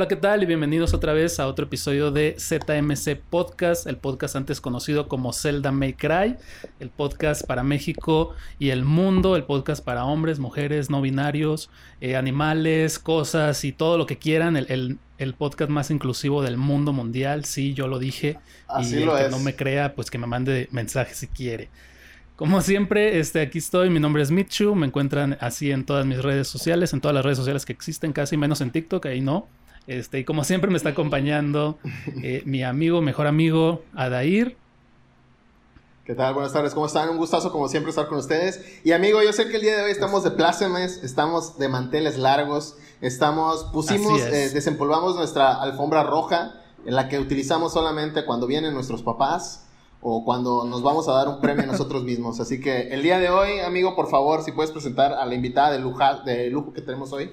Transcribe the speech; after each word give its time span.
Hola, 0.00 0.08
¿qué 0.08 0.16
tal? 0.16 0.42
Y 0.42 0.46
bienvenidos 0.46 0.94
otra 0.94 1.12
vez 1.12 1.38
a 1.40 1.46
otro 1.46 1.66
episodio 1.66 2.10
de 2.10 2.34
ZMC 2.38 3.20
Podcast, 3.28 3.86
el 3.86 3.98
podcast 3.98 4.34
antes 4.34 4.58
conocido 4.58 5.08
como 5.08 5.34
Zelda 5.34 5.72
May 5.72 5.92
Cry, 5.92 6.36
el 6.78 6.88
podcast 6.88 7.46
para 7.46 7.62
México 7.62 8.34
y 8.58 8.70
el 8.70 8.82
mundo, 8.82 9.36
el 9.36 9.44
podcast 9.44 9.84
para 9.84 10.06
hombres, 10.06 10.38
mujeres, 10.38 10.88
no 10.88 11.02
binarios, 11.02 11.68
eh, 12.00 12.16
animales, 12.16 12.98
cosas 12.98 13.62
y 13.62 13.72
todo 13.72 13.98
lo 13.98 14.06
que 14.06 14.16
quieran, 14.16 14.56
el, 14.56 14.98
podcast 15.36 15.70
más 15.70 15.90
inclusivo 15.90 16.42
del 16.42 16.56
mundo 16.56 16.94
mundial, 16.94 17.44
sí, 17.44 17.74
yo 17.74 17.86
lo 17.86 17.98
dije. 17.98 18.38
Así 18.68 19.00
y 19.00 19.02
el 19.02 19.10
que 19.10 19.28
no 19.28 19.38
me 19.38 19.54
crea, 19.54 19.94
pues 19.94 20.10
que 20.10 20.16
me 20.16 20.26
mande 20.26 20.70
mensaje 20.72 21.12
si 21.12 21.26
quiere. 21.26 21.68
Como 22.36 22.62
siempre, 22.62 23.18
este, 23.18 23.42
aquí 23.42 23.58
estoy, 23.58 23.90
mi 23.90 24.00
nombre 24.00 24.22
es 24.22 24.30
Mitchu, 24.30 24.74
me 24.74 24.86
encuentran 24.86 25.36
así 25.42 25.70
en 25.70 25.84
todas 25.84 26.06
mis 26.06 26.22
redes 26.22 26.48
sociales, 26.48 26.94
en 26.94 27.02
todas 27.02 27.14
las 27.14 27.22
redes 27.22 27.36
sociales 27.36 27.66
que 27.66 27.74
existen, 27.74 28.14
casi 28.14 28.38
menos 28.38 28.62
en 28.62 28.70
TikTok, 28.70 29.04
ahí 29.04 29.20
no. 29.20 29.46
Este, 29.86 30.20
y 30.20 30.24
como 30.24 30.44
siempre 30.44 30.70
me 30.70 30.76
está 30.76 30.90
acompañando 30.90 31.78
eh, 32.22 32.42
mi 32.44 32.62
amigo, 32.62 33.00
mejor 33.00 33.26
amigo, 33.26 33.82
Adair. 33.94 34.56
¿Qué 36.04 36.14
tal? 36.14 36.34
Buenas 36.34 36.52
tardes, 36.52 36.74
¿cómo 36.74 36.86
están? 36.86 37.08
Un 37.08 37.18
gustazo 37.18 37.52
como 37.52 37.68
siempre 37.68 37.90
estar 37.90 38.08
con 38.08 38.18
ustedes. 38.18 38.80
Y 38.84 38.92
amigo, 38.92 39.22
yo 39.22 39.32
sé 39.32 39.48
que 39.48 39.56
el 39.56 39.62
día 39.62 39.76
de 39.76 39.82
hoy 39.82 39.90
estamos 39.92 40.24
de 40.24 40.32
plácemes, 40.32 41.04
estamos 41.04 41.56
de 41.58 41.68
manteles 41.68 42.18
largos, 42.18 42.76
estamos, 43.00 43.64
pusimos, 43.72 44.20
eh, 44.20 44.50
desempolvamos 44.50 45.14
nuestra 45.14 45.60
alfombra 45.62 46.02
roja, 46.02 46.54
en 46.84 46.96
la 46.96 47.08
que 47.08 47.18
utilizamos 47.18 47.72
solamente 47.72 48.24
cuando 48.24 48.46
vienen 48.46 48.74
nuestros 48.74 49.02
papás 49.02 49.66
o 50.00 50.24
cuando 50.24 50.64
nos 50.64 50.82
vamos 50.82 51.06
a 51.08 51.12
dar 51.12 51.28
un 51.28 51.40
premio 51.40 51.62
a 51.64 51.66
nosotros 51.66 52.02
mismos. 52.02 52.40
Así 52.40 52.60
que 52.60 52.88
el 52.88 53.02
día 53.02 53.18
de 53.18 53.28
hoy, 53.28 53.60
amigo, 53.60 53.94
por 53.94 54.08
favor, 54.10 54.42
si 54.42 54.52
puedes 54.52 54.72
presentar 54.72 55.12
a 55.12 55.24
la 55.26 55.34
invitada 55.34 55.70
de, 55.70 56.32
de 56.32 56.50
lujo 56.50 56.72
que 56.72 56.80
tenemos 56.80 57.12
hoy. 57.12 57.30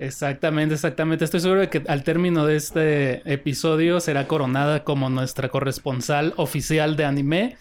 Exactamente, 0.00 0.74
exactamente. 0.76 1.26
Estoy 1.26 1.40
seguro 1.40 1.60
de 1.60 1.68
que 1.68 1.82
al 1.86 2.04
término 2.04 2.46
de 2.46 2.56
este 2.56 3.30
episodio 3.30 4.00
será 4.00 4.26
coronada 4.26 4.82
como 4.82 5.10
nuestra 5.10 5.50
corresponsal 5.50 6.32
oficial 6.36 6.96
de 6.96 7.04
anime. 7.04 7.58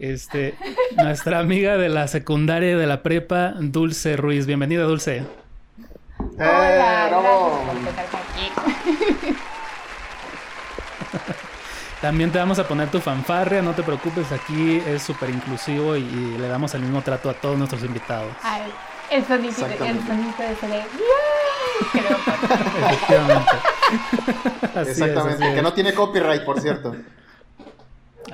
Este, 0.00 0.56
nuestra 0.96 1.38
amiga 1.38 1.76
de 1.76 1.88
la 1.88 2.08
secundaria 2.08 2.72
y 2.72 2.74
de 2.74 2.88
la 2.88 3.04
prepa, 3.04 3.54
Dulce 3.60 4.16
Ruiz. 4.16 4.46
Bienvenida, 4.46 4.82
Dulce. 4.82 5.22
Hola, 6.38 7.08
eh, 7.08 7.46
También 12.00 12.32
te 12.32 12.38
vamos 12.38 12.58
a 12.58 12.66
poner 12.66 12.90
tu 12.90 12.98
fanfarria, 12.98 13.62
no 13.62 13.74
te 13.74 13.84
preocupes, 13.84 14.32
aquí 14.32 14.82
es 14.88 15.02
súper 15.02 15.30
inclusivo 15.30 15.96
y, 15.96 16.02
le 16.02 16.48
damos 16.48 16.74
el 16.74 16.82
mismo 16.82 17.00
trato 17.02 17.30
a 17.30 17.34
todos 17.34 17.56
nuestros 17.56 17.84
invitados. 17.84 18.34
Ay, 18.42 18.62
el 19.10 19.24
sonido, 19.24 19.66
el 19.66 20.06
sonido 20.06 20.34
de 20.38 20.52
ese 20.52 20.66
Efectivamente. 22.86 23.52
Exactamente. 24.76 25.54
que 25.54 25.62
no 25.62 25.72
tiene 25.72 25.94
copyright, 25.94 26.44
por 26.44 26.60
cierto. 26.60 26.96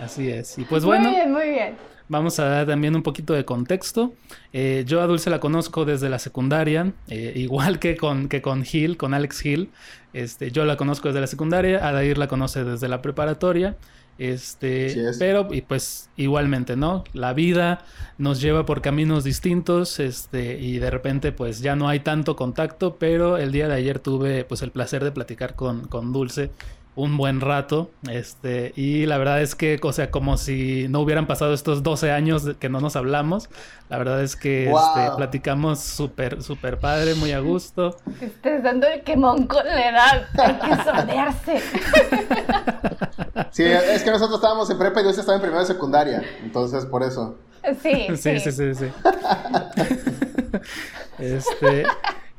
Así 0.01 0.31
es. 0.31 0.59
Y 0.59 0.65
pues 0.65 0.85
bueno. 0.85 1.11
Muy 1.11 1.17
bien, 1.17 1.33
muy 1.33 1.49
bien. 1.51 1.77
Vamos 2.09 2.39
a 2.41 2.45
dar 2.45 2.67
también 2.67 2.95
un 2.95 3.03
poquito 3.03 3.33
de 3.33 3.45
contexto. 3.45 4.13
Eh, 4.53 4.85
yo 4.87 5.01
a 5.01 5.07
Dulce 5.07 5.31
la 5.31 5.41
conozco 5.41 5.85
desde 5.85 6.11
la 6.11 6.19
secundaria, 6.19 6.93
eh, 7.09 7.33
igual 7.37 7.79
que 7.79 7.97
con, 7.97 8.29
que 8.29 8.43
con 8.43 8.65
Hill, 8.71 8.97
con 8.97 9.15
Alex 9.15 9.45
Hill. 9.47 9.71
Este, 10.13 10.51
yo 10.51 10.65
la 10.65 10.77
conozco 10.77 11.09
desde 11.09 11.21
la 11.21 11.27
secundaria, 11.27 11.87
Adair 11.87 12.19
la 12.19 12.29
conoce 12.29 12.65
desde 12.65 12.89
la 12.89 13.01
preparatoria. 13.01 13.77
Este, 14.23 14.95
pero 15.19 15.49
y 15.51 15.63
pues 15.63 16.09
igualmente, 16.17 16.77
¿no? 16.77 17.03
La 17.13 17.33
vida 17.33 17.85
nos 18.19 18.41
lleva 18.41 18.65
por 18.65 18.81
caminos 18.81 19.25
distintos, 19.25 19.99
este, 19.99 20.61
y 20.61 20.79
de 20.79 20.91
repente 20.91 21.33
pues 21.33 21.61
ya 21.61 21.75
no 21.75 21.89
hay 21.89 22.01
tanto 22.01 22.37
contacto, 22.37 22.97
pero 22.99 23.37
el 23.37 23.51
día 23.51 23.67
de 23.67 23.75
ayer 23.75 23.99
tuve 23.99 24.45
pues 24.45 24.63
el 24.63 24.71
placer 24.71 25.03
de 25.03 25.11
platicar 25.11 25.57
con, 25.57 25.89
con 25.89 26.13
Dulce 26.13 26.51
un 26.95 27.17
buen 27.17 27.41
rato, 27.41 27.91
este, 28.11 28.73
y 28.77 29.07
la 29.07 29.17
verdad 29.17 29.41
es 29.41 29.55
que, 29.55 29.81
o 29.83 29.93
sea, 29.93 30.11
como 30.11 30.37
si 30.37 30.87
no 30.89 31.01
hubieran 31.01 31.27
pasado 31.27 31.55
estos 31.55 31.83
12 31.83 32.11
años 32.11 32.51
que 32.59 32.69
no 32.69 32.81
nos 32.81 32.97
hablamos, 32.97 33.49
la 33.89 33.97
verdad 33.97 34.23
es 34.23 34.37
que 34.37 34.71
este, 34.71 35.17
platicamos 35.17 35.81
súper, 35.81 36.43
súper 36.43 36.79
padre, 36.79 37.15
muy 37.15 37.33
a 37.33 37.41
gusto. 37.41 37.97
Estás 38.21 38.63
dando 38.63 38.87
el 38.87 39.03
quemón 39.03 39.47
con 39.47 39.65
la 39.65 39.89
edad, 39.89 40.29
hay 40.39 40.55
que 40.55 40.83
sordearse. 40.85 41.63
Sí, 43.51 43.65
es 43.65 44.03
que 44.03 44.11
nosotros 44.11 44.37
estábamos 44.37 44.69
en 44.69 44.79
prepa 44.79 45.01
y 45.01 45.05
yo 45.05 45.11
estaba 45.11 45.37
en 45.37 45.43
primera 45.43 45.65
secundaria, 45.65 46.23
entonces 46.43 46.85
por 46.85 47.03
eso. 47.03 47.39
Sí, 47.83 48.09
sí, 48.17 48.41
sí, 48.41 48.53
sí, 48.53 48.75
sí. 48.75 48.87
este, 51.19 51.87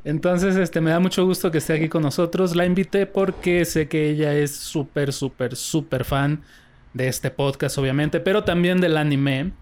entonces, 0.04 0.58
este, 0.58 0.82
me 0.82 0.92
da 0.92 1.00
mucho 1.00 1.26
gusto 1.26 1.50
que 1.50 1.60
esté 1.60 1.74
aquí 1.74 1.90
con 1.90 2.04
nosotros. 2.04 2.56
La 2.56 2.66
invité 2.66 3.06
porque 3.06 3.64
sé 3.66 3.88
que 3.88 4.10
ella 4.10 4.34
es 4.34 4.56
súper, 4.56 5.14
súper, 5.14 5.56
súper 5.56 6.04
fan 6.04 6.44
de 6.94 7.08
este 7.08 7.32
podcast, 7.32 7.78
obviamente, 7.78 8.20
pero 8.20 8.44
también 8.44 8.82
del 8.82 8.98
anime. 8.98 9.54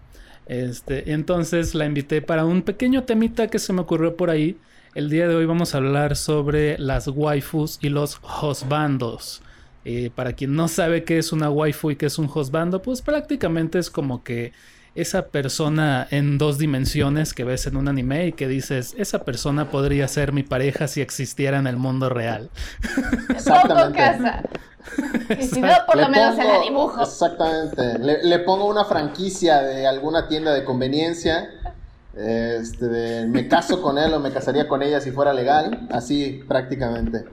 Este, 0.46 1.12
entonces 1.12 1.74
la 1.74 1.86
invité 1.86 2.20
para 2.20 2.44
un 2.44 2.62
pequeño 2.62 3.04
temita 3.04 3.46
que 3.46 3.58
se 3.58 3.72
me 3.72 3.80
ocurrió 3.80 4.16
por 4.16 4.30
ahí. 4.30 4.58
El 4.94 5.08
día 5.08 5.28
de 5.28 5.34
hoy 5.34 5.46
vamos 5.46 5.74
a 5.74 5.78
hablar 5.78 6.16
sobre 6.16 6.76
las 6.78 7.08
waifus 7.08 7.78
y 7.80 7.88
los 7.88 8.20
hosbandos. 8.22 9.42
Eh, 9.84 10.10
para 10.14 10.34
quien 10.34 10.54
no 10.54 10.68
sabe 10.68 11.04
qué 11.04 11.18
es 11.18 11.32
una 11.32 11.50
waifu 11.50 11.90
y 11.92 11.96
qué 11.96 12.06
es 12.06 12.18
un 12.18 12.30
hosbando, 12.32 12.82
pues 12.82 13.02
prácticamente 13.02 13.78
es 13.78 13.90
como 13.90 14.22
que 14.22 14.52
esa 14.94 15.26
persona 15.26 16.06
en 16.10 16.38
dos 16.38 16.58
dimensiones 16.58 17.32
que 17.32 17.44
ves 17.44 17.66
en 17.66 17.76
un 17.76 17.88
anime 17.88 18.26
y 18.26 18.32
que 18.32 18.48
dices, 18.48 18.94
esa 18.98 19.24
persona 19.24 19.70
podría 19.70 20.06
ser 20.08 20.32
mi 20.32 20.42
pareja 20.42 20.88
si 20.88 21.00
existiera 21.00 21.58
en 21.58 21.66
el 21.66 21.76
mundo 21.76 22.08
real. 22.08 22.50
Pongo 23.44 23.92
casa. 23.92 24.42
Y 25.38 25.44
si 25.44 25.60
no, 25.60 25.72
por 25.86 25.96
lo 25.96 26.08
menos 26.08 26.36
en 26.36 26.48
la 26.48 26.58
dibujo. 26.58 27.02
Exactamente. 27.02 28.00
Le, 28.00 28.38
pongo 28.40 28.66
una 28.66 28.84
franquicia 28.84 29.62
de 29.62 29.86
alguna 29.86 30.26
tienda 30.26 30.52
de 30.52 30.64
conveniencia. 30.64 31.50
Este, 32.16 33.26
me 33.28 33.46
caso 33.46 33.80
con 33.80 33.96
él 33.96 34.12
o 34.12 34.18
me 34.18 34.32
casaría 34.32 34.66
con 34.66 34.82
ella 34.82 35.00
si 35.00 35.12
fuera 35.12 35.32
legal. 35.32 35.86
Así 35.92 36.42
prácticamente 36.48 37.24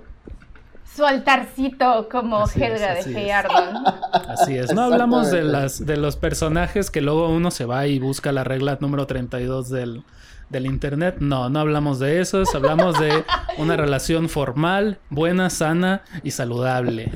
su 1.00 1.06
altarcito 1.06 2.10
como 2.12 2.46
Helga 2.46 2.94
de 2.94 3.04
Feyardon. 3.04 3.86
Así 4.28 4.58
es. 4.58 4.74
No 4.74 4.82
hablamos 4.82 5.32
de 5.32 5.44
las 5.44 5.86
de 5.86 5.96
los 5.96 6.18
personajes 6.18 6.92
que 6.92 7.00
luego 7.00 7.30
uno 7.30 7.52
se 7.52 7.64
va 7.64 7.88
y 7.88 8.00
busca 8.00 8.34
la 8.34 8.44
regla 8.44 8.78
número 8.82 9.08
32 9.08 9.70
del, 9.70 10.04
del 10.50 10.66
internet. 10.66 11.16
No, 11.20 11.50
no 11.50 11.62
hablamos 11.62 12.00
de 12.00 12.20
esos. 12.20 12.54
Hablamos 12.54 13.00
de 13.00 13.24
una 13.58 13.78
relación 13.78 14.28
formal, 14.28 14.98
buena, 15.10 15.50
sana 15.50 16.02
y 16.22 16.32
saludable. 16.32 17.14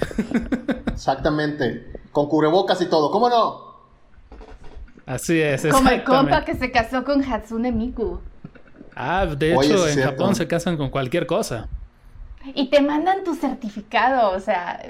Exactamente. 0.88 1.92
Con 2.14 2.30
cubrebocas 2.30 2.82
y 2.82 2.86
todo. 2.86 3.12
¿Cómo 3.12 3.28
no? 3.28 3.74
Así 5.06 5.42
es. 5.42 5.66
Como 5.66 5.90
el 5.90 6.06
compa 6.06 6.46
que 6.46 6.56
se 6.56 6.72
casó 6.72 7.04
con 7.04 7.22
Hatsune 7.22 7.74
Miku. 7.74 8.22
Ah, 8.96 9.26
de 9.26 9.56
hecho, 9.56 9.90
en 9.90 10.02
Japón 10.02 10.36
se 10.36 10.48
casan 10.48 10.78
con 10.78 10.90
cualquier 10.90 11.28
cosa. 11.28 11.68
Y 12.56 12.70
te 12.70 12.82
mandan 12.82 13.24
tu 13.24 13.36
certificado, 13.36 14.32
o 14.32 14.40
sea, 14.40 14.82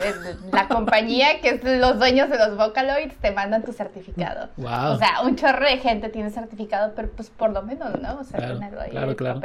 la 0.51 0.67
compañía 0.69 1.39
que 1.41 1.49
es 1.49 1.63
los 1.63 1.99
dueños 1.99 2.29
de 2.29 2.37
los 2.37 2.57
Vocaloids 2.57 3.15
te 3.17 3.31
mandan 3.31 3.63
tu 3.63 3.73
certificado. 3.73 4.49
O 4.57 4.97
sea, 4.97 5.21
un 5.23 5.35
chorro 5.35 5.65
de 5.65 5.77
gente 5.77 6.09
tiene 6.09 6.31
certificado, 6.31 6.93
pero 6.95 7.09
pues 7.11 7.29
por 7.29 7.51
lo 7.51 7.61
menos, 7.61 7.99
¿no? 8.01 8.19
O 8.19 8.23
sea, 8.23 8.39
claro, 8.39 8.81
ahí 8.81 8.89
claro, 8.89 9.15
claro. 9.15 9.41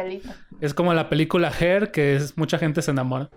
Es 0.60 0.72
como 0.72 0.94
la 0.94 1.08
película 1.08 1.50
Hair, 1.50 1.90
que 1.90 2.16
es 2.16 2.38
mucha 2.38 2.58
gente 2.58 2.80
se 2.82 2.92
enamora. 2.92 3.28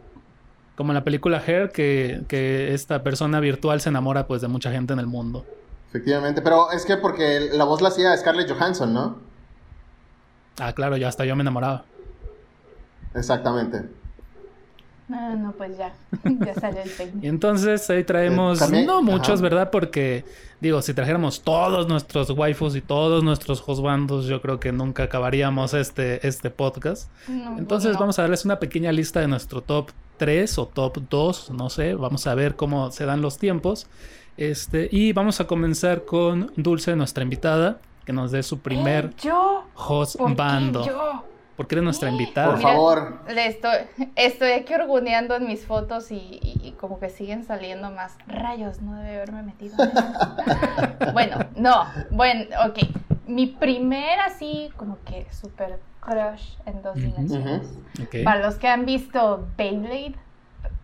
Como 0.76 0.94
la 0.94 1.04
película 1.04 1.42
Hair, 1.46 1.72
que, 1.72 2.22
que 2.28 2.74
esta 2.74 3.04
persona 3.04 3.40
virtual 3.40 3.82
se 3.82 3.90
enamora 3.90 4.26
pues 4.26 4.42
de 4.42 4.48
mucha 4.48 4.72
gente 4.72 4.94
en 4.94 5.00
el 5.00 5.08
mundo. 5.08 5.46
Efectivamente, 5.90 6.42
pero 6.42 6.72
es 6.72 6.86
que 6.86 6.96
porque 6.96 7.50
la 7.52 7.66
voz 7.66 7.82
la 7.82 7.90
hacía 7.90 8.16
Scarlett 8.16 8.50
Johansson, 8.50 8.94
¿no? 8.94 9.18
Ah, 10.60 10.72
claro, 10.74 10.96
ya 10.96 11.10
hasta 11.10 11.26
yo 11.26 11.36
me 11.36 11.42
enamoraba. 11.42 11.84
Exactamente. 13.14 13.84
Ah, 15.14 15.36
no, 15.38 15.52
pues 15.54 15.78
ya, 15.78 15.94
ya 16.46 16.54
salió 16.54 16.82
el 16.82 16.92
técnico. 16.98 17.26
Y 17.26 17.30
entonces 17.30 17.90
ahí 17.90 18.04
traemos, 18.04 18.62
eh, 18.62 18.86
no 18.86 19.02
muchos, 19.02 19.42
¿verdad? 19.42 19.70
Porque, 19.72 20.26
digo, 20.60 20.82
si 20.82 20.94
trajéramos 20.94 21.42
todos 21.42 21.88
nuestros 21.88 22.30
waifus 22.32 22.76
y 22.76 22.82
todos 22.82 23.24
nuestros 23.24 23.64
hosbandos, 23.66 24.26
yo 24.26 24.42
creo 24.42 24.60
que 24.60 24.72
nunca 24.72 25.04
acabaríamos 25.04 25.74
este, 25.74 26.26
este 26.28 26.50
podcast. 26.50 27.10
entonces 27.58 27.98
vamos 27.98 28.20
a 28.20 28.24
darles 28.24 28.46
una 28.46 28.60
pequeña 28.60 28.92
lista 28.92 29.20
de 29.20 29.28
nuestro 29.28 29.62
top 29.62 29.92
3 30.18 30.58
o 30.60 30.68
top 30.68 31.00
2, 31.10 31.52
no 31.52 31.70
sé, 31.70 31.96
vamos 31.96 32.28
a 32.28 32.36
ver 32.36 32.56
cómo 32.56 32.92
se 32.92 33.06
dan 33.06 33.22
los 33.22 33.38
tiempos. 33.38 33.88
Este, 34.38 34.88
y 34.92 35.14
vamos 35.14 35.40
a 35.42 35.48
comenzar 35.48 36.06
con 36.06 36.52
Dulce, 36.56 36.96
nuestra 36.96 37.24
invitada, 37.24 37.80
que 38.06 38.14
nos 38.14 38.32
dé 38.32 38.44
su 38.44 38.60
primer 38.60 39.06
¿Eh, 39.06 39.14
yo? 40.88 41.24
Porque 41.56 41.76
eres 41.76 41.84
nuestra 41.84 42.10
invitada. 42.10 42.52
Por 42.52 42.62
favor. 42.62 43.20
Le 43.30 43.46
estoy, 43.48 43.78
estoy 44.16 44.52
aquí 44.52 44.74
orguneando 44.74 45.36
en 45.36 45.48
mis 45.48 45.66
fotos 45.66 46.12
y, 46.12 46.76
como 46.80 47.00
que 47.00 47.10
siguen 47.10 47.44
saliendo 47.44 47.92
más 47.92 48.18
rayos, 48.28 48.82
no 48.82 48.96
debe 48.96 49.18
haberme 49.18 49.44
metido. 49.44 49.76
bueno, 51.14 51.38
no, 51.56 51.86
bueno, 52.10 52.46
ok. 52.66 52.80
Mi 53.28 53.48
primer 53.48 54.20
así 54.20 54.72
como 54.76 54.98
que 55.06 55.28
super 55.32 55.80
crush 56.00 56.56
en 56.66 56.82
dos 56.82 56.96
dimensiones. 56.96 57.62
Para 58.24 58.42
los 58.42 58.56
que 58.56 58.68
han 58.68 58.86
visto 58.86 59.48
Beyblade, 59.58 60.16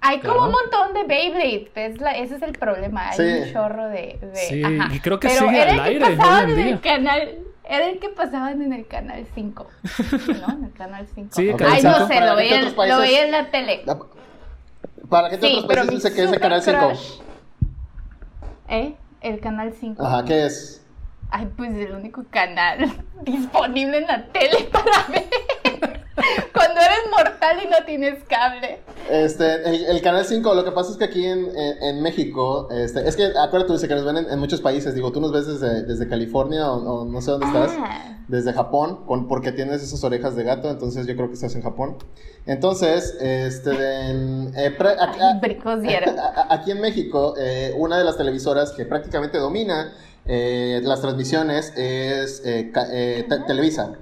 Hay 0.01 0.19
como 0.19 0.45
un 0.45 0.51
montón 0.51 0.93
de 0.93 1.03
Beyblade, 1.05 1.71
ese 1.75 2.35
es 2.35 2.41
el 2.41 2.53
problema, 2.53 3.09
hay 3.09 3.41
un 3.41 3.53
chorro 3.53 3.89
de... 3.89 4.19
Sí, 4.33 4.61
y 4.91 4.99
creo 4.99 5.19
que 5.19 5.29
sigue 5.29 5.61
al 5.61 5.79
aire 5.79 6.05
hoy 6.05 6.43
en 6.43 6.55
día. 6.55 6.69
El 6.69 6.79
canal, 6.81 7.39
era 7.69 7.89
el 7.89 7.99
que 7.99 8.09
pasaban 8.09 8.61
en 8.61 8.73
el 8.73 8.87
canal 8.87 9.25
5, 9.35 9.67
¿no? 10.41 10.53
En 10.53 10.63
el 10.65 10.73
canal 10.73 11.07
5. 11.13 11.29
Sí, 11.31 11.51
Ay, 11.65 11.83
no 11.83 12.07
sé, 12.07 12.21
lo 12.21 12.35
veía, 12.35 12.61
lo 12.61 12.99
veía 12.99 13.25
en 13.25 13.31
la 13.31 13.51
tele. 13.51 13.83
¿Para 15.09 15.29
qué 15.29 15.37
sí, 15.37 15.55
otros 15.57 15.65
países 15.65 16.03
dice 16.03 16.13
que 16.15 16.23
es 16.23 16.31
el 16.31 16.39
canal 16.39 16.61
5? 16.61 16.91
¿Eh? 18.69 18.95
El 19.21 19.39
canal 19.39 19.73
5. 19.73 20.05
Ajá, 20.05 20.25
¿qué 20.25 20.45
es? 20.45 20.85
Ay, 21.29 21.49
pues 21.57 21.73
el 21.73 21.93
único 21.93 22.23
canal 22.29 22.91
disponible 23.23 23.97
en 23.97 24.07
la 24.07 24.25
tele 24.27 24.69
para 24.71 25.07
ver. 25.09 25.27
Cuando 26.53 26.81
eres 26.81 26.99
mortal 27.11 27.57
y 27.63 27.69
no 27.69 27.85
tienes 27.85 28.23
cable. 28.23 28.79
Este, 29.09 29.89
el, 29.89 30.01
canal 30.01 30.25
5, 30.25 30.53
lo 30.53 30.65
que 30.65 30.71
pasa 30.71 30.91
es 30.91 30.97
que 30.97 31.05
aquí 31.05 31.25
en, 31.25 31.49
en, 31.55 32.01
México, 32.01 32.67
este, 32.71 33.07
es 33.07 33.15
que 33.15 33.25
acuérdate, 33.25 33.73
dice 33.73 33.87
que 33.87 33.95
nos 33.95 34.05
ven 34.05 34.25
en, 34.29 34.39
muchos 34.39 34.61
países. 34.61 34.95
Digo, 34.95 35.11
tú 35.11 35.21
nos 35.21 35.31
ves 35.31 35.47
desde, 35.47 35.83
desde 35.83 36.07
California 36.07 36.71
o, 36.71 37.05
no 37.05 37.21
sé 37.21 37.31
dónde 37.31 37.47
estás. 37.47 37.71
Ah. 37.77 38.13
Desde 38.27 38.51
Japón, 38.51 39.05
con, 39.05 39.29
porque 39.29 39.53
tienes 39.53 39.81
esas 39.81 40.03
orejas 40.03 40.35
de 40.35 40.43
gato, 40.43 40.69
entonces 40.69 41.07
yo 41.07 41.15
creo 41.15 41.29
que 41.29 41.35
estás 41.35 41.55
en 41.55 41.61
Japón. 41.61 41.95
Entonces, 42.45 43.15
este, 43.21 43.71
en, 44.09 44.51
eh, 44.57 44.75
aquí 46.49 46.71
en 46.71 46.81
México, 46.81 47.35
eh, 47.39 47.73
una 47.77 47.97
de 47.97 48.03
las 48.03 48.17
televisoras 48.17 48.73
que 48.73 48.85
prácticamente 48.85 49.37
domina 49.37 49.93
eh, 50.29 50.81
las 50.83 50.99
transmisiones 51.01 51.71
es 51.77 52.41
eh, 52.45 52.71
eh, 52.91 53.27
Televisa. 53.47 53.93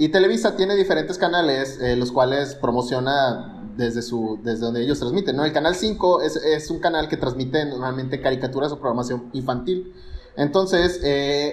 Y 0.00 0.08
Televisa 0.08 0.56
tiene 0.56 0.76
diferentes 0.76 1.18
canales, 1.18 1.78
los 1.98 2.10
cuales 2.10 2.54
promociona 2.54 3.70
desde, 3.76 4.00
su, 4.00 4.40
desde 4.42 4.64
donde 4.64 4.82
ellos 4.82 4.98
transmiten. 4.98 5.36
¿no? 5.36 5.44
El 5.44 5.52
canal 5.52 5.74
5 5.74 6.22
es, 6.22 6.36
es 6.36 6.70
un 6.70 6.78
canal 6.78 7.06
que 7.06 7.18
transmite 7.18 7.66
normalmente 7.66 8.22
caricaturas 8.22 8.72
o 8.72 8.78
programación 8.78 9.28
infantil. 9.34 9.92
Entonces, 10.38 11.02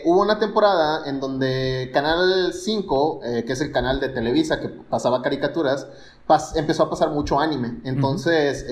hubo 0.05 0.21
una 0.21 0.39
temporada 0.39 1.09
en 1.09 1.19
donde 1.19 1.89
Canal 1.91 2.53
5, 2.53 3.19
que 3.45 3.51
es 3.51 3.59
el 3.59 3.73
canal 3.73 3.99
de 3.99 4.07
Televisa 4.07 4.61
que 4.61 4.69
pasaba 4.69 5.21
caricaturas, 5.21 5.85
empezó 6.55 6.83
a 6.83 6.89
pasar 6.89 7.11
mucho 7.11 7.41
anime. 7.41 7.81
Entonces, 7.83 8.65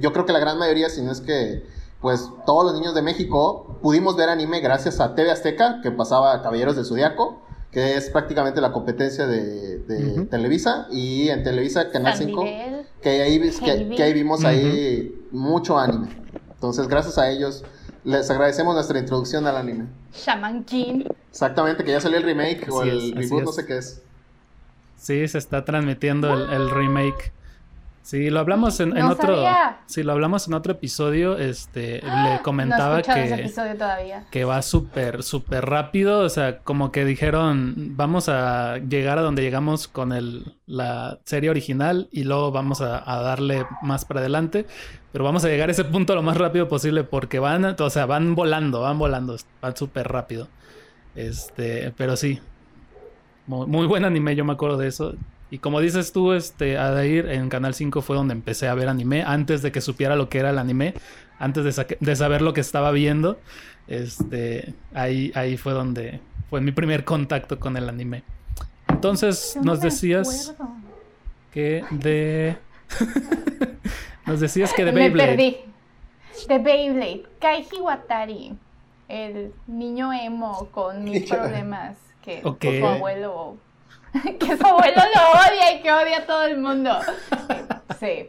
yo 0.00 0.14
creo 0.14 0.24
que 0.24 0.32
la 0.32 0.38
gran 0.38 0.58
mayoría, 0.58 0.88
si 0.88 1.02
no 1.02 1.12
es 1.12 1.20
que 1.20 1.66
pues 2.00 2.30
todos 2.46 2.64
los 2.64 2.72
niños 2.72 2.94
de 2.94 3.02
México 3.02 3.78
pudimos 3.82 4.16
ver 4.16 4.30
anime 4.30 4.60
gracias 4.60 5.00
a 5.00 5.14
TV 5.14 5.30
Azteca, 5.30 5.80
que 5.82 5.90
pasaba 5.90 6.40
Caballeros 6.40 6.76
del 6.76 6.86
Zodiaco, 6.86 7.42
que 7.70 7.96
es 7.96 8.10
prácticamente 8.10 8.60
la 8.60 8.72
competencia 8.72 9.26
de, 9.26 10.26
Televisa, 10.30 10.86
y 10.90 11.28
en 11.28 11.42
Televisa 11.42 11.90
Canal 11.90 12.16
5, 12.16 12.44
que 13.02 13.22
ahí, 13.22 13.40
que, 13.94 14.02
ahí 14.02 14.12
vimos 14.12 14.44
ahí 14.44 15.14
mucho 15.30 15.78
anime. 15.78 16.08
Entonces, 16.54 16.88
gracias 16.88 17.18
a 17.18 17.30
ellos, 17.30 17.64
les 18.04 18.30
agradecemos 18.30 18.74
nuestra 18.74 18.98
introducción 18.98 19.46
al 19.46 19.56
anime. 19.56 19.86
Shaman 20.14 20.64
King. 20.64 21.04
Exactamente, 21.30 21.84
que 21.84 21.92
ya 21.92 22.00
salió 22.00 22.18
el 22.18 22.24
remake 22.24 22.66
o 22.70 22.82
el 22.82 23.12
reboot, 23.12 23.44
no 23.44 23.52
sé 23.52 23.66
qué 23.66 23.78
es. 23.78 24.02
Sí, 24.96 25.28
se 25.28 25.38
está 25.38 25.64
transmitiendo 25.64 26.32
el 26.50 26.70
remake. 26.70 27.32
Sí, 28.08 28.30
lo 28.30 28.40
hablamos 28.40 28.80
en, 28.80 28.96
otro. 29.02 29.44
Sí, 29.84 30.02
lo 30.02 30.12
hablamos 30.12 30.48
en 30.48 30.54
otro 30.54 30.72
episodio. 30.72 31.36
Este, 31.36 32.00
le 32.00 32.08
¡Ah! 32.10 32.40
comentaba 32.42 33.02
que. 33.02 33.52
Que 34.30 34.44
va 34.46 34.62
súper, 34.62 35.22
súper 35.22 35.66
rápido. 35.66 36.20
O 36.20 36.28
sea, 36.30 36.60
como 36.60 36.90
que 36.90 37.04
dijeron, 37.04 37.74
vamos 37.98 38.30
a 38.30 38.78
llegar 38.78 39.18
a 39.18 39.20
donde 39.20 39.42
llegamos 39.42 39.88
con 39.88 40.14
el, 40.14 40.54
la 40.64 41.18
serie 41.24 41.50
original 41.50 42.08
y 42.10 42.24
luego 42.24 42.50
vamos 42.50 42.80
a, 42.80 43.02
darle 43.04 43.66
más 43.82 44.06
para 44.06 44.20
adelante. 44.20 44.64
Pero 45.12 45.24
vamos 45.24 45.44
a 45.44 45.48
llegar 45.48 45.68
a 45.68 45.72
ese 45.72 45.84
punto 45.84 46.14
lo 46.14 46.22
más 46.22 46.38
rápido 46.38 46.66
posible 46.66 47.04
porque 47.04 47.38
van, 47.38 47.76
o 47.78 47.90
sea, 47.90 48.06
van 48.06 48.34
volando, 48.34 48.80
van 48.80 48.98
volando, 48.98 49.36
van 49.60 49.76
súper 49.76 50.08
rápido. 50.08 50.48
Este, 51.14 51.92
pero 51.94 52.16
sí. 52.16 52.40
Muy, 53.46 53.66
muy 53.66 53.86
buen 53.86 54.06
anime, 54.06 54.34
yo 54.34 54.46
me 54.46 54.54
acuerdo 54.54 54.78
de 54.78 54.88
eso. 54.88 55.12
Y 55.50 55.58
como 55.58 55.80
dices 55.80 56.12
tú, 56.12 56.32
este, 56.32 56.76
Adair, 56.76 57.28
en 57.30 57.48
Canal 57.48 57.74
5 57.74 58.02
fue 58.02 58.16
donde 58.16 58.34
empecé 58.34 58.68
a 58.68 58.74
ver 58.74 58.88
anime, 58.88 59.22
antes 59.22 59.62
de 59.62 59.72
que 59.72 59.80
supiera 59.80 60.14
lo 60.14 60.28
que 60.28 60.38
era 60.38 60.50
el 60.50 60.58
anime, 60.58 60.94
antes 61.38 61.76
de, 62.00 62.16
saber 62.16 62.42
lo 62.42 62.52
que 62.52 62.60
estaba 62.60 62.90
viendo. 62.90 63.38
Este, 63.86 64.74
ahí, 64.92 65.32
ahí 65.34 65.56
fue 65.56 65.72
donde 65.72 66.20
fue 66.50 66.60
mi 66.60 66.72
primer 66.72 67.04
contacto 67.04 67.58
con 67.58 67.76
el 67.76 67.88
anime. 67.88 68.22
Entonces, 68.88 69.56
nos 69.62 69.80
decías 69.80 70.54
que 71.52 71.84
de... 71.90 72.56
nos 74.26 74.40
decías 74.40 74.72
que 74.74 74.84
de 74.84 74.92
Beyblade. 74.92 75.30
Me 75.30 75.36
perdí. 75.36 75.56
De 76.48 76.58
Beyblade. 76.58 77.22
Kaiji 77.38 77.80
Watari. 77.80 78.52
El 79.08 79.54
niño 79.66 80.12
emo 80.12 80.68
con 80.70 81.04
mil 81.04 81.24
problemas 81.28 81.96
que 82.22 82.42
su 82.42 82.86
abuelo 82.86 83.56
que 84.38 84.56
su 84.56 84.66
abuelo 84.66 85.02
lo 85.14 85.30
odia 85.40 85.76
y 85.76 85.82
que 85.82 85.92
odia 85.92 86.18
a 86.18 86.26
todo 86.26 86.42
el 86.44 86.58
mundo. 86.58 86.98
Sí. 87.98 88.28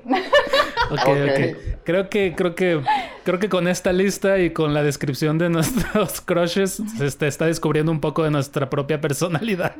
Ok, 0.89 0.99
ok. 0.99 1.83
Creo 1.83 2.09
que, 2.09 2.33
creo 2.35 2.55
que, 2.55 2.81
creo 3.23 3.37
que 3.37 3.49
con 3.49 3.67
esta 3.67 3.93
lista 3.93 4.39
y 4.39 4.51
con 4.51 4.73
la 4.73 4.81
descripción 4.81 5.37
de 5.37 5.49
nuestros 5.49 6.21
crushes 6.25 6.81
se 6.97 7.05
este, 7.05 7.27
está 7.27 7.45
descubriendo 7.45 7.91
un 7.91 7.99
poco 7.99 8.23
de 8.23 8.31
nuestra 8.31 8.67
propia 8.67 8.99
personalidad. 8.99 9.75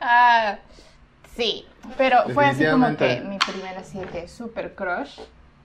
Ah, 0.00 0.58
sí, 1.36 1.64
pero 1.96 2.28
fue 2.34 2.44
así 2.44 2.66
como 2.66 2.94
que 2.96 3.20
mi 3.20 3.38
primera 3.38 3.80
así 3.80 3.98
de 4.12 4.28
super 4.28 4.74
crush. 4.74 5.20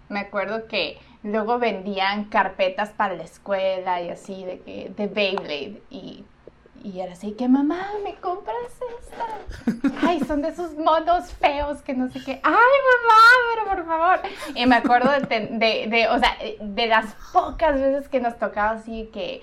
Me 0.08 0.22
acuerdo 0.22 0.68
que 0.68 1.00
luego 1.24 1.58
vendían 1.58 2.26
carpetas 2.26 2.90
para 2.90 3.16
la 3.16 3.24
escuela 3.24 4.02
y 4.02 4.10
así 4.10 4.44
de 4.46 4.60
que 4.60 4.92
de 4.96 5.08
Beyblade 5.08 5.82
y 5.90 6.26
y 6.84 7.00
era 7.00 7.14
así 7.14 7.32
que 7.32 7.48
mamá 7.48 7.82
me 8.04 8.16
compras 8.16 8.58
esta 9.00 9.98
ay 10.08 10.20
son 10.20 10.42
de 10.42 10.50
esos 10.50 10.76
modos 10.76 11.32
feos 11.34 11.82
que 11.82 11.94
no 11.94 12.10
sé 12.10 12.20
qué. 12.24 12.42
Ay 12.44 12.54
mamá 12.54 13.22
pero 13.54 13.70
por 13.70 13.86
favor 13.86 14.20
y 14.54 14.66
me 14.66 14.76
acuerdo 14.76 15.12
de, 15.12 15.20
de, 15.52 15.88
de 15.88 16.08
o 16.10 16.20
sea 16.20 16.38
de 16.60 16.88
las 16.88 17.16
pocas 17.32 17.80
veces 17.80 18.10
que 18.10 18.20
nos 18.20 18.38
tocaba 18.38 18.72
así 18.72 19.10
que 19.14 19.42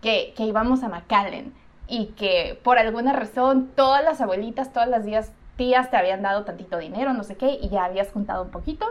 que, 0.00 0.32
que 0.36 0.44
íbamos 0.44 0.84
a 0.84 0.88
McAllen 0.88 1.52
y 1.88 2.06
que 2.08 2.60
por 2.62 2.78
alguna 2.78 3.12
razón 3.12 3.72
todas 3.74 4.04
las 4.04 4.20
abuelitas 4.20 4.72
todas 4.72 4.88
las 4.88 5.04
días 5.04 5.32
tías 5.56 5.90
te 5.90 5.96
habían 5.96 6.22
dado 6.22 6.44
tantito 6.44 6.78
dinero, 6.78 7.12
no 7.12 7.24
sé 7.24 7.36
qué, 7.36 7.58
y 7.60 7.68
ya 7.68 7.84
habías 7.84 8.10
juntado 8.10 8.42
un 8.42 8.50
poquito. 8.50 8.86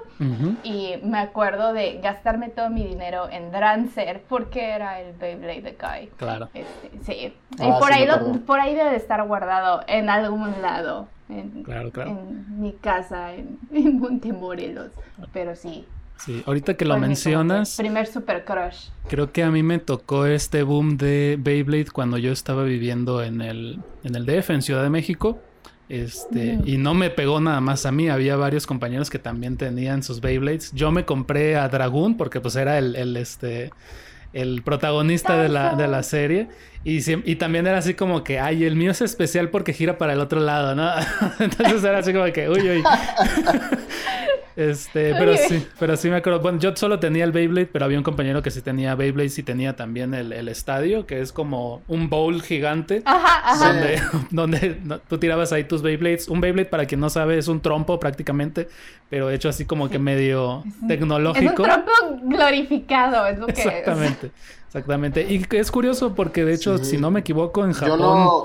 Y 0.64 0.96
me 1.04 1.20
acuerdo 1.20 1.74
de 1.74 2.00
gastarme 2.02 2.50
todo 2.50 2.70
mi 2.70 2.86
dinero 2.86 3.30
en 3.30 3.52
Drancer 3.52 4.24
porque 4.28 4.72
era 4.72 5.02
el 5.02 5.14
Beyblade 5.16 5.62
de 5.62 5.76
Kai. 5.76 6.10
Claro. 6.18 6.50
Este, 6.54 6.92
sí. 7.04 7.34
y 7.60 7.64
ah, 7.64 7.78
por, 7.80 7.94
ahí 7.94 8.08
por 8.46 8.60
ahí 8.60 8.76
debe 8.76 8.92
de 8.92 8.98
estar 8.98 9.26
guardado 9.28 9.82
en 9.88 10.10
algún 10.10 10.62
lado. 10.62 11.08
En, 11.30 11.64
claro, 11.64 11.92
claro. 11.92 12.12
en 12.12 12.62
mi 12.62 12.74
casa, 12.74 13.34
en, 13.34 13.60
en 13.72 14.00
Montemorelos. 14.00 14.92
Pero 15.34 15.56
sí, 15.56 15.86
Sí, 16.18 16.44
ahorita 16.46 16.76
que 16.76 16.86
lo 16.86 16.98
mencionas. 16.98 17.76
Primer 17.76 18.08
super 18.08 18.46
crush. 18.46 18.88
Creo 19.10 19.32
que 19.32 19.44
a 19.44 19.52
mí 19.52 19.64
me 19.64 19.80
tocó 19.80 20.26
este 20.26 20.64
boom 20.64 20.98
de 20.98 21.38
Beyblade 21.38 21.92
cuando 21.92 22.18
yo 22.18 22.32
estaba 22.32 22.64
viviendo 22.64 23.22
en 23.22 23.42
el, 23.42 23.80
en 24.04 24.16
el 24.16 24.26
DF, 24.26 24.52
en 24.52 24.62
Ciudad 24.62 24.84
de 24.84 24.90
México. 24.90 25.40
Este, 25.88 26.60
y 26.66 26.78
no 26.78 26.96
me 26.96 27.12
pegó 27.12 27.40
nada 27.40 27.62
más 27.62 27.86
a 27.86 27.92
mí, 27.92 28.10
había 28.10 28.36
varios 28.36 28.66
compañeros 28.66 29.10
que 29.10 29.20
también 29.20 29.58
tenían 29.58 30.02
sus 30.02 30.20
Beyblades. 30.20 30.72
Yo 30.74 30.92
me 30.92 31.06
compré 31.06 31.58
a 31.58 31.70
Dragoon 31.70 32.18
porque 32.18 32.42
pues 32.42 32.56
era 32.56 32.78
el, 32.80 32.96
el 32.96 33.16
este, 33.18 33.72
el 34.34 34.64
protagonista 34.64 35.38
de 35.38 35.50
la, 35.50 35.76
de 35.76 35.88
la 35.88 36.04
serie. 36.04 36.50
Y, 36.84 37.00
y, 37.12 37.36
también 37.38 37.66
era 37.66 37.80
así 37.80 37.96
como 37.96 38.24
que, 38.24 38.40
ay, 38.40 38.64
el 38.64 38.76
mío 38.76 38.92
es 38.92 39.02
especial 39.02 39.50
porque 39.50 39.74
gira 39.74 39.98
para 39.98 40.14
el 40.14 40.20
otro 40.20 40.40
lado, 40.40 40.76
¿no? 40.76 40.92
Entonces 41.40 41.84
era 41.84 42.00
así 42.00 42.14
como 42.14 42.26
que, 42.32 42.48
uy, 42.48 42.60
uy. 42.70 42.84
Este, 44.56 45.14
pero 45.16 45.36
sí, 45.36 45.68
pero 45.80 45.98
sí 45.98 46.10
me 46.10 46.18
acuerdo. 46.18 46.40
Bueno, 46.40 46.60
yo 46.60 46.76
solo 46.76 47.00
tenía 47.00 47.26
el 47.26 47.32
Beyblade, 47.32 47.68
pero 47.68 47.86
había 47.86 47.98
un 47.98 48.04
compañero 48.04 48.42
que 48.42 48.52
sí 48.52 48.62
tenía 48.62 48.96
Beyblade 48.96 49.32
y 49.36 49.44
tenía 49.44 49.76
también 49.76 50.14
el, 50.14 50.48
estadio, 50.48 51.06
que 51.06 51.20
es 51.20 51.34
como 51.34 51.82
un 51.88 52.10
bowl 52.10 52.42
gigante. 52.42 53.02
Ajá, 53.06 53.52
ajá. 53.52 54.26
Donde, 54.32 54.78
tú 55.10 55.18
tirabas 55.18 55.52
ahí 55.52 55.66
tus 55.66 55.82
Beyblades. 55.82 56.30
Un 56.30 56.40
Beyblade, 56.40 56.70
para 56.70 56.86
quien 56.86 57.02
no 57.02 57.10
sabe, 57.10 57.38
es 57.38 57.48
un 57.48 57.62
trompo 57.62 58.00
prácticamente, 58.00 58.70
pero 59.10 59.30
hecho 59.30 59.50
así 59.50 59.66
como 59.66 59.90
que 59.90 60.00
medio 60.00 60.64
tecnológico. 60.88 61.52
Es 61.52 61.60
un 61.60 61.66
trompo 61.66 61.92
glorificado, 62.24 63.28
es 63.28 63.38
lo 63.38 63.48
que 63.48 63.54
Exactamente. 63.54 64.28
Exactamente. 64.28 64.32
Y 65.30 65.46
es 65.56 65.72
curioso 65.72 66.14
porque, 66.16 66.44
de 66.44 66.54
hecho, 66.54 66.78
si 66.80 66.98
no 66.98 67.10
me 67.10 67.22
equivoco, 67.22 67.64
en 67.64 67.72
Japón 67.72 68.44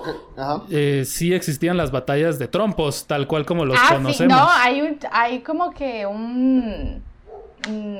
eh, 0.70 1.04
sí 1.04 1.34
existían 1.34 1.76
las 1.76 1.90
batallas 1.90 2.38
de 2.38 2.46
trompos, 2.46 3.06
tal 3.06 3.26
cual 3.26 3.44
como 3.44 3.64
los 3.64 3.76
ah, 3.76 3.94
conocemos. 3.94 4.16
Sí. 4.16 4.26
No, 4.26 4.48
hay, 4.48 4.98
hay 5.10 5.40
como 5.40 5.72
que 5.72 6.06
un... 6.06 7.02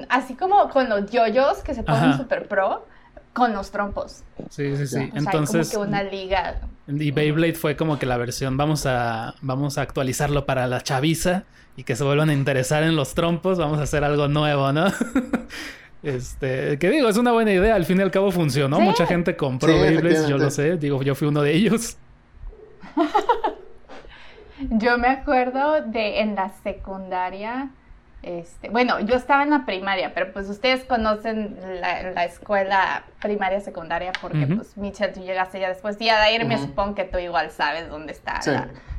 así 0.09 0.35
como 0.35 0.69
con 0.71 0.89
los 0.89 1.11
yoyos 1.11 1.59
que 1.65 1.75
se 1.75 1.83
ponen 1.83 2.17
super 2.17 2.47
pro, 2.47 2.87
con 3.33 3.53
los 3.53 3.73
trompos. 3.73 4.23
Sí, 4.49 4.77
sí, 4.77 4.87
sí. 4.87 5.11
Entonces... 5.13 5.73
como 5.73 5.85
que 5.85 5.89
una 5.89 6.03
liga 6.05 6.61
Y 6.87 7.11
Beyblade 7.11 7.55
fue 7.55 7.75
como 7.75 7.99
que 7.99 8.07
la 8.07 8.17
versión, 8.17 8.57
vamos 8.57 8.87
a, 8.87 9.35
vamos 9.43 9.77
a 9.77 9.83
actualizarlo 9.83 10.47
para 10.47 10.69
la 10.69 10.83
chaviza 10.83 11.45
y 11.77 11.83
que 11.83 11.97
se 11.97 12.05
vuelvan 12.05 12.31
a 12.31 12.33
interesar 12.33 12.85
en 12.85 12.95
los 12.95 13.15
trompos, 13.15 13.59
vamos 13.59 13.81
a 13.81 13.83
hacer 13.83 14.05
algo 14.05 14.29
nuevo, 14.29 14.73
¿no? 14.73 14.87
este, 16.03 16.79
que 16.79 16.91
digo, 16.91 17.09
es 17.09 17.17
una 17.17 17.33
buena 17.33 17.53
idea, 17.53 17.75
al 17.75 17.85
fin 17.85 17.99
y 17.99 18.03
al 18.03 18.11
cabo 18.11 18.31
funcionó, 18.31 18.81
mucha 18.81 19.07
gente 19.07 19.37
compró 19.37 19.79
Beyblades, 19.79 20.29
yo 20.29 20.39
lo 20.39 20.51
sé, 20.51 20.77
digo, 20.77 21.03
yo 21.03 21.15
fui 21.15 21.29
uno 21.29 21.43
de 21.43 21.55
ellos. 21.55 21.99
yo 24.71 24.99
me 24.99 25.09
acuerdo 25.09 25.83
de 25.83 26.21
en 26.21 26.35
la 26.35 26.51
secundaria, 26.63 27.71
este, 28.23 28.69
bueno, 28.69 29.01
yo 29.01 29.15
estaba 29.15 29.43
en 29.43 29.51
la 29.51 29.65
primaria, 29.65 30.13
pero 30.15 30.33
pues 30.33 30.49
ustedes 30.49 30.85
conocen 30.85 31.59
la, 31.81 32.25
escuela 32.25 33.05
primaria 33.21 33.61
secundaria 33.61 34.13
porque 34.21 34.47
pues 34.47 34.77
Michelle, 34.77 35.13
tú 35.13 35.21
llegaste 35.21 35.59
ya 35.59 35.69
después 35.69 35.99
y 36.01 36.09
a 36.11 36.19
me 36.45 36.59
supongo 36.59 36.95
que 36.95 37.05
tú 37.05 37.19
igual 37.19 37.51
sabes 37.51 37.89
dónde 37.89 38.13
está 38.13 38.41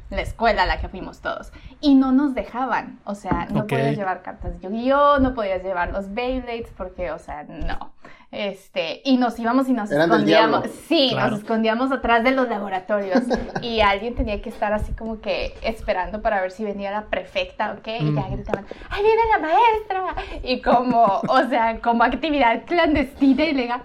la, 0.10 0.22
escuela 0.22 0.64
a 0.64 0.66
la 0.66 0.80
que 0.80 0.90
fuimos 0.90 1.22
todos. 1.22 1.52
Y 1.82 1.96
no 1.96 2.12
nos 2.12 2.36
dejaban, 2.36 3.00
o 3.06 3.16
sea, 3.16 3.48
no 3.52 3.66
podías 3.66 3.98
llevar 3.98 4.22
cartas 4.22 4.54
de 4.54 4.68
Yu-Gi-Oh, 4.68 5.20
no 5.20 5.34
podías 5.34 5.64
llevar 5.64 5.92
los 5.92 6.14
Beyblades 6.14 6.72
porque, 6.78 7.12
o 7.12 7.18
sea, 7.18 7.44
no. 7.44 7.92
Este, 8.32 9.02
y 9.04 9.18
nos 9.18 9.38
íbamos 9.40 9.68
y 9.68 9.74
nos 9.74 9.92
escondíamos. 9.92 10.66
Sí, 10.88 11.14
nos 11.14 11.40
escondíamos 11.40 11.92
atrás 11.92 12.24
de 12.24 12.32
los 12.32 12.48
laboratorios. 12.48 13.24
y 13.62 13.82
alguien 13.82 14.16
tenía 14.16 14.42
que 14.42 14.48
estar 14.48 14.72
así 14.72 14.94
como 14.94 15.20
que 15.20 15.54
esperando 15.62 16.22
para 16.22 16.40
ver 16.40 16.52
si 16.52 16.64
venía 16.64 16.92
la 16.92 17.08
prefecta, 17.08 17.74
¿ok? 17.74 17.88
Y 18.00 18.16
ya 18.16 18.30
gritaban, 18.30 18.66
¡ahí 18.90 19.04
viene 19.04 19.22
la 19.32 19.40
maestra! 19.40 20.16
Y 20.44 20.62
como, 20.62 21.22
o 21.28 21.44
sea, 21.50 21.80
como 21.82 22.04
actividad 22.04 22.64
clandestina 22.66 23.44
y 23.44 23.54
legal. 23.54 23.82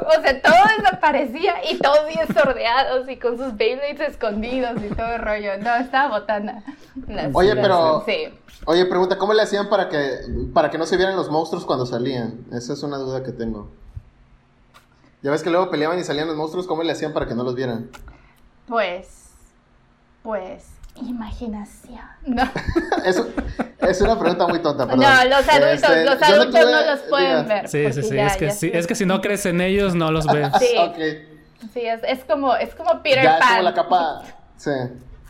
O 0.00 0.20
sea, 0.20 0.42
todo 0.42 0.54
desaparecía 0.78 1.54
y 1.70 1.78
todos 1.78 2.08
bien 2.08 2.26
sordeados 2.34 3.08
y 3.08 3.16
con 3.16 3.38
sus 3.38 3.56
Beyblades 3.56 4.00
escondidos 4.00 4.82
y 4.82 4.92
todo 4.94 5.14
el 5.14 5.22
rollo. 5.22 5.58
No, 5.58 5.76
estaba 5.76 6.18
botana. 6.18 6.64
Oye, 7.32 7.56
pero. 7.56 8.02
Sí. 8.06 8.28
Oye, 8.64 8.86
pregunta, 8.86 9.18
¿cómo 9.18 9.32
le 9.34 9.42
hacían 9.42 9.68
para 9.68 9.88
que, 9.88 10.18
para 10.52 10.70
que 10.70 10.78
no 10.78 10.86
se 10.86 10.96
vieran 10.96 11.16
los 11.16 11.30
monstruos 11.30 11.64
cuando 11.64 11.86
salían? 11.86 12.46
Esa 12.52 12.72
es 12.72 12.82
una 12.82 12.96
duda 12.96 13.22
que 13.22 13.32
tengo. 13.32 13.70
Ya 15.22 15.30
ves 15.30 15.42
que 15.42 15.50
luego 15.50 15.70
peleaban 15.70 15.98
y 15.98 16.04
salían 16.04 16.26
los 16.28 16.36
monstruos, 16.36 16.66
¿cómo 16.66 16.82
le 16.82 16.92
hacían 16.92 17.12
para 17.12 17.26
que 17.26 17.34
no 17.34 17.42
los 17.42 17.54
vieran? 17.54 17.90
Pues, 18.66 19.30
pues, 20.22 20.66
imaginación. 20.96 22.00
No. 22.26 22.42
es 23.88 24.00
una 24.00 24.18
pregunta 24.18 24.48
muy 24.48 24.58
tonta, 24.58 24.84
perdón. 24.84 25.04
No, 25.04 25.24
los 25.26 25.48
adultos, 25.48 25.90
este, 25.90 26.04
los 26.04 26.22
adultos 26.22 26.60
no, 26.64 26.86
los 26.86 27.00
pueden 27.02 27.46
ver. 27.46 27.68
Sí, 27.68 27.92
sí, 27.92 28.02
sí, 28.02 28.18
es, 28.18 28.36
que, 28.36 28.50
sí 28.50 28.70
es 28.74 28.86
que 28.86 28.96
si 28.96 29.06
no 29.06 29.20
crees 29.20 29.46
en 29.46 29.60
ellos, 29.60 29.94
no 29.94 30.10
los 30.10 30.26
ves. 30.32 30.48
Sí, 30.58 30.76
sí 31.72 31.86
es, 31.86 32.00
es, 32.02 32.24
como, 32.24 32.56
es 32.56 32.74
como 32.74 33.00
Peter 33.02 33.22
ya, 33.22 33.38
Es 33.38 33.46
como 33.46 33.62
la 33.62 33.74
capa, 33.74 34.22
sí. 34.56 34.70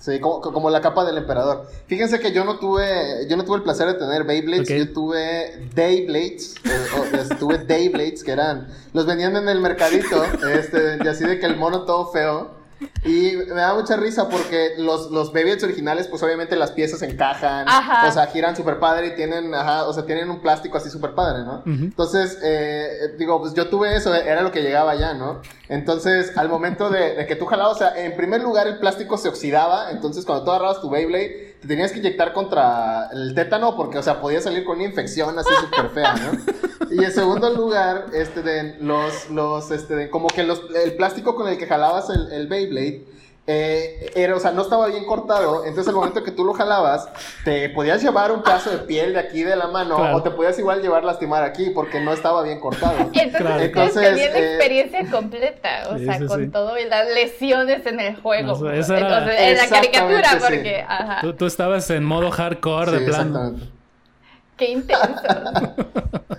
Sí, 0.07 0.21
como, 0.21 0.71
la 0.71 0.81
capa 0.81 1.05
del 1.05 1.19
emperador. 1.19 1.67
Fíjense 1.89 2.21
que 2.21 2.31
yo 2.31 2.45
no 2.45 2.61
tuve, 2.61 3.27
yo 3.29 3.37
no 3.37 3.45
tuve 3.45 3.57
el 3.57 3.65
placer 3.65 3.89
de 3.89 3.95
tener 3.95 4.23
Beyblades, 4.23 4.69
yo 4.69 4.93
tuve 4.93 5.69
Dayblades, 5.75 6.55
o, 6.97 7.35
tuve 7.41 7.59
Dayblades, 7.59 8.23
que 8.23 8.31
eran, 8.31 8.69
los 8.93 9.05
vendían 9.05 9.35
en 9.35 9.49
el 9.49 9.61
mercadito, 9.61 10.25
este, 10.49 10.99
y 11.05 11.09
así 11.09 11.25
de 11.25 11.41
que 11.41 11.47
el 11.47 11.57
mono 11.57 11.83
todo 11.83 12.13
feo. 12.13 12.56
Y 13.05 13.37
me 13.37 13.55
da 13.55 13.75
mucha 13.75 13.97
risa 13.97 14.29
porque 14.29 14.75
los, 14.79 15.11
los 15.11 15.33
Beyblades 15.33 15.63
originales, 15.65 16.09
pues 16.09 16.23
obviamente 16.23 16.57
las 16.57 16.73
piezas 16.73 17.01
encajan, 17.03 17.67
o 17.69 18.13
sea, 18.13 18.27
giran 18.27 18.57
súper 18.57 18.79
padre 18.79 19.09
y 19.09 19.15
tienen, 19.15 19.55
ajá, 19.55 19.87
o 19.87 19.93
sea, 19.93 20.05
tienen 20.05 20.29
un 20.29 20.41
plástico 20.41 20.77
así 20.77 20.91
súper 20.91 21.15
padre, 21.15 21.45
¿no? 21.45 21.63
Entonces, 21.67 22.39
eh, 22.43 23.15
digo, 23.19 23.41
pues 23.41 23.55
yo 23.55 23.69
tuve 23.69 23.97
eso, 23.97 24.15
era 24.15 24.43
lo 24.43 24.51
que 24.53 24.63
llegaba 24.63 24.95
ya, 24.95 25.15
¿no? 25.15 25.41
Entonces, 25.69 26.37
al 26.37 26.49
momento 26.49 26.91
de, 26.91 27.15
de, 27.15 27.27
que 27.27 27.37
tú 27.37 27.47
jalabas, 27.47 27.77
o 27.77 27.79
sea, 27.79 28.05
en 28.05 28.17
primer 28.17 28.43
lugar 28.43 28.67
el 28.67 28.79
plástico 28.79 29.17
se 29.17 29.29
oxidaba, 29.29 29.91
entonces 29.91 30.25
cuando 30.25 30.45
tú 30.45 30.51
agarrabas 30.51 30.81
tu 30.81 30.91
Beyblade, 30.91 31.56
te 31.67 31.75
tenías 31.75 31.91
que 31.91 31.99
inyectar 31.99 32.33
contra 32.33 33.09
el 33.13 33.35
tétano 33.35 33.77
porque, 33.77 33.99
o 33.99 34.03
sea, 34.03 34.21
podía 34.21 34.41
salir 34.41 34.65
con 34.65 34.77
una 34.77 34.87
infección 34.87 35.37
así 35.37 35.51
súper 35.61 35.91
fea, 35.91 36.15
¿no? 36.15 36.39
Y 36.89 37.03
en 37.03 37.13
segundo 37.13 37.51
lugar, 37.51 38.07
este, 38.15 38.43
de, 38.43 38.77
los, 38.79 39.29
los, 39.31 39.73
este, 39.73 39.97
de, 39.97 40.09
como 40.09 40.29
que 40.29 40.45
los, 40.45 40.63
el 40.85 40.95
plástico 40.95 41.35
con 41.35 41.49
el 41.49 41.59
que 41.59 41.67
jalabas 41.67 42.09
el, 42.11 42.31
el 42.33 42.47
Beyblade, 42.47 43.05
eh, 43.49 44.11
era, 44.17 44.35
o 44.35 44.41
sea, 44.41 44.51
no 44.51 44.63
estaba 44.63 44.89
bien 44.89 45.05
cortado, 45.05 45.65
entonces 45.65 45.89
al 45.89 45.95
momento 45.95 46.25
que 46.25 46.33
tú 46.33 46.45
lo 46.45 46.53
jalabas, 46.53 47.09
te 47.45 47.69
podías 47.71 48.03
llevar 48.03 48.33
un 48.33 48.43
pedazo 48.43 48.71
de 48.71 48.79
piel 48.79 49.13
de 49.13 49.21
aquí 49.21 49.45
de 49.45 49.55
la 49.55 49.69
mano 49.69 49.97
o 50.15 50.23
te 50.23 50.33
podías 50.33 50.59
igual 50.59 50.83
llevar 50.83 51.05
lastimar 51.05 51.45
aquí 51.45 51.71
porque 51.71 52.01
no 52.01 52.13
estaba 52.13 52.43
bien 52.43 52.59
cortado. 52.59 52.97
Entonces, 53.13 53.63
entonces 53.63 54.03
tenías 54.03 54.33
la 54.33 54.39
eh, 54.39 54.55
experiencia 54.55 55.11
completa, 55.11 55.89
o 55.91 55.99
sea, 55.99 56.27
con 56.27 56.51
todo 56.51 56.79
y 56.79 56.87
las 56.87 57.09
lesiones 57.15 57.87
en 57.87 58.01
el 58.01 58.17
juego. 58.17 58.55
entonces, 58.55 58.89
en 58.91 59.57
la 59.57 59.69
caricatura, 59.69 60.39
porque... 60.41 60.85
Ajá. 60.87 61.21
Tú, 61.21 61.35
tú, 61.35 61.47
estabas 61.47 61.89
en 61.91 62.05
modo 62.05 62.31
hardcore 62.31 62.93
de 62.93 63.07
plano. 63.07 63.55
Qué 64.57 64.71
intenso. 64.71 65.23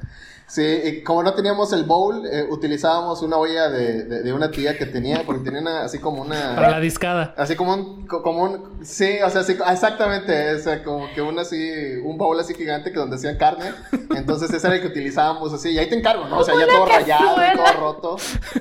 Sí, 0.50 0.62
y 0.62 1.04
como 1.04 1.24
no 1.24 1.34
teníamos 1.34 1.74
el 1.74 1.84
bowl, 1.84 2.25
eh, 2.25 2.48
utilizábamos 2.50 3.22
una 3.22 3.36
olla 3.36 3.68
de, 3.68 4.06
de, 4.06 4.32
una 4.32 4.50
tía 4.50 4.77
que 4.77 4.86
tenía, 4.86 5.24
porque 5.25 5.44
tenía 5.44 5.84
así 5.84 6.00
como 6.00 6.22
una... 6.22 6.56
Para 6.56 6.72
la 6.72 6.80
discada. 6.80 7.34
Así 7.36 7.58
como 7.58 7.74
un, 7.74 8.08
como 8.08 8.44
un, 8.44 8.80
sí, 8.82 9.18
o 9.25 9.30
sea, 9.30 9.42
así, 9.42 9.58
exactamente, 9.70 10.56
o 10.56 10.60
sea, 10.60 10.86
como 10.86 11.13
que 11.13 11.22
un 11.22 11.38
así, 11.38 11.98
un 12.01 12.18
bowl 12.18 12.39
así 12.39 12.54
gigante 12.54 12.94
que 12.94 12.98
donde 12.98 13.18
hacían 13.18 13.36
carne, 13.36 13.74
entonces 14.16 14.50
ese 14.54 14.68
era 14.68 14.77
el 14.77 14.82
que 14.82 14.88
utilizábamos 14.88 15.51
así, 15.51 15.72
y 15.72 15.80
ahí 15.80 15.89
te 15.89 15.98
encargo, 15.98 16.30
¿no? 16.30 16.38
O 16.38 16.44
sea, 16.46 16.56
ya 16.58 16.66
todo 16.66 16.86
rayado, 16.86 17.36
todo 17.54 17.82
roto. 17.82 18.18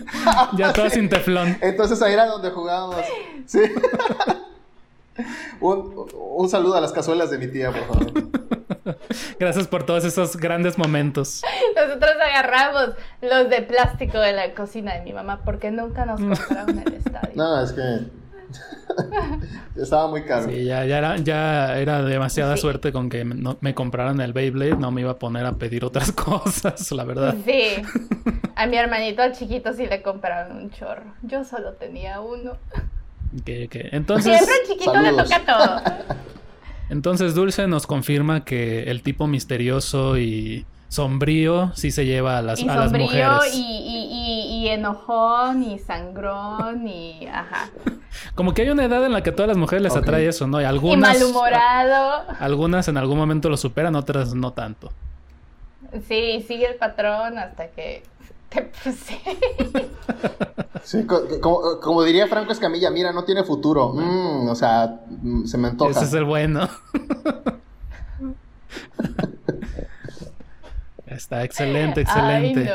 ya 0.59 0.73
todo 0.73 0.91
sin 0.91 1.09
teflón. 1.09 1.57
Entonces 1.61 2.03
ahí 2.03 2.15
era 2.15 2.27
donde 2.27 2.51
jugábamos, 2.51 2.97
sí. 3.47 3.61
un, 5.61 6.09
un 6.15 6.49
saludo 6.49 6.75
a 6.75 6.81
las 6.81 6.91
cazuelas 6.91 7.31
de 7.31 7.39
mi 7.39 7.47
tía, 7.47 7.71
por 7.71 7.87
favor. 7.87 8.36
Gracias 9.39 9.67
por 9.69 9.85
todos 9.85 10.05
esos 10.05 10.37
grandes 10.37 10.79
momentos. 10.79 11.43
Nosotros 11.75 12.13
agarramos 12.23 12.91
los 13.23 13.51
de 13.51 13.63
plástico 13.63 14.19
de 14.19 14.33
la 14.33 14.55
cocina 14.55 14.95
de 14.95 15.03
mi 15.03 15.13
mamá 15.13 15.41
porque 15.45 15.71
nunca 15.71 16.07
nos 16.07 16.21
compraron 16.21 16.79
el 16.79 16.95
estadio. 16.95 17.33
No, 17.35 17.63
es 17.63 17.73
que 17.73 17.83
estaba 19.81 20.09
muy 20.09 20.25
caro. 20.25 20.47
Sí, 20.49 20.65
ya, 20.65 20.85
ya, 20.85 20.99
era, 20.99 21.17
ya 21.17 21.79
era 21.79 22.03
demasiada 22.03 22.57
suerte 22.57 22.93
con 22.93 23.09
que 23.09 23.25
me 23.25 23.75
compraran 23.75 24.21
el 24.21 24.33
Beyblade. 24.33 24.77
No 24.77 24.91
me 24.91 25.03
iba 25.03 25.13
a 25.13 25.19
poner 25.19 25.47
a 25.47 25.53
pedir 25.53 25.85
otras 25.85 26.13
cosas, 26.13 26.91
la 26.93 27.05
verdad. 27.05 27.35
Sí. 27.45 27.83
A 28.55 28.67
mi 28.67 28.77
hermanito 28.77 29.23
al 29.23 29.33
chiquito 29.33 29.73
sí 29.73 29.87
le 29.87 30.03
compraron 30.03 30.57
un 30.57 30.71
chorro. 30.71 31.15
Yo 31.23 31.45
solo 31.45 31.73
tenía 31.75 32.21
uno. 32.21 32.57
¿Qué, 33.45 33.69
qué? 33.69 33.89
Entonces... 33.93 34.33
Siempre 34.37 34.55
al 34.55 34.69
chiquito 34.69 34.97
le 35.01 35.13
toca 35.13 35.45
todo. 35.45 36.17
Entonces 36.89 37.35
Dulce 37.35 37.67
nos 37.67 37.87
confirma 37.87 38.45
que 38.45 38.85
el 38.85 39.03
tipo 39.03 39.27
misterioso 39.27 40.19
y 40.19 40.67
sombrío 40.89 41.73
sí 41.75 41.91
se 41.91 42.07
lleva 42.07 42.39
a 42.39 42.43
las, 42.43 42.63
a 42.63 42.77
las 42.77 42.93
mujeres. 42.93 43.55
Y, 43.55 43.59
y, 43.59 44.63
y, 44.65 44.69
enojón 44.69 45.63
y 45.63 45.79
sangrón 45.79 46.87
y 46.87 47.27
ajá. 47.27 47.71
Como 48.35 48.55
que 48.55 48.63
hay 48.63 48.71
una 48.71 48.85
edad 48.85 49.05
en 49.05 49.13
la 49.13 49.23
que 49.23 49.31
a 49.31 49.35
todas 49.35 49.49
las 49.49 49.57
mujeres 49.57 49.83
les 49.83 49.97
atrae 49.97 50.27
eso, 50.27 50.47
¿no? 50.47 50.61
Y 50.61 50.65
algunas. 50.65 51.17
Y 51.17 51.21
malhumorado. 51.21 52.25
Algunas 52.39 52.89
en 52.89 52.97
algún 52.97 53.19
momento 53.19 53.49
lo 53.49 53.57
superan, 53.57 53.97
otras 53.97 54.35
no 54.35 54.53
tanto. 54.53 54.93
Sí, 56.09 56.45
sigue 56.47 56.67
el 56.67 56.77
patrón 56.77 57.39
hasta 57.39 57.69
que 57.69 58.03
puse. 58.63 59.21
Sí, 60.83 61.05
como, 61.41 62.03
diría 62.05 62.29
Franco 62.29 62.53
Escamilla, 62.53 62.91
mira, 62.91 63.13
no 63.13 63.25
tiene 63.25 63.43
futuro. 63.43 63.93
Mm, 63.93 64.49
o 64.49 64.55
sea, 64.55 65.01
mm, 65.09 65.45
se 65.45 65.59
me 65.59 65.69
antoja. 65.69 65.91
Ese 65.91 66.05
es 66.05 66.13
el 66.13 66.25
bueno. 66.25 66.69
Está 71.07 71.45
excelente, 71.45 72.03
excelente. 72.03 72.71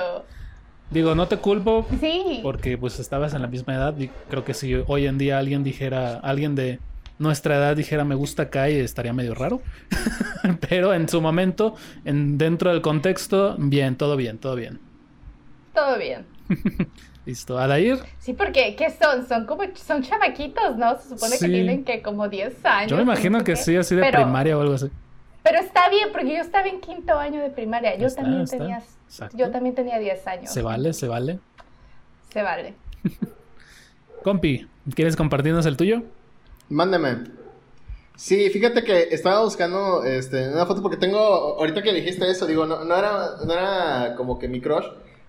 Digo, 0.89 1.15
no 1.15 1.27
te 1.27 1.37
culpo. 1.37 1.87
Sí. 1.99 2.41
Porque 2.43 2.77
pues 2.77 2.99
estabas 2.99 3.33
en 3.33 3.41
la 3.41 3.47
misma 3.47 3.75
edad 3.75 3.97
y 3.97 4.09
creo 4.29 4.43
que 4.43 4.53
si 4.53 4.75
hoy 4.87 5.07
en 5.07 5.17
día 5.17 5.37
alguien 5.37 5.63
dijera, 5.63 6.19
alguien 6.19 6.53
de 6.53 6.79
nuestra 7.17 7.55
edad 7.55 7.77
dijera 7.77 8.03
me 8.03 8.15
gusta 8.15 8.49
Kai 8.49 8.75
estaría 8.75 9.13
medio 9.13 9.35
raro. 9.35 9.61
Pero 10.69 10.93
en 10.93 11.07
su 11.07 11.21
momento, 11.21 11.75
en, 12.03 12.37
dentro 12.37 12.71
del 12.71 12.81
contexto, 12.81 13.55
bien, 13.57 13.95
todo 13.95 14.17
bien, 14.17 14.37
todo 14.37 14.55
bien. 14.55 14.90
Todo 15.73 15.97
bien. 15.97 16.25
Listo, 17.25 17.57
Adair. 17.57 17.99
Sí, 18.19 18.33
porque 18.33 18.75
¿qué 18.75 18.89
son? 18.89 19.27
Son 19.27 19.45
como 19.45 19.63
son 19.75 20.01
chamaquitos, 20.01 20.75
¿no? 20.75 20.97
Se 20.97 21.09
supone 21.09 21.37
que 21.37 21.47
tienen 21.47 21.83
que 21.83 22.01
como 22.01 22.27
10 22.27 22.65
años. 22.65 22.91
Yo 22.91 22.97
me 22.97 23.03
imagino 23.03 23.43
que 23.43 23.55
sí, 23.55 23.75
así 23.75 23.95
de 23.95 24.11
primaria 24.11 24.57
o 24.57 24.61
algo 24.61 24.73
así. 24.73 24.89
Pero 25.43 25.59
está 25.59 25.89
bien, 25.89 26.09
porque 26.11 26.33
yo 26.33 26.41
estaba 26.41 26.67
en 26.67 26.81
quinto 26.81 27.17
año 27.17 27.41
de 27.41 27.49
primaria. 27.49 27.95
Yo 27.95 28.11
también 28.13 28.45
tenía 28.45 28.81
yo 29.33 29.51
también 29.51 29.75
tenía 29.75 29.99
10 29.99 30.27
años. 30.27 30.51
Se 30.51 30.61
vale, 30.61 30.93
se 30.93 31.07
vale. 31.07 31.39
Se 32.31 32.41
vale. 32.41 32.75
Compi, 34.23 34.67
¿quieres 34.95 35.15
compartirnos 35.15 35.65
el 35.65 35.75
tuyo? 35.75 36.03
Mándeme. 36.69 37.23
Sí, 38.15 38.49
fíjate 38.49 38.83
que 38.83 39.09
estaba 39.11 39.43
buscando 39.43 40.03
este, 40.03 40.49
una 40.49 40.65
foto 40.65 40.81
porque 40.81 40.97
tengo, 40.97 41.19
ahorita 41.19 41.81
que 41.81 41.91
dijiste 41.91 42.29
eso, 42.29 42.45
digo, 42.45 42.65
no, 42.65 42.85
no, 42.85 42.95
era, 42.95 43.37
no 43.43 43.51
era 43.51 44.15
como 44.15 44.37
que 44.37 44.47
mi 44.47 44.61
crush, 44.61 44.85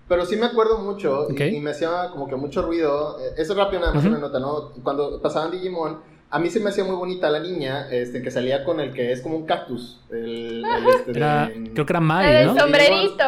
Pero 0.07 0.25
sí 0.25 0.35
me 0.35 0.47
acuerdo 0.47 0.79
mucho 0.79 1.27
y, 1.29 1.59
me 1.59 1.71
hacía 1.71 2.09
como 2.11 2.27
que 2.27 2.35
mucho 2.35 2.61
ruido. 2.61 3.17
Eh, 3.19 3.35
eso 3.37 3.55
rápido 3.55 3.81
nada 3.81 3.93
más 3.93 4.05
una 4.05 4.19
nota, 4.19 4.39
¿no? 4.39 4.71
Cuando 4.83 5.21
pasaban 5.21 5.51
Digimon, 5.51 5.99
a 6.29 6.39
mí 6.39 6.49
se 6.49 6.59
me 6.59 6.69
hacía 6.69 6.83
muy 6.83 6.95
bonita 6.95 7.29
la 7.29 7.39
niña, 7.39 7.87
este, 7.89 8.21
que 8.21 8.31
salía 8.31 8.63
con 8.63 8.79
el 8.79 8.91
que 8.91 9.11
es 9.11 9.21
como 9.21 9.37
un 9.37 9.45
cactus. 9.45 10.01
El, 10.11 10.63
este 10.89 11.13
creo 11.13 11.85
que 11.85 11.93
era 11.93 11.99
Mai, 11.99 12.45
¿no? 12.45 12.51
El 12.51 12.59
sombrerito. 12.59 13.23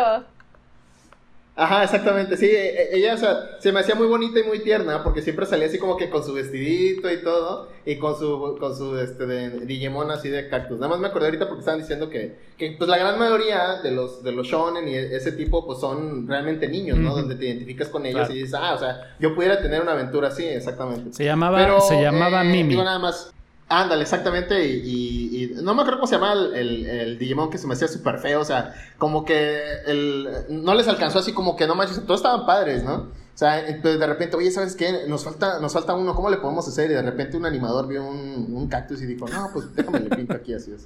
Ajá, 1.58 1.86
exactamente, 1.86 2.36
sí, 2.36 2.48
e, 2.48 2.82
e, 2.82 2.98
ella, 2.98 3.14
o 3.14 3.18
sea, 3.18 3.58
se 3.60 3.72
me 3.72 3.80
hacía 3.80 3.96
muy 3.96 4.08
bonita 4.08 4.42
y 4.42 4.44
muy 4.44 4.60
tierna, 4.60 5.04
porque 5.06 5.22
siempre 5.22 5.46
salía 5.46 5.68
así 5.68 5.80
como 5.80 5.96
que 5.96 6.10
con 6.10 6.22
su 6.22 6.34
vestidito 6.34 7.10
y 7.10 7.24
todo, 7.24 7.70
y 7.86 7.96
con 7.96 8.18
su, 8.20 8.58
con 8.60 8.76
su, 8.76 8.98
este, 9.00 9.26
de 9.26 9.66
Digimon 9.66 10.12
así 10.12 10.28
de 10.28 10.50
cactus. 10.50 10.80
Nada 10.80 10.90
más 10.90 11.00
me 11.00 11.08
acordé 11.08 11.28
ahorita 11.28 11.48
porque 11.48 11.62
estaban 11.62 11.80
diciendo 11.80 12.10
que, 12.10 12.36
que 12.58 12.76
pues 12.78 12.90
la 12.90 12.98
gran 12.98 13.18
mayoría 13.18 13.82
de 13.82 13.92
los, 13.92 14.22
de 14.22 14.34
los 14.34 14.48
shonen 14.48 14.86
y 14.90 14.96
ese 14.96 15.32
tipo, 15.32 15.66
pues 15.66 15.80
son 15.80 16.28
realmente 16.28 16.68
niños, 16.68 16.98
¿no? 16.98 17.16
Donde 17.16 17.36
te 17.36 17.46
identificas 17.46 17.88
con 17.88 18.06
ellos 18.06 18.30
y 18.30 18.34
dices, 18.34 18.54
ah, 18.54 18.74
o 18.74 18.80
sea, 18.80 19.16
yo 19.20 19.34
pudiera 19.34 19.62
tener 19.62 19.82
una 19.82 19.94
aventura 19.94 20.28
así, 20.28 20.44
exactamente. 20.44 21.14
Se 21.14 21.24
llamaba, 21.24 21.80
se 21.82 22.02
llamaba 22.02 22.42
eh, 22.42 22.52
Mimi. 22.52 22.76
nada 22.76 23.00
más, 23.00 23.34
Ándale, 23.68 24.04
exactamente. 24.04 24.68
Y, 24.68 25.56
no 25.62 25.74
me 25.74 25.82
acuerdo 25.82 26.00
cómo 26.00 26.08
se 26.08 26.16
llama 26.16 26.34
el, 26.34 26.86
el, 26.86 27.18
Digimon 27.18 27.50
que 27.50 27.58
se 27.58 27.66
me 27.66 27.74
hacía 27.74 27.88
súper 27.88 28.20
feo. 28.20 28.42
O 28.42 28.46
sea, 28.46 28.76
como 28.98 29.26
que 29.26 29.60
el, 29.88 30.30
no 30.50 30.76
les 30.76 30.88
alcanzó 30.88 31.20
así 31.20 31.34
como 31.34 31.56
que 31.56 31.66
no 31.66 31.76
manches. 31.76 32.04
Todos 32.06 32.20
estaban 32.20 32.46
padres, 32.46 32.84
¿no? 32.84 32.96
O 32.96 33.38
sea, 33.38 33.68
entonces 33.68 34.00
de 34.00 34.08
repente, 34.08 34.38
oye, 34.38 34.52
¿sabes 34.52 34.76
qué? 34.76 35.06
Nos 35.08 35.26
falta, 35.26 35.60
nos 35.60 35.74
falta 35.74 35.94
uno, 35.94 36.14
¿cómo 36.16 36.30
le 36.30 36.38
podemos 36.38 36.68
hacer? 36.68 36.92
Y 36.92 36.94
de 36.94 37.02
repente 37.02 37.36
un 37.36 37.46
animador 37.46 37.88
vio 37.88 38.06
un, 38.06 38.48
un 38.54 38.68
cactus 38.70 39.02
y 39.02 39.08
dijo, 39.08 39.28
no, 39.28 39.50
pues 39.52 39.74
déjame 39.76 40.00
le 40.00 40.16
pinto 40.16 40.34
aquí, 40.34 40.54
así 40.54 40.72
es. 40.72 40.86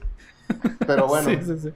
Pero 0.87 1.07
bueno. 1.07 1.29
Sí, 1.29 1.37
sí, 1.45 1.59
sí. 1.59 1.73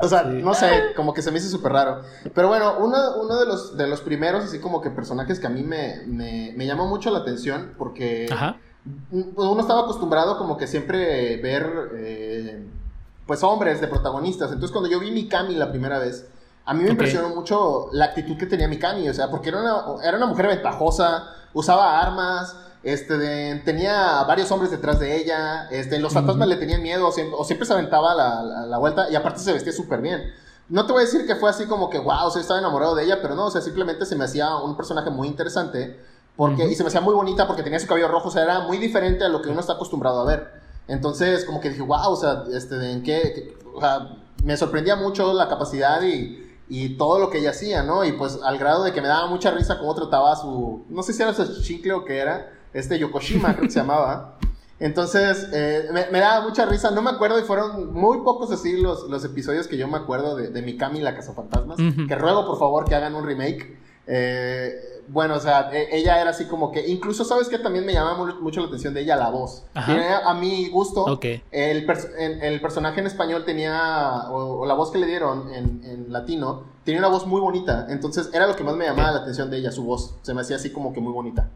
O 0.00 0.08
sea, 0.08 0.24
no 0.24 0.52
sé, 0.54 0.92
como 0.96 1.14
que 1.14 1.22
se 1.22 1.30
me 1.30 1.38
hizo 1.38 1.48
súper 1.48 1.72
raro. 1.72 2.02
Pero 2.34 2.48
bueno, 2.48 2.78
uno, 2.80 3.16
uno 3.22 3.38
de, 3.38 3.46
los, 3.46 3.76
de 3.76 3.86
los 3.86 4.00
primeros, 4.00 4.44
así 4.44 4.58
como 4.58 4.80
que 4.80 4.90
personajes 4.90 5.38
que 5.38 5.46
a 5.46 5.50
mí 5.50 5.62
me, 5.62 6.02
me, 6.06 6.52
me 6.56 6.66
llamó 6.66 6.88
mucho 6.88 7.12
la 7.12 7.20
atención 7.20 7.74
porque... 7.78 8.26
Ajá 8.30 8.56
uno 9.10 9.60
estaba 9.60 9.82
acostumbrado 9.82 10.36
como 10.36 10.56
que 10.56 10.66
siempre 10.66 11.38
ver, 11.38 11.90
eh, 11.94 12.66
pues, 13.26 13.42
hombres 13.42 13.80
de 13.80 13.88
protagonistas. 13.88 14.50
Entonces, 14.50 14.72
cuando 14.72 14.90
yo 14.90 15.00
vi 15.00 15.10
Mikami 15.10 15.54
la 15.54 15.70
primera 15.70 15.98
vez, 15.98 16.26
a 16.66 16.74
mí 16.74 16.82
me 16.82 16.90
impresionó 16.90 17.30
mucho 17.30 17.88
la 17.92 18.06
actitud 18.06 18.36
que 18.36 18.46
tenía 18.46 18.68
Mikami, 18.68 19.08
o 19.08 19.14
sea, 19.14 19.30
porque 19.30 19.50
era 19.50 19.60
una, 19.60 20.04
era 20.06 20.16
una 20.16 20.26
mujer 20.26 20.48
ventajosa, 20.48 21.30
usaba 21.54 22.00
armas, 22.00 22.56
este, 22.82 23.62
tenía 23.64 24.22
varios 24.24 24.50
hombres 24.50 24.70
detrás 24.70 24.98
de 24.98 25.16
ella, 25.16 25.68
este, 25.70 25.98
los 25.98 26.12
fantasmas 26.12 26.48
le 26.48 26.56
tenían 26.56 26.82
miedo, 26.82 27.08
o 27.08 27.44
siempre, 27.44 27.66
se 27.66 27.72
aventaba 27.72 28.14
la, 28.14 28.66
la, 28.66 28.78
vuelta, 28.78 29.10
y 29.10 29.14
aparte 29.14 29.40
se 29.40 29.52
vestía 29.52 29.72
súper 29.72 30.02
bien. 30.02 30.32
No 30.68 30.86
te 30.86 30.92
voy 30.92 31.02
a 31.02 31.04
decir 31.04 31.26
que 31.26 31.36
fue 31.36 31.48
así 31.50 31.66
como 31.66 31.88
que, 31.88 31.98
wow, 31.98 32.26
o 32.26 32.30
sea, 32.30 32.40
estaba 32.40 32.60
enamorado 32.60 32.94
de 32.94 33.04
ella, 33.04 33.20
pero 33.22 33.34
no, 33.34 33.46
o 33.46 33.50
sea, 33.50 33.60
simplemente 33.60 34.04
se 34.06 34.16
me 34.16 34.24
hacía 34.24 34.56
un 34.56 34.76
personaje 34.76 35.10
muy 35.10 35.28
interesante 35.28 35.98
porque, 36.36 36.64
Y 36.64 36.74
se 36.74 36.82
me 36.82 36.88
hacía 36.88 37.00
muy 37.00 37.14
bonita 37.14 37.46
porque 37.46 37.62
tenía 37.62 37.78
su 37.78 37.86
cabello 37.86 38.08
rojo, 38.08 38.28
o 38.28 38.30
sea, 38.30 38.42
era 38.42 38.60
muy 38.60 38.78
diferente 38.78 39.24
a 39.24 39.28
lo 39.28 39.40
que 39.40 39.50
uno 39.50 39.60
está 39.60 39.74
acostumbrado 39.74 40.20
a 40.20 40.24
ver. 40.24 40.50
Entonces, 40.88 41.44
como 41.44 41.60
que 41.60 41.70
dije, 41.70 41.82
wow, 41.82 42.10
o 42.10 42.16
sea, 42.16 42.44
este, 42.52 42.90
¿en 42.90 43.02
qué? 43.02 43.56
o 43.74 43.80
sea, 43.80 44.16
me 44.44 44.56
sorprendía 44.56 44.96
mucho 44.96 45.32
la 45.32 45.48
capacidad 45.48 46.02
y, 46.02 46.42
y, 46.68 46.96
todo 46.96 47.18
lo 47.18 47.30
que 47.30 47.38
ella 47.38 47.50
hacía, 47.50 47.82
¿no? 47.82 48.04
Y 48.04 48.12
pues 48.12 48.38
al 48.42 48.58
grado 48.58 48.84
de 48.84 48.92
que 48.92 49.00
me 49.00 49.08
daba 49.08 49.26
mucha 49.28 49.50
risa 49.50 49.78
cómo 49.78 49.94
trataba 49.94 50.36
su, 50.36 50.84
no 50.88 51.02
sé 51.02 51.12
si 51.12 51.22
era 51.22 51.32
su 51.32 51.62
chicle 51.62 51.92
o 51.92 52.04
qué 52.04 52.18
era, 52.18 52.52
este 52.72 52.98
Yokoshima 52.98 53.54
creo 53.54 53.66
que 53.66 53.70
se 53.70 53.80
llamaba. 53.80 54.36
Entonces, 54.80 55.48
eh, 55.52 55.88
me, 56.10 56.18
daba 56.18 56.44
mucha 56.44 56.66
risa, 56.66 56.90
no 56.90 57.00
me 57.00 57.10
acuerdo 57.10 57.38
y 57.38 57.42
fueron 57.42 57.92
muy 57.92 58.18
pocos 58.18 58.50
así 58.50 58.76
los, 58.76 59.08
los 59.08 59.24
episodios 59.24 59.68
que 59.68 59.76
yo 59.76 59.86
me 59.86 59.96
acuerdo 59.96 60.34
de, 60.34 60.48
de 60.48 60.62
Mikami 60.62 61.00
la 61.00 61.14
Casa 61.14 61.32
Fantasmas, 61.32 61.78
que 61.78 62.14
ruego 62.16 62.44
por 62.44 62.58
favor 62.58 62.84
que 62.84 62.94
hagan 62.94 63.14
un 63.14 63.24
remake. 63.24 63.78
Eh, 64.06 65.02
bueno, 65.08 65.34
o 65.34 65.40
sea, 65.40 65.70
e, 65.72 65.96
ella 65.96 66.20
era 66.20 66.30
así 66.30 66.46
como 66.46 66.72
que, 66.72 66.86
incluso 66.86 67.24
sabes 67.24 67.48
que 67.48 67.58
también 67.58 67.84
me 67.84 67.92
llamaba 67.92 68.34
mucho 68.40 68.60
la 68.60 68.66
atención 68.68 68.94
de 68.94 69.02
ella 69.02 69.16
la 69.16 69.30
voz. 69.30 69.64
a 69.74 70.34
mi 70.34 70.68
gusto, 70.68 71.18
el, 71.20 71.86
el, 72.42 72.60
personaje 72.60 73.00
en 73.00 73.06
español 73.06 73.44
tenía, 73.44 74.30
o, 74.30 74.64
la 74.66 74.74
voz 74.74 74.90
que 74.90 74.98
le 74.98 75.06
dieron 75.06 75.52
en, 75.52 76.06
latino, 76.08 76.64
tenía 76.84 77.00
una 77.00 77.08
voz 77.08 77.26
muy 77.26 77.40
bonita. 77.40 77.86
Entonces 77.90 78.30
era 78.32 78.46
lo 78.46 78.56
que 78.56 78.64
más 78.64 78.76
me 78.76 78.84
llamaba 78.86 79.12
la 79.12 79.20
atención 79.20 79.50
de 79.50 79.58
ella, 79.58 79.72
su 79.72 79.84
voz. 79.84 80.14
Se 80.22 80.34
me 80.34 80.40
hacía 80.40 80.56
así 80.56 80.70
como 80.70 80.92
que 80.92 81.00
muy 81.00 81.12
bonita. 81.12 81.48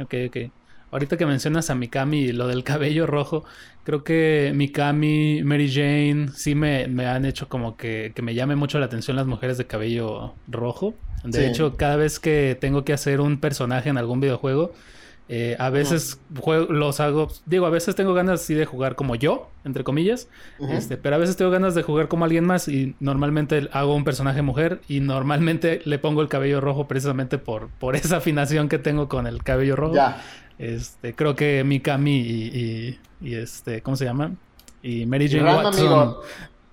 Ok, 0.00 0.14
ok. 0.28 0.36
Ahorita 0.90 1.16
que 1.16 1.26
mencionas 1.26 1.70
a 1.70 1.74
Mikami 1.74 2.18
y 2.18 2.32
lo 2.32 2.46
del 2.46 2.62
cabello 2.62 3.06
rojo, 3.06 3.44
creo 3.82 4.04
que 4.04 4.52
Mikami, 4.54 5.42
Mary 5.42 5.70
Jane, 5.72 6.28
sí 6.34 6.54
me, 6.54 6.86
me 6.88 7.06
han 7.06 7.24
hecho 7.24 7.48
como 7.48 7.76
que, 7.76 8.12
que, 8.14 8.22
me 8.22 8.34
llame 8.34 8.56
mucho 8.56 8.78
la 8.78 8.86
atención 8.86 9.16
las 9.16 9.26
mujeres 9.26 9.58
de 9.58 9.66
cabello 9.66 10.34
rojo. 10.46 10.94
De 11.24 11.48
hecho, 11.48 11.76
cada 11.76 11.96
vez 11.96 12.20
que 12.20 12.56
tengo 12.60 12.84
que 12.84 12.92
hacer 12.92 13.20
un 13.20 13.38
personaje 13.38 13.88
en 13.88 13.96
algún 13.96 14.20
videojuego, 14.20 14.72
eh, 15.26 15.56
a 15.58 15.70
veces 15.70 16.20
los 16.68 17.00
hago, 17.00 17.28
digo, 17.46 17.64
a 17.64 17.70
veces 17.70 17.94
tengo 17.94 18.12
ganas 18.12 18.42
así 18.42 18.52
de 18.52 18.66
jugar 18.66 18.94
como 18.94 19.14
yo, 19.14 19.48
entre 19.64 19.82
comillas, 19.82 20.28
este, 20.68 20.98
pero 20.98 21.16
a 21.16 21.18
veces 21.18 21.36
tengo 21.36 21.50
ganas 21.50 21.74
de 21.74 21.82
jugar 21.82 22.08
como 22.08 22.26
alguien 22.26 22.44
más 22.44 22.68
y 22.68 22.94
normalmente 23.00 23.70
hago 23.72 23.94
un 23.94 24.04
personaje 24.04 24.42
mujer 24.42 24.82
y 24.86 25.00
normalmente 25.00 25.80
le 25.86 25.98
pongo 25.98 26.20
el 26.20 26.28
cabello 26.28 26.60
rojo 26.60 26.86
precisamente 26.88 27.38
por, 27.38 27.68
por 27.68 27.96
esa 27.96 28.18
afinación 28.18 28.68
que 28.68 28.78
tengo 28.78 29.08
con 29.08 29.26
el 29.26 29.42
cabello 29.42 29.76
rojo. 29.76 29.94
Este, 30.58 31.14
creo 31.14 31.34
que 31.34 31.64
Mikami 31.64 32.16
y, 32.16 32.98
y, 33.20 33.34
este, 33.34 33.82
¿cómo 33.82 33.96
se 33.96 34.04
llama? 34.04 34.32
Y 34.82 35.06
Mary 35.06 35.28
Jane 35.28 35.44
Watson 35.44 36.16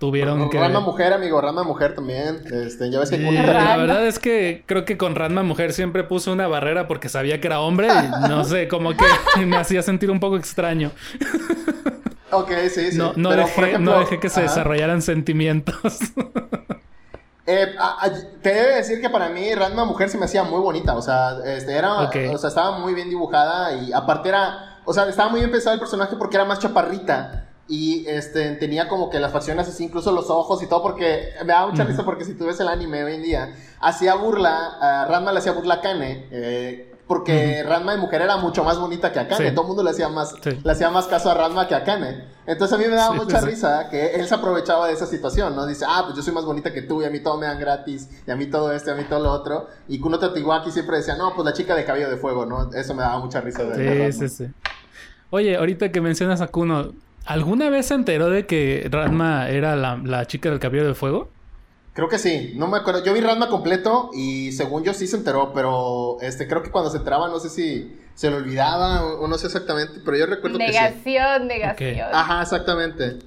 tuvieron 0.01 0.49
que... 0.49 0.59
Ranma 0.59 0.79
Mujer, 0.79 1.13
amigo, 1.13 1.39
Ranma 1.39 1.63
Mujer 1.63 1.93
también. 1.93 2.41
Este, 2.51 2.89
ya 2.89 2.99
ves 2.99 3.11
que... 3.11 3.19
la 3.19 3.77
verdad 3.77 4.07
es 4.07 4.17
que 4.17 4.63
creo 4.65 4.83
que 4.83 4.97
con 4.97 5.13
Ranma 5.15 5.43
Mujer 5.43 5.73
siempre 5.73 6.03
puso 6.03 6.31
una 6.33 6.47
barrera 6.47 6.87
porque 6.87 7.07
sabía 7.07 7.39
que 7.39 7.47
era 7.47 7.61
hombre 7.61 7.87
y 7.87 8.29
no 8.29 8.43
sé, 8.43 8.67
como 8.67 8.91
que 8.97 9.05
me 9.45 9.57
hacía 9.57 9.83
sentir 9.83 10.09
un 10.09 10.19
poco 10.19 10.37
extraño. 10.37 10.91
ok, 12.31 12.51
sí, 12.73 12.91
sí. 12.91 12.97
No, 12.97 13.13
no, 13.15 13.29
dejé, 13.29 13.77
no 13.77 13.99
dejé, 13.99 14.19
que 14.19 14.29
se 14.29 14.41
desarrollaran 14.41 15.03
sentimientos. 15.03 15.99
Eh, 17.51 17.75
te 18.41 18.53
debe 18.53 18.75
decir 18.75 19.01
que 19.01 19.09
para 19.09 19.27
mí 19.27 19.53
Ranma 19.53 19.83
Mujer 19.83 20.09
se 20.09 20.17
me 20.17 20.25
hacía 20.25 20.43
muy 20.43 20.61
bonita, 20.61 20.95
o 20.95 21.01
sea, 21.01 21.37
este, 21.45 21.75
era, 21.75 21.95
o 21.99 22.37
sea, 22.37 22.47
estaba 22.47 22.79
muy 22.79 22.93
bien 22.93 23.09
dibujada 23.09 23.73
y 23.73 23.91
aparte 23.91 24.29
era, 24.29 24.79
o 24.85 24.93
sea, 24.93 25.07
estaba 25.09 25.29
muy 25.29 25.41
bien 25.41 25.51
pensado 25.51 25.73
el 25.73 25.79
personaje 25.79 26.15
porque 26.15 26.37
era 26.37 26.45
más 26.45 26.59
chaparrita 26.59 27.49
y 27.67 28.05
este, 28.07 28.55
tenía 28.55 28.87
como 28.87 29.09
que 29.09 29.19
las 29.19 29.33
facciones 29.33 29.67
así, 29.67 29.83
incluso 29.83 30.13
los 30.13 30.29
ojos 30.29 30.63
y 30.63 30.67
todo, 30.67 30.81
porque 30.81 31.33
me 31.41 31.53
da 31.53 31.67
mucha 31.67 31.83
risa 31.83 32.05
porque 32.05 32.23
si 32.23 32.35
tú 32.35 32.45
ves 32.45 32.59
el 32.61 32.69
anime 32.69 33.03
hoy 33.03 33.15
en 33.15 33.23
día, 33.23 33.55
hacía 33.81 34.15
burla, 34.15 34.77
a 34.79 35.05
Ranma 35.05 35.33
le 35.33 35.39
hacía 35.39 35.51
burla 35.51 35.75
a 35.75 35.81
Kane, 35.81 36.27
eh, 36.31 36.90
porque 37.11 37.61
Ranma 37.63 37.91
de 37.91 37.97
mujer 37.97 38.21
era 38.21 38.37
mucho 38.37 38.63
más 38.63 38.79
bonita 38.79 39.11
que 39.11 39.19
Akane, 39.19 39.51
todo 39.51 39.63
el 39.63 39.67
mundo 39.67 39.83
le 39.83 39.89
hacía, 39.89 40.07
más, 40.07 40.33
le 40.45 40.71
hacía 40.71 40.89
más 40.89 41.07
caso 41.07 41.29
a 41.29 41.33
Ranma 41.33 41.67
que 41.67 41.75
a 41.75 41.83
Kane. 41.83 42.23
Entonces 42.47 42.73
a 42.73 42.81
mí 42.81 42.87
me 42.87 42.95
daba 42.95 43.13
mucha 43.13 43.41
risa 43.41 43.89
que 43.89 44.15
él 44.15 44.25
se 44.25 44.33
aprovechaba 44.33 44.87
de 44.87 44.93
esa 44.93 45.05
situación, 45.05 45.53
¿no? 45.53 45.65
Dice, 45.65 45.83
ah, 45.85 46.03
pues 46.05 46.15
yo 46.15 46.23
soy 46.23 46.33
más 46.33 46.45
bonita 46.45 46.71
que 46.71 46.83
tú 46.83 47.01
y 47.01 47.05
a 47.05 47.09
mí 47.09 47.19
todo 47.19 47.37
me 47.37 47.47
dan 47.47 47.59
gratis, 47.59 48.07
y 48.25 48.31
a 48.31 48.37
mí 48.37 48.45
todo 48.45 48.71
esto, 48.71 48.91
y 48.91 48.93
a 48.93 48.95
mí 48.95 49.03
todo 49.09 49.19
lo 49.19 49.29
otro. 49.29 49.67
Y 49.89 49.99
Kuno 49.99 50.19
Tatiwaki 50.19 50.71
siempre 50.71 50.95
decía, 50.95 51.17
no, 51.17 51.33
pues 51.35 51.43
la 51.45 51.51
chica 51.51 51.75
de 51.75 51.83
cabello 51.83 52.09
de 52.09 52.15
fuego, 52.15 52.45
¿no? 52.45 52.71
Eso 52.73 52.93
me 52.93 53.01
daba 53.01 53.19
mucha 53.19 53.41
risa. 53.41 53.65
De, 53.65 54.13
sí, 54.13 54.19
sí, 54.29 54.29
sí. 54.29 54.51
Oye, 55.31 55.57
ahorita 55.57 55.91
que 55.91 55.99
mencionas 55.99 56.39
a 56.39 56.47
Kuno, 56.47 56.93
¿Alguna 57.25 57.69
vez 57.69 57.87
se 57.87 57.93
enteró 57.93 58.29
de 58.29 58.45
que 58.45 58.87
Ranma 58.89 59.49
era 59.49 59.75
la, 59.75 60.25
chica 60.27 60.49
del 60.49 60.59
cabello 60.59 60.87
de 60.87 60.95
fuego? 60.95 61.29
Creo 61.93 62.07
que 62.07 62.17
sí, 62.17 62.53
no 62.55 62.67
me 62.67 62.77
acuerdo. 62.77 63.03
Yo 63.03 63.13
vi 63.13 63.19
Ranma 63.19 63.49
completo 63.49 64.11
y 64.13 64.51
según 64.53 64.83
yo 64.83 64.93
sí 64.93 65.07
se 65.07 65.17
enteró, 65.17 65.51
pero 65.53 66.17
este 66.21 66.47
creo 66.47 66.63
que 66.63 66.71
cuando 66.71 66.89
se 66.89 66.97
enteraba 66.97 67.27
no 67.27 67.39
sé 67.39 67.49
si 67.49 67.97
se 68.13 68.29
le 68.29 68.37
olvidaba 68.37 69.03
o, 69.03 69.27
no 69.27 69.37
sé 69.37 69.47
exactamente, 69.47 69.99
pero 70.05 70.17
yo 70.17 70.25
recuerdo 70.25 70.57
negación, 70.57 70.93
que 70.93 70.99
sí. 71.03 71.09
Negación, 71.09 71.47
negación. 71.47 72.07
Ajá, 72.13 72.41
exactamente. 72.41 73.19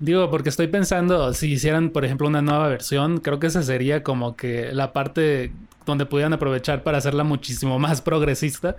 Digo, 0.00 0.30
porque 0.30 0.48
estoy 0.48 0.66
pensando, 0.66 1.32
si 1.32 1.52
hicieran, 1.52 1.90
por 1.90 2.04
ejemplo, 2.04 2.26
una 2.26 2.42
nueva 2.42 2.68
versión, 2.68 3.20
creo 3.20 3.38
que 3.38 3.46
esa 3.46 3.62
sería 3.62 4.02
como 4.02 4.36
que 4.36 4.72
la 4.72 4.92
parte 4.92 5.52
donde 5.86 6.04
pudieran 6.04 6.32
aprovechar 6.32 6.82
para 6.82 6.98
hacerla 6.98 7.24
muchísimo 7.24 7.78
más 7.78 8.02
progresista 8.02 8.76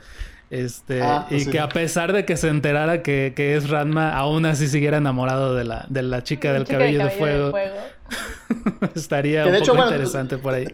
este, 0.52 1.02
ah, 1.02 1.26
y 1.32 1.48
que 1.48 1.60
a 1.60 1.70
pesar 1.70 2.14
de 2.14 2.24
que 2.24 2.38
se 2.38 2.50
enterara 2.50 3.02
que, 3.02 3.34
es 3.36 3.70
Ranma, 3.70 4.14
aún 4.14 4.46
así 4.46 4.68
siguiera 4.68 4.98
enamorado 4.98 5.56
de 5.56 5.64
la, 5.64 5.86
de 5.90 6.04
la 6.04 6.24
chica 6.24 6.54
del 6.54 6.66
cabello, 6.66 7.04
de 7.04 7.10
fuego. 7.10 7.58
Estaría 8.96 9.46
un 9.46 9.60
poco 9.60 9.84
interesante 9.84 10.38
por 10.38 10.54
ahí. 10.54 10.68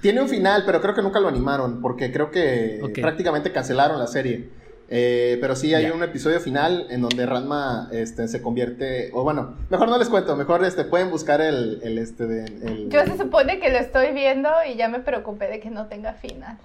Tiene 0.00 0.20
un 0.20 0.28
final, 0.28 0.62
pero 0.66 0.80
creo 0.80 0.94
que 0.94 1.02
nunca 1.02 1.20
lo 1.20 1.28
animaron, 1.28 1.80
porque 1.80 2.12
creo 2.12 2.30
que 2.30 2.80
prácticamente 3.00 3.52
cancelaron 3.52 3.98
la 3.98 4.06
serie. 4.06 4.50
Eh, 4.88 5.38
pero 5.40 5.56
sí 5.56 5.74
hay 5.74 5.86
un 5.86 6.00
episodio 6.04 6.38
final 6.38 6.86
en 6.90 7.00
donde 7.00 7.26
Ranma 7.26 7.88
este, 7.92 8.28
se 8.28 8.40
convierte. 8.40 9.10
O 9.12 9.24
bueno, 9.24 9.56
mejor 9.68 9.88
no 9.88 9.98
les 9.98 10.08
cuento, 10.08 10.36
mejor 10.36 10.64
este, 10.64 10.84
pueden 10.84 11.10
buscar 11.10 11.40
el, 11.40 11.80
el 11.82 11.98
este 11.98 12.26
de, 12.26 12.88
Yo 12.88 13.04
se 13.04 13.16
supone 13.16 13.58
que 13.58 13.70
lo 13.70 13.78
estoy 13.78 14.12
viendo 14.12 14.48
y 14.68 14.76
ya 14.76 14.88
me 14.88 15.00
preocupé 15.00 15.48
de 15.48 15.60
que 15.60 15.70
no 15.70 15.86
tenga 15.86 16.12
final. 16.12 16.56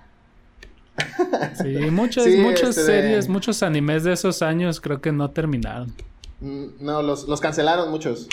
Sí, 1.55 1.77
muchas, 1.89 2.27
muchas 2.27 2.77
este, 2.77 2.83
series, 2.83 3.29
muchos 3.29 3.63
animes 3.63 4.03
de 4.03 4.13
esos 4.13 4.41
años 4.41 4.79
creo 4.79 5.01
que 5.01 5.11
no 5.11 5.31
terminaron. 5.31 5.91
Mm, 6.41 6.65
no, 6.79 7.01
los, 7.01 7.41
cancelaron 7.41 7.89
muchos. 7.89 8.27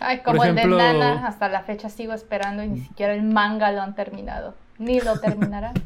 Ay, 0.00 0.20
como 0.20 0.44
el 0.44 0.54
de 0.54 0.66
Nana, 0.66 1.26
hasta 1.26 1.48
la 1.48 1.62
fecha 1.62 1.88
sigo 1.88 2.12
esperando 2.12 2.62
y 2.62 2.68
ni 2.68 2.80
siquiera 2.80 3.14
el 3.14 3.22
manga 3.22 3.70
lo 3.72 3.82
han 3.82 3.94
terminado. 3.94 4.54
Ni 4.78 5.00
lo 5.00 5.18
terminarán. 5.18 5.74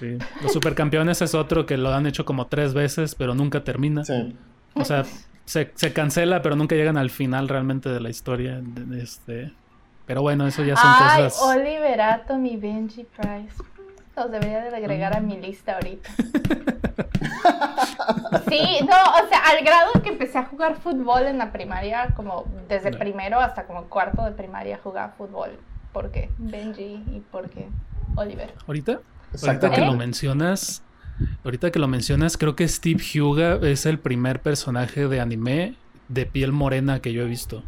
Sí. 0.00 0.18
Los 0.42 0.52
supercampeones 0.52 1.22
es 1.22 1.36
otro 1.36 1.66
que 1.66 1.76
lo 1.76 1.94
han 1.94 2.06
hecho 2.06 2.24
como 2.24 2.48
tres 2.48 2.74
veces, 2.74 3.14
pero 3.14 3.36
nunca 3.36 3.62
termina. 3.62 4.04
Sí. 4.04 4.36
O 4.74 4.84
sea, 4.84 5.04
se, 5.44 5.92
cancela, 5.92 6.42
pero 6.42 6.56
nunca 6.56 6.74
llegan 6.74 6.96
al 6.96 7.10
final 7.10 7.48
realmente 7.48 7.88
de 7.88 8.00
la 8.00 8.10
historia. 8.10 8.60
Este... 9.00 9.52
Pero 10.06 10.20
bueno, 10.20 10.46
eso 10.46 10.64
ya 10.64 10.76
son 10.76 10.90
Ay, 10.92 11.22
cosas. 11.22 11.40
Oliverato, 11.42 12.36
mi 12.36 12.56
Benji 12.56 13.04
Price. 13.04 13.62
Los 14.16 14.30
debería 14.30 14.60
de 14.60 14.76
agregar 14.76 15.16
a 15.16 15.20
mi 15.20 15.40
lista 15.40 15.74
ahorita. 15.74 16.08
sí, 18.48 18.78
no, 18.82 18.96
o 18.96 19.28
sea, 19.28 19.42
al 19.50 19.64
grado 19.64 19.92
que 20.02 20.10
empecé 20.10 20.38
a 20.38 20.44
jugar 20.44 20.76
fútbol 20.76 21.24
en 21.24 21.38
la 21.38 21.50
primaria, 21.52 22.08
como 22.14 22.44
desde 22.68 22.92
primero 22.92 23.40
hasta 23.40 23.66
como 23.66 23.84
cuarto 23.84 24.24
de 24.24 24.32
primaria 24.32 24.78
jugaba 24.82 25.14
fútbol. 25.16 25.50
¿Por 25.92 26.10
qué? 26.10 26.30
Benji 26.38 27.02
y 27.12 27.22
por 27.30 27.48
qué 27.50 27.68
Oliver. 28.16 28.52
¿Ahorita? 28.66 29.00
Ahorita 29.42 29.70
que 29.70 29.80
lo 29.80 29.94
mencionas, 29.94 30.82
ahorita 31.44 31.72
que 31.72 31.78
lo 31.78 31.88
mencionas, 31.88 32.36
creo 32.36 32.54
que 32.54 32.68
Steve 32.68 33.02
Huga 33.20 33.58
es 33.62 33.86
el 33.86 33.98
primer 33.98 34.40
personaje 34.40 35.08
de 35.08 35.20
anime 35.20 35.76
de 36.08 36.26
piel 36.26 36.52
morena 36.52 37.00
que 37.00 37.12
yo 37.12 37.22
he 37.22 37.26
visto. 37.26 37.64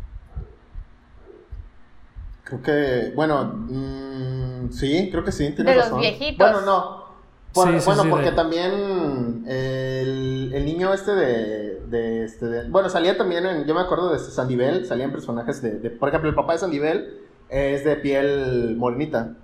Creo 2.47 2.63
que, 2.63 3.13
bueno, 3.17 3.45
mmm, 3.45 4.71
sí, 4.71 5.09
creo 5.11 5.25
que 5.25 5.33
sí, 5.33 5.51
tiene 5.51 5.73
de 5.73 5.79
los 5.79 5.99
viejitos. 5.99 6.39
Bueno, 6.39 6.61
no. 6.65 7.07
bueno, 7.53 8.05
porque 8.09 8.31
también 8.31 9.45
el, 9.49 10.53
el, 10.55 10.65
niño 10.65 10.95
este 10.95 11.13
de, 11.17 11.81
de, 11.89 12.25
este 12.25 12.69
bueno, 12.69 12.89
salía 12.89 13.19
también 13.19 13.47
en, 13.47 13.65
yo 13.65 13.75
me 13.75 13.81
acuerdo 13.81 14.13
de 14.13 14.21
Sandivel, 14.21 14.87
salían 14.87 15.11
personajes 15.11 15.61
de, 15.61 15.73
de, 15.73 15.91
por 15.91 16.09
ejemplo, 16.09 16.31
el 16.31 16.37
papá 16.37 16.53
de 16.53 16.61
Sandivel 16.61 17.19
es 17.49 17.85
de 17.85 17.97
piel 17.97 18.77
morenita. 18.77 19.35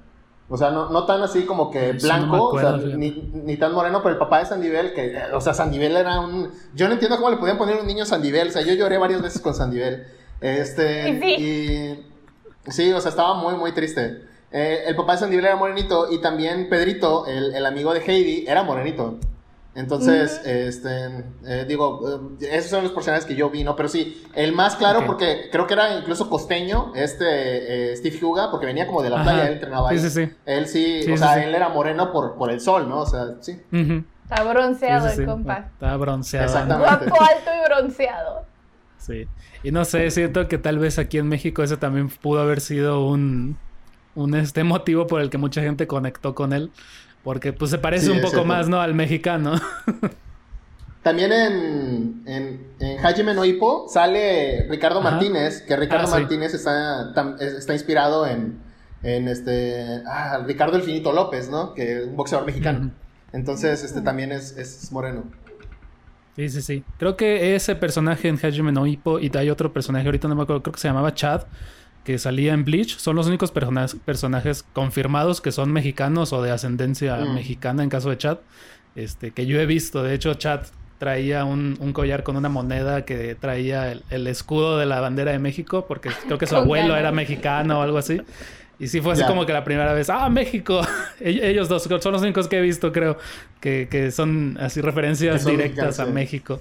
O 0.48 0.56
sea, 0.56 0.70
no, 0.70 0.90
no 0.90 1.04
tan 1.04 1.22
así 1.22 1.42
como 1.42 1.72
que 1.72 1.94
blanco, 1.94 2.50
o 2.50 2.60
sea, 2.60 2.76
ni, 2.76 3.32
ni, 3.32 3.56
tan 3.56 3.72
moreno, 3.72 4.00
pero 4.00 4.12
el 4.12 4.18
papá 4.18 4.38
de 4.38 4.46
Sandivel, 4.46 4.92
que, 4.92 5.18
o 5.32 5.40
sea, 5.40 5.54
Sandivel 5.54 5.96
era 5.96 6.20
un... 6.20 6.52
Yo 6.74 6.86
no 6.86 6.94
entiendo 6.94 7.16
cómo 7.16 7.30
le 7.30 7.38
podían 7.38 7.58
poner 7.58 7.80
un 7.80 7.86
niño 7.86 8.04
Sandivel, 8.04 8.48
o 8.48 8.52
sea, 8.52 8.62
yo 8.62 8.74
lloré 8.74 8.98
varias 8.98 9.22
veces 9.22 9.40
con 9.40 9.54
Sandivel. 9.54 10.06
Este, 10.40 11.08
y... 11.40 12.11
Sí, 12.68 12.92
o 12.92 13.00
sea, 13.00 13.10
estaba 13.10 13.34
muy, 13.34 13.54
muy 13.54 13.72
triste. 13.72 14.22
Eh, 14.52 14.84
el 14.86 14.94
papá 14.96 15.12
de 15.12 15.18
Sandivel 15.18 15.46
era 15.46 15.56
morenito 15.56 16.12
y 16.12 16.20
también 16.20 16.68
Pedrito, 16.68 17.26
el, 17.26 17.54
el 17.54 17.64
amigo 17.64 17.94
de 17.94 18.00
Heidi, 18.00 18.44
era 18.46 18.62
morenito. 18.62 19.18
Entonces, 19.74 20.42
este, 20.44 21.24
eh, 21.46 21.64
digo, 21.66 22.36
eh, 22.38 22.48
esos 22.52 22.70
son 22.70 22.82
los 22.82 22.92
personajes 22.92 23.24
que 23.24 23.34
yo 23.34 23.48
vi, 23.48 23.64
¿no? 23.64 23.74
Pero 23.74 23.88
sí, 23.88 24.22
el 24.34 24.52
más 24.52 24.76
claro, 24.76 25.06
porque 25.06 25.48
creo 25.50 25.66
que 25.66 25.72
era 25.72 25.96
incluso 25.96 26.28
costeño, 26.28 26.92
este 26.94 27.96
Steve 27.96 28.18
Huga, 28.22 28.50
porque 28.50 28.66
venía 28.66 28.86
como 28.86 29.02
de 29.02 29.08
la 29.08 29.22
playa, 29.22 29.46
él 29.46 29.54
entrenaba 29.54 29.88
ahí. 29.88 29.98
Sí, 29.98 30.10
sí, 30.10 30.26
sí. 30.26 30.32
Él 30.44 30.68
sí, 30.68 31.10
o 31.10 31.16
sea, 31.16 31.42
él 31.42 31.54
era 31.54 31.70
moreno 31.70 32.12
por, 32.12 32.34
por 32.34 32.50
el 32.50 32.60
sol, 32.60 32.86
¿no? 32.86 32.98
O 33.00 33.06
sea, 33.06 33.36
sí. 33.40 33.62
Está 34.24 34.44
bronceado 34.44 35.08
el 35.08 35.24
compa. 35.24 35.70
Está 35.72 35.96
bronceado. 35.96 36.46
Exactamente. 36.46 37.06
Guapo, 37.08 37.22
alto 37.22 37.50
y 37.50 37.64
bronceado. 37.70 38.51
Sí. 39.02 39.26
Y 39.64 39.72
no 39.72 39.84
sé, 39.84 40.10
siento 40.10 40.46
que 40.46 40.58
tal 40.58 40.78
vez 40.78 40.98
aquí 40.98 41.18
en 41.18 41.28
México 41.28 41.62
ese 41.62 41.76
también 41.76 42.08
pudo 42.08 42.40
haber 42.40 42.60
sido 42.60 43.04
un, 43.04 43.56
un 44.14 44.34
este 44.36 44.62
motivo 44.62 45.08
por 45.08 45.20
el 45.20 45.28
que 45.28 45.38
mucha 45.38 45.60
gente 45.60 45.86
conectó 45.86 46.34
con 46.34 46.52
él. 46.52 46.70
Porque 47.24 47.52
pues 47.52 47.70
se 47.70 47.78
parece 47.78 48.10
un 48.10 48.20
poco 48.20 48.44
más, 48.44 48.68
¿no? 48.68 48.80
Al 48.80 48.94
mexicano. 48.94 49.54
También 51.02 51.32
en, 51.32 52.22
en, 52.26 52.66
en 52.78 53.04
Hajime 53.04 53.34
no 53.34 53.42
sale 53.88 54.66
Ricardo 54.68 55.00
Martínez, 55.00 55.62
que 55.62 55.76
Ricardo 55.76 56.06
ah, 56.06 56.18
Martínez 56.18 56.54
está, 56.54 57.12
está 57.40 57.72
inspirado 57.72 58.24
en, 58.26 58.60
en 59.02 59.26
este 59.26 60.02
ah, 60.06 60.44
Ricardo 60.46 60.76
El 60.76 60.82
Finito 60.82 61.12
López, 61.12 61.48
¿no? 61.48 61.74
Que 61.74 61.98
es 61.98 62.06
un 62.06 62.16
boxeador 62.16 62.46
mexicano. 62.46 62.92
Entonces, 63.32 63.82
este 63.82 64.00
también 64.00 64.30
es, 64.30 64.56
es 64.56 64.92
moreno. 64.92 65.24
Sí, 66.36 66.48
sí, 66.48 66.62
sí. 66.62 66.84
Creo 66.98 67.16
que 67.16 67.54
ese 67.54 67.76
personaje 67.76 68.28
en 68.28 68.36
Hajime 68.36 68.72
no 68.72 68.86
Ippo 68.86 69.18
y 69.18 69.30
hay 69.36 69.50
otro 69.50 69.72
personaje, 69.72 70.06
ahorita 70.06 70.28
no 70.28 70.34
me 70.34 70.42
acuerdo, 70.42 70.62
creo 70.62 70.72
que 70.72 70.80
se 70.80 70.88
llamaba 70.88 71.14
Chad, 71.14 71.42
que 72.04 72.18
salía 72.18 72.54
en 72.54 72.64
Bleach. 72.64 72.96
Son 72.98 73.16
los 73.16 73.26
únicos 73.26 73.52
personajes 73.52 74.64
confirmados 74.72 75.40
que 75.40 75.52
son 75.52 75.72
mexicanos 75.72 76.32
o 76.32 76.42
de 76.42 76.50
ascendencia 76.50 77.16
mm. 77.16 77.34
mexicana 77.34 77.82
en 77.82 77.90
caso 77.90 78.10
de 78.10 78.18
Chad, 78.18 78.38
este, 78.94 79.32
que 79.32 79.46
yo 79.46 79.60
he 79.60 79.66
visto. 79.66 80.02
De 80.02 80.14
hecho, 80.14 80.34
Chad 80.34 80.62
traía 80.98 81.44
un, 81.44 81.76
collar 81.92 82.22
con 82.22 82.36
una 82.36 82.48
moneda 82.48 83.04
que 83.04 83.34
traía 83.34 83.90
el, 83.90 84.26
escudo 84.28 84.78
de 84.78 84.86
la 84.86 85.00
bandera 85.00 85.32
de 85.32 85.40
México, 85.40 85.84
porque 85.86 86.10
creo 86.26 86.38
que 86.38 86.46
su 86.46 86.56
abuelo 86.56 86.96
era 86.96 87.12
mexicano 87.12 87.80
o 87.80 87.82
algo 87.82 87.98
así. 87.98 88.20
Y 88.82 88.88
sí 88.88 89.00
fue 89.00 89.12
así 89.12 89.22
como 89.22 89.46
que 89.46 89.52
la 89.52 89.62
primera 89.62 89.92
vez, 89.92 90.10
ah, 90.10 90.28
México. 90.28 90.80
Ellos 91.20 91.68
dos 91.68 91.84
son 91.84 92.12
los 92.12 92.22
únicos 92.22 92.48
que 92.48 92.58
he 92.58 92.60
visto, 92.60 92.90
creo, 92.90 93.16
que, 93.60 94.10
son 94.10 94.58
así 94.60 94.80
referencias 94.80 95.44
directas 95.44 96.00
a 96.00 96.06
México. 96.06 96.60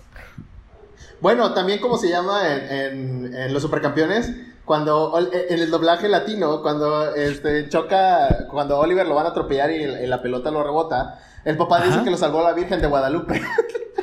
Bueno, 1.20 1.56
también 1.56 1.80
como 1.80 1.98
se 1.98 2.10
llama 2.10 2.44
en, 2.48 3.52
los 3.52 3.64
supercampeones, 3.64 4.36
cuando 4.66 5.18
en 5.34 5.60
el 5.60 5.72
doblaje 5.72 6.08
latino, 6.10 6.62
cuando 6.62 7.16
este, 7.16 7.68
choca, 7.70 8.46
cuando 8.52 8.78
Oliver 8.78 9.08
lo 9.08 9.16
van 9.16 9.26
a 9.26 9.30
atropellar 9.30 9.72
y, 9.72 10.06
la 10.06 10.22
pelota 10.22 10.52
lo 10.52 10.64
rebota, 10.64 11.20
el 11.46 11.58
papá 11.58 11.82
dice 11.82 12.04
que 12.04 12.12
lo 12.12 12.18
salvó 12.18 12.44
la 12.44 12.54
Virgen 12.54 12.82
de 12.82 12.88
Guadalupe. 12.88 13.42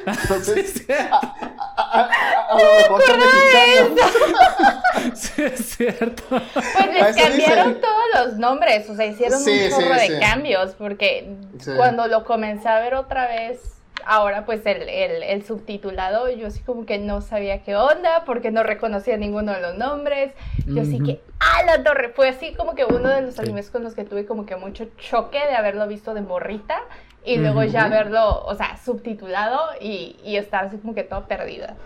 Entonces, 0.07 0.85
a, 0.89 2.09
lo 2.51 2.57
mejor 2.79 3.03
Sí, 5.15 5.43
es 5.43 5.77
cierto. 5.77 6.23
Pues 6.29 6.45
les 6.93 7.17
cambiaron 7.17 7.81
todos 7.81 8.05
los 8.15 8.39
nombres, 8.39 8.89
o 8.89 8.97
sea, 8.97 9.07
hicieron 9.07 9.41
un 9.41 9.71
chorro 9.71 9.95
de 9.95 10.19
cambios, 10.19 10.75
porque 10.77 11.37
cuando 11.77 12.07
lo 12.07 12.25
comencé 12.25 12.69
a 12.69 12.81
ver 12.81 12.95
otra 12.95 13.29
vez, 13.29 13.61
ahora 14.09 14.47
pues 14.47 14.65
el, 14.65 14.89
el, 14.89 15.45
subtitulado, 15.45 16.31
yo 16.31 16.51
sí 16.51 16.61
como 16.61 16.87
que 16.87 16.99
no 16.99 17.21
sabía 17.21 17.63
qué 17.63 17.77
onda, 17.77 18.25
porque 18.25 18.51
no 18.51 18.63
reconocía 18.63 19.19
ninguno 19.19 19.53
de 19.53 19.61
los 19.61 19.77
nombres, 19.77 20.33
yo 20.67 20.85
sí 20.85 20.99
que, 20.99 21.21
¡ah, 21.39 21.63
la 21.67 21.85
torre! 21.85 22.09
Fue 22.09 22.29
así 22.29 22.55
como 22.55 22.75
que 22.75 22.87
uno 22.87 23.11
de 23.11 23.21
los 23.21 23.39
animes 23.39 23.71
con 23.71 23.85
los 23.85 23.95
que 23.95 24.05
tuve 24.05 24.25
como 24.25 24.47
que 24.47 24.57
mucho 24.57 24.87
choque 24.97 25.39
de 25.39 25.55
haberlo 25.55 25.87
visto 25.87 26.15
de 26.15 26.23
morrita, 26.23 26.81
y 27.23 27.37
luego 27.37 27.63
ya 27.65 27.89
verlo, 27.89 28.43
o 28.47 28.55
sea, 28.55 28.79
subtitulado 28.83 29.61
y, 29.81 30.17
y 30.25 30.37
estar 30.37 30.65
así 30.65 30.79
como 30.79 30.95
que 30.95 31.05
todo 31.05 31.29
perdida. 31.29 31.77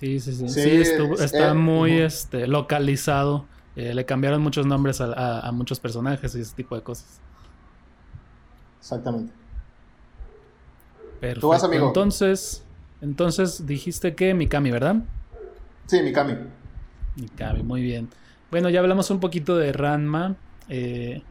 Sí, 0.00 0.18
sí, 0.18 0.32
sí. 0.32 0.48
Sí, 0.48 0.82
está 1.20 1.50
eh, 1.50 1.54
muy 1.54 2.00
este, 2.00 2.48
localizado. 2.48 3.46
Eh, 3.76 3.94
le 3.94 4.04
cambiaron 4.04 4.42
muchos 4.42 4.66
nombres 4.66 5.00
a, 5.00 5.50
muchos 5.52 5.78
personajes 5.78 6.34
y 6.34 6.40
ese 6.40 6.54
tipo 6.56 6.74
de 6.74 6.82
cosas. 6.82 7.20
Exactamente. 8.80 9.43
Perfecto. 11.20 11.40
¿Tú 11.40 11.48
vas, 11.48 11.64
amigo? 11.64 11.88
Entonces, 11.88 12.64
entonces 13.00 13.66
dijiste 13.66 14.14
que 14.14 14.34
Mikami, 14.34 14.70
¿verdad? 14.70 14.96
Sí, 15.86 16.02
Mikami. 16.02 16.36
Mikami, 17.16 17.62
muy 17.62 17.82
bien. 17.82 18.08
Bueno, 18.50 18.70
ya 18.70 18.80
hablamos 18.80 19.10
un 19.10 19.20
poquito 19.20 19.56
de 19.56 19.72
Ranma. 19.72 20.36
Eh, 20.68 21.22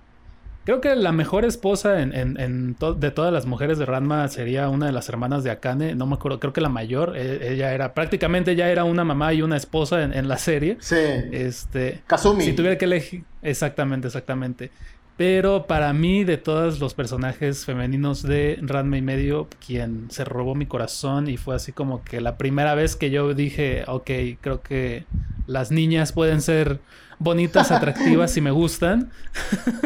Creo 0.65 0.79
que 0.79 0.95
la 0.95 1.11
mejor 1.11 1.43
esposa 1.43 2.01
en, 2.01 2.13
en, 2.13 2.77
de 2.97 3.11
todas 3.11 3.33
las 3.33 3.45
mujeres 3.45 3.77
de 3.77 3.85
Ranma 3.85 4.29
sería 4.29 4.69
una 4.69 4.85
de 4.85 4.93
las 4.93 5.09
hermanas 5.09 5.43
de 5.43 5.51
Akane. 5.51 5.93
No 5.93 6.05
me 6.05 6.15
acuerdo, 6.15 6.39
creo 6.39 6.53
que 6.53 6.61
la 6.61 6.69
mayor. 6.69 7.17
E, 7.17 7.51
ella 7.51 7.73
era, 7.73 7.93
prácticamente 7.93 8.55
ya 8.55 8.69
era 8.69 8.85
una 8.85 9.03
mamá 9.03 9.33
y 9.33 9.41
una 9.41 9.57
esposa 9.57 10.03
en, 10.03 10.27
la 10.29 10.37
serie. 10.37 10.77
Sí. 10.79 10.95
Este. 11.31 12.01
Kazumi. 12.07 12.45
Si 12.45 12.53
tuviera 12.53 12.77
que 12.77 12.85
elegir. 12.85 13.25
Exactamente, 13.41 14.07
exactamente. 14.07 14.71
Pero 15.15 15.67
para 15.67 15.93
mí, 15.93 16.23
de 16.23 16.37
todos 16.37 16.79
los 16.79 16.95
personajes 16.95 17.65
femeninos 17.65 18.23
de 18.23 18.57
Ranma 18.61 18.97
y 18.97 19.01
medio, 19.03 19.47
quien 19.65 20.09
se 20.09 20.25
robó 20.25 20.55
mi 20.55 20.65
corazón 20.65 21.27
y 21.27 21.37
fue 21.37 21.55
así 21.55 21.71
como 21.71 22.03
que 22.03 22.19
la 22.19 22.37
primera 22.37 22.73
vez 22.73 22.95
que 22.95 23.11
yo 23.11 23.33
dije, 23.35 23.83
ok, 23.87 24.09
creo 24.41 24.61
que 24.61 25.05
las 25.45 25.69
niñas 25.69 26.13
pueden 26.13 26.41
ser 26.41 26.79
bonitas, 27.19 27.71
atractivas 27.71 28.35
y 28.37 28.41
me 28.41 28.51
gustan. 28.51 29.11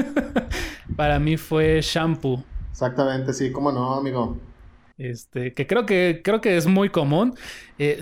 Para 0.96 1.20
mí 1.20 1.36
fue 1.36 1.82
Shampoo. 1.82 2.44
Exactamente, 2.72 3.34
sí, 3.34 3.52
cómo 3.52 3.72
no, 3.72 3.96
amigo. 3.96 4.38
Este, 4.98 5.54
que 5.54 5.68
creo 5.68 5.86
que 5.86 6.22
creo 6.24 6.42
que 6.42 6.56
es 6.58 6.68
muy 6.68 6.90
común. 6.90 7.36
Eh, 7.78 8.02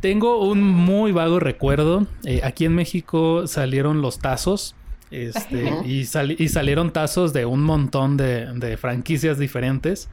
tengo 0.00 0.44
un 0.44 0.62
muy 0.62 1.12
vago 1.12 1.40
recuerdo. 1.40 2.06
Eh, 2.24 2.40
aquí 2.44 2.64
en 2.64 2.74
México 2.74 3.46
salieron 3.46 4.02
los 4.02 4.18
tazos. 4.18 4.74
Este, 5.12 5.70
y, 5.84 6.00
y, 6.38 6.48
salieron 6.48 6.90
tazos 6.90 7.34
de 7.34 7.44
un 7.44 7.62
montón 7.62 8.16
de, 8.16 8.46
de, 8.54 8.78
franquicias 8.78 9.38
diferentes. 9.38 10.08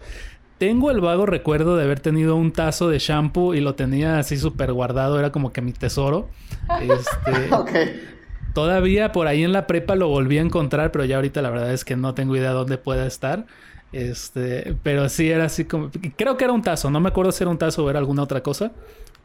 Tengo 0.57 0.91
el 0.91 0.99
vago 0.99 1.25
recuerdo 1.25 1.77
de 1.77 1.85
haber 1.85 2.01
tenido 2.01 2.35
un 2.35 2.51
tazo 2.51 2.89
de 2.89 2.99
shampoo 2.99 3.53
y 3.53 3.61
lo 3.61 3.75
tenía 3.75 4.19
así 4.19 4.35
súper 4.35 4.73
guardado, 4.73 5.17
era 5.17 5.31
como 5.31 5.53
que 5.53 5.61
mi 5.61 5.71
tesoro. 5.71 6.29
Este, 6.81 7.49
Todavía 8.53 9.13
por 9.13 9.27
ahí 9.27 9.43
en 9.43 9.53
la 9.53 9.67
prepa 9.67 9.95
lo 9.95 10.09
volví 10.09 10.37
a 10.37 10.41
encontrar, 10.41 10.91
pero 10.91 11.05
ya 11.05 11.15
ahorita 11.15 11.41
la 11.41 11.49
verdad 11.49 11.71
es 11.71 11.85
que 11.85 11.95
no 11.95 12.13
tengo 12.13 12.35
idea 12.35 12.51
dónde 12.51 12.77
pueda 12.77 13.07
estar. 13.07 13.45
Este, 13.93 14.75
pero 14.83 15.07
sí 15.07 15.31
era 15.31 15.45
así 15.45 15.63
como. 15.63 15.91
Creo 16.17 16.35
que 16.35 16.43
era 16.43 16.53
un 16.53 16.61
tazo, 16.61 16.91
no 16.91 16.99
me 16.99 17.07
acuerdo 17.07 17.31
si 17.31 17.43
era 17.43 17.51
un 17.51 17.57
tazo 17.57 17.85
o 17.85 17.89
era 17.89 17.99
alguna 17.99 18.23
otra 18.23 18.43
cosa. 18.43 18.73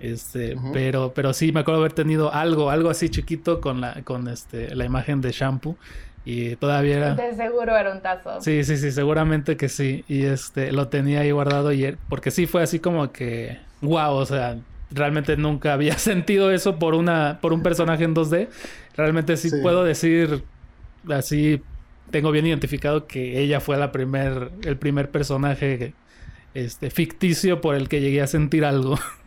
Este, 0.00 0.56
pero, 0.72 1.12
pero 1.14 1.32
sí, 1.32 1.52
me 1.52 1.60
acuerdo 1.60 1.80
haber 1.80 1.92
tenido 1.92 2.32
algo, 2.32 2.70
algo 2.70 2.90
así 2.90 3.08
chiquito 3.08 3.60
con 3.60 3.80
la, 3.80 4.02
con 4.02 4.28
este, 4.28 4.74
la 4.74 4.84
imagen 4.84 5.20
de 5.20 5.32
shampoo. 5.32 5.76
Y 6.24 6.56
todavía 6.56 6.96
era. 6.96 7.14
De 7.14 7.34
seguro 7.34 7.76
era 7.76 7.92
un 7.92 8.00
tazo. 8.00 8.40
Sí, 8.40 8.64
sí, 8.64 8.76
sí, 8.76 8.90
seguramente 8.90 9.56
que 9.56 9.68
sí. 9.68 10.04
Y 10.08 10.24
este, 10.24 10.72
lo 10.72 10.88
tenía 10.88 11.20
ahí 11.20 11.30
guardado 11.30 11.72
y 11.72 11.96
porque 12.08 12.30
sí 12.30 12.46
fue 12.46 12.62
así 12.62 12.78
como 12.78 13.12
que. 13.12 13.58
Wow, 13.82 14.14
o 14.14 14.26
sea, 14.26 14.56
realmente 14.90 15.36
nunca 15.36 15.74
había 15.74 15.98
sentido 15.98 16.50
eso 16.50 16.78
por 16.78 16.94
una, 16.94 17.38
por 17.42 17.52
un 17.52 17.62
personaje 17.62 18.04
en 18.04 18.14
2D. 18.14 18.48
Realmente 18.96 19.36
sí, 19.36 19.50
puedo 19.62 19.84
decir 19.84 20.44
así. 21.10 21.62
Tengo 22.10 22.30
bien 22.30 22.46
identificado 22.46 23.06
que 23.06 23.40
ella 23.40 23.60
fue 23.60 23.76
la 23.76 23.90
primer, 23.90 24.50
el 24.62 24.76
primer 24.76 25.10
personaje 25.10 25.94
este, 26.54 26.90
ficticio 26.90 27.60
por 27.60 27.74
el 27.74 27.88
que 27.88 28.00
llegué 28.00 28.22
a 28.22 28.26
sentir 28.26 28.64
algo. 28.64 28.98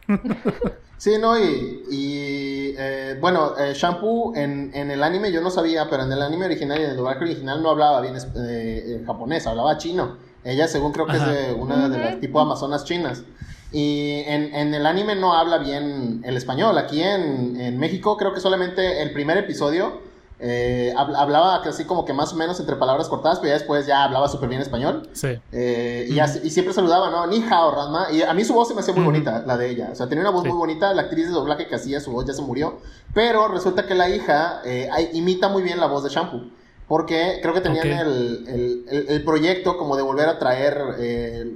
Sí, 0.98 1.12
no, 1.20 1.38
y, 1.40 2.74
eh, 2.76 3.18
bueno, 3.22 3.54
eh, 3.58 3.74
Shampoo 3.76 4.34
en, 4.36 4.72
en, 4.74 4.90
el 4.90 5.04
anime 5.04 5.32
yo 5.32 5.42
no 5.42 5.52
sabía, 5.52 5.88
pero 5.92 6.04
en 6.04 6.12
el 6.12 6.24
anime 6.24 6.46
original 6.46 6.80
y 6.80 6.84
en 6.86 6.90
el 6.90 6.98
doblaje 6.98 7.24
original 7.24 7.62
no 7.62 7.70
hablaba 7.70 8.02
bien 8.02 8.16
eh, 8.36 9.04
japonés, 9.06 9.46
hablaba 9.46 9.78
chino. 9.78 10.18
Ella, 10.44 10.68
según 10.68 10.94
creo 10.94 11.06
que 11.06 11.18
es 11.18 11.26
de 11.26 11.54
una 11.54 11.88
de 11.90 12.00
las 12.00 12.20
tipo 12.20 12.40
amazonas 12.40 12.84
chinas. 12.84 13.24
Y 13.72 14.24
en, 14.26 14.56
en, 14.56 14.74
el 14.74 14.86
anime 14.86 15.16
no 15.16 15.34
habla 15.34 15.58
bien 15.60 16.22
el 16.24 16.36
español. 16.36 16.78
Aquí 16.78 17.04
en, 17.04 17.60
en 17.60 17.78
México 17.78 18.18
creo 18.18 18.34
que 18.34 18.40
solamente 18.40 19.02
el 19.04 19.12
primer 19.12 19.38
episodio 19.38 20.02
eh, 20.40 20.94
hablaba 20.96 21.56
así 21.56 21.86
como 21.86 22.06
que 22.06 22.14
más 22.14 22.32
o 22.34 22.36
menos 22.36 22.60
entre 22.60 22.76
palabras 22.76 23.10
cortadas, 23.10 23.40
pero 23.40 23.50
ya 23.50 23.54
después 23.56 23.88
ya 23.88 24.04
hablaba 24.04 24.28
súper 24.28 24.50
bien 24.50 24.62
español. 24.62 25.10
Sí. 25.14 25.30
Eh, 25.52 26.08
y, 26.10 26.50
siempre 26.50 26.74
saludaba, 26.74 27.10
¿no? 27.10 27.26
Ni 27.28 27.44
hao, 27.44 27.72
Ranma. 27.72 28.12
Y 28.12 28.22
a 28.22 28.34
mí 28.34 28.44
su 28.44 28.54
voz 28.54 28.68
se 28.68 28.76
me 28.76 28.82
hacía 28.82 28.94
muy 28.94 29.04
bonita, 29.04 29.44
la 29.46 29.58
de 29.58 29.70
ella. 29.70 29.90
O 29.92 29.96
sea, 29.96 30.08
tenía 30.08 30.22
una 30.22 30.32
voz 30.32 30.46
muy 30.46 30.58
bonita. 30.58 30.94
La 30.94 31.04
actriz 31.04 31.28
de 31.28 31.34
doblaje 31.34 31.68
que 31.68 31.76
hacía 31.76 32.00
su 32.00 32.12
voz 32.12 32.26
ya 32.26 32.34
se 32.34 32.42
murió. 32.42 32.78
Pero 33.14 33.48
resulta 33.48 33.88
que 33.88 33.96
la 33.96 34.10
hija 34.10 34.62
eh, 34.64 34.90
imita 35.14 35.50
muy 35.50 35.64
bien 35.64 35.80
la 35.80 35.88
voz 35.88 36.04
de 36.04 36.10
Shampoo. 36.10 36.52
Porque 36.88 37.40
creo 37.42 37.54
que 37.54 37.60
tenían 37.60 37.86
el, 37.86 38.86
el, 39.10 39.24
proyecto 39.26 39.78
como 39.78 39.98
de 39.98 40.04
volver 40.04 40.30
a 40.30 40.40
traer 40.40 40.78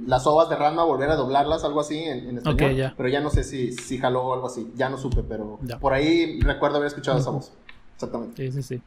las 0.06 0.26
ovas 0.26 0.50
de 0.50 0.56
Ranma, 0.56 0.84
volver 0.84 1.08
a 1.08 1.16
doblarlas, 1.16 1.64
algo 1.64 1.80
así 1.80 2.04
en, 2.04 2.36
español. 2.36 2.92
Pero 2.94 3.08
ya 3.08 3.20
no 3.20 3.30
sé 3.30 3.42
si, 3.42 3.72
si 3.72 3.96
jaló 3.96 4.24
o 4.24 4.34
algo 4.34 4.48
así. 4.48 4.70
Ya 4.74 4.90
no 4.90 4.98
supe, 4.98 5.22
pero 5.22 5.58
por 5.80 5.94
ahí 5.94 6.38
recuerdo 6.40 6.76
haber 6.76 6.88
escuchado 6.88 7.18
esa 7.18 7.30
voz. 7.30 7.52
Exactamente. 7.94 8.50
Sí, 8.50 8.52
sí, 8.52 8.62
sí. 8.62 8.82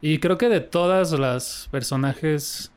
Y 0.00 0.18
creo 0.18 0.38
que 0.38 0.48
de 0.48 0.60
todas 0.60 1.12
las 1.12 1.68
personajes, 1.70 2.70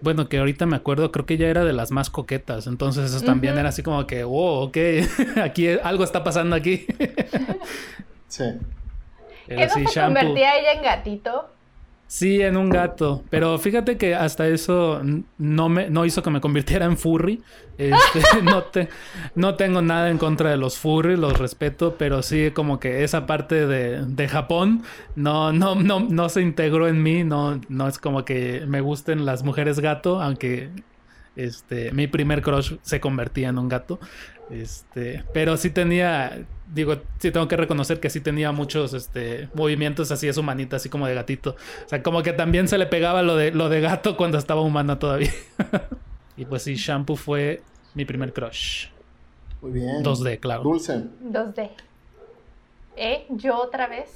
bueno, 0.00 0.28
que 0.28 0.38
ahorita 0.38 0.66
me 0.66 0.76
acuerdo, 0.76 1.12
creo 1.12 1.26
que 1.26 1.34
ella 1.34 1.48
era 1.48 1.64
de 1.64 1.72
las 1.72 1.90
más 1.90 2.10
coquetas. 2.10 2.66
Entonces 2.66 3.12
eso 3.12 3.24
también 3.24 3.58
era 3.58 3.68
así 3.68 3.82
como 3.82 4.06
que, 4.06 4.24
wow, 4.24 4.64
ok, 4.64 4.76
aquí 5.42 5.68
algo 5.68 6.04
está 6.04 6.24
pasando 6.24 6.56
aquí. 6.56 6.86
sí. 8.28 8.44
¿Qué 9.46 9.66
no 9.66 9.88
se 9.90 10.00
convertía 10.00 10.58
ella 10.58 10.72
en 10.72 10.82
gatito? 10.82 11.53
Sí, 12.14 12.40
en 12.40 12.56
un 12.56 12.70
gato. 12.70 13.24
Pero 13.28 13.58
fíjate 13.58 13.96
que 13.98 14.14
hasta 14.14 14.46
eso 14.46 15.02
no 15.36 15.68
me 15.68 15.90
no 15.90 16.04
hizo 16.04 16.22
que 16.22 16.30
me 16.30 16.40
convirtiera 16.40 16.86
en 16.86 16.96
furry. 16.96 17.42
Este, 17.76 18.20
no, 18.44 18.62
te, 18.62 18.88
no 19.34 19.56
tengo 19.56 19.82
nada 19.82 20.08
en 20.10 20.18
contra 20.18 20.50
de 20.50 20.56
los 20.56 20.78
furry, 20.78 21.16
los 21.16 21.36
respeto, 21.36 21.96
pero 21.98 22.22
sí 22.22 22.52
como 22.52 22.78
que 22.78 23.02
esa 23.02 23.26
parte 23.26 23.66
de, 23.66 24.06
de 24.06 24.28
Japón 24.28 24.84
no, 25.16 25.52
no, 25.52 25.74
no, 25.74 25.98
no 25.98 26.28
se 26.28 26.40
integró 26.40 26.86
en 26.86 27.02
mí. 27.02 27.24
No, 27.24 27.60
no 27.68 27.88
es 27.88 27.98
como 27.98 28.24
que 28.24 28.64
me 28.68 28.80
gusten 28.80 29.26
las 29.26 29.42
mujeres 29.42 29.80
gato, 29.80 30.22
aunque 30.22 30.70
este, 31.34 31.90
mi 31.90 32.06
primer 32.06 32.42
crush 32.42 32.76
se 32.82 33.00
convertía 33.00 33.48
en 33.48 33.58
un 33.58 33.68
gato. 33.68 33.98
Este, 34.50 35.24
pero 35.32 35.56
sí 35.56 35.70
tenía, 35.70 36.46
digo, 36.72 36.96
sí 37.18 37.30
tengo 37.30 37.48
que 37.48 37.56
reconocer 37.56 38.00
que 38.00 38.10
sí 38.10 38.20
tenía 38.20 38.52
muchos 38.52 38.94
este, 38.94 39.48
movimientos 39.54 40.10
así 40.10 40.26
de 40.26 40.32
su 40.32 40.42
manita, 40.42 40.76
así 40.76 40.88
como 40.88 41.06
de 41.06 41.14
gatito. 41.14 41.56
O 41.84 41.88
sea, 41.88 42.02
como 42.02 42.22
que 42.22 42.32
también 42.32 42.68
se 42.68 42.78
le 42.78 42.86
pegaba 42.86 43.22
lo 43.22 43.36
de, 43.36 43.50
lo 43.50 43.68
de 43.68 43.80
gato 43.80 44.16
cuando 44.16 44.38
estaba 44.38 44.60
humana 44.60 44.98
todavía. 44.98 45.32
y 46.36 46.44
pues 46.44 46.62
sí, 46.62 46.74
Shampoo 46.74 47.16
fue 47.16 47.62
mi 47.94 48.04
primer 48.04 48.32
crush. 48.32 48.88
Muy 49.60 49.72
bien. 49.72 50.02
2D, 50.02 50.40
claro. 50.40 50.62
Dulce. 50.62 51.04
2D. 51.24 51.70
¿Eh? 52.96 53.26
¿Yo 53.30 53.56
otra 53.56 53.86
vez? 53.88 54.10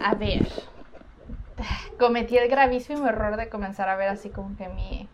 A 0.00 0.14
ver 0.14 0.46
cometí 1.98 2.36
el 2.36 2.48
gravísimo 2.48 3.06
error 3.06 3.36
de 3.36 3.48
comenzar 3.48 3.88
a 3.88 3.96
ver 3.96 4.08
así 4.08 4.30
como 4.30 4.56
que 4.56 4.68
mi, 4.68 5.08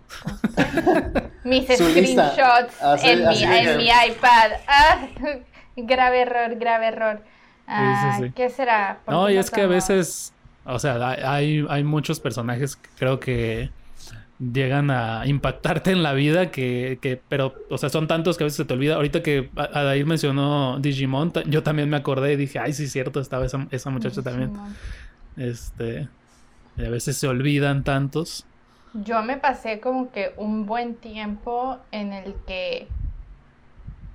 mis 1.44 1.64
screenshots 1.64 2.74
en, 3.02 3.28
mi, 3.28 3.42
en 3.42 3.76
mi, 3.76 3.85
iPad. 3.85 4.52
Ah, 4.66 5.07
grave 5.76 6.22
error, 6.22 6.57
grave 6.57 6.87
error. 6.87 7.22
Ah, 7.66 8.20
¿Qué 8.35 8.50
será? 8.50 8.98
No, 9.07 9.30
y 9.30 9.37
es 9.37 9.50
que 9.50 9.62
a 9.62 9.66
veces, 9.66 10.33
o 10.64 10.78
sea, 10.78 10.98
hay, 11.30 11.64
hay 11.68 11.85
muchos 11.85 12.20
personajes 12.20 12.76
que 12.76 12.88
creo 12.98 13.20
que 13.20 13.70
llegan 14.38 14.90
a 14.90 15.26
impactarte 15.26 15.92
en 15.92 16.02
la 16.02 16.12
vida 16.12 16.50
que, 16.50 16.98
que, 17.00 17.20
pero, 17.28 17.54
o 17.70 17.78
sea, 17.78 17.88
son 17.88 18.07
tantos 18.07 18.37
que 18.37 18.44
a 18.44 18.46
veces 18.46 18.57
se 18.59 18.64
te 18.64 18.74
olvida. 18.74 18.96
Ahorita 18.96 19.22
que 19.22 19.50
Adair 19.57 20.07
mencionó 20.07 20.78
Digimon, 20.80 21.33
yo 21.46 21.62
también 21.62 21.88
me 21.88 21.96
acordé 21.96 22.33
y 22.33 22.37
dije, 22.37 22.59
ay, 22.59 22.72
sí, 22.72 22.88
cierto, 22.88 23.20
estaba 23.20 23.46
esa, 23.46 23.66
esa 23.70 23.90
muchacha 23.90 24.22
también. 24.22 24.52
Este, 25.37 26.09
a 26.78 26.88
veces 26.88 27.16
se 27.16 27.28
olvidan 27.28 27.84
tantos. 27.84 28.46
Yo 28.94 29.22
me 29.22 29.37
pasé 29.37 29.80
como 29.80 30.10
que 30.12 30.32
un 30.37 30.66
buen 30.66 30.94
tiempo 30.94 31.78
en 31.90 32.12
el 32.12 32.34
que 32.46 32.88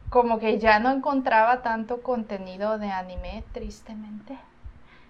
como 0.09 0.39
que 0.39 0.57
ya 0.57 0.79
no 0.79 0.91
encontraba 0.91 1.61
tanto 1.61 2.01
contenido 2.01 2.79
de 2.79 2.89
anime, 2.89 3.43
tristemente. 3.51 4.37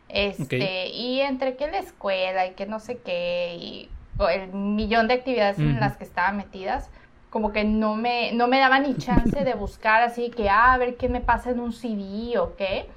Este, 0.09 0.89
y 0.89 1.21
entre 1.21 1.55
que 1.55 1.67
la 1.67 1.79
escuela 1.79 2.47
y 2.47 2.51
que 2.51 2.65
no 2.65 2.79
sé 2.79 2.97
qué, 2.97 3.55
y 3.55 3.89
el 4.31 4.51
millón 4.51 5.07
de 5.07 5.13
actividades 5.13 5.59
en 5.59 5.79
las 5.79 5.97
que 5.97 6.03
estaba 6.03 6.31
metidas, 6.31 6.89
como 7.29 7.51
que 7.51 7.63
no 7.63 7.95
me, 7.95 8.31
no 8.33 8.47
me 8.47 8.59
daba 8.59 8.79
ni 8.79 8.95
chance 8.95 9.43
de 9.43 9.53
buscar 9.55 10.01
así 10.01 10.31
que, 10.31 10.49
ah, 10.49 10.73
a 10.73 10.77
ver 10.77 10.97
qué 10.97 11.09
me 11.09 11.21
pasa 11.21 11.51
en 11.51 11.59
un 11.59 11.71
CD 11.71 12.37
o 12.39 12.55
qué. 12.55 12.89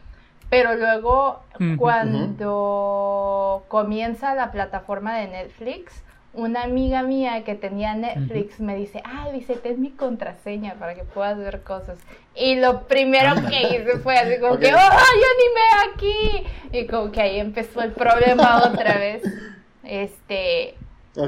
Pero 0.52 0.76
luego, 0.76 1.40
cuando 1.78 3.64
comienza 3.68 4.34
la 4.34 4.52
plataforma 4.52 5.16
de 5.16 5.28
Netflix, 5.28 6.04
una 6.34 6.64
amiga 6.64 7.02
mía 7.02 7.42
que 7.42 7.54
tenía 7.54 7.94
Netflix 7.94 8.60
me 8.60 8.76
dice, 8.76 9.00
ah, 9.06 9.30
dice, 9.32 9.54
ten 9.54 9.80
mi 9.80 9.92
contraseña 9.92 10.74
para 10.74 10.94
que 10.94 11.04
puedas 11.04 11.38
ver 11.38 11.62
cosas. 11.62 11.96
Y 12.34 12.56
lo 12.56 12.82
primero 12.82 13.34
que 13.48 13.62
hice 13.62 13.98
fue 14.00 14.18
así 14.18 14.38
como 14.40 14.58
que, 14.58 14.74
¡oh, 14.74 14.76
hay 14.76 15.22
anime 15.32 15.64
aquí! 15.90 16.46
Y 16.78 16.86
como 16.86 17.10
que 17.10 17.22
ahí 17.22 17.40
empezó 17.40 17.80
el 17.80 17.92
problema 17.92 18.58
otra 18.66 18.98
vez. 18.98 19.22
Este, 19.84 20.74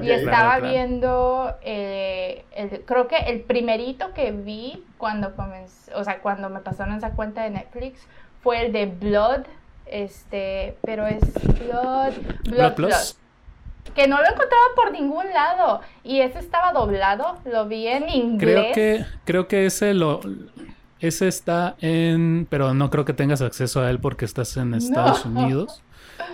y 0.03 0.11
estaba 0.11 0.61
viendo, 0.61 1.57
eh, 1.63 2.45
el, 2.55 2.83
creo 2.85 3.09
que 3.09 3.17
el 3.17 3.41
primerito 3.41 4.13
que 4.13 4.33
vi 4.33 4.85
cuando 4.99 5.35
comencé, 5.35 5.95
o 5.95 6.05
sea, 6.05 6.19
cuando 6.21 6.51
me 6.51 6.61
pasaron 6.61 6.97
esa 6.97 7.13
cuenta 7.13 7.43
de 7.43 7.51
Netflix 7.51 8.07
fue 8.45 8.67
el 8.67 8.73
de 8.73 8.87
Blood, 8.87 9.47
este, 9.87 10.77
pero 10.83 11.07
es 11.07 11.21
Blood, 11.33 12.13
Blood, 12.45 12.75
Blood, 12.77 12.93
Que 13.95 14.07
no 14.07 14.19
lo 14.19 14.25
encontraba 14.25 14.65
por 14.77 14.93
ningún 14.93 15.33
lado. 15.33 15.81
Y 16.05 16.21
ese 16.21 16.39
estaba 16.39 16.73
doblado, 16.73 17.39
lo 17.47 17.67
vi 17.67 17.89
en 17.89 18.09
inglés. 18.09 18.73
Creo 18.73 18.75
que, 18.75 19.07
creo 19.25 19.49
que 19.49 19.67
ese 19.67 19.95
lo, 19.95 20.21
ese 21.01 21.27
está 21.27 21.75
en, 21.81 22.47
pero 22.51 22.75
no 22.75 22.91
creo 22.91 23.05
que 23.05 23.15
tengas 23.15 23.41
acceso 23.41 23.81
a 23.81 23.91
él 23.91 23.99
porque 23.99 24.27
estás 24.27 24.57
en 24.59 24.75
Estados 24.75 25.25
Unidos. 25.25 25.83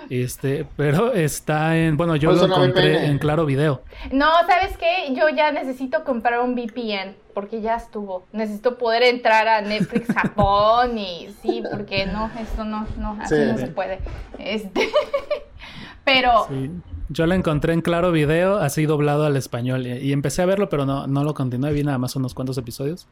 Este, 0.09 0.67
pero 0.77 1.13
está 1.13 1.77
en, 1.77 1.97
bueno, 1.97 2.17
yo 2.17 2.31
pues 2.31 2.41
lo 2.41 2.47
encontré 2.47 3.07
en 3.07 3.19
Claro 3.19 3.47
Video. 3.47 3.83
No, 4.11 4.29
¿sabes 4.47 4.77
qué? 4.77 5.15
Yo 5.15 5.29
ya 5.29 5.53
necesito 5.53 6.05
comprar 6.05 6.41
un 6.41 6.55
VPN 6.55 7.15
porque 7.35 7.61
ya 7.61 7.77
estuvo. 7.77 8.27
Necesito 8.33 8.77
poder 8.77 9.03
entrar 9.03 9.49
a 9.49 9.61
Netflix 9.61 10.13
Japón 10.13 10.99
y 10.99 11.29
sí, 11.43 11.63
porque 11.71 12.07
no, 12.07 12.31
esto 12.41 12.65
no, 12.65 12.87
no, 12.99 13.17
así 13.21 13.37
no 13.37 13.57
se 13.57 13.69
puede. 13.69 14.01
Este, 14.39 14.89
pero 16.05 16.49
Yo 17.09 17.27
lo 17.27 17.35
encontré 17.35 17.73
en 17.73 17.81
Claro 17.81 18.13
Video, 18.13 18.59
así 18.59 18.87
doblado 18.87 19.25
al 19.25 19.37
español 19.37 19.87
y, 19.87 20.13
empecé 20.13 20.43
a 20.43 20.47
verlo, 20.47 20.69
pero 20.69 20.87
no, 20.87 21.07
no 21.07 21.25
lo 21.25 21.35
continué, 21.35 21.73
vi 21.73 21.85
nada 21.85 21.99
más 21.99 22.17
unos 22.17 22.35
cuantos 22.35 22.59
episodios. 22.59 23.07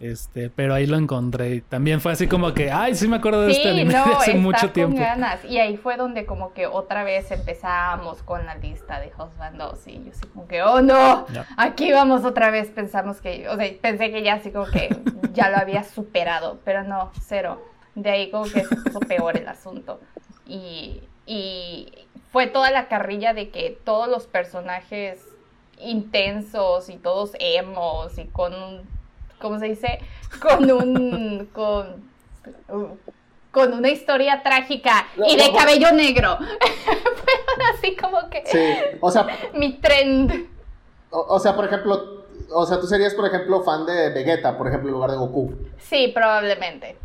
Este, 0.00 0.48
pero 0.48 0.74
ahí 0.74 0.86
lo 0.86 0.96
encontré. 0.96 1.60
También 1.62 2.00
fue 2.00 2.12
así 2.12 2.28
como 2.28 2.54
que, 2.54 2.70
ay, 2.70 2.94
sí 2.94 3.08
me 3.08 3.16
acuerdo 3.16 3.42
de 3.42 3.52
este 3.52 3.70
anime 3.70 3.96
hace 3.96 4.34
mucho 4.34 4.70
tiempo. 4.70 4.96
ganas. 4.98 5.44
Y 5.44 5.58
ahí 5.58 5.76
fue 5.76 5.96
donde 5.96 6.24
como 6.24 6.52
que 6.52 6.66
otra 6.66 7.02
vez 7.02 7.30
empezamos 7.32 8.22
con 8.22 8.46
la 8.46 8.54
lista 8.54 9.00
de 9.00 9.08
Husband 9.08 9.58
2 9.58 9.86
y 9.88 10.04
yo 10.04 10.10
así 10.12 10.26
como 10.28 10.46
que, 10.46 10.62
oh 10.62 10.80
no, 10.82 11.26
aquí 11.56 11.90
vamos 11.92 12.24
otra 12.24 12.50
vez. 12.50 12.68
Pensamos 12.68 13.20
que, 13.20 13.48
o 13.48 13.56
sea, 13.56 13.68
pensé 13.80 14.12
que 14.12 14.22
ya 14.22 14.34
así 14.34 14.52
como 14.52 14.66
que 14.66 14.88
ya 15.32 15.50
lo 15.50 15.56
había 15.56 15.82
superado, 15.82 16.60
pero 16.64 16.84
no, 16.84 17.10
cero. 17.20 17.60
De 17.96 18.10
ahí 18.10 18.30
como 18.30 18.44
que 18.44 18.64
se 18.64 18.76
puso 18.76 19.00
peor 19.00 19.36
el 19.36 19.48
asunto. 19.48 20.00
Y, 20.46 21.02
y 21.26 21.88
fue 22.30 22.46
toda 22.46 22.70
la 22.70 22.86
carrilla 22.86 23.34
de 23.34 23.50
que 23.50 23.76
todos 23.84 24.08
los 24.08 24.28
personajes 24.28 25.20
intensos 25.80 26.88
y 26.88 26.96
todos 26.96 27.32
emos 27.38 28.16
y 28.18 28.26
con 28.26 28.54
un 28.54 28.97
¿cómo 29.40 29.58
se 29.58 29.66
dice? 29.66 29.98
Con 30.40 30.70
un, 30.70 31.48
con, 31.52 32.08
con 33.50 33.72
una 33.72 33.88
historia 33.88 34.42
trágica 34.42 35.06
y 35.26 35.36
de 35.36 35.52
cabello 35.52 35.92
negro. 35.92 36.38
así 37.74 37.96
como 37.96 38.28
que... 38.30 38.42
Sí, 38.46 38.98
o 39.00 39.10
sea... 39.10 39.26
Mi 39.54 39.74
trend. 39.74 40.48
O, 41.10 41.38
sea, 41.38 41.56
por 41.56 41.64
ejemplo, 41.64 42.26
o 42.50 42.66
sea, 42.66 42.78
tú 42.80 42.86
serías, 42.86 43.14
por 43.14 43.26
ejemplo, 43.26 43.62
fan 43.62 43.86
de 43.86 44.10
Vegeta, 44.10 44.58
por 44.58 44.68
ejemplo, 44.68 44.88
en 44.88 44.94
lugar 44.94 45.10
de 45.10 45.16
Goku. 45.16 45.54
Sí, 45.78 46.10
probablemente. 46.14 46.96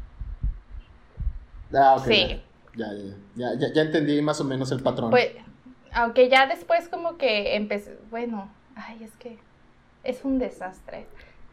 Ah, 1.74 1.96
ok. 1.98 2.06
Sí. 2.06 2.42
Ya, 2.76 2.88
ya, 3.36 3.54
ya, 3.58 3.72
ya, 3.74 3.82
entendí 3.82 4.22
más 4.22 4.42
o 4.42 4.44
menos 4.44 4.72
el 4.72 4.82
patrón. 4.82 5.12
Pues, 5.12 5.32
aunque 5.94 6.28
ya 6.28 6.48
después 6.48 6.90
como 6.90 7.18
que 7.18 7.56
empecé, 7.56 7.98
bueno, 8.10 8.50
ay, 8.76 9.04
es 9.04 9.12
que 9.18 9.38
es 10.04 10.26
un 10.26 10.40
desastre. 10.40 11.06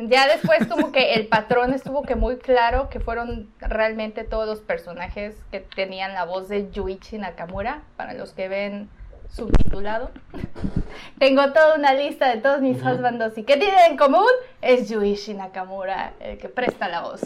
Ya 0.08 0.26
después 0.26 0.66
como 0.66 0.92
que 0.92 1.14
el 1.14 1.26
patrón 1.26 1.74
estuvo 1.74 2.02
que 2.02 2.14
muy 2.14 2.38
claro 2.38 2.88
que 2.88 3.00
fueron 3.00 3.50
realmente 3.60 4.24
todos 4.24 4.46
los 4.46 4.60
personajes 4.60 5.36
que 5.50 5.60
tenían 5.60 6.14
la 6.14 6.24
voz 6.24 6.48
de 6.48 6.70
Yuichi 6.70 7.18
Nakamura, 7.18 7.82
para 7.96 8.14
los 8.14 8.32
que 8.32 8.48
ven 8.48 8.88
subtitulado. 9.28 10.10
Tengo 11.18 11.52
toda 11.52 11.76
una 11.76 11.92
lista 11.92 12.34
de 12.34 12.40
todos 12.40 12.62
mis 12.62 12.78
husbandos 12.78 13.36
y 13.36 13.42
¿qué 13.42 13.58
tienen 13.58 13.90
en 13.90 13.96
común? 13.98 14.30
Es 14.62 14.88
Yuichi 14.88 15.34
Nakamura 15.34 16.14
el 16.20 16.38
que 16.38 16.48
presta 16.48 16.88
la 16.88 17.02
voz. 17.02 17.20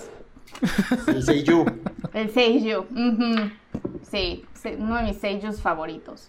El 1.06 1.22
Seiyu. 1.22 1.64
El 2.12 2.30
Seiyu. 2.30 2.86
Sí, 4.02 4.44
uno 4.78 4.96
de 4.96 5.02
mis 5.04 5.18
Seiyus 5.18 5.60
favoritos. 5.60 6.28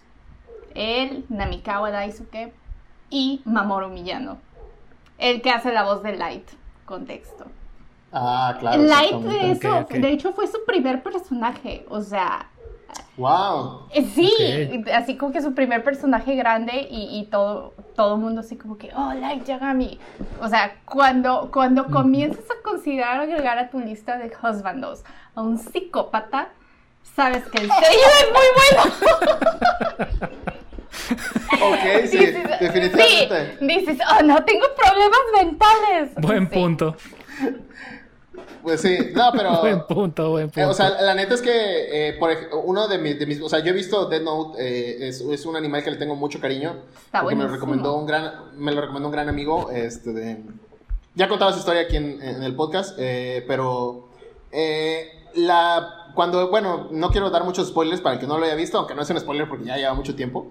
Él, 0.74 1.24
Namikawa 1.28 1.90
Daisuke 1.90 2.52
y 3.10 3.40
Mamoru 3.44 3.88
Miyano. 3.88 4.38
El 5.18 5.42
que 5.42 5.50
hace 5.50 5.72
la 5.72 5.84
voz 5.84 6.02
de 6.02 6.16
Light. 6.16 6.48
Contexto. 6.84 7.46
Ah, 8.12 8.56
claro. 8.58 8.82
Light, 8.82 9.16
de 9.16 9.50
eso, 9.50 9.86
de 9.90 10.08
hecho, 10.12 10.32
fue 10.32 10.46
su 10.46 10.64
primer 10.64 11.02
personaje. 11.02 11.84
O 11.88 12.00
sea, 12.00 12.48
Wow. 13.16 13.88
Eh, 13.92 14.04
sí, 14.14 14.84
así 14.92 15.16
como 15.16 15.32
que 15.32 15.40
su 15.40 15.54
primer 15.54 15.82
personaje 15.82 16.34
grande 16.36 16.86
y, 16.90 17.26
todo 17.30 17.72
todo 17.94 18.16
el 18.16 18.20
mundo 18.20 18.40
así 18.42 18.56
como 18.56 18.76
que, 18.76 18.90
oh, 18.94 19.14
Light 19.14 19.44
Yagami. 19.44 19.98
O 20.40 20.48
sea, 20.48 20.76
cuando, 20.84 21.50
cuando 21.50 21.86
comienzas 21.86 22.44
a 22.50 22.62
considerar 22.62 23.20
agregar 23.20 23.58
a 23.58 23.70
tu 23.70 23.80
lista 23.80 24.18
de 24.18 24.30
husbandos 24.42 25.02
a 25.34 25.40
un 25.40 25.58
psicópata, 25.58 26.48
sabes 27.14 27.44
que 27.48 27.58
el 27.62 27.70
sello 27.70 28.06
es 28.20 28.28
muy 28.32 28.46
bueno. 28.60 30.36
ok, 31.62 32.06
sí, 32.06 32.18
definitivamente. 32.60 33.56
Sí, 33.58 33.66
dices, 33.66 33.98
oh, 34.10 34.22
no, 34.22 34.44
tengo 34.44 34.66
problemas 34.76 35.20
mentales. 35.34 36.14
Buen 36.16 36.48
punto. 36.48 36.96
Pues 38.66 38.80
sí, 38.80 38.98
no, 39.14 39.30
pero. 39.30 39.60
buen 39.60 39.86
punto, 39.86 40.30
buen 40.30 40.50
punto. 40.50 40.70
o 40.70 40.74
sea, 40.74 41.00
la 41.00 41.14
neta 41.14 41.34
es 41.34 41.40
que, 41.40 42.08
eh, 42.08 42.12
por 42.14 42.36
uno 42.64 42.88
de 42.88 42.98
mis, 42.98 43.16
de 43.16 43.24
mis, 43.24 43.40
O 43.40 43.48
sea, 43.48 43.60
yo 43.60 43.70
he 43.70 43.72
visto 43.72 44.06
Dead 44.06 44.20
Note, 44.20 44.58
eh, 44.60 45.08
es, 45.08 45.20
es, 45.20 45.46
un 45.46 45.54
animal 45.54 45.84
que 45.84 45.92
le 45.92 45.98
tengo 45.98 46.16
mucho 46.16 46.40
cariño. 46.40 46.74
Está 47.04 47.20
porque 47.20 47.36
me 47.36 47.44
lo 47.44 47.50
recomendó 47.50 47.96
un 47.96 48.06
gran, 48.06 48.32
me 48.56 48.72
lo 48.72 48.80
recomendó 48.80 49.06
un 49.06 49.12
gran 49.12 49.28
amigo. 49.28 49.70
Este, 49.70 50.12
de, 50.12 50.42
ya 51.14 51.26
he 51.26 51.28
contado 51.28 51.52
esa 51.52 51.60
historia 51.60 51.82
aquí 51.82 51.96
en, 51.96 52.20
en 52.20 52.42
el 52.42 52.56
podcast, 52.56 52.96
eh, 52.98 53.44
pero. 53.46 54.08
la. 55.34 56.02
Cuando, 56.16 56.48
bueno, 56.48 56.88
no 56.90 57.10
quiero 57.10 57.30
dar 57.30 57.44
muchos 57.44 57.68
spoilers 57.68 58.00
para 58.00 58.14
el 58.14 58.20
que 58.20 58.26
no 58.26 58.36
lo 58.38 58.46
haya 58.46 58.54
visto, 58.54 58.78
aunque 58.78 58.94
no 58.94 59.02
es 59.02 59.10
un 59.10 59.20
spoiler 59.20 59.48
porque 59.48 59.66
ya 59.66 59.76
lleva 59.76 59.94
mucho 59.94 60.16
tiempo. 60.16 60.50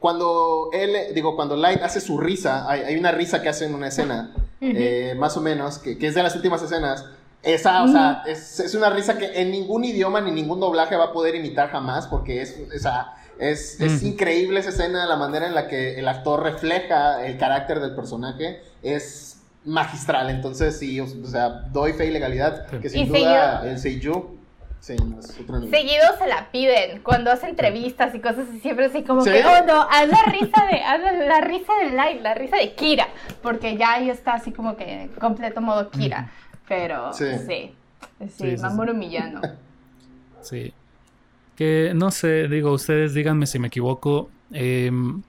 Cuando 0.00 0.70
él, 0.72 1.14
digo, 1.14 1.36
cuando 1.36 1.56
Light 1.56 1.82
hace 1.82 2.00
su 2.00 2.18
risa, 2.18 2.68
hay, 2.68 2.80
hay 2.80 2.96
una 2.96 3.12
risa 3.12 3.42
que 3.42 3.50
hace 3.50 3.66
en 3.66 3.74
una 3.74 3.88
escena 3.88 4.34
eh, 4.60 5.14
más 5.16 5.36
o 5.36 5.40
menos, 5.40 5.78
que, 5.78 5.96
es 6.00 6.14
de 6.14 6.22
las 6.22 6.34
últimas 6.34 6.62
escenas. 6.62 7.04
Esa, 7.42 7.82
o 7.82 7.88
sea, 7.88 8.22
es, 8.26 8.74
una 8.74 8.90
risa 8.90 9.16
que 9.16 9.40
en 9.40 9.50
ningún 9.50 9.84
idioma 9.84 10.20
ni 10.20 10.30
ningún 10.30 10.60
doblaje 10.60 10.96
va 10.96 11.06
a 11.06 11.12
poder 11.12 11.34
imitar 11.34 11.70
jamás, 11.70 12.06
porque 12.06 12.42
es, 12.42 12.58
es, 13.38 13.80
es 13.80 14.02
increíble 14.02 14.60
esa 14.60 14.70
escena, 14.70 15.06
la 15.06 15.16
manera 15.16 15.46
en 15.46 15.54
la 15.54 15.66
que 15.66 15.98
el 15.98 16.06
actor 16.08 16.42
refleja 16.42 17.24
el 17.24 17.38
carácter 17.38 17.80
del 17.80 17.94
personaje, 17.94 18.62
es 18.82 19.38
magistral. 19.64 20.28
Entonces, 20.28 20.78
sí, 20.78 21.00
o, 21.00 21.06
sea, 21.26 21.48
doy 21.72 21.94
fe 21.94 22.06
y 22.06 22.10
legalidad, 22.10 22.66
que 22.66 22.90
sin 22.90 23.08
duda 23.08 23.62
el 23.66 23.78
Seiyu 23.78 24.39
Seguido 24.80 26.04
se 26.18 26.26
la 26.26 26.50
piden 26.50 27.02
cuando 27.02 27.30
hace 27.30 27.48
entrevistas 27.48 28.14
y 28.14 28.20
cosas 28.20 28.48
así, 28.48 28.60
siempre 28.60 28.86
así 28.86 29.02
como 29.02 29.22
que, 29.22 29.44
oh 29.44 29.66
no, 29.66 29.82
haz 29.82 30.08
la 30.08 30.22
risa 30.32 30.66
de, 30.70 30.80
haz 30.80 31.00
la, 31.18 31.40
risa 31.42 31.72
de 31.84 31.90
Light, 31.90 32.22
la 32.22 32.34
risa 32.34 32.56
de 32.56 32.74
Kira, 32.74 33.08
porque 33.42 33.76
ya 33.76 33.94
ahí 33.94 34.08
está 34.08 34.34
así 34.34 34.52
como 34.52 34.76
que 34.76 35.02
en 35.02 35.08
completo 35.08 35.60
modo 35.60 35.90
Kira, 35.90 36.30
pero 36.66 37.12
sí, 37.12 37.26
sí, 37.46 37.74
sí, 38.28 38.56
Mamoru 38.60 38.94
Millano. 38.94 39.40
Sí. 40.42 40.72
Que 41.54 41.92
no 41.94 42.10
sé, 42.10 42.48
digo, 42.48 42.72
ustedes 42.72 43.12
díganme 43.12 43.44
si 43.44 43.58
me 43.58 43.68
equivoco. 43.68 44.30
Em, 44.50 45.22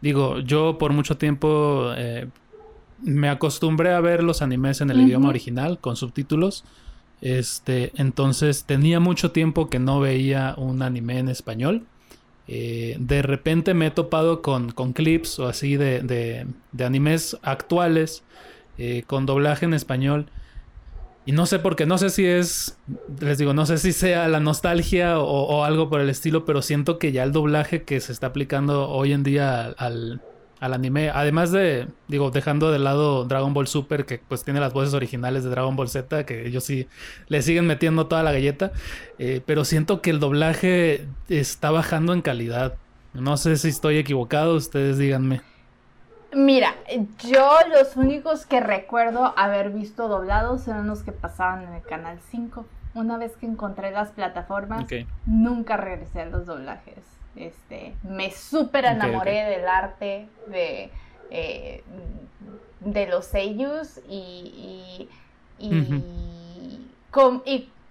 digo, 0.00 0.38
yo 0.40 0.78
por 0.78 0.94
mucho 0.94 1.18
tiempo 1.18 1.92
eh, 1.96 2.26
me 3.02 3.28
acostumbré 3.28 3.92
a 3.92 4.00
ver 4.00 4.22
los 4.22 4.40
animes 4.40 4.80
en 4.80 4.90
el 4.90 5.02
idioma 5.02 5.28
original 5.28 5.78
con 5.78 5.96
subtítulos. 5.96 6.64
Este, 7.24 7.90
entonces 7.96 8.64
tenía 8.64 9.00
mucho 9.00 9.30
tiempo 9.30 9.70
que 9.70 9.78
no 9.78 9.98
veía 9.98 10.54
un 10.58 10.82
anime 10.82 11.18
en 11.18 11.30
español. 11.30 11.86
Eh, 12.48 12.96
de 13.00 13.22
repente 13.22 13.72
me 13.72 13.86
he 13.86 13.90
topado 13.90 14.42
con, 14.42 14.68
clips 14.92 15.38
o 15.38 15.48
así 15.48 15.78
de, 15.78 16.46
animes 16.78 17.38
actuales 17.40 18.24
eh, 18.76 19.04
con 19.06 19.24
doblaje 19.24 19.64
en 19.64 19.72
español. 19.72 20.26
Y 21.24 21.32
no 21.32 21.46
sé 21.46 21.58
por 21.58 21.76
qué, 21.76 21.86
no 21.86 21.96
sé 21.96 22.10
si 22.10 22.26
es, 22.26 22.76
les 23.18 23.38
digo, 23.38 23.54
no 23.54 23.64
sé 23.64 23.78
si 23.78 23.94
sea 23.94 24.28
la 24.28 24.40
nostalgia 24.40 25.18
o, 25.18 25.64
algo 25.64 25.88
por 25.88 26.02
el 26.02 26.10
estilo, 26.10 26.44
pero 26.44 26.60
siento 26.60 26.98
que 26.98 27.10
ya 27.10 27.22
el 27.22 27.32
doblaje 27.32 27.84
que 27.84 28.00
se 28.00 28.12
está 28.12 28.26
aplicando 28.26 28.90
hoy 28.90 29.14
en 29.14 29.22
día 29.22 29.74
al 29.78 30.20
anime. 30.72 31.10
Además 31.10 31.52
de, 31.52 31.88
digo, 32.08 32.30
dejando 32.30 32.70
de 32.70 32.78
lado 32.78 33.24
Dragon 33.24 33.52
Ball 33.52 33.66
Super, 33.66 34.06
que 34.06 34.18
pues 34.26 34.44
tiene 34.44 34.60
las 34.60 34.72
voces 34.72 34.94
originales 34.94 35.44
de 35.44 35.50
Dragon 35.50 35.76
Ball 35.76 35.88
Z, 35.88 36.24
que 36.24 36.46
ellos 36.46 36.64
sí 36.64 36.88
le 37.28 37.42
siguen 37.42 37.66
metiendo 37.66 38.06
toda 38.06 38.22
la 38.22 38.32
galleta. 38.32 38.72
Eh, 39.18 39.42
pero 39.44 39.64
siento 39.64 40.00
que 40.00 40.10
el 40.10 40.20
doblaje 40.20 41.06
está 41.28 41.70
bajando 41.70 42.12
en 42.12 42.22
calidad. 42.22 42.74
No 43.12 43.36
sé 43.36 43.56
si 43.56 43.68
estoy 43.68 43.98
equivocado, 43.98 44.54
ustedes 44.54 44.96
díganme. 44.98 45.42
Mira, 46.34 46.74
yo 47.28 47.58
los 47.72 47.96
únicos 47.96 48.44
que 48.44 48.60
recuerdo 48.60 49.34
haber 49.36 49.70
visto 49.70 50.08
doblados 50.08 50.66
eran 50.66 50.86
los 50.86 51.02
que 51.02 51.12
pasaban 51.12 51.62
en 51.62 51.74
el 51.74 51.82
canal 51.82 52.18
5. 52.30 52.66
Una 52.94 53.18
vez 53.18 53.36
que 53.36 53.46
encontré 53.46 53.90
las 53.92 54.10
plataformas, 54.10 54.86
nunca 55.26 55.76
regresé 55.76 56.22
a 56.22 56.26
los 56.26 56.46
doblajes. 56.46 57.13
Este, 57.36 57.94
me 58.04 58.30
súper 58.30 58.84
enamoré 58.84 59.44
del 59.44 59.68
arte 59.68 60.28
de, 60.46 60.90
eh, 61.30 61.82
de 62.80 63.06
los 63.06 63.24
sellos 63.24 64.00
y, 64.08 65.08
y, 65.58 65.78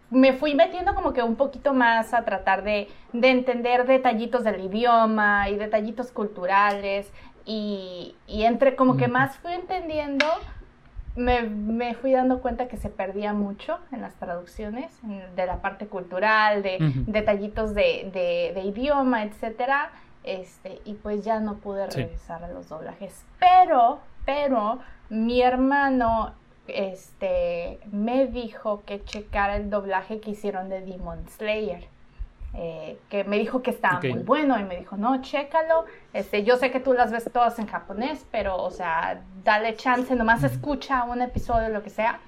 me 0.09 0.33
fui 0.33 0.53
metiendo 0.53 0.93
como 0.93 1.11
que 1.11 1.23
un 1.23 1.35
poquito 1.35 1.73
más 1.73 2.13
a 2.13 2.23
tratar 2.23 2.63
de, 2.63 2.87
entender 3.13 3.85
detallitos 3.85 4.43
del 4.43 4.61
idioma 4.61 5.49
y 5.49 5.55
detallitos 5.55 6.11
culturales 6.11 7.11
y, 7.45 8.15
entre 8.27 8.75
como 8.75 8.95
que 8.95 9.07
más 9.07 9.37
fui 9.37 9.53
entendiendo 9.53 10.25
me, 11.15 11.93
fui 11.95 12.11
dando 12.11 12.41
cuenta 12.41 12.67
que 12.67 12.77
se 12.77 12.89
perdía 12.89 13.33
mucho 13.33 13.79
en 13.91 14.01
las 14.01 14.15
traducciones, 14.15 14.91
de 15.35 15.45
la 15.45 15.57
parte 15.61 15.87
cultural, 15.87 16.63
de 16.63 16.77
detallitos 17.07 17.73
de, 17.75 18.61
idioma, 18.63 19.23
etcétera. 19.23 19.91
Este, 20.23 20.79
y 20.85 20.93
pues 20.93 21.25
ya 21.25 21.41
no 21.41 21.55
pude 21.55 21.85
regresar 21.87 22.43
a 22.43 22.47
los 22.47 22.69
doblajes. 22.69 23.25
Pero, 23.39 23.99
pero, 24.25 24.79
mi 25.09 25.41
hermano 25.41 26.33
este, 26.67 27.79
me 27.91 28.27
dijo 28.27 28.83
que 28.85 29.03
checara 29.03 29.57
el 29.57 29.69
doblaje 29.69 30.21
que 30.21 30.31
hicieron 30.31 30.69
de 30.69 30.81
Demon 30.81 31.27
Slayer. 31.27 31.87
Eh, 32.55 32.99
que 33.09 33.23
me 33.23 33.39
dijo 33.39 33.63
que 33.63 33.71
estaba 33.71 33.99
muy 33.99 34.19
bueno 34.19 34.59
y 34.59 34.63
me 34.63 34.77
dijo, 34.77 34.95
no, 34.95 35.19
chécalo, 35.23 35.85
este, 36.13 36.43
yo 36.43 36.57
sé 36.57 36.69
que 36.69 36.79
tú 36.79 36.93
las 36.93 37.11
ves 37.11 37.27
todas 37.33 37.57
en 37.57 37.65
japonés, 37.65 38.27
pero, 38.31 38.57
o 38.57 38.69
sea, 38.69 39.23
dale 39.43 39.75
chance, 39.75 40.15
nomás 40.15 40.43
escucha 40.43 41.03
un 41.05 41.23
episodio, 41.23 41.69
lo 41.69 41.81
que 41.81 41.89
sea. 41.89 42.19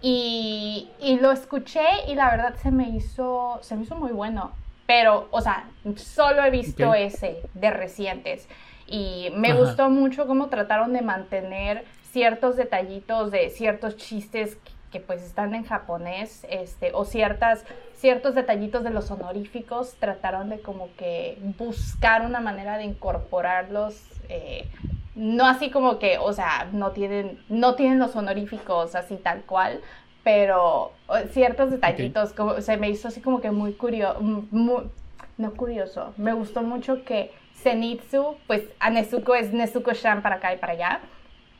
Y, 0.00 0.90
y, 1.00 1.18
lo 1.20 1.32
escuché 1.32 1.84
y 2.08 2.14
la 2.14 2.30
verdad 2.30 2.54
se 2.56 2.70
me 2.70 2.88
hizo, 2.88 3.58
se 3.60 3.76
me 3.76 3.82
hizo 3.82 3.94
muy 3.94 4.12
bueno, 4.12 4.52
pero, 4.86 5.28
o 5.30 5.42
sea, 5.42 5.68
solo 5.96 6.42
he 6.42 6.50
visto 6.50 6.94
ese 6.94 7.42
de 7.52 7.70
recientes. 7.70 8.48
Y 8.86 9.32
me 9.36 9.52
gustó 9.52 9.90
mucho 9.90 10.26
cómo 10.26 10.48
trataron 10.48 10.94
de 10.94 11.02
mantener 11.02 11.84
ciertos 12.10 12.56
detallitos 12.56 13.30
de 13.30 13.50
ciertos 13.50 13.96
chistes 13.96 14.56
que 14.56 14.73
pues 15.00 15.22
están 15.22 15.54
en 15.54 15.64
japonés, 15.64 16.46
este, 16.50 16.92
o 16.94 17.04
ciertas, 17.04 17.64
ciertos 17.96 18.34
detallitos 18.34 18.84
de 18.84 18.90
los 18.90 19.10
honoríficos, 19.10 19.94
trataron 19.94 20.48
de 20.50 20.60
como 20.60 20.88
que 20.96 21.38
buscar 21.58 22.24
una 22.24 22.40
manera 22.40 22.76
de 22.78 22.84
incorporarlos 22.84 24.00
eh, 24.28 24.68
no 25.14 25.46
así 25.46 25.70
como 25.70 25.98
que, 25.98 26.18
o 26.18 26.32
sea, 26.32 26.68
no 26.72 26.90
tienen, 26.90 27.38
no 27.48 27.76
tienen 27.76 27.98
los 27.98 28.16
honoríficos 28.16 28.94
así 28.94 29.16
tal 29.16 29.42
cual, 29.42 29.80
pero 30.24 30.92
ciertos 31.30 31.70
detallitos 31.70 32.32
como, 32.32 32.60
se 32.60 32.76
me 32.76 32.88
hizo 32.88 33.08
así 33.08 33.20
como 33.20 33.40
que 33.40 33.50
muy 33.50 33.74
curioso, 33.74 34.18
no 34.50 35.52
curioso, 35.52 36.14
me 36.16 36.32
gustó 36.32 36.62
mucho 36.62 37.04
que 37.04 37.30
Zenitsu, 37.56 38.36
pues 38.46 38.64
a 38.80 38.90
Nezuko 38.90 39.34
es 39.34 39.52
Nezuko-shan 39.52 40.22
para 40.22 40.36
acá 40.36 40.52
y 40.52 40.58
para 40.58 40.72
allá, 40.72 41.00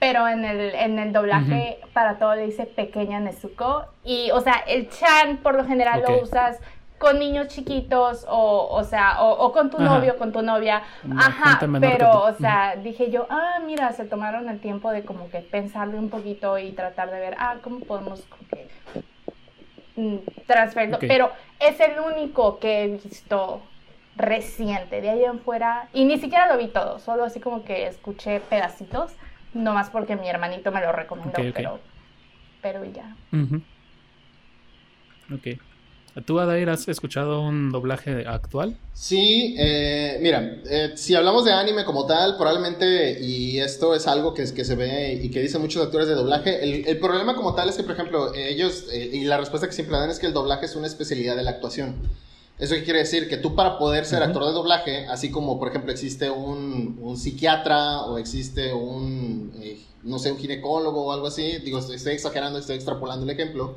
pero 0.05 0.29
en 0.29 0.45
el, 0.45 0.75
en 0.75 0.99
el 0.99 1.15
doblaje 1.15 1.79
para 1.95 2.19
todo 2.19 2.35
le 2.35 2.45
dice 2.45 2.67
pequeña 2.67 3.21
Nezuko, 3.21 3.87
y 4.05 4.31
o 4.33 4.41
sea, 4.43 4.57
el 4.67 4.91
chan 4.91 5.39
por 5.39 5.55
lo 5.55 5.65
general 5.65 6.03
lo 6.07 6.21
usas 6.21 6.61
con 6.99 7.19
niños 7.19 7.49
chiquitos 7.49 8.27
o, 8.29 8.69
o 8.71 8.85
sea, 8.85 9.23
o, 9.23 9.51
con 9.53 9.71
tu 9.71 9.81
novio, 9.81 10.19
con 10.19 10.31
tu 10.31 10.43
novia. 10.43 10.83
Ajá, 11.17 11.59
pero, 11.81 12.25
o 12.25 12.35
sea, 12.35 12.77
dije 12.77 13.11
yo, 13.11 13.27
ah, 13.31 13.61
mira, 13.65 13.93
se 13.93 14.05
tomaron 14.05 14.51
el 14.51 14.61
tiempo 14.61 14.91
de 14.91 15.07
como 15.07 15.31
que 15.31 15.39
pensarle 15.39 15.99
un 15.99 16.11
poquito 16.11 16.59
y 16.59 16.73
tratar 16.73 17.11
de 17.11 17.21
ver, 17.21 17.37
ah, 17.39 17.57
¿cómo 17.63 17.81
podemos 17.81 18.21
como 18.29 18.43
que 18.51 18.69
mm, 19.97 20.17
transferirlo? 20.47 20.99
Pero 20.99 21.31
es 21.61 21.81
el 21.81 21.99
único 21.99 22.59
que 22.59 22.85
he 22.85 22.89
visto 22.89 23.63
reciente, 24.17 25.01
de 25.01 25.09
ahí 25.09 25.25
en 25.25 25.41
fuera, 25.41 25.89
y 25.95 26.05
ni 26.05 26.19
siquiera 26.19 26.47
lo 26.47 26.59
vi 26.59 26.69
todo, 26.69 26.99
solo 26.99 27.25
así 27.25 27.41
como 27.41 27.65
que 27.65 27.87
escuché 27.87 28.41
pedacitos, 28.41 29.17
no 29.55 29.73
más 29.73 29.91
porque 29.91 30.17
mi 30.17 30.29
hermanito 30.29 30.71
me 30.71 30.81
lo 30.81 30.93
recomendó, 30.93 31.41
pero, 31.55 31.81
pero 32.61 32.85
ya. 32.85 33.17
Ok. 35.33 35.59
¿Tú, 36.25 36.39
Adair, 36.39 36.71
has 36.71 36.87
escuchado 36.87 37.41
un 37.41 37.73
doblaje 37.73 38.25
actual? 38.25 38.77
Sí, 38.93 39.57
eh, 39.59 40.19
mira, 40.21 40.61
eh, 40.71 40.93
si 40.95 41.17
hablamos 41.17 41.45
de 41.45 41.53
anime 41.53 41.85
como 41.85 42.07
tal, 42.07 42.37
probablemente, 42.37 43.21
y 43.21 43.59
esto 43.59 43.97
es 43.97 44.07
algo 44.07 44.33
que, 44.33 44.45
que 44.55 44.65
se 44.65 44.77
ve 44.77 45.15
y 45.15 45.31
que 45.31 45.41
dicen 45.41 45.61
muchos 45.61 45.85
actores 45.85 46.07
de 46.07 46.15
doblaje, 46.15 46.63
el, 46.89 46.99
problema 46.99 47.35
como 47.35 47.57
tal 47.57 47.69
es 47.69 47.77
que, 47.77 47.83
por 47.83 47.95
ejemplo, 47.95 48.33
ellos, 48.33 48.87
eh, 48.93 49.11
y 49.13 49.25
la 49.25 49.39
respuesta 49.39 49.67
que 49.67 49.73
siempre 49.73 49.97
dan 49.97 50.09
es 50.09 50.21
que 50.21 50.27
el 50.27 50.33
doblaje 50.33 50.67
es 50.67 50.77
una 50.77 50.87
especialidad 50.87 51.35
de 51.35 51.43
la 51.43 51.51
actuación. 51.51 51.97
¿Eso 52.59 52.75
qué 52.75 52.85
quiere 52.85 53.01
decir? 53.01 53.29
Que 53.29 53.37
tú 53.37 53.57
para 53.57 53.79
poder 53.79 54.05
ser 54.05 54.23
actor 54.23 54.45
de 54.45 54.53
doblaje, 54.53 55.07
así 55.07 55.31
como, 55.31 55.59
por 55.59 55.69
ejemplo, 55.69 55.91
existe 55.91 56.31
un, 56.31 56.99
un 57.03 57.17
psiquiatra 57.17 58.03
o 58.03 58.17
existe 58.17 58.73
un, 58.73 59.53
no 60.05 60.19
sé, 60.19 60.31
un 60.31 60.39
ginecólogo 60.39 61.07
o 61.07 61.13
algo 61.13 61.27
así, 61.27 61.59
digo, 61.65 61.79
estoy 61.79 62.13
exagerando, 62.13 62.59
estoy 62.59 62.77
extrapolando 62.77 63.25
el 63.25 63.31
ejemplo, 63.31 63.77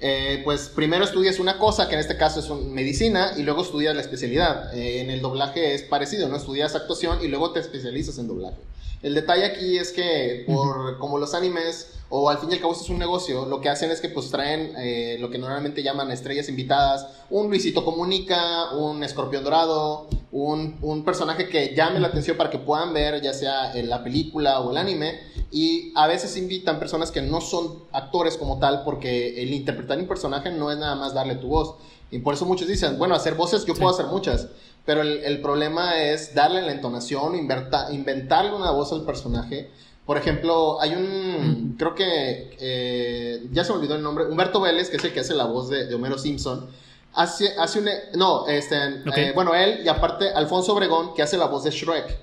eh, 0.00 0.42
pues 0.44 0.68
primero 0.68 1.04
estudias 1.04 1.38
una 1.38 1.58
cosa, 1.58 1.88
que 1.88 1.94
en 1.94 2.00
este 2.00 2.16
caso 2.16 2.40
es 2.40 2.64
medicina, 2.66 3.32
y 3.36 3.42
luego 3.42 3.62
estudias 3.62 3.94
la 3.94 4.00
especialidad. 4.00 4.74
Eh, 4.74 5.00
en 5.00 5.10
el 5.10 5.20
doblaje 5.20 5.74
es 5.74 5.82
parecido, 5.82 6.28
¿no? 6.28 6.36
Estudias 6.36 6.74
actuación 6.74 7.18
y 7.22 7.28
luego 7.28 7.52
te 7.52 7.60
especializas 7.60 8.18
en 8.18 8.28
doblaje. 8.28 8.58
El 9.02 9.14
detalle 9.14 9.44
aquí 9.44 9.78
es 9.78 9.92
que, 9.92 10.44
por, 10.46 10.98
como 10.98 11.18
los 11.18 11.32
animes, 11.34 11.92
o 12.08 12.30
al 12.30 12.38
fin 12.38 12.50
y 12.50 12.54
al 12.54 12.60
cabo 12.60 12.72
esto 12.72 12.84
es 12.84 12.90
un 12.90 12.98
negocio, 12.98 13.44
lo 13.46 13.60
que 13.60 13.68
hacen 13.68 13.90
es 13.90 14.00
que 14.00 14.08
pues 14.08 14.30
traen 14.30 14.72
eh, 14.76 15.18
lo 15.20 15.30
que 15.30 15.38
normalmente 15.38 15.82
llaman 15.82 16.10
estrellas 16.10 16.48
invitadas, 16.48 17.06
un 17.30 17.48
Luisito 17.48 17.84
Comunica, 17.84 18.72
un 18.72 19.04
Escorpión 19.04 19.44
Dorado, 19.44 20.08
un, 20.32 20.76
un 20.82 21.04
personaje 21.04 21.48
que 21.48 21.74
llame 21.76 22.00
la 22.00 22.08
atención 22.08 22.36
para 22.36 22.50
que 22.50 22.58
puedan 22.58 22.92
ver 22.92 23.22
ya 23.22 23.34
sea 23.34 23.72
en 23.74 23.88
la 23.88 24.02
película 24.02 24.60
o 24.60 24.72
el 24.72 24.78
anime, 24.78 25.20
y 25.50 25.92
a 25.94 26.06
veces 26.06 26.36
invitan 26.36 26.78
personas 26.78 27.12
que 27.12 27.22
no 27.22 27.40
son 27.40 27.84
actores 27.92 28.36
como 28.36 28.58
tal, 28.58 28.82
porque 28.84 29.42
el 29.42 29.54
interpretar 29.54 29.98
un 29.98 30.08
personaje 30.08 30.50
no 30.50 30.72
es 30.72 30.78
nada 30.78 30.96
más 30.96 31.14
darle 31.14 31.36
tu 31.36 31.48
voz. 31.48 31.76
Y 32.10 32.20
por 32.20 32.34
eso 32.34 32.46
muchos 32.46 32.66
dicen, 32.66 32.98
bueno, 32.98 33.14
hacer 33.14 33.34
voces 33.34 33.64
yo 33.66 33.74
puedo 33.74 33.90
hacer 33.90 34.06
muchas, 34.06 34.48
pero 34.88 35.02
el, 35.02 35.22
el, 35.22 35.42
problema 35.42 36.00
es 36.00 36.34
darle 36.34 36.62
la 36.62 36.72
entonación, 36.72 37.36
inventarle 37.36 38.54
una 38.54 38.70
voz 38.70 38.90
al 38.90 39.04
personaje. 39.04 39.70
Por 40.06 40.16
ejemplo, 40.16 40.80
hay 40.80 40.94
un, 40.94 41.74
creo 41.78 41.94
que, 41.94 42.56
eh, 42.58 43.46
ya 43.52 43.64
se 43.64 43.72
me 43.72 43.80
olvidó 43.80 43.96
el 43.96 44.02
nombre, 44.02 44.24
Humberto 44.24 44.62
Vélez, 44.62 44.88
que 44.88 44.96
es 44.96 45.04
el 45.04 45.12
que 45.12 45.20
hace 45.20 45.34
la 45.34 45.44
voz 45.44 45.68
de, 45.68 45.84
de 45.84 45.94
Homero 45.94 46.16
Simpson. 46.16 46.70
Hace, 47.12 47.54
hace 47.58 47.80
un, 47.80 47.90
no, 48.14 48.48
este, 48.48 48.76
eh, 49.14 49.32
bueno, 49.34 49.54
él 49.54 49.80
y 49.84 49.88
aparte 49.88 50.30
Alfonso 50.30 50.72
Obregón, 50.72 51.12
que 51.12 51.20
hace 51.20 51.36
la 51.36 51.48
voz 51.48 51.64
de 51.64 51.70
Shrek. 51.70 52.20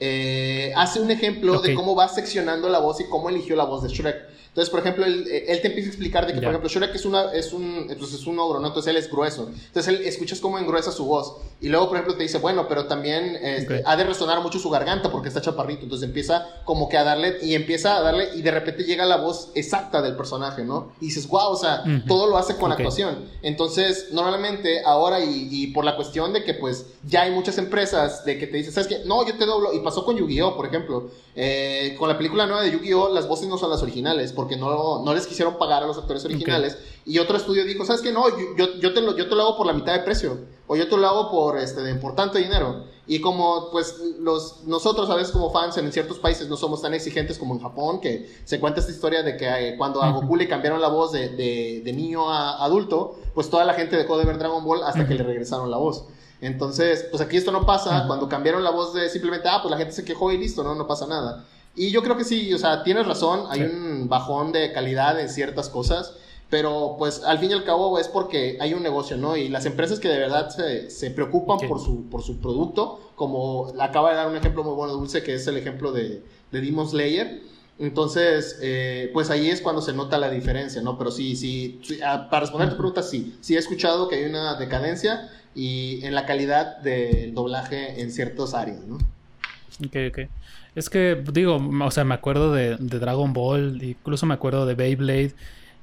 Eh, 0.00 0.72
hace 0.74 1.00
un 1.00 1.12
ejemplo 1.12 1.60
de 1.60 1.74
cómo 1.76 1.94
va 1.94 2.08
seccionando 2.08 2.68
la 2.68 2.80
voz 2.80 3.00
y 3.00 3.04
cómo 3.04 3.28
eligió 3.28 3.54
la 3.54 3.66
voz 3.66 3.84
de 3.84 3.88
Shrek. 3.88 4.16
Entonces, 4.50 4.68
por 4.68 4.80
ejemplo, 4.80 5.06
él, 5.06 5.24
te 5.26 5.68
empieza 5.68 5.86
a 5.86 5.92
explicar 5.92 6.26
de 6.26 6.32
que, 6.32 6.40
por 6.40 6.48
ejemplo, 6.48 6.68
Shrek 6.68 6.92
es, 6.92 7.04
una, 7.04 7.32
es, 7.32 7.52
un, 7.52 7.86
entonces 7.88 8.20
es 8.20 8.26
un 8.26 8.36
ogro, 8.40 8.58
¿no? 8.58 8.66
Entonces 8.66 8.90
él 8.90 8.96
es 8.96 9.08
grueso. 9.08 9.48
Entonces 9.48 9.86
él 9.86 10.02
escuchas 10.04 10.40
cómo 10.40 10.58
engruesa 10.58 10.90
su 10.90 11.04
voz. 11.04 11.36
Y 11.60 11.68
luego, 11.68 11.86
por 11.86 11.96
ejemplo, 11.96 12.16
te 12.16 12.24
dice, 12.24 12.38
bueno, 12.38 12.66
pero 12.68 12.86
también 12.86 13.36
este, 13.40 13.82
ha 13.86 13.96
de 13.96 14.02
resonar 14.02 14.42
mucho 14.42 14.58
su 14.58 14.68
garganta 14.68 15.12
porque 15.12 15.28
está 15.28 15.40
chaparrito. 15.40 15.84
Entonces 15.84 16.08
empieza 16.08 16.48
como 16.64 16.88
que 16.88 16.98
a 16.98 17.04
darle, 17.04 17.38
y 17.42 17.54
empieza 17.54 17.96
a 17.96 18.02
darle, 18.02 18.30
y 18.34 18.42
de 18.42 18.50
repente 18.50 18.82
llega 18.82 19.06
la 19.06 19.18
voz 19.18 19.52
exacta 19.54 20.02
del 20.02 20.16
personaje, 20.16 20.64
¿no? 20.64 20.94
Y 21.00 21.06
dices, 21.06 21.28
wow, 21.28 21.52
o 21.52 21.56
sea, 21.56 21.84
todo 22.08 22.26
lo 22.26 22.36
hace 22.36 22.56
con 22.56 22.72
actuación. 22.72 23.26
Entonces, 23.42 24.08
normalmente, 24.10 24.82
ahora, 24.84 25.24
y, 25.24 25.48
y, 25.48 25.68
por 25.68 25.84
la 25.84 25.94
cuestión 25.94 26.32
de 26.32 26.42
que, 26.42 26.54
pues, 26.54 26.86
ya 27.04 27.22
hay 27.22 27.30
muchas 27.30 27.56
empresas 27.58 28.24
de 28.24 28.36
que 28.36 28.48
te 28.48 28.56
dicen, 28.56 28.72
¿sabes 28.72 28.88
qué? 28.88 29.02
No, 29.04 29.24
yo 29.24 29.38
te 29.38 29.46
doblo. 29.46 29.72
Y 29.72 29.78
pasó 29.78 30.04
con 30.04 30.16
Yu-Gi-Oh, 30.16 30.56
por 30.56 30.66
ejemplo. 30.66 31.08
Eh, 31.36 31.94
con 31.98 32.08
la 32.08 32.16
película 32.16 32.46
nueva 32.46 32.62
de 32.62 32.72
Yu-Gi-Oh, 32.72 33.14
las 33.14 33.28
voces 33.28 33.48
no 33.48 33.56
son 33.56 33.70
las 33.70 33.82
originales 33.82 34.32
porque 34.32 34.49
no, 34.56 35.02
no 35.02 35.14
les 35.14 35.26
quisieron 35.26 35.58
pagar 35.58 35.82
a 35.82 35.86
los 35.86 35.98
actores 35.98 36.24
originales. 36.24 36.78
Y 37.04 37.18
otro 37.18 37.36
estudio 37.36 37.64
dijo, 37.64 37.84
¿sabes 37.84 38.02
qué? 38.02 38.12
No, 38.12 38.28
yo, 38.56 38.78
yo, 38.78 38.94
te 38.94 39.00
lo, 39.00 39.16
yo 39.16 39.28
te 39.28 39.34
lo 39.34 39.42
hago 39.42 39.56
por 39.56 39.66
la 39.66 39.72
mitad 39.72 39.92
de 39.92 40.00
precio. 40.00 40.38
O 40.66 40.76
yo 40.76 40.88
te 40.88 40.96
lo 40.96 41.06
hago 41.06 41.30
por 41.30 41.58
este, 41.58 41.82
de 41.82 41.90
importante 41.90 42.38
dinero. 42.38 42.84
Y 43.06 43.20
como 43.20 43.70
pues 43.72 43.96
los, 44.20 44.64
nosotros 44.66 45.10
a 45.10 45.16
veces 45.16 45.32
como 45.32 45.50
fans 45.50 45.76
en 45.78 45.90
ciertos 45.92 46.20
países 46.20 46.48
no 46.48 46.56
somos 46.56 46.80
tan 46.80 46.94
exigentes 46.94 47.38
como 47.38 47.54
en 47.54 47.60
Japón, 47.60 48.00
que 48.00 48.30
se 48.44 48.60
cuenta 48.60 48.78
esta 48.78 48.92
historia 48.92 49.24
de 49.24 49.36
que 49.36 49.48
eh, 49.48 49.76
cuando 49.76 50.00
a 50.00 50.12
Goku 50.12 50.36
le 50.36 50.46
cambiaron 50.46 50.80
la 50.80 50.88
voz 50.88 51.10
de, 51.10 51.30
de, 51.30 51.92
niño 51.92 52.30
a 52.30 52.64
adulto, 52.64 53.18
pues 53.34 53.50
toda 53.50 53.64
la 53.64 53.74
gente 53.74 53.96
dejó 53.96 54.16
de 54.16 54.26
ver 54.26 54.38
Dragon 54.38 54.64
Ball 54.64 54.84
hasta 54.84 55.08
que 55.08 55.14
le 55.14 55.24
regresaron 55.24 55.70
la 55.70 55.76
voz. 55.76 56.04
Entonces, 56.40 57.06
pues 57.10 57.20
aquí 57.20 57.36
esto 57.36 57.50
no 57.52 57.66
pasa. 57.66 58.04
Cuando 58.06 58.28
cambiaron 58.28 58.62
la 58.62 58.70
voz 58.70 58.94
de 58.94 59.08
simplemente, 59.08 59.48
ah, 59.48 59.58
pues 59.60 59.70
la 59.70 59.76
gente 59.76 59.92
se 59.92 60.04
quejó 60.04 60.30
y 60.32 60.38
listo, 60.38 60.62
no, 60.62 60.74
no 60.74 60.86
pasa 60.86 61.06
nada. 61.06 61.44
Y 61.76 61.90
yo 61.90 62.02
creo 62.02 62.16
que 62.16 62.24
sí, 62.24 62.52
o 62.52 62.58
sea, 62.58 62.82
tienes 62.82 63.06
razón, 63.06 63.44
hay 63.48 63.62
un 63.62 64.08
bajón 64.08 64.52
de 64.52 64.72
calidad 64.72 65.20
en 65.20 65.28
ciertas 65.28 65.68
cosas, 65.68 66.14
pero 66.50 66.96
pues 66.98 67.22
al 67.22 67.38
fin 67.38 67.50
y 67.50 67.54
al 67.54 67.64
cabo 67.64 67.98
es 67.98 68.08
porque 68.08 68.58
hay 68.60 68.74
un 68.74 68.82
negocio, 68.82 69.16
¿no? 69.16 69.36
Y 69.36 69.48
las 69.48 69.66
empresas 69.66 70.00
que 70.00 70.08
de 70.08 70.18
verdad 70.18 70.50
se, 70.50 70.90
se 70.90 71.10
preocupan 71.12 71.58
por, 71.68 71.80
su, 71.80 72.08
por 72.10 72.22
su 72.22 72.38
producto, 72.38 73.12
como 73.14 73.72
acaba 73.78 74.10
de 74.10 74.16
dar 74.16 74.28
un 74.28 74.36
ejemplo 74.36 74.64
muy 74.64 74.74
bueno 74.74 74.94
Dulce, 74.94 75.22
que 75.22 75.34
es 75.34 75.46
el 75.46 75.56
ejemplo 75.56 75.92
de, 75.92 76.22
de 76.50 76.60
Demon 76.60 76.88
Slayer. 76.88 77.40
Entonces, 77.78 78.58
eh, 78.60 79.10
pues 79.14 79.30
ahí 79.30 79.48
es 79.48 79.62
cuando 79.62 79.80
se 79.80 79.94
nota 79.94 80.18
la 80.18 80.28
diferencia, 80.28 80.82
¿no? 80.82 80.98
Pero 80.98 81.10
sí, 81.10 81.34
sí, 81.34 81.80
ah, 82.04 82.28
para 82.28 82.40
responder 82.40 82.68
tu 82.68 82.76
pregunta, 82.76 83.02
sí, 83.02 83.36
sí 83.40 83.54
he 83.54 83.58
escuchado 83.58 84.08
que 84.08 84.16
hay 84.16 84.24
una 84.24 84.56
decadencia 84.56 85.30
y 85.54 86.04
en 86.04 86.14
la 86.14 86.26
calidad 86.26 86.78
del 86.78 87.32
doblaje 87.32 88.02
en 88.02 88.10
ciertas 88.10 88.52
áreas, 88.52 88.80
¿no? 88.86 88.96
Ok, 88.96 89.96
ok. 90.10 90.28
Es 90.74 90.88
que, 90.88 91.22
digo, 91.32 91.56
o 91.56 91.90
sea, 91.90 92.04
me 92.04 92.14
acuerdo 92.14 92.52
de, 92.52 92.76
Dragon 92.76 93.32
Ball, 93.32 93.82
incluso 93.82 94.26
me 94.26 94.34
acuerdo 94.34 94.66
de 94.66 94.74
Beyblade. 94.74 95.34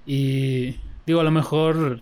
Y 0.05 0.77
digo, 1.05 1.19
a 1.19 1.23
lo 1.23 1.31
mejor. 1.31 1.99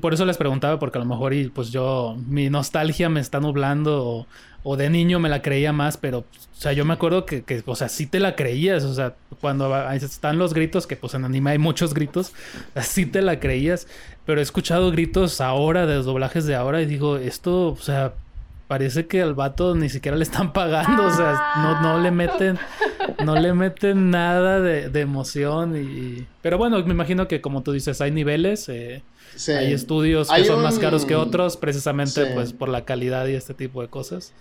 Por 0.00 0.14
eso 0.14 0.24
les 0.24 0.38
preguntaba, 0.38 0.78
porque 0.78 0.98
a 0.98 1.02
lo 1.02 1.06
mejor 1.06 1.34
y 1.34 1.48
pues 1.48 1.70
yo. 1.70 2.16
Mi 2.26 2.50
nostalgia 2.50 3.08
me 3.08 3.20
está 3.20 3.40
nublando. 3.40 4.26
O, 4.62 4.76
de 4.76 4.88
niño 4.88 5.18
me 5.18 5.28
la 5.28 5.42
creía 5.42 5.72
más, 5.72 5.96
pero. 5.96 6.18
O 6.18 6.56
sea, 6.56 6.72
yo 6.72 6.84
me 6.84 6.94
acuerdo 6.94 7.26
que, 7.26 7.42
que, 7.42 7.62
o 7.66 7.76
sea, 7.76 7.88
sí 7.88 8.06
te 8.06 8.20
la 8.20 8.36
creías. 8.36 8.84
O 8.84 8.94
sea, 8.94 9.14
cuando 9.40 9.74
están 9.92 10.38
los 10.38 10.54
gritos, 10.54 10.86
que 10.86 10.96
pues 10.96 11.14
en 11.14 11.24
anime 11.24 11.52
hay 11.52 11.58
muchos 11.58 11.94
gritos, 11.94 12.32
sí 12.82 13.06
te 13.06 13.22
la 13.22 13.40
creías. 13.40 13.88
Pero 14.26 14.40
he 14.40 14.42
escuchado 14.42 14.90
gritos 14.90 15.40
ahora, 15.40 15.86
de 15.86 15.96
los 15.96 16.06
doblajes 16.06 16.46
de 16.46 16.54
ahora, 16.54 16.80
y 16.82 16.86
digo, 16.86 17.16
esto, 17.16 17.68
o 17.68 17.76
sea, 17.76 18.14
parece 18.66 19.06
que 19.06 19.20
al 19.20 19.34
vato 19.34 19.74
ni 19.74 19.88
siquiera 19.88 20.16
le 20.16 20.22
están 20.24 20.52
pagando, 20.52 21.06
o 21.06 21.10
sea, 21.10 21.38
no, 21.56 21.82
no 21.82 22.00
le 22.00 22.10
meten, 22.10 22.58
no 23.24 23.34
le 23.36 23.52
meten 23.52 24.10
nada 24.10 24.60
de, 24.60 24.88
de 24.88 25.00
emoción 25.00 25.76
y... 25.76 26.26
Pero 26.42 26.58
bueno, 26.58 26.82
me 26.84 26.92
imagino 26.92 27.28
que 27.28 27.40
como 27.40 27.62
tú 27.62 27.72
dices, 27.72 28.00
hay 28.00 28.10
niveles, 28.10 28.68
eh, 28.68 29.02
hay 29.48 29.72
estudios 29.72 30.30
que 30.30 30.44
son 30.44 30.62
más 30.62 30.78
caros 30.78 31.04
que 31.04 31.16
otros, 31.16 31.56
precisamente 31.56 32.26
pues 32.34 32.52
por 32.52 32.68
la 32.68 32.84
calidad 32.84 33.26
y 33.26 33.34
este 33.34 33.54
tipo 33.54 33.82
de 33.82 33.88
cosas. 33.88 34.32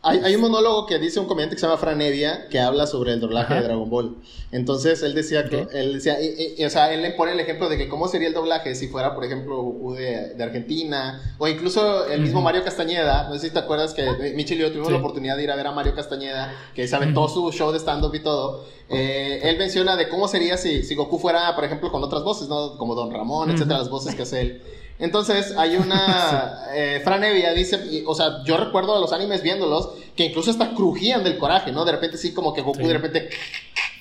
Hay, 0.00 0.36
un 0.36 0.42
monólogo 0.42 0.86
que 0.86 0.98
dice 1.00 1.18
un 1.18 1.26
comediante 1.26 1.56
que 1.56 1.60
se 1.60 1.66
llama 1.66 1.76
Fran 1.76 2.00
Evia 2.00 2.48
que 2.48 2.60
habla 2.60 2.86
sobre 2.86 3.14
el 3.14 3.20
doblaje 3.20 3.54
de 3.54 3.62
Dragon 3.62 3.90
Ball. 3.90 4.16
Entonces 4.52 5.02
él 5.02 5.12
decía 5.12 5.48
que, 5.48 5.66
él 5.72 5.94
decía, 5.94 6.16
o 6.64 6.70
sea, 6.70 6.94
él 6.94 7.02
le 7.02 7.10
pone 7.10 7.32
el 7.32 7.40
ejemplo 7.40 7.68
de 7.68 7.76
que 7.76 7.88
cómo 7.88 8.06
sería 8.06 8.28
el 8.28 8.34
doblaje 8.34 8.76
si 8.76 8.86
fuera, 8.86 9.16
por 9.16 9.24
ejemplo, 9.24 9.56
Goku 9.56 9.94
de, 9.94 10.40
Argentina, 10.40 11.34
o 11.38 11.48
incluso 11.48 12.06
el 12.06 12.20
mismo 12.20 12.40
Mario 12.40 12.62
Castañeda. 12.62 13.28
No 13.28 13.34
sé 13.34 13.48
si 13.48 13.52
te 13.52 13.58
acuerdas 13.58 13.92
que 13.92 14.32
Michel 14.36 14.58
y 14.58 14.60
yo 14.62 14.70
tuvimos 14.70 14.92
la 14.92 14.98
oportunidad 14.98 15.36
de 15.36 15.42
ir 15.42 15.50
a 15.50 15.56
ver 15.56 15.66
a 15.66 15.72
Mario 15.72 15.96
Castañeda, 15.96 16.54
que 16.74 16.86
sabe 16.86 17.08
todo 17.08 17.28
su 17.28 17.50
show 17.50 17.72
de 17.72 17.78
stand-up 17.78 18.14
y 18.14 18.20
todo. 18.20 18.66
Eh, 18.88 19.40
él 19.42 19.58
menciona 19.58 19.96
de 19.96 20.08
cómo 20.08 20.28
sería 20.28 20.56
si, 20.56 20.84
si 20.84 20.94
Goku 20.94 21.18
fuera, 21.18 21.54
por 21.56 21.64
ejemplo, 21.64 21.90
con 21.90 22.04
otras 22.04 22.22
voces, 22.22 22.48
¿no? 22.48 22.78
Como 22.78 22.94
Don 22.94 23.10
Ramón, 23.10 23.50
etcétera, 23.50 23.78
las 23.78 23.90
voces 23.90 24.14
que 24.14 24.22
hace 24.22 24.40
él. 24.40 24.62
Entonces, 24.98 25.54
hay 25.56 25.76
una. 25.76 26.54
Eh, 26.70 27.00
Fran 27.02 27.24
Evia 27.24 27.54
dice, 27.54 28.04
o 28.06 28.14
sea, 28.14 28.44
yo 28.44 28.56
recuerdo 28.58 29.00
los 29.00 29.12
animes 29.12 29.42
viéndolos 29.42 29.90
que 30.14 30.26
incluso 30.26 30.50
hasta 30.50 30.74
crujían 30.74 31.24
del 31.24 31.38
coraje, 31.38 31.72
¿no? 31.72 31.84
De 31.84 31.92
repente, 31.92 32.18
sí, 32.18 32.34
como 32.34 32.52
que 32.52 32.60
Goku 32.60 32.86
de 32.86 32.92
repente. 32.92 33.30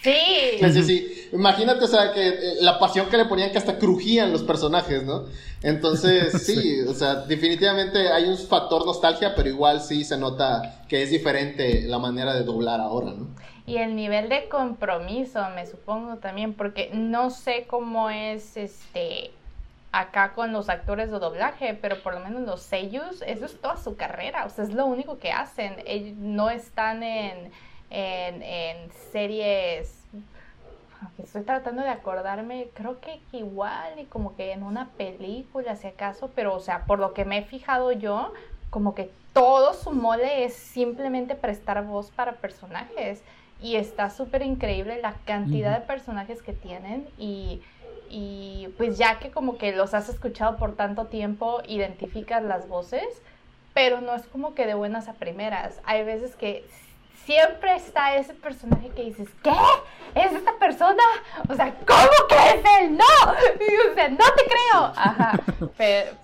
Sí. 0.03 0.13
Sí, 0.59 0.83
sí, 0.83 1.27
Imagínate, 1.33 1.83
o 1.83 1.87
sea, 1.87 2.13
que 2.13 2.27
eh, 2.27 2.55
la 2.61 2.79
pasión 2.79 3.09
que 3.09 3.17
le 3.17 3.25
ponían 3.25 3.51
que 3.51 3.57
hasta 3.57 3.77
crujían 3.77 4.31
los 4.31 4.43
personajes, 4.43 5.03
¿no? 5.03 5.25
Entonces, 5.63 6.43
sí, 6.45 6.81
o 6.81 6.93
sea, 6.93 7.15
definitivamente 7.15 8.09
hay 8.09 8.25
un 8.25 8.37
factor 8.37 8.85
nostalgia, 8.85 9.33
pero 9.35 9.49
igual 9.49 9.81
sí 9.81 10.03
se 10.03 10.17
nota 10.17 10.83
que 10.87 11.03
es 11.03 11.09
diferente 11.09 11.83
la 11.87 11.99
manera 11.99 12.33
de 12.33 12.43
doblar 12.43 12.79
ahora, 12.79 13.11
¿no? 13.11 13.27
Y 13.65 13.77
el 13.77 13.95
nivel 13.95 14.29
de 14.29 14.47
compromiso, 14.47 15.41
me 15.53 15.65
supongo 15.65 16.17
también, 16.17 16.53
porque 16.53 16.89
no 16.93 17.29
sé 17.29 17.65
cómo 17.67 18.09
es 18.09 18.55
este 18.55 19.31
acá 19.99 20.33
con 20.33 20.51
los 20.51 20.69
actores 20.69 21.11
de 21.11 21.19
doblaje, 21.19 21.73
pero 21.81 22.01
por 22.01 22.13
lo 22.13 22.19
menos 22.19 22.41
los 22.43 22.61
sellos, 22.61 23.23
eso 23.25 23.45
es 23.45 23.59
toda 23.59 23.77
su 23.77 23.95
carrera, 23.95 24.45
o 24.45 24.49
sea, 24.49 24.63
es 24.63 24.73
lo 24.73 24.85
único 24.85 25.19
que 25.19 25.31
hacen. 25.31 25.75
Ellos 25.85 26.15
no 26.17 26.49
están 26.49 27.03
en, 27.03 27.51
en, 27.89 28.41
en 28.43 28.91
series 29.11 29.97
estoy 31.21 31.43
tratando 31.43 31.83
de 31.83 31.89
acordarme, 31.89 32.69
creo 32.73 32.99
que 32.99 33.19
igual 33.31 33.99
y 33.99 34.05
como 34.05 34.35
que 34.35 34.51
en 34.51 34.63
una 34.63 34.89
película 34.97 35.75
si 35.75 35.87
acaso, 35.87 36.31
pero 36.35 36.55
o 36.55 36.59
sea, 36.59 36.85
por 36.85 36.99
lo 36.99 37.13
que 37.13 37.25
me 37.25 37.39
he 37.39 37.43
fijado 37.43 37.91
yo, 37.91 38.33
como 38.69 38.95
que 38.95 39.11
todo 39.33 39.73
su 39.73 39.91
mole 39.91 40.45
es 40.45 40.53
simplemente 40.55 41.35
prestar 41.35 41.83
voz 41.85 42.11
para 42.11 42.33
personajes 42.33 43.21
y 43.61 43.75
está 43.75 44.09
súper 44.09 44.41
increíble 44.41 45.01
la 45.01 45.13
cantidad 45.25 45.79
de 45.79 45.85
personajes 45.85 46.41
que 46.41 46.53
tienen 46.53 47.07
y, 47.17 47.61
y 48.09 48.69
pues 48.77 48.97
ya 48.97 49.19
que 49.19 49.31
como 49.31 49.57
que 49.57 49.75
los 49.75 49.93
has 49.93 50.09
escuchado 50.09 50.57
por 50.57 50.75
tanto 50.75 51.05
tiempo, 51.05 51.61
identificas 51.67 52.43
las 52.43 52.67
voces, 52.67 53.05
pero 53.73 54.01
no 54.01 54.15
es 54.15 54.23
como 54.27 54.55
que 54.55 54.65
de 54.65 54.73
buenas 54.73 55.07
a 55.07 55.13
primeras. 55.13 55.79
Hay 55.85 56.03
veces 56.03 56.35
que 56.35 56.65
siempre 57.27 57.75
está 57.75 58.15
ese 58.15 58.33
personaje 58.33 58.89
que 58.95 59.03
dices, 59.03 59.27
¿qué? 59.43 59.51
¿Es 60.15 60.31
esta 60.31 60.57
persona? 60.57 61.03
O 61.49 61.53
sea, 61.53 61.75
¿cómo 61.85 62.27
que 62.29 62.35
es 62.35 62.65
él? 62.81 62.97
No, 62.97 63.03
o 63.91 63.93
sea, 63.93 64.09
no 64.09 64.17
te 64.17 64.45
creo. 64.45 64.93
Ajá, 64.95 65.39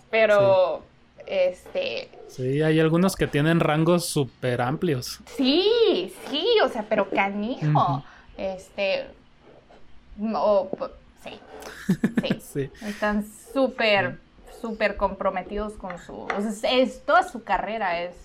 pero, 0.09 0.81
este... 1.27 2.09
Sí, 2.29 2.63
hay 2.63 2.79
algunos 2.79 3.15
que 3.15 3.27
tienen 3.27 3.59
rangos 3.59 4.05
súper 4.05 4.61
amplios. 4.61 5.19
Sí, 5.35 6.11
sí, 6.29 6.47
o 6.63 6.69
sea, 6.69 6.85
pero 6.87 7.09
canijo. 7.09 8.03
Este... 8.37 9.07
sí, 12.21 12.39
sí. 12.53 12.69
Están 12.85 13.25
súper 13.53 14.17
súper 14.61 14.95
comprometidos 14.95 15.73
con 15.73 15.99
su... 15.99 16.25
Es, 16.63 17.01
toda 17.05 17.29
su 17.29 17.43
carrera, 17.43 18.01
es, 18.01 18.15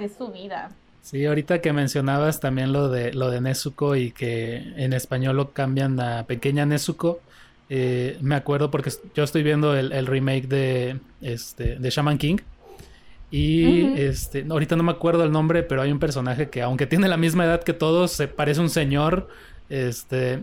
es 0.00 0.12
su 0.18 0.32
vida. 0.32 0.70
Sí, 1.02 1.24
ahorita 1.24 1.60
que 1.60 1.72
mencionabas 1.72 2.40
también 2.40 2.72
lo 2.72 2.88
de 2.88 3.12
lo 3.14 3.30
de 3.30 3.40
Nezuko 3.40 3.96
y 3.96 4.10
que 4.10 4.56
en 4.76 4.92
español 4.92 5.36
lo 5.36 5.52
cambian 5.52 5.98
a 5.98 6.24
Pequeña 6.26 6.66
Nezuko, 6.66 7.20
eh, 7.68 8.18
me 8.20 8.34
acuerdo 8.34 8.70
porque 8.70 8.90
yo 9.14 9.24
estoy 9.24 9.42
viendo 9.42 9.76
el, 9.76 10.06
remake 10.06 10.46
de 10.46 11.00
este 11.22 11.76
de 11.76 11.90
Shaman 11.90 12.18
King 12.18 12.38
y 13.30 13.98
este 13.98 14.44
ahorita 14.48 14.76
no 14.76 14.82
me 14.82 14.92
acuerdo 14.92 15.24
el 15.24 15.32
nombre, 15.32 15.62
pero 15.62 15.80
hay 15.80 15.90
un 15.90 16.00
personaje 16.00 16.50
que 16.50 16.62
aunque 16.62 16.86
tiene 16.86 17.08
la 17.08 17.16
misma 17.16 17.44
edad 17.44 17.62
que 17.62 17.72
todos 17.72 18.12
se 18.12 18.28
parece 18.28 18.60
un 18.60 18.70
señor, 18.70 19.28
este 19.70 20.40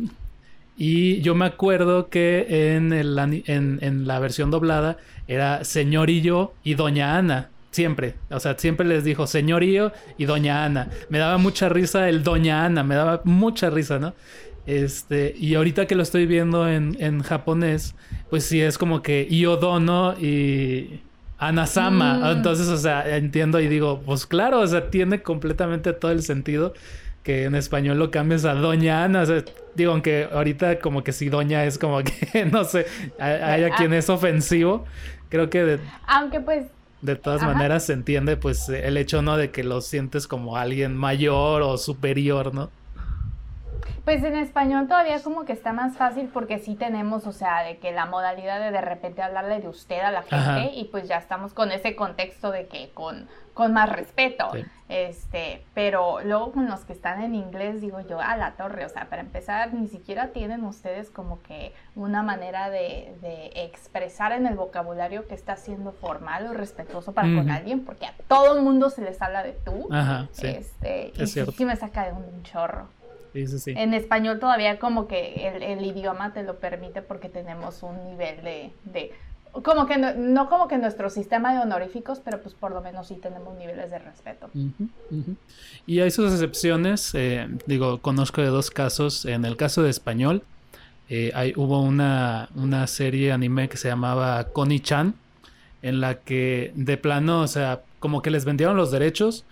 y 0.78 1.22
yo 1.22 1.34
me 1.34 1.46
acuerdo 1.46 2.10
que 2.10 2.76
en, 2.76 2.94
el, 2.94 3.18
en, 3.48 3.80
en 3.82 4.08
la 4.08 4.20
versión 4.20 4.52
doblada 4.52 4.98
era 5.28 5.64
señorillo 5.64 6.54
y 6.64 6.76
doña 6.76 7.18
Ana. 7.18 7.50
Siempre, 7.72 8.16
o 8.30 8.40
sea, 8.40 8.58
siempre 8.58 8.88
les 8.88 9.04
dijo 9.04 9.28
señorío 9.28 9.92
y 10.18 10.26
doña 10.26 10.66
Ana. 10.66 10.90
Me 11.10 11.18
daba 11.18 11.38
mucha 11.38 11.68
risa 11.70 12.08
el 12.10 12.24
doña 12.24 12.66
Ana, 12.66 12.84
me 12.84 12.96
daba 12.96 13.22
mucha 13.24 13.70
risa, 13.70 14.00
¿no? 14.00 14.14
Este, 14.68 15.34
y 15.38 15.56
ahorita 15.56 15.86
que 15.86 15.96
lo 15.96 16.04
estoy 16.04 16.26
viendo 16.26 16.68
en, 16.68 16.98
en 17.00 17.24
japonés, 17.24 17.96
pues 18.30 18.46
sí 18.46 18.62
es 18.62 18.78
como 18.78 19.02
que 19.02 19.28
Iodono 19.30 20.14
y 20.20 21.02
Anasama. 21.38 22.16
Mm. 22.16 22.38
Entonces, 22.38 22.68
o 22.68 22.78
sea, 22.78 23.18
entiendo 23.18 23.60
y 23.60 23.68
digo, 23.68 24.02
pues 24.06 24.26
claro, 24.26 24.60
o 24.60 24.68
sea, 24.68 24.90
tiene 24.90 25.22
completamente 25.22 25.94
todo 25.94 26.12
el 26.12 26.22
sentido 26.22 26.74
que 27.28 27.44
en 27.44 27.56
español 27.56 28.00
lo 28.00 28.10
cambies 28.10 28.46
a 28.46 28.54
Doña 28.54 29.04
Ana. 29.04 29.24
O 29.24 29.26
sea, 29.26 29.44
digo, 29.76 29.92
aunque 29.92 30.30
ahorita 30.32 30.80
como 30.80 31.04
que 31.04 31.12
si 31.12 31.28
Doña 31.28 31.66
es 31.66 31.78
como 31.78 32.00
que, 32.02 32.46
no 32.52 32.64
sé, 32.64 32.86
hay, 33.20 33.66
a 33.66 33.76
quien 33.76 33.92
es 33.92 34.10
ofensivo. 34.10 34.86
Creo 35.28 35.50
que... 35.50 35.66
De... 35.66 35.80
Aunque 36.08 36.40
pues 36.40 36.68
de 37.02 37.18
todas 37.18 37.44
maneras 37.44 37.84
se 37.84 37.92
entiende 37.92 38.38
pues 38.38 38.70
el 38.70 38.96
hecho 38.96 39.22
no 39.22 39.36
de 39.36 39.52
que 39.52 39.66
lo 39.66 39.82
sientes 39.82 40.26
como 40.26 40.56
alguien 40.56 40.96
mayor 40.96 41.64
o 41.64 41.78
superior, 41.78 42.54
¿no? 42.54 42.70
Pues 44.06 44.24
en 44.24 44.38
español 44.38 44.88
todavía 44.88 45.22
como 45.22 45.44
que 45.44 45.52
está 45.52 45.74
más 45.74 45.98
fácil 45.98 46.30
porque 46.34 46.60
sí 46.60 46.76
tenemos, 46.76 47.28
o 47.28 47.34
sea, 47.34 47.62
de 47.64 47.78
que 47.78 47.92
la 47.92 48.06
modalidad 48.06 48.62
de 48.62 48.72
de 48.72 48.80
repente 48.80 49.22
hablarle 49.22 49.60
de 49.60 49.68
usted 49.68 50.00
a 50.00 50.12
la 50.12 50.24
gente 50.24 50.72
y 50.76 50.86
pues 50.86 51.10
ya 51.10 51.18
estamos 51.18 51.54
con 51.54 51.74
ese 51.74 51.98
contexto 51.98 52.52
de 52.52 52.68
que 52.68 52.90
con, 52.94 53.28
con 53.58 53.74
más 53.74 53.90
respeto. 53.90 54.52
Este, 54.88 55.64
pero 55.74 56.20
luego 56.24 56.52
con 56.52 56.68
los 56.68 56.82
que 56.82 56.94
están 56.94 57.24
en 57.24 57.34
inglés 57.34 57.82
digo 57.82 58.00
yo, 58.02 58.22
a 58.22 58.38
la 58.38 58.52
torre, 58.52 58.86
o 58.86 58.90
sea, 58.90 59.10
para 59.10 59.24
empezar, 59.24 59.74
ni 59.74 59.88
siquiera 59.88 60.28
tienen 60.28 60.64
ustedes 60.64 61.10
como 61.10 61.42
que 61.42 61.74
una 61.96 62.22
manera 62.22 62.70
de, 62.70 63.16
de 63.20 63.52
expresar 63.56 64.32
en 64.32 64.46
el 64.46 64.56
vocabulario 64.56 65.28
que 65.28 65.34
está 65.34 65.58
siendo 65.58 65.92
formal 65.92 66.46
o 66.46 66.54
respetuoso 66.54 67.14
para 67.14 67.36
con 67.36 67.50
alguien, 67.50 67.84
porque 67.84 68.06
a 68.06 68.14
todo 68.28 68.56
el 68.56 68.62
mundo 68.62 68.92
se 68.92 69.02
les 69.02 69.20
habla 69.24 69.42
de 69.42 69.54
tú. 69.54 69.88
Ajá, 69.92 70.28
sí. 70.32 70.46
Este, 70.46 71.12
y 71.18 71.26
sí, 71.26 71.66
me 71.66 71.76
saca 71.76 72.06
de 72.06 72.12
un 72.12 72.44
chorro. 72.44 72.88
Sí, 73.34 73.74
En 73.76 73.94
español 73.94 74.40
todavía 74.40 74.80
como 74.80 75.08
que 75.08 75.48
el, 75.48 75.84
idioma 75.84 76.34
te 76.34 76.44
lo 76.44 76.60
permite 76.60 77.02
porque 77.02 77.28
tenemos 77.28 77.84
un 77.84 78.06
nivel 78.06 78.42
de... 78.86 79.12
como 79.52 79.86
que 79.86 79.98
no, 79.98 80.50
como 80.50 80.68
que 80.68 80.78
nuestro 80.78 81.10
sistema 81.10 81.54
de 81.54 81.60
honoríficos, 81.60 82.20
pero 82.20 82.42
pues 82.42 82.54
por 82.54 82.72
lo 82.72 82.82
menos 82.82 83.08
sí 83.08 83.16
tenemos 83.16 83.58
niveles 83.58 83.90
de 83.90 84.00
respeto. 84.00 84.50
Y 85.86 86.00
hay 86.00 86.12
sus 86.12 86.32
excepciones, 86.32 87.14
eh, 87.16 87.48
digo, 87.66 88.00
conozco 88.00 88.42
de 88.42 88.48
dos 88.48 88.70
casos. 88.72 89.26
En 89.26 89.46
el 89.46 89.58
caso 89.58 89.84
de 89.84 89.90
español, 89.90 90.44
eh, 91.10 91.32
hay, 91.34 91.54
hubo 91.56 91.82
una, 91.82 92.50
una 92.56 92.86
serie 92.88 93.32
anime 93.32 93.70
que 93.70 93.78
se 93.78 93.88
llamaba 93.88 94.44
Connie-chan, 94.46 95.16
en 95.82 96.02
la 96.02 96.16
que 96.16 96.72
de 96.76 96.98
plano, 96.98 97.42
o 97.42 97.48
sea, 97.48 97.82
como 98.00 98.22
que 98.22 98.32
les 98.32 98.46
vendieron 98.46 98.78
los 98.78 98.92
derechos, 98.92 99.46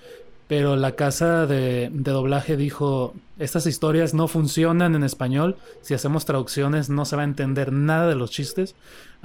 pero 0.48 0.76
la 0.76 0.91
casa 0.91 1.48
de, 1.48 1.89
de, 1.91 2.12
doblaje 2.12 2.56
dijo, 2.58 3.16
estas 3.39 3.66
historias 3.66 4.14
no 4.14 4.28
funcionan 4.28 4.96
en 4.96 5.04
español, 5.04 5.56
si 5.82 5.93
hacemos 5.93 6.26
traducciones 6.26 6.89
no 6.89 7.06
se 7.06 7.16
va 7.16 7.24
a 7.24 7.26
entender 7.26 7.72
nada 7.72 8.08
de 8.08 8.16
los 8.16 8.30
chistes, 8.32 8.76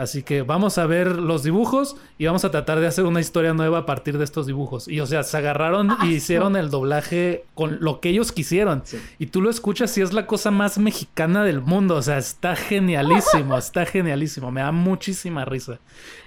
Así 0.01 0.23
que 0.23 0.41
vamos 0.41 0.79
a 0.79 0.87
ver 0.87 1.17
los 1.17 1.43
dibujos 1.43 1.95
y 2.17 2.25
vamos 2.25 2.47
a 2.47 2.51
tratar 2.51 2.81
de 2.81 2.87
hacer 2.87 3.05
una 3.05 3.21
historia 3.21 3.53
nueva 3.53 3.81
a 3.81 3.85
partir 3.85 4.17
de 4.17 4.25
estos 4.25 4.47
dibujos. 4.47 4.89
Y 4.89 4.99
o 5.01 5.05
sea, 5.05 5.25
se 5.25 5.37
agarraron 5.37 5.95
y 6.03 6.15
hicieron 6.15 6.57
el 6.57 6.71
doblaje 6.71 7.45
con 7.53 7.77
lo 7.83 8.01
que 8.01 8.09
ellos 8.09 8.33
quisieron. 8.33 8.83
Y 9.19 9.27
tú 9.27 9.43
lo 9.43 9.51
escuchas 9.51 9.99
y 9.99 10.01
es 10.01 10.15
la 10.15 10.27
cosa 10.27 10.51
más 10.51 10.79
mexicana 10.79 11.45
del 11.45 11.61
mundo. 11.61 11.97
O 11.97 12.03
sea, 12.03 12.17
está 12.17 12.57
genialísimo, 12.57 13.59
está 13.59 13.85
genialísimo. 13.85 14.51
Me 14.51 14.63
da 14.63 14.73
muchísima 14.73 15.45
risa. 15.45 15.81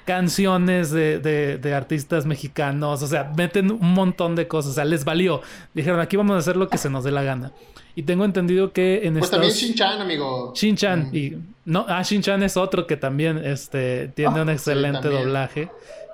Canciones 0.05 0.91
de, 0.91 1.17
de, 1.17 1.73
artistas 1.73 2.27
mexicanos, 2.27 3.01
o 3.01 3.07
sea, 3.07 3.31
meten 3.35 3.71
un 3.71 3.93
montón 3.95 4.35
de 4.35 4.47
cosas. 4.47 4.73
O 4.73 4.75
sea, 4.75 4.85
les 4.85 5.03
valió. 5.03 5.41
Dijeron, 5.73 5.99
aquí 5.99 6.15
vamos 6.15 6.35
a 6.35 6.37
hacer 6.37 6.57
lo 6.57 6.69
que 6.69 6.77
se 6.77 6.91
nos 6.91 7.03
dé 7.03 7.09
la 7.09 7.23
gana. 7.23 7.51
Y 7.95 8.03
tengo 8.03 8.25
entendido 8.25 8.73
que 8.73 9.05
en 9.05 9.19
Pues 9.19 9.29
también 9.29 9.53
Shin-Chan, 9.53 10.01
amigo. 10.01 10.53
Shin-Chan. 10.55 11.09
Mm. 11.11 11.15
Y, 11.15 11.37
no, 11.65 11.85
ah, 11.87 12.01
Shin-Chan 12.01 12.41
es 12.43 12.57
otro 12.57 12.87
que 12.87 12.97
también 12.97 13.37
este, 13.37 14.07
tiene 14.09 14.41
un 14.41 14.49
ah, 14.49 14.53
excelente 14.53 15.09
doblaje. 15.09 15.69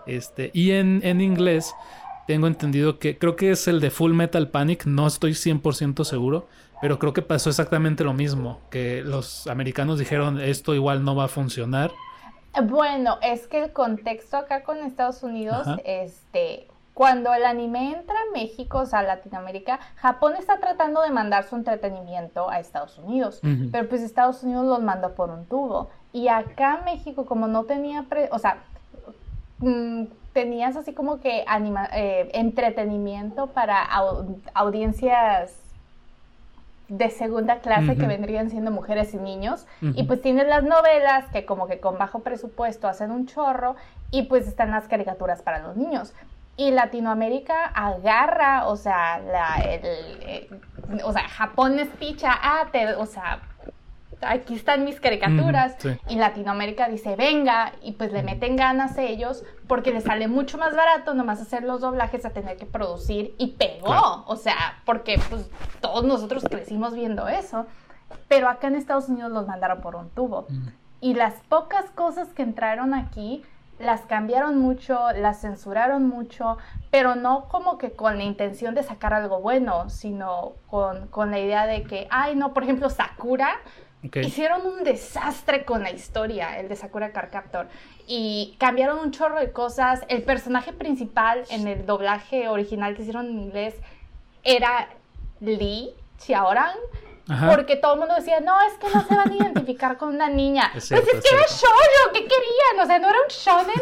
Este, 0.06 0.52
y 0.54 0.72
en, 0.72 1.02
en 1.04 1.22
inglés 1.22 1.74
tengo 2.30 2.48
entendido 2.48 3.00
que 3.00 3.18
creo 3.18 3.36
que 3.36 3.52
es 3.52 3.68
el 3.68 3.80
de 3.80 3.90
Full 3.90 4.14
Metal 4.14 4.50
Panic, 4.50 4.86
no 4.86 5.08
estoy 5.08 5.32
100% 5.32 6.04
seguro, 6.04 6.48
pero 6.82 7.00
creo 7.00 7.12
que 7.12 7.22
pasó 7.22 7.50
exactamente 7.50 8.04
lo 8.04 8.14
mismo, 8.14 8.60
que 8.70 9.02
los 9.04 9.48
americanos 9.48 10.00
dijeron 10.00 10.40
esto 10.40 10.76
igual 10.76 11.04
no 11.04 11.16
va 11.16 11.26
a 11.26 11.28
funcionar. 11.28 11.92
Bueno, 12.64 13.18
es 13.22 13.48
que 13.48 13.64
el 13.64 13.74
contexto 13.74 14.38
acá 14.38 14.64
con 14.64 14.78
Estados 14.78 15.24
Unidos, 15.24 15.68
este, 15.86 16.68
cuando 17.00 17.34
el 17.34 17.46
anime 17.46 17.94
entra 17.94 18.14
a 18.14 18.34
México, 18.34 18.80
o 18.80 18.86
sea, 18.86 19.02
Latinoamérica, 19.04 19.80
Japón 19.96 20.34
está 20.38 20.60
tratando 20.60 21.02
de 21.02 21.12
mandar 21.12 21.46
su 21.46 21.56
entretenimiento 21.56 22.50
a 22.50 22.60
Estados 22.60 22.98
Unidos, 22.98 23.40
pero 23.72 23.88
pues 23.88 24.02
Estados 24.02 24.44
Unidos 24.44 24.66
los 24.66 24.84
mandó 24.84 25.16
por 25.16 25.30
un 25.30 25.46
tubo. 25.46 25.90
Y 26.12 26.28
acá 26.28 26.82
México, 26.84 27.26
como 27.26 27.48
no 27.48 27.64
tenía, 27.64 28.06
o 28.32 28.40
sea, 28.40 28.64
mm, 29.60 30.08
tenías 30.34 30.76
así 30.76 30.92
como 30.92 31.22
que 31.22 31.46
anima 31.48 31.88
eh, 31.94 32.32
entretenimiento 32.34 33.48
para 33.48 33.82
audiencias 34.54 35.56
de 36.90 37.10
segunda 37.12 37.60
clase 37.60 37.96
que 37.96 38.08
vendrían 38.08 38.50
siendo 38.50 38.72
mujeres 38.72 39.14
y 39.14 39.18
niños. 39.20 39.68
Y 39.82 40.04
pues 40.04 40.22
tienes 40.22 40.48
las 40.48 40.64
novelas 40.64 41.32
que 41.32 41.46
como 41.46 41.68
que 41.68 41.80
con 41.80 41.98
bajo 41.98 42.20
presupuesto 42.20 42.90
hacen 42.90 43.12
un 43.12 43.26
chorro 43.26 43.78
y 44.12 44.24
pues 44.24 44.50
están 44.50 44.72
las 44.72 44.90
caricaturas 44.90 45.42
para 45.42 45.60
los 45.60 45.78
niños. 45.78 46.14
Y 46.60 46.72
Latinoamérica 46.72 47.68
agarra, 47.68 48.68
o 48.68 48.76
sea, 48.76 49.18
la, 49.20 49.62
el, 49.62 50.50
o 51.06 51.14
sea, 51.14 51.26
Japón 51.30 51.78
les 51.78 51.88
picha, 51.88 52.34
ah, 52.34 52.68
te, 52.70 52.96
o 52.96 53.06
sea, 53.06 53.40
aquí 54.20 54.56
están 54.56 54.84
mis 54.84 55.00
caricaturas. 55.00 55.78
Y 56.10 56.18
Latinoamérica 56.18 56.90
dice, 56.90 57.16
venga, 57.16 57.72
y 57.82 57.94
pues 57.94 58.12
le 58.12 58.24
meten 58.24 58.58
ganas 58.58 58.98
a 58.98 59.04
ellos 59.04 59.46
porque 59.70 59.94
les 59.94 60.04
sale 60.04 60.28
mucho 60.28 60.58
más 60.58 60.76
barato 60.76 61.14
nomás 61.14 61.40
hacer 61.40 61.64
los 61.64 61.80
doblajes 61.80 62.26
a 62.26 62.32
tener 62.32 62.58
que 62.58 62.66
producir 62.66 63.34
y 63.38 63.52
pegó. 63.52 64.26
O 64.28 64.36
sea, 64.36 64.82
porque 64.84 65.18
pues 65.30 65.50
todos 65.80 66.04
nosotros 66.04 66.44
crecimos 66.44 66.94
viendo 66.94 67.30
eso. 67.30 67.68
Pero 68.28 68.50
acá 68.50 68.68
en 68.68 68.76
Estados 68.76 69.08
Unidos 69.08 69.32
los 69.32 69.48
mandaron 69.48 69.80
por 69.80 69.96
un 69.96 70.10
tubo. 70.10 70.46
Y 71.00 71.14
las 71.14 71.36
pocas 71.48 71.90
cosas 71.92 72.28
que 72.34 72.42
entraron 72.42 72.94
aquí 72.94 73.46
las 73.80 74.02
cambiaron 74.02 74.58
mucho, 74.58 75.12
las 75.14 75.42
censuraron 75.42 76.08
mucho, 76.08 76.58
pero 76.92 77.16
no 77.16 77.48
como 77.48 77.78
que 77.78 77.92
con 77.94 78.18
la 78.18 78.24
intención 78.24 78.76
de 78.76 78.84
sacar 78.84 79.14
algo 79.14 79.40
bueno, 79.40 79.90
sino 79.90 80.54
con, 80.68 81.08
con 81.08 81.32
la 81.32 81.40
idea 81.40 81.66
de 81.66 81.84
que, 81.84 82.08
ay, 82.12 82.36
no, 82.36 82.54
por 82.54 82.64
ejemplo, 82.64 82.90
Sakura 82.90 83.56
Hicieron 84.02 84.66
un 84.66 84.84
desastre 84.86 85.66
con 85.66 85.84
la 85.84 85.92
historia, 85.92 86.58
el 86.58 86.70
de 86.70 86.76
Sakura 86.78 87.12
Car 87.12 87.30
Captor. 87.30 87.68
Y 88.08 88.56
cambiaron 88.58 89.00
un 89.00 89.12
chorro 89.12 89.40
de 89.40 89.52
cosas. 89.52 90.06
El 90.08 90.24
personaje 90.24 90.72
principal 90.72 91.44
en 91.50 91.68
el 91.68 91.86
doblaje 91.86 92.48
original 92.48 92.96
que 92.96 93.02
hicieron 93.02 93.28
en 93.28 93.40
inglés 93.40 93.76
era 94.44 94.88
Lee 95.42 95.94
Porque 97.48 97.76
todo 97.76 97.94
el 97.94 98.00
mundo 98.00 98.16
decía, 98.16 98.40
no, 98.40 98.56
es 98.64 98.74
que 98.74 98.90
no 98.90 99.04
se 99.06 99.16
van 99.16 99.32
a 99.32 99.36
identificar 99.36 99.98
con 99.98 100.10
una 100.10 100.30
niña. 100.30 100.70
pues 100.74 100.92
es, 100.92 101.04
que 101.04 101.36
era 101.36 101.46
shoujo, 101.48 102.12
¿qué 102.14 102.22
querían? 102.22 102.80
O 102.82 102.86
sea, 102.86 103.00
no 103.00 103.10
era 103.10 103.18
un 103.22 103.28
shonen. 103.30 103.82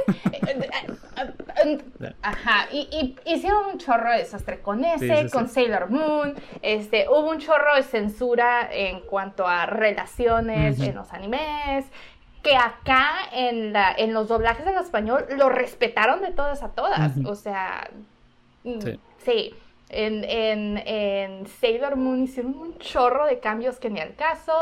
Ajá, 2.21 2.67
y, 2.71 3.15
hicieron 3.25 3.65
un 3.73 3.77
chorro 3.77 4.11
de 4.11 4.19
desastre 4.19 4.61
con 4.61 4.83
ese, 4.83 5.29
con 5.29 5.47
Sailor 5.47 5.89
Moon. 5.89 6.35
Este, 6.61 7.07
hubo 7.09 7.29
un 7.29 7.39
chorro 7.39 7.75
de 7.75 7.83
censura 7.83 8.69
en 8.71 9.01
cuanto 9.01 9.47
a 9.47 9.65
relaciones 9.65 10.79
en 10.79 10.95
los 10.95 11.13
animes. 11.13 11.85
Que 12.43 12.55
acá 12.55 13.11
en, 13.33 13.73
la, 13.73 13.93
en 13.97 14.13
los 14.13 14.27
doblajes 14.27 14.65
en 14.65 14.77
español 14.77 15.25
lo 15.35 15.49
respetaron 15.49 16.21
de 16.21 16.31
todas 16.31 16.63
a 16.63 16.69
todas. 16.69 17.13
O 17.25 17.35
sea, 17.35 17.89
mm, 18.63 18.79
sí. 19.25 19.53
En, 19.89 20.23
en, 20.25 21.47
Sailor 21.61 21.95
Moon 21.95 22.23
hicieron 22.23 22.57
un 22.57 22.77
chorro 22.77 23.25
de 23.25 23.39
cambios 23.39 23.79
que 23.79 23.89
ni 23.89 23.99
al 23.99 24.15
caso. 24.15 24.53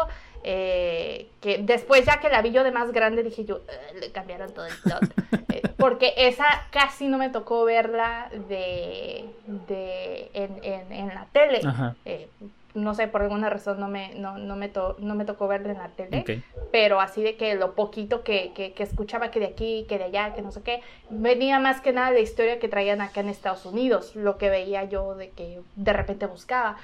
Eh, 0.47 1.30
que 1.41 1.57
después 1.57 2.05
ya 2.05 2.19
que 2.19 2.30
la 2.30 2.43
vi 2.43 2.51
yo 2.51 2.63
de 2.63 2.71
más 2.71 2.91
grande 2.91 3.23
dije 3.23 3.45
yo, 3.45 3.61
le 3.99 4.11
cambiaron 4.11 4.53
todo 4.53 4.65
el 4.65 4.76
plot. 4.84 5.01
Eh, 5.55 5.61
porque 5.78 6.13
esa 6.17 6.45
casi 6.69 7.07
no 7.07 7.17
me 7.17 7.30
tocó 7.30 7.63
verla 7.63 8.30
de, 8.49 9.26
de 9.45 10.30
en, 10.34 10.91
en, 10.91 11.07
la 11.09 11.28
tele. 11.32 11.61
Eh, 12.03 12.28
no 12.76 12.93
sé, 12.93 13.07
por 13.07 13.21
alguna 13.21 13.49
razón 13.49 13.80
no 13.80 13.88
me, 13.88 14.13
no, 14.15 14.38
no 14.38 14.55
me, 14.55 14.71
no 14.99 15.15
me 15.15 15.26
tocó 15.26 15.47
verla 15.47 15.71
en 15.71 15.78
la 15.80 15.88
tele, 15.89 16.43
pero 16.71 16.99
así 16.99 17.23
de 17.23 17.36
que 17.38 17.55
lo 17.55 17.73
poquito 17.73 18.23
que, 18.23 18.51
que, 18.53 18.73
que, 18.73 18.84
escuchaba 18.84 19.32
que 19.32 19.39
de 19.39 19.47
aquí, 19.47 19.86
que 19.88 19.97
de 19.97 20.03
allá, 20.05 20.34
que 20.34 20.41
no 20.41 20.51
sé 20.51 20.61
qué, 20.61 20.82
venía 21.09 21.59
más 21.59 21.82
que 21.82 21.93
nada 21.93 22.11
la 22.11 22.19
historia 22.19 22.59
que 22.59 22.67
traían 22.67 23.01
acá 23.01 23.21
en 23.21 23.30
Estados 23.30 23.65
Unidos, 23.65 24.15
lo 24.15 24.38
que 24.38 24.49
veía 24.49 24.84
yo 24.84 25.15
de 25.15 25.30
que 25.30 25.61
de 25.76 25.93
repente 25.93 26.28
buscaba. 26.28 26.78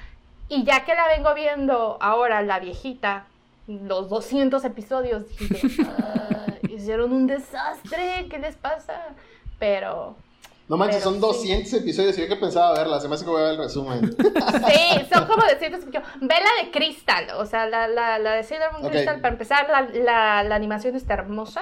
Y 0.48 0.64
ya 0.64 0.84
que 0.84 0.94
la 0.94 1.06
vengo 1.08 1.34
viendo 1.34 1.98
ahora, 2.00 2.42
la 2.42 2.58
viejita, 2.58 3.26
los 3.66 4.08
200 4.08 4.64
episodios, 4.64 5.28
dije, 5.38 5.82
ah, 5.86 6.46
hicieron 6.68 7.12
un 7.12 7.26
desastre, 7.26 8.26
¿qué 8.30 8.38
les 8.38 8.56
pasa? 8.56 9.14
Pero... 9.58 10.16
No 10.72 10.78
manches, 10.78 11.02
son 11.02 11.20
200 11.20 11.70
episodios 11.74 12.16
y 12.16 12.22
yo 12.22 12.28
que 12.28 12.36
pensaba 12.36 12.72
verla, 12.72 12.98
se 12.98 13.06
me 13.06 13.14
hace 13.14 13.26
que 13.26 13.30
voy 13.30 13.42
a 13.42 13.44
ver 13.44 13.52
el 13.52 13.58
resumen. 13.58 14.16
Sí, 14.16 15.06
son 15.12 15.26
como 15.26 15.42
200 15.42 15.82
episodios. 15.82 16.02
Ve 16.18 16.34
la 16.34 16.64
de 16.64 16.70
Crystal, 16.70 17.26
o 17.36 17.44
sea, 17.44 17.66
la, 17.66 17.88
la, 17.88 18.18
la 18.18 18.32
de 18.36 18.42
Sailor 18.42 18.72
Moon 18.72 18.88
Crystal, 18.88 19.20
para 19.20 19.34
empezar, 19.34 19.68
la, 19.68 20.42
la, 20.42 20.54
animación 20.54 20.96
está 20.96 21.12
hermosa. 21.12 21.60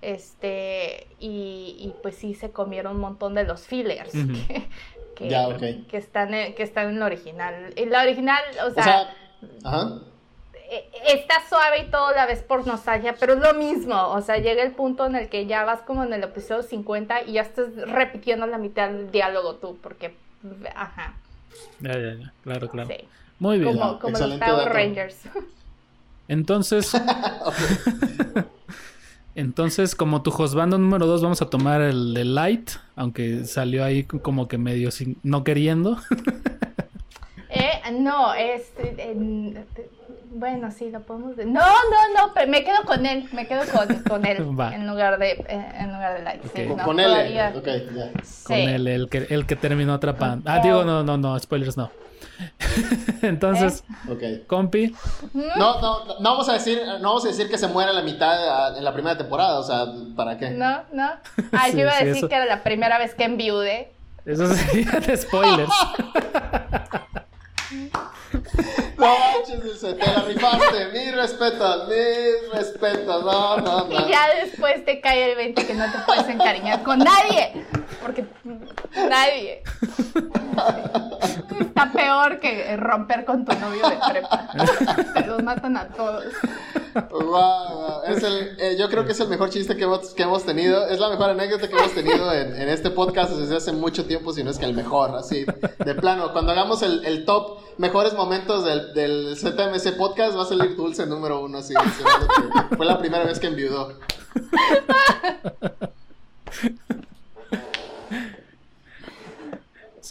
Este, 0.00 1.08
y, 1.18 1.74
y, 1.76 1.94
pues 2.04 2.14
sí 2.14 2.34
se 2.34 2.52
comieron 2.52 2.94
un 2.94 3.00
montón 3.00 3.34
de 3.34 3.42
los 3.42 3.62
fillers 3.62 4.12
que, 4.12 4.68
que, 5.16 5.84
que, 5.88 5.96
están, 5.96 6.32
en, 6.32 6.54
que 6.54 6.62
están 6.62 6.88
en 6.88 7.00
la 7.00 7.06
original. 7.06 7.72
En 7.74 7.90
la 7.90 8.02
original, 8.02 8.44
o 8.64 8.70
sea, 8.70 8.82
o 8.82 8.84
sea 8.84 9.16
ajá 9.64 10.02
está 11.06 11.34
suave 11.48 11.84
y 11.86 11.90
todo 11.90 12.12
la 12.12 12.26
vez 12.26 12.42
por 12.42 12.66
nostalgia, 12.66 13.14
pero 13.18 13.34
es 13.34 13.40
lo 13.40 13.54
mismo, 13.54 14.08
o 14.08 14.20
sea, 14.20 14.38
llega 14.38 14.62
el 14.62 14.72
punto 14.72 15.06
en 15.06 15.16
el 15.16 15.28
que 15.28 15.46
ya 15.46 15.64
vas 15.64 15.80
como 15.82 16.04
en 16.04 16.12
el 16.12 16.22
episodio 16.22 16.62
50 16.62 17.22
y 17.22 17.32
ya 17.32 17.42
estás 17.42 17.74
repitiendo 17.76 18.46
la 18.46 18.58
mitad 18.58 18.88
del 18.88 19.10
diálogo 19.10 19.56
tú, 19.56 19.78
porque, 19.82 20.14
ajá. 20.74 21.14
Ya, 21.80 21.92
ya, 21.92 22.14
ya, 22.14 22.32
claro, 22.42 22.68
claro. 22.68 22.88
Sí. 22.88 23.06
Muy 23.42 23.58
bien. 23.58 23.76
Como, 23.76 23.98
como 23.98 24.16
los 24.16 24.38
Power 24.38 24.72
Rangers. 24.72 25.16
Entonces, 26.28 26.92
entonces, 29.34 29.96
como 29.96 30.22
tu 30.22 30.30
Josbando 30.30 30.78
número 30.78 31.06
2, 31.06 31.22
vamos 31.22 31.42
a 31.42 31.50
tomar 31.50 31.80
el 31.80 32.14
de 32.14 32.24
Light, 32.24 32.70
aunque 32.94 33.44
salió 33.44 33.84
ahí 33.84 34.04
como 34.04 34.46
que 34.46 34.58
medio 34.58 34.92
sin, 34.92 35.16
no 35.24 35.42
queriendo. 35.42 35.98
eh, 37.50 37.82
no, 37.92 38.32
es... 38.34 38.72
Bueno, 40.34 40.70
sí, 40.70 40.90
lo 40.90 41.00
podemos 41.00 41.36
decir. 41.36 41.52
No, 41.52 41.60
no, 41.60 42.14
no, 42.16 42.32
pero 42.34 42.50
me 42.50 42.64
quedo 42.64 42.82
con 42.86 43.04
él, 43.04 43.28
me 43.32 43.46
quedo 43.46 43.62
con, 43.70 44.02
con 44.02 44.24
él 44.24 44.38
en 44.72 44.86
lugar 44.86 45.18
de 45.18 45.32
eh, 45.32 45.72
en 45.78 45.92
lugar 45.92 46.16
de 46.16 46.22
Light. 46.22 46.42
Sí, 46.54 46.68
con 46.84 46.98
él, 46.98 47.12
okay, 47.54 47.86
ya. 47.94 48.10
Con 48.44 48.56
él, 48.56 48.88
el 48.88 49.08
que, 49.10 49.26
el 49.28 49.46
que 49.46 49.56
terminó 49.56 49.92
atrapando. 49.92 50.50
Ah, 50.50 50.60
digo, 50.60 50.84
no, 50.84 51.02
no, 51.02 51.18
no, 51.18 51.38
spoilers 51.38 51.76
no. 51.76 51.90
Entonces, 53.22 53.84
¿Eh? 54.08 54.44
compi. 54.46 54.94
No, 55.34 55.80
no, 55.80 56.04
no 56.18 56.30
vamos 56.30 56.48
a 56.48 56.54
decir, 56.54 56.80
no 57.00 57.10
vamos 57.10 57.26
a 57.26 57.28
decir 57.28 57.50
que 57.50 57.58
se 57.58 57.68
muere 57.68 57.90
en 57.90 57.96
la 57.96 58.02
mitad 58.02 58.76
en 58.76 58.84
la 58.84 58.94
primera 58.94 59.18
temporada, 59.18 59.58
o 59.58 59.62
sea, 59.62 59.84
¿para 60.16 60.38
qué? 60.38 60.50
No, 60.50 60.82
no. 60.92 61.10
Ah, 61.52 61.68
yo 61.68 61.80
iba 61.80 61.92
a 61.92 62.02
decir 62.02 62.26
que 62.26 62.34
era 62.34 62.46
la 62.46 62.62
primera 62.62 62.98
vez 62.98 63.14
que 63.14 63.24
enviude. 63.24 63.92
Eso 64.24 64.46
sería 64.54 64.92
de 64.92 65.16
spoilers. 65.16 65.72
No 68.98 69.06
manches, 69.06 69.80
te 69.80 70.06
la 70.06 70.22
rifaste. 70.22 70.86
Mis 70.92 71.14
respetos, 71.14 71.88
mis 71.88 72.52
respetos. 72.52 73.24
No, 73.24 73.56
no, 73.58 73.84
no. 73.84 74.06
Y 74.06 74.10
ya 74.10 74.28
después 74.42 74.84
te 74.84 75.00
cae 75.00 75.30
el 75.30 75.36
20 75.36 75.66
que 75.66 75.74
no 75.74 75.90
te 75.90 75.98
puedes 76.06 76.28
encariñar 76.28 76.82
con 76.82 76.98
nadie. 76.98 77.64
Porque 78.02 78.24
nadie. 78.94 79.62
Está 81.60 81.90
peor 81.92 82.40
que 82.40 82.76
romper 82.76 83.24
con 83.24 83.44
tu 83.44 83.52
novio 83.58 83.88
de 83.88 83.98
prepa. 84.10 84.48
Te 85.14 85.26
los 85.26 85.42
matan 85.42 85.76
a 85.76 85.88
todos. 85.88 86.24
Wow, 87.10 88.02
Es 88.06 88.22
el, 88.22 88.60
eh, 88.60 88.76
yo 88.78 88.90
creo 88.90 89.06
que 89.06 89.12
es 89.12 89.20
el 89.20 89.28
mejor 89.28 89.48
chiste 89.48 89.76
que 89.76 89.84
hemos, 89.84 90.12
que 90.12 90.24
hemos 90.24 90.44
tenido. 90.44 90.86
Es 90.88 91.00
la 91.00 91.08
mejor 91.08 91.30
anécdota 91.30 91.68
que 91.68 91.74
hemos 91.74 91.94
tenido 91.94 92.32
en, 92.32 92.54
en, 92.54 92.68
este 92.68 92.90
podcast 92.90 93.32
desde 93.32 93.56
hace 93.56 93.72
mucho 93.72 94.04
tiempo, 94.04 94.32
si 94.32 94.44
no 94.44 94.50
es 94.50 94.58
que 94.58 94.66
el 94.66 94.74
mejor, 94.74 95.16
así, 95.16 95.46
de 95.84 95.94
plano. 95.94 96.32
Cuando 96.32 96.52
hagamos 96.52 96.82
el, 96.82 97.04
el 97.06 97.24
top 97.24 97.60
mejores 97.78 98.12
momentos 98.14 98.64
del, 98.64 98.92
del, 98.92 99.36
ZMC 99.36 99.96
podcast, 99.96 100.36
va 100.36 100.42
a 100.42 100.46
salir 100.46 100.76
Dulce 100.76 101.06
número 101.06 101.42
uno, 101.42 101.58
así. 101.58 101.74
Fue 102.76 102.84
la 102.84 102.98
primera 102.98 103.24
vez 103.24 103.40
que 103.40 103.46
enviudó. 103.46 103.98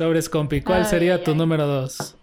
Sobres, 0.01 0.29
compi, 0.29 0.61
¿cuál 0.61 0.87
sería 0.87 1.23
tu 1.23 1.35
número 1.35 1.67
dos? 1.67 2.15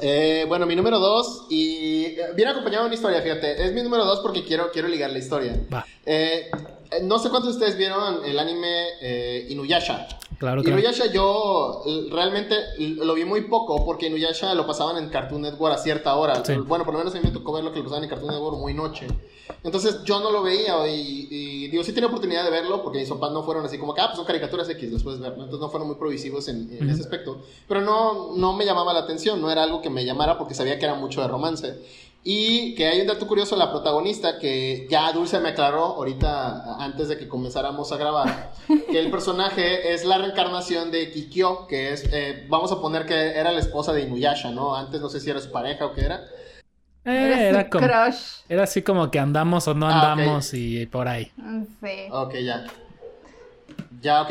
Eh, 0.00 0.44
bueno, 0.48 0.66
mi 0.66 0.74
número 0.74 0.98
dos, 0.98 1.46
y 1.48 2.06
eh, 2.06 2.32
viene 2.34 2.50
acompañado 2.50 2.82
de 2.82 2.86
una 2.88 2.96
historia, 2.96 3.22
fíjate. 3.22 3.64
Es 3.64 3.72
mi 3.72 3.84
número 3.84 4.04
dos 4.04 4.18
porque 4.18 4.42
quiero, 4.42 4.72
quiero 4.72 4.88
ligar 4.88 5.10
la 5.12 5.20
historia. 5.20 5.54
Eh, 6.04 6.50
no 7.04 7.20
sé 7.20 7.30
cuántos 7.30 7.52
de 7.52 7.58
ustedes 7.60 7.78
vieron 7.78 8.24
el 8.24 8.36
anime 8.36 9.46
Inuyasha. 9.48 10.08
Claro, 10.42 10.60
Inuyasha 10.60 11.06
yo 11.06 11.84
realmente 12.10 12.56
lo 12.78 13.14
vi 13.14 13.24
muy 13.24 13.42
poco 13.42 13.84
porque 13.84 14.08
Inuyasha 14.08 14.54
lo 14.54 14.66
pasaban 14.66 14.96
en 14.96 15.08
Cartoon 15.08 15.42
Network 15.42 15.72
a 15.72 15.78
cierta 15.78 16.16
hora. 16.16 16.42
Bueno, 16.66 16.84
por 16.84 16.94
lo 16.94 16.98
menos 16.98 17.14
a 17.14 17.18
mí 17.18 17.22
me 17.24 17.30
tocó 17.30 17.52
ver 17.52 17.62
lo 17.62 17.70
que 17.70 17.78
lo 17.78 17.84
pasaban 17.84 18.02
en 18.02 18.10
Cartoon 18.10 18.32
Network 18.32 18.58
muy 18.58 18.74
noche. 18.74 19.06
Entonces 19.62 20.02
yo 20.02 20.18
no 20.18 20.32
lo 20.32 20.42
veía 20.42 20.88
y, 20.88 21.68
digo, 21.68 21.84
sí 21.84 21.92
tenía 21.92 22.08
oportunidad 22.08 22.42
de 22.42 22.50
verlo 22.50 22.82
porque 22.82 22.98
mis 22.98 23.08
papás 23.08 23.30
no 23.30 23.44
fueron 23.44 23.64
así 23.64 23.78
como 23.78 23.94
que, 23.94 24.00
ah, 24.00 24.06
pues 24.06 24.16
son 24.16 24.26
caricaturas 24.26 24.68
X, 24.68 24.90
después 24.90 25.20
ver, 25.20 25.32
entonces 25.32 25.60
no 25.60 25.68
fueron 25.68 25.86
muy 25.86 25.96
provisivos 25.96 26.48
en, 26.48 26.90
ese 26.90 27.02
aspecto. 27.02 27.40
Pero 27.68 27.80
no, 27.80 28.34
no 28.36 28.52
me 28.52 28.64
llamaba 28.64 28.92
la 28.92 29.00
atención, 29.00 29.40
no 29.40 29.48
era 29.48 29.62
algo 29.62 29.80
que 29.80 29.90
me 29.90 30.04
llamara 30.04 30.38
porque 30.38 30.54
sabía 30.54 30.76
que 30.78 30.86
era 30.86 30.94
mucho 30.94 31.20
de 31.22 31.28
romance. 31.28 31.78
Y 32.24 32.76
que 32.76 32.86
hay 32.86 33.00
un 33.00 33.08
dato 33.08 33.26
curioso, 33.26 33.56
la 33.56 33.72
protagonista, 33.72 34.38
que 34.38 34.86
ya 34.88 35.10
Dulce 35.12 35.40
me 35.40 35.48
aclaró 35.48 35.84
ahorita, 35.96 36.76
antes 36.78 37.08
de 37.08 37.18
que 37.18 37.26
comenzáramos 37.26 37.90
a 37.90 37.96
grabar, 37.96 38.52
que 38.90 39.00
el 39.00 39.10
personaje 39.10 39.92
es 39.92 40.04
la 40.04 40.18
reencarnación 40.18 40.92
de 40.92 41.10
Kikyo, 41.10 41.66
que 41.66 41.92
es, 41.92 42.08
eh, 42.12 42.46
vamos 42.48 42.70
a 42.70 42.80
poner 42.80 43.06
que 43.06 43.14
era 43.14 43.50
la 43.50 43.58
esposa 43.58 43.92
de 43.92 44.02
Inuyasha, 44.02 44.52
¿no? 44.52 44.76
Antes 44.76 45.00
no 45.00 45.08
sé 45.08 45.18
si 45.18 45.30
era 45.30 45.40
su 45.40 45.50
pareja 45.50 45.86
o 45.86 45.92
qué 45.94 46.02
era. 46.02 46.20
Eh, 47.04 47.48
era, 47.48 47.68
como, 47.68 47.84
era 48.48 48.62
así 48.62 48.82
como 48.82 49.10
que 49.10 49.18
andamos 49.18 49.66
o 49.66 49.74
no 49.74 49.88
ah, 49.88 50.12
andamos 50.12 50.54
y 50.54 50.86
por 50.86 51.08
ahí. 51.08 51.32
Sí. 51.80 52.08
Ok, 52.12 52.34
ya. 52.34 52.64
Ya, 54.00 54.22
ok, 54.22 54.30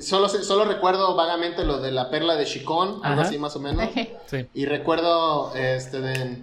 solo, 0.00 0.28
solo 0.28 0.64
recuerdo 0.64 1.14
vagamente 1.16 1.64
lo 1.64 1.78
de 1.78 1.92
la 1.92 2.10
perla 2.10 2.36
de 2.36 2.44
Shikon, 2.44 3.00
algo 3.04 3.22
así 3.22 3.38
más 3.38 3.56
o 3.56 3.60
menos. 3.60 3.88
Sí. 4.26 4.46
Y 4.54 4.64
recuerdo, 4.64 5.54
este, 5.54 6.00
de... 6.00 6.38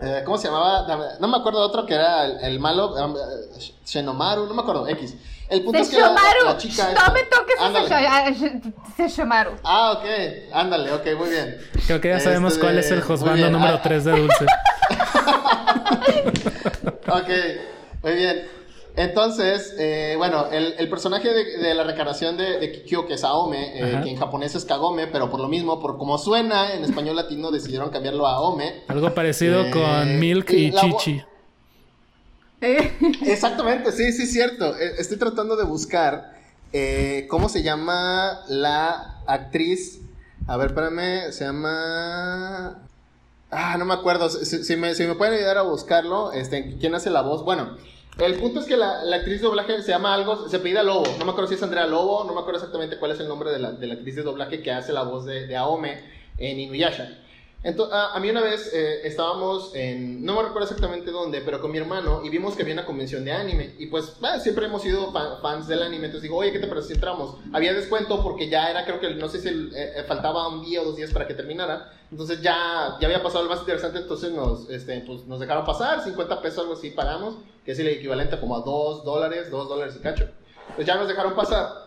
Eh, 0.00 0.22
¿Cómo 0.24 0.36
se 0.36 0.48
llamaba? 0.48 1.16
No 1.20 1.28
me 1.28 1.36
acuerdo 1.36 1.60
de 1.60 1.66
otro 1.66 1.86
que 1.86 1.94
era 1.94 2.24
el, 2.24 2.58
malo, 2.58 2.92
um, 2.94 3.14
Shenomaru, 3.86 4.46
no 4.46 4.54
me 4.54 4.62
acuerdo, 4.62 4.88
X. 4.88 5.14
El 5.48 5.62
punto 5.62 5.78
es 5.78 5.90
que 5.90 6.00
la, 6.00 6.16
la, 6.44 6.56
chica... 6.56 6.92
No 6.92 7.12
me 7.12 7.22
toques 7.24 7.54
ese 8.98 9.08
Shenomaru. 9.08 9.52
Ah, 9.62 9.92
ok, 9.92 10.04
ándale, 10.52 10.92
ok, 10.92 11.06
muy 11.16 11.30
bien. 11.30 11.56
Creo 11.86 12.00
que 12.00 12.08
ya 12.08 12.18
sabemos 12.18 12.54
este, 12.54 12.64
cuál 12.64 12.78
es 12.78 12.90
el 12.90 13.02
Josbando 13.02 13.48
número 13.50 13.78
3 13.80 14.06
ah. 14.06 14.10
de 14.10 14.20
Dulce. 14.20 14.46
ok, 17.06 17.28
muy 18.02 18.14
bien. 18.14 18.61
Entonces, 18.96 19.74
eh, 19.78 20.14
bueno, 20.18 20.48
el, 20.50 20.88
personaje 20.90 21.28
de, 21.30 21.74
la 21.74 21.82
reencarnación 21.82 22.36
de, 22.36 22.72
Kikyo, 22.72 23.06
que 23.06 23.14
es 23.14 23.24
Aome, 23.24 23.72
eh, 23.74 24.00
que 24.02 24.10
en 24.10 24.16
japonés 24.16 24.54
es 24.54 24.66
Kagome, 24.66 25.06
pero 25.06 25.30
por 25.30 25.40
lo 25.40 25.48
mismo, 25.48 25.80
por 25.80 25.96
como 25.96 26.18
suena, 26.18 26.74
en 26.74 26.84
español 26.84 27.16
latino 27.16 27.50
decidieron 27.50 27.88
cambiarlo 27.90 28.26
a 28.26 28.34
Aome. 28.34 28.82
Algo 28.88 29.14
parecido 29.14 29.62
eh, 29.64 29.70
con 29.70 30.20
Milk 30.20 30.50
y 30.50 30.72
Chichi. 30.72 31.22
Exactamente, 33.26 33.92
sí, 33.92 34.12
sí, 34.12 34.26
cierto. 34.26 34.76
Estoy 34.76 35.16
tratando 35.16 35.56
de 35.56 35.64
buscar 35.64 36.34
cómo 37.28 37.48
se 37.48 37.62
llama 37.62 38.40
la 38.48 39.22
actriz. 39.26 40.00
A 40.46 40.56
ver, 40.56 40.68
espérame, 40.68 41.32
se 41.32 41.44
llama... 41.44 42.82
Ah, 43.50 43.76
no 43.78 43.84
me 43.84 43.94
acuerdo. 43.94 44.28
Si, 44.28 44.76
me, 44.76 44.94
si 44.94 45.04
me 45.04 45.14
pueden 45.14 45.34
ayudar 45.34 45.58
a 45.58 45.62
buscarlo, 45.62 46.32
este, 46.32 46.76
¿quién 46.78 46.94
hace 46.94 47.10
la 47.10 47.22
voz? 47.22 47.44
Bueno, 47.44 47.76
el 48.18 48.34
punto 48.34 48.60
es 48.60 48.66
que 48.66 48.76
la, 48.76 49.00
actriz 49.14 49.40
de 49.40 49.46
doblaje 49.46 49.82
se 49.82 49.90
llama 49.90 50.14
algo, 50.14 50.48
se 50.48 50.58
pide 50.58 50.82
Lobo. 50.82 51.06
No 51.18 51.24
me 51.24 51.30
acuerdo 51.30 51.48
si 51.48 51.54
es 51.54 51.62
Andrea 51.62 51.86
Lobo, 51.86 52.24
no 52.24 52.34
me 52.34 52.40
acuerdo 52.40 52.58
exactamente 52.58 52.98
cuál 52.98 53.12
es 53.12 53.20
el 53.20 53.28
nombre 53.28 53.50
de 53.50 53.58
la, 53.58 53.68
actriz 53.70 54.16
de 54.16 54.22
doblaje 54.22 54.62
que 54.62 54.70
hace 54.70 54.92
la 54.92 55.02
voz 55.02 55.24
de, 55.24 55.46
de 55.46 55.56
Aome 55.56 56.04
en 56.38 56.60
Inuyasha. 56.60 57.21
Entonces, 57.64 57.94
a, 57.96 58.18
mí 58.18 58.28
una 58.28 58.40
vez 58.40 58.72
eh, 58.74 59.06
estábamos 59.06 59.72
en, 59.74 60.24
no 60.24 60.34
me 60.34 60.42
recuerdo 60.42 60.62
exactamente 60.62 61.12
dónde, 61.12 61.42
pero 61.42 61.60
con 61.60 61.70
mi 61.70 61.78
hermano 61.78 62.22
y 62.24 62.28
vimos 62.28 62.56
que 62.56 62.62
había 62.62 62.74
una 62.74 62.84
convención 62.84 63.24
de 63.24 63.32
anime. 63.32 63.74
Y 63.78 63.86
pues 63.86 64.16
siempre 64.42 64.66
hemos 64.66 64.82
sido 64.82 65.12
fans 65.40 65.68
del 65.68 65.82
anime. 65.82 66.06
Entonces 66.06 66.22
digo, 66.22 66.38
oye, 66.38 66.50
¿qué 66.50 66.58
te 66.58 66.66
parece 66.66 66.88
si 66.88 66.94
entramos? 66.94 67.36
Había 67.52 67.72
descuento 67.72 68.20
porque 68.22 68.48
ya 68.48 68.68
era, 68.68 68.84
creo 68.84 68.98
que, 68.98 69.14
no 69.14 69.28
sé 69.28 69.40
si 69.40 69.48
eh, 69.48 69.70
eh, 69.74 70.04
faltaba 70.08 70.48
un 70.48 70.64
día 70.64 70.82
o 70.82 70.84
dos 70.84 70.96
días 70.96 71.12
para 71.12 71.26
que 71.26 71.34
terminara. 71.34 71.92
Entonces 72.10 72.42
ya, 72.42 72.96
ya 73.00 73.06
había 73.06 73.22
pasado 73.22 73.44
lo 73.44 73.50
más 73.50 73.60
interesante. 73.60 74.00
Entonces 74.00 74.32
nos, 74.32 74.68
este, 74.68 75.00
pues, 75.06 75.24
nos 75.26 75.38
dejaron 75.38 75.64
pasar, 75.64 76.02
50 76.02 76.42
pesos, 76.42 76.60
algo 76.60 76.74
así 76.74 76.90
pagamos, 76.90 77.36
que 77.64 77.72
es 77.72 77.78
el 77.78 77.86
equivalente 77.86 78.40
como 78.40 78.56
a 78.56 78.60
2 78.60 79.04
dólares, 79.04 79.50
2 79.52 79.68
dólares 79.68 79.94
y 79.96 80.02
cacho. 80.02 80.28
Pues 80.74 80.84
ya 80.86 80.96
nos 80.96 81.06
dejaron 81.06 81.34
pasar. 81.34 81.81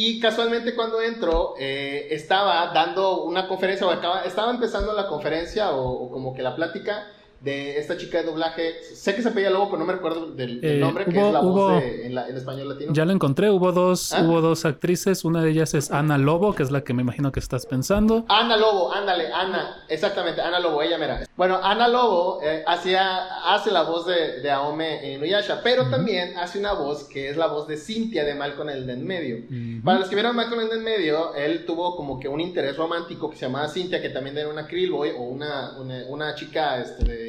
Y 0.00 0.20
casualmente 0.20 0.76
cuando 0.76 1.02
entro, 1.02 1.54
eh, 1.58 2.06
estaba 2.12 2.72
dando 2.72 3.24
una 3.24 3.48
conferencia, 3.48 3.84
o 3.84 3.90
acaba, 3.90 4.22
estaba 4.22 4.52
empezando 4.52 4.92
la 4.92 5.08
conferencia 5.08 5.72
o, 5.72 6.08
como 6.08 6.32
que 6.34 6.42
la 6.44 6.54
plática 6.54 7.08
de 7.40 7.78
esta 7.78 7.96
chica 7.96 8.18
de 8.18 8.24
doblaje. 8.24 8.82
Sé 8.94 9.14
que 9.14 9.22
se 9.22 9.30
pedía 9.30 9.50
Lobo, 9.50 9.66
pero 9.66 9.78
no 9.78 9.84
me 9.84 9.92
recuerdo 9.92 10.26
del, 10.26 10.60
eh, 10.62 10.78
nombre, 10.78 11.04
que 11.04 11.10
es 11.10 11.32
la 11.32 11.40
voz 11.40 11.82
en, 11.82 12.18
español 12.36 12.68
latino. 12.70 12.92
Ya 12.92 13.04
lo 13.04 13.12
encontré, 13.12 13.50
hubo 13.50 13.72
dos, 13.72 14.12
ah. 14.12 14.22
hubo 14.22 14.40
dos 14.40 14.64
actrices. 14.64 15.24
Una 15.24 15.42
de 15.42 15.50
ellas 15.50 15.74
es 15.74 15.90
Ana 15.90 16.18
Lobo, 16.18 16.54
que 16.54 16.62
es 16.62 16.70
la 16.70 16.82
que 16.82 16.94
me 16.94 17.02
imagino 17.02 17.30
que 17.32 17.40
estás 17.40 17.66
pensando. 17.66 18.24
Ana 18.28 18.56
Lobo, 18.56 18.92
ándale, 18.92 19.32
Ana, 19.32 19.84
exactamente, 19.88 20.40
Ana 20.40 20.58
Lobo, 20.58 20.82
ella 20.82 20.98
mira. 20.98 21.26
Bueno, 21.36 21.60
Ana 21.62 21.88
Lobo 21.88 22.40
eh, 22.42 22.64
hacía, 22.66 23.54
hace 23.54 23.70
la 23.70 23.82
voz 23.82 24.06
de, 24.06 24.40
de 24.40 24.50
Aome 24.50 25.14
en 25.14 25.22
Uyasha, 25.22 25.60
pero 25.62 25.88
también 25.88 26.36
hace 26.38 26.58
una 26.58 26.72
voz 26.72 27.04
que 27.04 27.30
es 27.30 27.36
la 27.36 27.46
voz 27.46 27.68
de 27.68 27.76
Cintia 27.76 28.24
de 28.24 28.34
Malcolm 28.34 28.68
el 28.70 28.86
de 28.86 28.92
en 28.94 29.06
medio. 29.06 29.36
Para 29.84 30.00
los 30.00 30.08
que 30.08 30.14
vieron 30.14 30.34
Malcolm 30.34 30.60
el 30.60 30.68
de 30.68 30.76
en 30.76 30.84
medio, 30.84 31.34
él 31.34 31.64
tuvo 31.64 31.96
como 31.96 32.18
que 32.18 32.28
un 32.28 32.40
interés 32.40 32.76
romántico 32.76 33.30
que 33.30 33.36
se 33.36 33.46
llamaba 33.46 33.68
Cintia, 33.68 34.02
que 34.02 34.10
también 34.10 34.36
era 34.36 34.48
una 34.48 34.66
Krillboy 34.66 35.10
o 35.10 35.22
una, 35.22 35.78
una, 35.78 36.04
una 36.08 36.34
chica 36.34 36.80
este, 36.80 37.04
de 37.04 37.27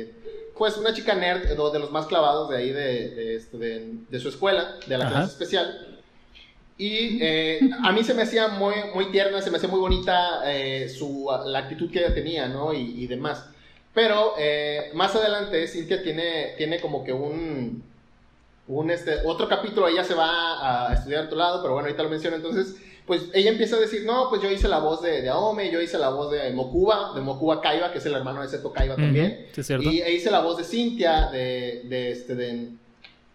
pues 0.58 0.78
una 0.78 0.94
chica 0.94 1.16
nerd, 1.16 1.48
de 1.48 1.80
los 1.80 1.92
más 1.92 2.06
clavados 2.08 2.50
de 2.50 2.58
ahí 2.58 2.72
de, 2.72 3.36
este, 3.36 3.58
de, 3.58 4.20
su 4.20 4.28
escuela, 4.28 4.76
de 4.86 4.98
la 4.98 5.10
clase 5.10 5.32
especial. 5.32 6.00
Y 6.78 7.22
eh, 7.22 7.60
a 7.84 7.92
mí 7.92 8.04
se 8.04 8.14
me 8.14 8.24
hacía 8.24 8.48
muy, 8.50 8.76
muy 8.94 9.12
tierna, 9.12 9.42
se 9.42 9.52
me 9.52 9.58
hacía 9.58 9.70
muy 9.70 9.80
bonita 9.80 10.42
eh, 10.46 10.90
su, 10.90 11.30
la 11.46 11.60
actitud 11.60 11.90
que 11.90 12.00
ella 12.00 12.14
tenía, 12.14 12.48
¿no? 12.48 12.74
Y, 12.74 13.08
demás. 13.08 13.50
Pero 13.94 14.34
eh, 14.38 14.92
más 14.94 15.16
adelante 15.16 15.68
Cintia 15.68 16.04
tiene, 16.04 16.54
tiene 16.58 16.80
como 16.80 17.04
que 17.04 17.14
un, 17.14 17.84
un 18.68 18.92
este, 18.92 19.26
otro 19.26 19.48
capítulo, 19.50 19.88
ella 19.88 20.04
se 20.04 20.14
va 20.14 20.90
a 20.90 20.94
estudiar 20.94 21.24
a 21.24 21.26
otro 21.26 21.38
lado, 21.38 21.62
pero 21.62 21.74
bueno, 21.74 21.88
ahorita 21.88 22.04
lo 22.04 22.10
menciono. 22.10 22.36
Entonces, 22.36 22.76
pues 23.10 23.24
ella 23.34 23.50
empieza 23.50 23.76
a 23.76 23.80
decir, 23.80 24.04
no, 24.06 24.30
pues 24.30 24.40
yo 24.40 24.52
hice 24.52 24.68
la 24.68 24.78
voz 24.78 25.02
de, 25.02 25.24
de 25.24 25.30
Aome, 25.30 25.72
yo 25.72 25.82
hice 25.82 25.98
la 25.98 26.10
voz 26.10 26.32
de 26.32 26.52
Mokuba, 26.52 27.14
de 27.16 27.22
Mokuba 27.22 27.60
Kaiba, 27.60 27.92
que 27.92 27.98
es 27.98 28.06
el 28.06 28.14
hermano 28.14 28.44
de 28.44 28.48
Seto 28.48 28.72
Kaiba 28.72 28.96
también. 28.96 29.48
Sí, 29.52 29.64
cierto. 29.64 29.90
Y 29.90 30.00
e 30.00 30.14
hice 30.14 30.30
la 30.30 30.42
voz 30.42 30.58
de 30.58 30.64
Cintia, 30.64 31.32
de, 31.32 31.82
de 31.86 32.12
este, 32.12 32.36
de, 32.36 32.70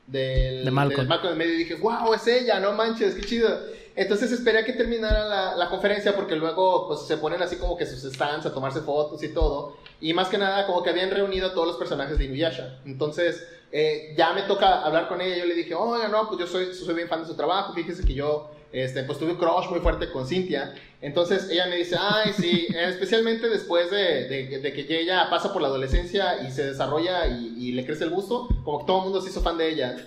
del, 0.07 0.65
de 0.65 0.71
Malcolm. 0.71 1.09
del 1.09 1.35
medio 1.35 1.55
y 1.55 1.57
dije, 1.57 1.75
wow, 1.75 2.15
es 2.15 2.25
ella, 2.29 2.61
no 2.61 2.73
manches, 2.75 3.17
qué 3.17 3.23
chido. 3.23 3.51
Entonces 3.97 4.31
esperé 4.31 4.61
a 4.61 4.65
que 4.65 4.75
terminara 4.75 5.25
la, 5.25 5.57
la, 5.57 5.69
conferencia 5.69 6.15
porque 6.15 6.37
luego 6.37 6.87
pues 6.87 7.01
se 7.09 7.17
ponen 7.17 7.43
así 7.43 7.57
como 7.57 7.77
que 7.77 7.85
sus 7.85 8.01
stands 8.13 8.47
a 8.47 8.55
tomarse 8.55 8.81
fotos 8.81 9.25
y 9.25 9.35
todo. 9.35 9.77
Y 10.01 10.15
más 10.15 10.29
que 10.29 10.39
nada 10.39 10.67
como 10.67 10.85
que 10.85 10.91
habían 10.91 11.11
reunido 11.11 11.49
a 11.49 11.53
todos 11.53 11.67
los 11.67 11.77
personajes 11.77 12.17
de 12.17 12.27
Inuyasha. 12.27 12.79
Entonces 12.85 13.45
eh, 13.73 14.15
ya 14.17 14.33
me 14.35 14.43
toca 14.43 14.85
hablar 14.85 15.09
con 15.09 15.21
ella. 15.21 15.39
Yo 15.39 15.47
le 15.47 15.55
dije, 15.55 15.75
oiga, 15.75 16.07
no, 16.07 16.29
pues 16.29 16.39
yo 16.39 16.47
soy, 16.47 16.73
soy 16.73 16.95
bien 16.95 17.09
fan 17.09 17.23
de 17.23 17.27
su 17.27 17.35
trabajo. 17.35 17.75
Fíjese 17.75 18.05
que 18.05 18.15
yo 18.15 18.55
este, 18.75 19.05
pues 19.05 19.19
tuve 19.19 19.31
un 19.31 19.37
crush 19.37 19.71
muy 19.71 19.79
fuerte 19.79 20.11
con 20.11 20.27
Cintia. 20.27 20.75
Entonces 21.01 21.49
ella 21.49 21.67
me 21.67 21.77
dice, 21.77 21.97
ay, 21.99 22.33
sí, 22.33 22.67
especialmente 22.75 23.49
después 23.49 23.91
de, 23.91 24.27
de, 24.29 24.73
que 24.73 25.01
ella 25.01 25.29
pasa 25.31 25.53
por 25.53 25.63
la 25.63 25.69
adolescencia 25.69 26.43
y 26.43 26.51
se 26.51 26.67
desarrolla 26.67 27.27
y, 27.29 27.73
le 27.73 27.87
crece 27.87 28.05
el 28.05 28.11
gusto, 28.11 28.49
como 28.65 28.81
que 28.81 28.87
todo 28.87 28.99
el 28.99 29.05
mundo 29.05 29.21
se 29.21 29.31
hizo 29.31 29.41
fan 29.41 29.57
de 29.57 29.71
ella. 29.71 29.97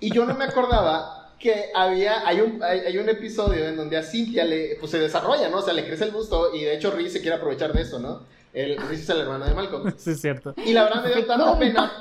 Y 0.00 0.14
yo 0.14 0.24
no 0.24 0.34
me 0.34 0.44
acordaba 0.44 1.34
que 1.40 1.72
había, 1.74 2.24
hay 2.24 2.40
un, 2.40 2.62
hay, 2.62 2.96
un 2.98 3.08
episodio 3.08 3.66
en 3.66 3.76
donde 3.76 3.96
a 3.96 4.04
Cintia 4.04 4.44
le, 4.44 4.76
pues 4.78 4.92
se 4.92 5.00
desarrolla, 5.00 5.48
¿no? 5.48 5.58
O 5.58 5.62
sea, 5.62 5.74
le 5.74 5.84
crece 5.84 6.04
el 6.04 6.12
gusto 6.12 6.54
y 6.54 6.62
de 6.62 6.76
hecho 6.76 6.92
Riz 6.92 7.12
se 7.12 7.20
quiere 7.20 7.34
aprovechar 7.34 7.72
de 7.72 7.82
eso, 7.82 7.98
¿no? 7.98 8.20
El, 8.52 8.76
Riz 8.76 9.00
es 9.00 9.08
el 9.08 9.22
hermano 9.22 9.44
de 9.44 9.54
Malcolm. 9.54 9.92
Sí, 9.98 10.12
es 10.12 10.20
cierto. 10.20 10.54
Y 10.64 10.72
la 10.72 10.84
verdad 10.84 11.02
me 11.02 11.14
dio 11.16 11.26
tanta 11.26 11.58
pena 11.58 11.92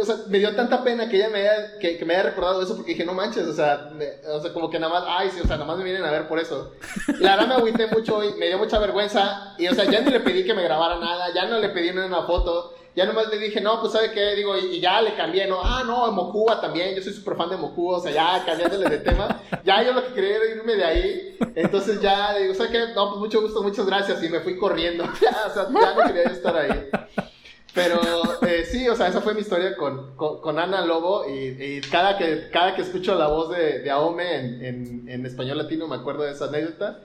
o 0.00 0.04
sea, 0.04 0.16
me 0.28 0.38
dio 0.38 0.54
tanta 0.54 0.82
pena 0.82 1.08
que 1.08 1.16
ella 1.16 1.28
me 1.28 1.40
haya, 1.40 1.78
que, 1.78 2.04
me 2.04 2.14
haya 2.14 2.24
recordado 2.24 2.62
eso 2.62 2.76
porque 2.76 2.92
dije, 2.92 3.04
no 3.04 3.14
manches, 3.14 3.46
o 3.46 3.52
sea, 3.52 3.90
o 4.28 4.40
sea, 4.40 4.52
como 4.52 4.70
que 4.70 4.78
nada 4.78 4.92
más, 4.92 5.04
ay, 5.06 5.30
sí, 5.30 5.40
o 5.40 5.46
sea, 5.46 5.56
nada 5.56 5.66
más 5.66 5.78
me 5.78 5.84
vienen 5.84 6.04
a 6.04 6.10
ver 6.10 6.28
por 6.28 6.38
eso. 6.38 6.72
Y 7.08 7.12
la 7.22 7.36
verdad 7.36 7.48
me 7.48 7.54
agüité 7.54 7.86
mucho 7.86 8.22
y 8.24 8.34
me 8.34 8.46
dio 8.46 8.58
mucha 8.58 8.78
vergüenza. 8.78 9.54
Y, 9.58 9.68
o 9.68 9.74
sea, 9.74 9.84
ya 9.84 10.00
no 10.00 10.10
le 10.10 10.20
pedí 10.20 10.44
que 10.44 10.54
me 10.54 10.62
grabara 10.62 10.98
nada, 10.98 11.32
ya 11.34 11.46
no 11.46 11.58
le 11.58 11.70
pedí 11.70 11.90
una 11.90 12.22
foto. 12.22 12.74
Ya 12.96 13.04
nomás 13.04 13.28
le 13.28 13.38
dije, 13.38 13.60
no, 13.60 13.78
pues, 13.78 13.92
¿sabe 13.92 14.10
qué? 14.12 14.34
Digo, 14.34 14.56
y, 14.56 14.80
ya 14.80 15.02
le 15.02 15.14
cambié, 15.14 15.46
¿no? 15.46 15.60
Ah, 15.62 15.82
no, 15.86 16.10
Mokuba 16.12 16.58
también, 16.62 16.96
yo 16.96 17.02
soy 17.02 17.12
súper 17.12 17.36
fan 17.36 17.50
de 17.50 17.58
Mokuba, 17.58 17.98
o 17.98 18.00
sea, 18.00 18.10
ya 18.10 18.42
cambiándole 18.46 18.88
de 18.88 18.98
tema. 19.00 19.42
Ya 19.64 19.82
yo 19.82 19.92
lo 19.92 20.02
que 20.02 20.14
quería 20.14 20.36
era 20.36 20.46
irme 20.46 20.76
de 20.76 20.84
ahí. 20.84 21.36
Entonces 21.54 22.00
ya, 22.00 22.34
digo, 22.38 22.54
¿sabe 22.54 22.70
qué? 22.70 22.78
No, 22.94 23.10
pues 23.10 23.20
mucho 23.20 23.42
gusto, 23.42 23.62
muchas 23.62 23.84
gracias. 23.84 24.22
Y 24.22 24.30
me 24.30 24.40
fui 24.40 24.56
corriendo. 24.56 25.04
ya, 25.20 25.46
o 25.46 25.52
sea, 25.52 25.64
ya 25.64 25.94
no 25.94 26.06
quería 26.06 26.22
estar 26.22 26.56
ahí. 26.56 26.88
Pero 27.76 28.00
eh, 28.46 28.64
sí, 28.64 28.88
o 28.88 28.96
sea, 28.96 29.08
esa 29.08 29.20
fue 29.20 29.34
mi 29.34 29.42
historia 29.42 29.76
con, 29.76 30.16
con, 30.16 30.58
Ana 30.58 30.84
Lobo 30.84 31.26
y, 31.28 31.82
cada, 31.82 32.16
que, 32.16 32.48
cada 32.50 32.74
que 32.74 32.80
escucho 32.80 33.14
la 33.14 33.28
voz 33.28 33.50
de, 33.50 33.80
de 33.80 33.90
Aome 33.90 34.66
en, 34.66 35.06
en, 35.06 35.26
español 35.26 35.58
latino 35.58 35.86
me 35.86 35.96
acuerdo 35.96 36.22
de 36.22 36.32
esa 36.32 36.46
anécdota 36.46 37.00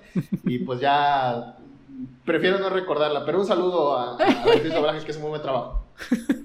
y 0.45 0.59
pues 0.59 0.79
ya 0.79 1.57
prefiero 2.23 2.57
no 2.57 2.69
recordarla, 2.69 3.25
pero 3.25 3.41
un 3.41 3.45
saludo 3.45 3.97
a, 3.97 4.15
a 4.15 4.73
doblaje 4.73 5.03
que 5.03 5.11
es 5.11 5.17
un 5.17 5.29
buen 5.29 5.41
trabajo. 5.41 5.83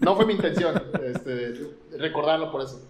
No 0.01 0.17
fue 0.17 0.27
mi 0.27 0.33
intención 0.33 0.75
este, 1.05 1.55
recordarlo 1.97 2.51
por 2.51 2.63
eso. 2.63 2.81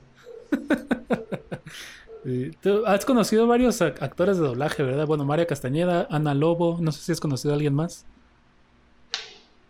has 2.87 3.05
conocido 3.05 3.47
varios 3.47 3.82
actores 3.82 4.39
de 4.39 4.47
doblaje, 4.47 4.82
¿verdad? 4.82 5.07
Bueno, 5.07 5.26
María 5.26 5.47
Castañeda, 5.47 6.09
Ana 6.11 6.32
Lobo, 6.32 6.78
no 6.80 6.93
sé 6.93 7.03
si 7.03 7.12
has 7.12 7.20
conocido 7.20 7.53
a 7.53 7.57
alguien 7.57 7.74
más. 7.74 8.07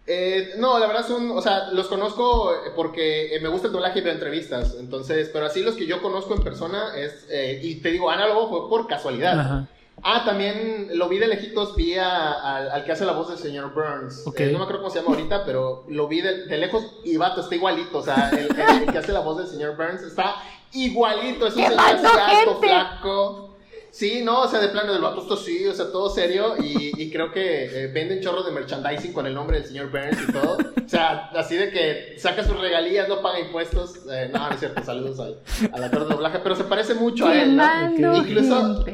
Eh, 0.09 0.55
no, 0.59 0.79
la 0.79 0.87
verdad 0.87 1.07
son, 1.07 1.33
o 1.33 1.43
sea, 1.43 1.73
los 1.73 1.89
conozco 1.89 2.53
porque 2.77 3.39
me 3.43 3.49
gusta 3.49 3.67
el 3.67 3.73
doblaje 3.73 4.03
de 4.03 4.13
entrevistas, 4.13 4.77
entonces, 4.79 5.31
pero 5.33 5.47
así 5.47 5.63
los 5.63 5.75
que 5.75 5.87
yo 5.87 6.01
conozco 6.01 6.35
en 6.35 6.43
persona 6.43 6.97
es, 6.97 7.27
eh, 7.29 7.61
y 7.63 7.77
te 7.77 7.91
digo, 7.91 8.09
análogo 8.09 8.49
fue 8.49 8.69
por 8.69 8.87
casualidad. 8.87 9.67
Ah, 10.03 10.23
también 10.25 10.91
lo 10.93 11.09
vi 11.09 11.19
de 11.19 11.27
lejitos, 11.27 11.75
vi 11.75 11.97
al 11.97 12.85
que 12.85 12.93
hace 12.93 13.05
la 13.05 13.13
voz 13.13 13.29
del 13.29 13.39
señor 13.39 13.73
Burns. 13.73 14.25
Eh, 14.37 14.51
no 14.53 14.59
me 14.59 14.65
acuerdo 14.65 14.83
cómo 14.83 14.91
se 14.91 15.01
llama 15.01 15.15
ahorita, 15.15 15.45
pero 15.45 15.85
lo 15.89 16.07
vi 16.07 16.21
de, 16.21 16.59
lejos 16.59 16.85
y 17.03 17.17
vato, 17.17 17.41
está 17.41 17.55
igualito. 17.55 17.99
O 17.99 18.03
sea, 18.03 18.31
el, 18.31 18.93
que 18.93 18.99
hace 18.99 19.13
la 19.13 19.21
voz 19.21 19.39
del 19.39 19.47
señor 19.47 19.77
Burns 19.77 20.03
está 20.03 20.37
igualito. 20.73 21.47
Es 21.47 21.57
un 21.57 21.63
señor 21.67 21.81
alto, 21.81 22.61
flaco. 22.61 23.46
Sí, 23.97 24.21
no, 24.23 24.43
o 24.43 24.49
sea, 24.49 24.61
de 24.61 24.69
plano 24.69 24.93
del 24.93 25.01
vato 25.01 25.23
esto 25.23 25.39
sí, 25.39 25.67
o 25.67 25.73
sea, 25.73 25.91
todo 25.91 26.11
serio 26.11 26.55
y, 26.63 27.11
creo 27.11 27.33
que 27.33 27.65
eh, 27.65 27.87
venden 27.87 28.21
chorros 28.21 28.45
de 28.45 28.53
merchandising 28.53 29.15
con 29.15 29.27
el 29.27 29.33
nombre 29.33 29.59
del 29.59 29.67
señor 29.67 29.91
Burns 29.91 30.19
y 30.29 30.33
todo. 30.33 30.59
O 30.85 30.89
sea, 30.89 31.31
así 31.35 31.57
de 31.57 31.71
que 31.71 32.15
saca 32.19 32.45
sus 32.45 32.61
regalías, 32.61 33.09
no 33.09 33.23
paga 33.23 33.41
impuestos. 33.41 33.95
Eh, 34.13 34.29
no, 34.31 34.51
no 34.51 34.55
es 34.55 34.61
cierto, 34.61 34.85
saludos 34.85 35.19
al, 35.19 35.39
al 35.73 35.85
actor 35.85 36.07
de 36.07 36.15
doblaje, 36.15 36.41
pero 36.43 36.55
se 36.55 36.65
parece 36.65 36.93
mucho 36.93 37.27
a 37.27 37.41
él, 37.41 37.57
¿no? 37.57 38.19
Incluso 38.19 38.85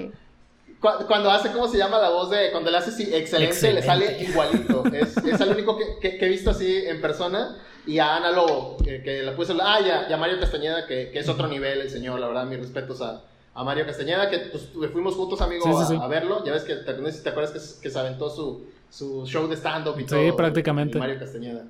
cuando 0.81 1.33
hace, 1.33 1.51
¿cómo 1.51 1.67
se 1.67 1.79
llama 1.79 1.99
la 1.99 2.11
voz 2.11 2.31
de.? 2.31 2.53
Cuando 2.53 2.71
le 2.71 2.77
hace 2.77 2.93
sí, 2.93 3.11
excelente, 3.13 3.73
le 3.73 3.83
sale 3.83 4.23
igualito. 4.23 4.85
Es, 4.93 5.17
es 5.17 5.41
el 5.41 5.49
único 5.51 5.77
que, 6.01 6.17
que, 6.17 6.25
he 6.25 6.29
visto 6.29 6.51
así 6.51 6.77
en 6.87 7.01
persona. 7.01 7.57
Y 7.87 7.99
a 7.99 8.15
Ana 8.17 8.31
Lobo, 8.31 8.77
que, 8.85 9.23
la 9.25 9.35
puse. 9.35 9.53
Ah, 9.61 9.81
ya, 9.85 10.09
ya 10.09 10.17
Mario 10.17 10.39
Castañeda, 10.39 10.87
que, 10.87 11.11
que, 11.11 11.19
es 11.19 11.29
otro 11.29 11.49
nivel 11.49 11.81
el 11.81 11.91
señor, 11.91 12.21
la 12.21 12.29
verdad, 12.29 12.47
mis 12.47 12.61
respetos 12.61 13.01
a, 13.01 13.23
a 13.55 13.65
Mario 13.65 13.85
Castañeda, 13.87 14.31
que 14.31 14.39
pues, 14.39 14.71
fuimos 14.93 15.15
juntos, 15.15 15.41
amigo, 15.41 15.67
a, 15.67 16.09
verlo. 16.09 16.45
Ya 16.45 16.53
ves 16.53 16.63
que 16.65 16.77
te, 16.77 16.95
te 16.95 17.29
acuerdas 17.29 17.51
que, 17.53 17.83
que 17.83 17.91
se 17.91 17.99
aventó 17.99 18.31
su, 18.31 18.67
su 18.91 19.27
show 19.27 19.47
de 19.49 19.57
stand-up 19.57 19.99
y 19.99 20.05
todo. 20.05 20.21
Sí, 20.21 20.33
prácticamente. 20.37 20.99
Mario 20.99 21.19
Castañeda. 21.19 21.65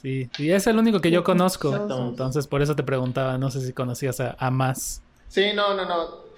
Sí, 0.00 0.30
y 0.38 0.50
es 0.50 0.66
el 0.66 0.78
único 0.78 1.00
que 1.00 1.10
yo 1.10 1.22
conozco. 1.22 1.74
Entonces, 1.74 2.46
por 2.46 2.62
eso 2.62 2.74
te 2.74 2.82
preguntaba, 2.82 3.36
no 3.36 3.50
sé 3.50 3.60
si 3.60 3.72
conocías 3.72 4.20
a, 4.20 4.36
a 4.38 4.50
más. 4.50 5.02
Sí, 5.28 5.52
no, 5.54 5.74
no, 5.74 5.84
no. 5.84 6.30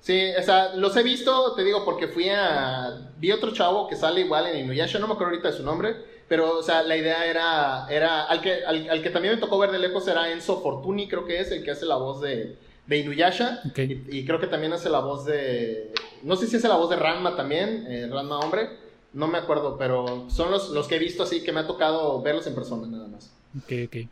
Sí, 0.00 0.32
o 0.38 0.42
sea, 0.42 0.74
los 0.74 0.94
he 0.96 1.02
visto, 1.02 1.54
te 1.54 1.64
digo, 1.64 1.82
porque 1.84 2.08
fui 2.08 2.28
a... 2.28 3.08
Vi 3.18 3.32
otro 3.32 3.52
chavo 3.52 3.88
que 3.88 3.96
sale 3.96 4.20
igual 4.20 4.46
en 4.48 4.66
Inuyasha, 4.66 4.98
no 4.98 5.06
me 5.06 5.14
acuerdo 5.14 5.30
ahorita 5.30 5.50
de 5.50 5.56
su 5.56 5.62
nombre, 5.62 5.96
pero, 6.28 6.58
o 6.58 6.62
sea, 6.62 6.82
la 6.82 6.94
idea 6.94 7.24
era... 7.24 7.86
era 7.88 8.24
al, 8.24 8.42
que, 8.42 8.66
al, 8.66 9.00
que 9.00 9.08
también 9.08 9.36
me 9.36 9.40
tocó 9.40 9.56
ver 9.56 9.70
de 9.70 9.78
lejos 9.78 10.06
era 10.06 10.30
Enzo 10.30 10.60
Fortuni, 10.60 11.08
creo 11.08 11.24
que 11.24 11.40
es, 11.40 11.50
el 11.52 11.64
que 11.64 11.70
hace 11.70 11.86
la 11.86 11.96
voz 11.96 12.20
de, 12.20 12.58
de 12.86 12.98
Inuyasha. 12.98 13.60
Y, 13.76 14.24
creo 14.24 14.40
que 14.40 14.46
también 14.46 14.72
hace 14.72 14.88
la 14.88 15.00
voz 15.00 15.24
de... 15.24 15.92
No 16.22 16.36
sé 16.36 16.46
si 16.46 16.56
hace 16.56 16.68
la 16.68 16.76
voz 16.76 16.90
de 16.90 16.96
Ranma 16.96 17.36
también, 17.36 17.86
eh, 17.88 18.08
Ranma 18.10 18.38
hombre, 18.38 18.68
no 19.12 19.28
me 19.28 19.38
acuerdo, 19.38 19.76
pero 19.78 20.28
son 20.28 20.50
los, 20.50 20.70
los 20.70 20.88
que 20.88 20.96
he 20.96 20.98
visto 20.98 21.22
así, 21.22 21.42
que 21.42 21.52
me 21.52 21.60
ha 21.60 21.66
tocado 21.66 22.20
verlos 22.22 22.46
en 22.46 22.54
persona 22.54 22.86
nada 22.86 23.08
más. 23.08 23.32
Ok, 23.56 23.72
ok. 23.86 24.08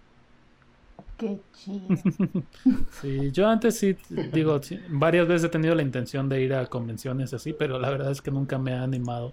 Qué 1.16 1.39
chido. 1.53 1.87
sí, 3.01 3.31
yo 3.31 3.49
antes 3.49 3.79
sí, 3.79 3.97
digo, 4.33 4.61
varias 4.89 5.29
veces 5.29 5.45
he 5.45 5.49
tenido 5.49 5.75
la 5.75 5.83
intención 5.83 6.29
de 6.29 6.41
ir 6.41 6.55
a 6.55 6.66
convenciones 6.66 7.33
así, 7.33 7.53
pero 7.53 7.79
la 7.79 7.91
verdad 7.91 8.11
es 8.11 8.20
que 8.20 8.31
nunca 8.31 8.59
me 8.59 8.73
ha 8.75 8.83
animado. 8.83 9.33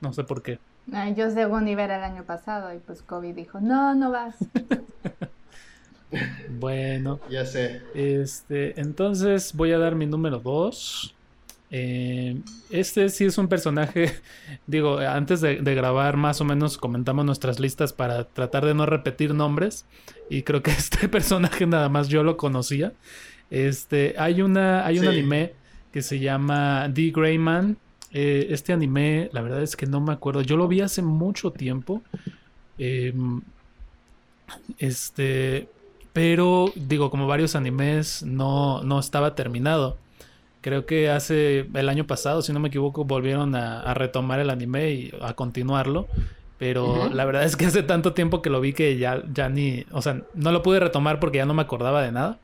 No 0.00 0.12
sé 0.12 0.24
por 0.24 0.42
qué. 0.42 0.58
yo 1.14 1.30
según 1.30 1.68
iba 1.68 1.84
el 1.84 1.90
año 1.90 2.24
pasado 2.24 2.74
y 2.74 2.78
pues 2.78 3.02
COVID 3.02 3.34
dijo, 3.34 3.60
no, 3.60 3.94
no 3.94 4.10
vas. 4.10 4.36
bueno. 6.58 7.20
Ya 7.30 7.44
sé. 7.44 7.82
Este, 7.94 8.80
entonces 8.80 9.52
voy 9.54 9.72
a 9.72 9.78
dar 9.78 9.94
mi 9.94 10.06
número 10.06 10.38
dos. 10.38 11.14
Eh, 11.70 12.40
este 12.70 13.08
sí 13.08 13.24
es 13.24 13.38
un 13.38 13.48
personaje, 13.48 14.12
digo, 14.66 14.98
antes 14.98 15.40
de, 15.40 15.56
grabar 15.56 16.16
más 16.16 16.40
o 16.40 16.44
menos 16.44 16.78
comentamos 16.78 17.24
nuestras 17.24 17.58
listas 17.58 17.92
para 17.92 18.24
tratar 18.24 18.64
de 18.64 18.74
no 18.74 18.86
repetir 18.86 19.34
nombres 19.34 19.84
y 20.30 20.42
creo 20.42 20.62
que 20.62 20.70
este 20.78 21.08
personaje 21.08 21.66
nada 21.66 21.88
más 21.88 22.08
yo 22.08 22.22
lo 22.22 22.36
conocía. 22.36 22.92
Este, 23.50 24.14
hay 24.18 24.42
una, 24.42 24.86
hay 24.86 24.98
un 24.98 25.08
anime 25.08 25.54
que 25.92 26.02
se 26.02 26.18
llama 26.18 26.90
The 26.92 27.10
Greyman. 27.10 27.76
Eh, 28.12 28.46
este 28.50 28.72
anime, 28.72 29.28
la 29.32 29.42
verdad 29.42 29.62
es 29.62 29.76
que 29.76 29.86
no 29.86 30.00
me 30.00 30.12
acuerdo. 30.12 30.42
Yo 30.42 30.56
lo 30.56 30.68
vi 30.68 30.80
hace 30.80 31.02
mucho 31.02 31.50
tiempo. 31.50 32.02
Em, 32.78 33.40
este, 34.78 35.68
pero 36.16 36.72
digo, 36.76 37.10
como 37.10 37.26
varios 37.26 37.54
animes, 37.56 38.22
no, 38.22 38.82
no 38.82 38.98
estaba 38.98 39.34
terminado. 39.34 39.98
Creo 40.62 40.86
que 40.86 41.10
hace 41.10 41.68
el 41.74 41.90
año 41.90 42.06
pasado, 42.06 42.40
si 42.40 42.54
no 42.54 42.58
me 42.58 42.68
equivoco, 42.68 43.04
volvieron 43.04 43.54
a, 43.54 43.92
retomar 43.92 44.40
el 44.40 44.48
anime 44.48 44.92
y 44.92 45.12
a 45.20 45.34
continuarlo. 45.34 46.08
Pero 46.56 47.10
la 47.10 47.26
verdad 47.26 47.44
es 47.44 47.54
que 47.54 47.66
hace 47.66 47.82
tanto 47.82 48.14
tiempo 48.14 48.40
que 48.40 48.48
lo 48.48 48.62
vi 48.62 48.72
que 48.72 48.96
ya, 48.96 49.24
ya 49.30 49.50
ni. 49.50 49.84
O 49.92 50.00
sea, 50.00 50.22
no 50.32 50.52
lo 50.52 50.62
pude 50.62 50.80
retomar 50.80 51.20
porque 51.20 51.36
ya 51.36 51.44
no 51.44 51.52
me 51.52 51.60
acordaba 51.60 52.00
de 52.00 52.12
nada. 52.12 52.38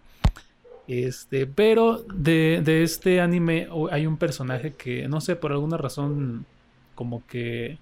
Este, 0.87 1.47
pero 1.47 2.05
de, 2.15 2.83
este 2.83 3.23
anime 3.23 3.69
hay 3.91 4.07
un 4.07 4.19
personaje 4.19 4.75
que, 4.75 5.09
no 5.09 5.23
sé, 5.23 5.35
por 5.35 5.51
alguna 5.51 5.79
razón, 5.79 6.45
como 6.95 7.27
que 7.27 7.79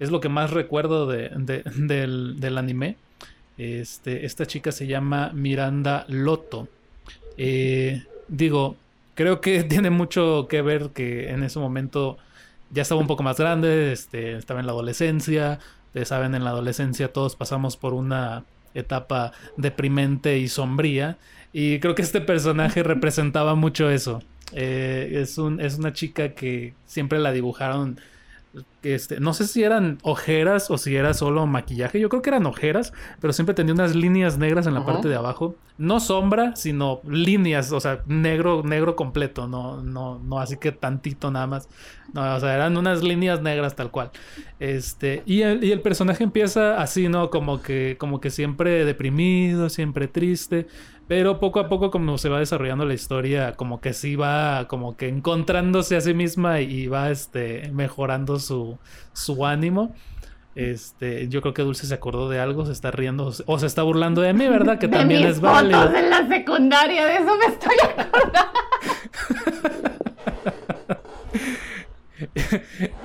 es 0.00 0.10
lo 0.10 0.20
que 0.22 0.30
más 0.30 0.52
recuerdo 0.52 1.06
de, 1.06 1.28
del, 1.36 2.40
del, 2.40 2.56
anime. 2.56 2.96
Este, 3.58 4.24
esta 4.24 4.46
chica 4.46 4.72
se 4.72 4.86
llama 4.86 5.30
Miranda 5.34 6.04
Loto. 6.08 6.68
Eh, 7.36 8.02
digo, 8.28 8.76
creo 9.14 9.40
que 9.40 9.62
tiene 9.64 9.90
mucho 9.90 10.46
que 10.48 10.62
ver 10.62 10.90
que 10.90 11.30
en 11.30 11.42
ese 11.42 11.58
momento 11.58 12.18
ya 12.70 12.82
estaba 12.82 13.00
un 13.00 13.06
poco 13.06 13.22
más 13.22 13.38
grande, 13.38 13.92
este, 13.92 14.36
estaba 14.36 14.60
en 14.60 14.66
la 14.66 14.72
adolescencia. 14.72 15.58
Ustedes 15.88 16.08
saben, 16.08 16.34
en 16.34 16.44
la 16.44 16.50
adolescencia 16.50 17.12
todos 17.12 17.36
pasamos 17.36 17.76
por 17.76 17.92
una 17.92 18.44
etapa 18.74 19.32
deprimente 19.56 20.38
y 20.38 20.48
sombría. 20.48 21.18
Y 21.52 21.80
creo 21.80 21.94
que 21.94 22.02
este 22.02 22.20
personaje 22.20 22.82
representaba 22.82 23.54
mucho 23.54 23.90
eso. 23.90 24.22
Eh, 24.54 25.18
es, 25.22 25.38
un, 25.38 25.60
es 25.60 25.78
una 25.78 25.92
chica 25.92 26.30
que 26.30 26.74
siempre 26.86 27.18
la 27.18 27.32
dibujaron 27.32 28.00
este, 28.82 29.20
no 29.20 29.32
sé 29.32 29.46
si 29.46 29.62
eran 29.62 29.98
ojeras 30.02 30.70
o 30.70 30.76
si 30.76 30.94
era 30.96 31.14
solo 31.14 31.46
maquillaje. 31.46 32.00
Yo 32.00 32.08
creo 32.08 32.20
que 32.20 32.30
eran 32.30 32.46
ojeras, 32.46 32.92
pero 33.20 33.32
siempre 33.32 33.54
tenía 33.54 33.72
unas 33.72 33.94
líneas 33.94 34.38
negras 34.38 34.66
en 34.66 34.74
la 34.74 34.84
parte 34.84 35.08
de 35.08 35.14
abajo. 35.14 35.54
No 35.78 36.00
sombra, 36.00 36.54
sino 36.54 37.00
líneas, 37.08 37.72
o 37.72 37.80
sea, 37.80 38.02
negro, 38.06 38.62
negro 38.62 38.94
completo, 38.94 39.48
no, 39.48 39.82
no, 39.82 40.18
no 40.18 40.38
así 40.38 40.58
que 40.58 40.70
tantito 40.70 41.30
nada 41.30 41.46
más. 41.46 41.68
No, 42.12 42.34
o 42.34 42.40
sea, 42.40 42.54
eran 42.54 42.76
unas 42.76 43.02
líneas 43.02 43.40
negras 43.40 43.74
tal 43.74 43.90
cual. 43.90 44.10
Este, 44.60 45.22
y 45.24 45.42
el, 45.42 45.64
y 45.64 45.72
el 45.72 45.80
personaje 45.80 46.24
empieza 46.24 46.80
así, 46.80 47.08
¿no? 47.08 47.30
Como 47.30 47.62
que, 47.62 47.96
como 47.98 48.20
que 48.20 48.30
siempre 48.30 48.84
deprimido, 48.84 49.70
siempre 49.70 50.08
triste. 50.08 50.66
Pero 51.12 51.38
poco 51.38 51.60
a 51.60 51.68
poco, 51.68 51.90
como 51.90 52.16
se 52.16 52.30
va 52.30 52.38
desarrollando 52.38 52.86
la 52.86 52.94
historia, 52.94 53.52
como 53.52 53.82
que 53.82 53.92
sí 53.92 54.16
va 54.16 54.66
como 54.66 54.96
que 54.96 55.08
encontrándose 55.08 55.94
a 55.94 56.00
sí 56.00 56.14
misma 56.14 56.62
y 56.62 56.86
va 56.86 57.10
este, 57.10 57.70
mejorando 57.70 58.38
su, 58.38 58.78
su 59.12 59.44
ánimo. 59.44 59.94
Este, 60.54 61.28
yo 61.28 61.42
creo 61.42 61.52
que 61.52 61.60
Dulce 61.60 61.86
se 61.86 61.92
acordó 61.92 62.30
de 62.30 62.40
algo, 62.40 62.64
se 62.64 62.72
está 62.72 62.90
riendo 62.90 63.30
o 63.44 63.58
se 63.58 63.66
está 63.66 63.82
burlando 63.82 64.22
de 64.22 64.32
mí, 64.32 64.48
¿verdad? 64.48 64.78
Que 64.78 64.88
también 64.88 65.24
es 65.24 65.38
válido. 65.38 65.94
en 65.94 66.08
la 66.08 66.26
secundaria, 66.26 67.04
de 67.04 67.16
eso 67.16 67.36
me 67.36 67.44
estoy 67.44 67.76
acordando. 67.98 68.58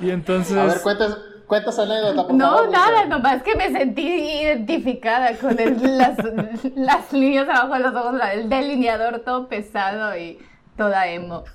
y 0.00 0.08
entonces. 0.08 0.56
A 0.56 0.64
ver, 0.64 0.80
cuéntanos, 0.80 1.18
Cuentas 1.48 1.78
anécdota, 1.78 2.26
por 2.26 2.34
No, 2.34 2.66
nada, 2.66 3.06
nomás 3.06 3.42
que 3.42 3.56
me 3.56 3.72
sentí 3.72 4.06
identificada 4.06 5.34
con 5.38 5.56
las, 5.96 6.18
las, 6.76 7.12
líneas 7.12 7.48
abajo 7.48 7.72
de 7.72 7.80
los 7.80 7.94
ojos, 7.94 8.20
el 8.34 8.50
delineador 8.50 9.20
todo 9.20 9.48
pesado 9.48 10.16
y 10.16 10.38
toda 10.76 11.08
emo. 11.08 11.44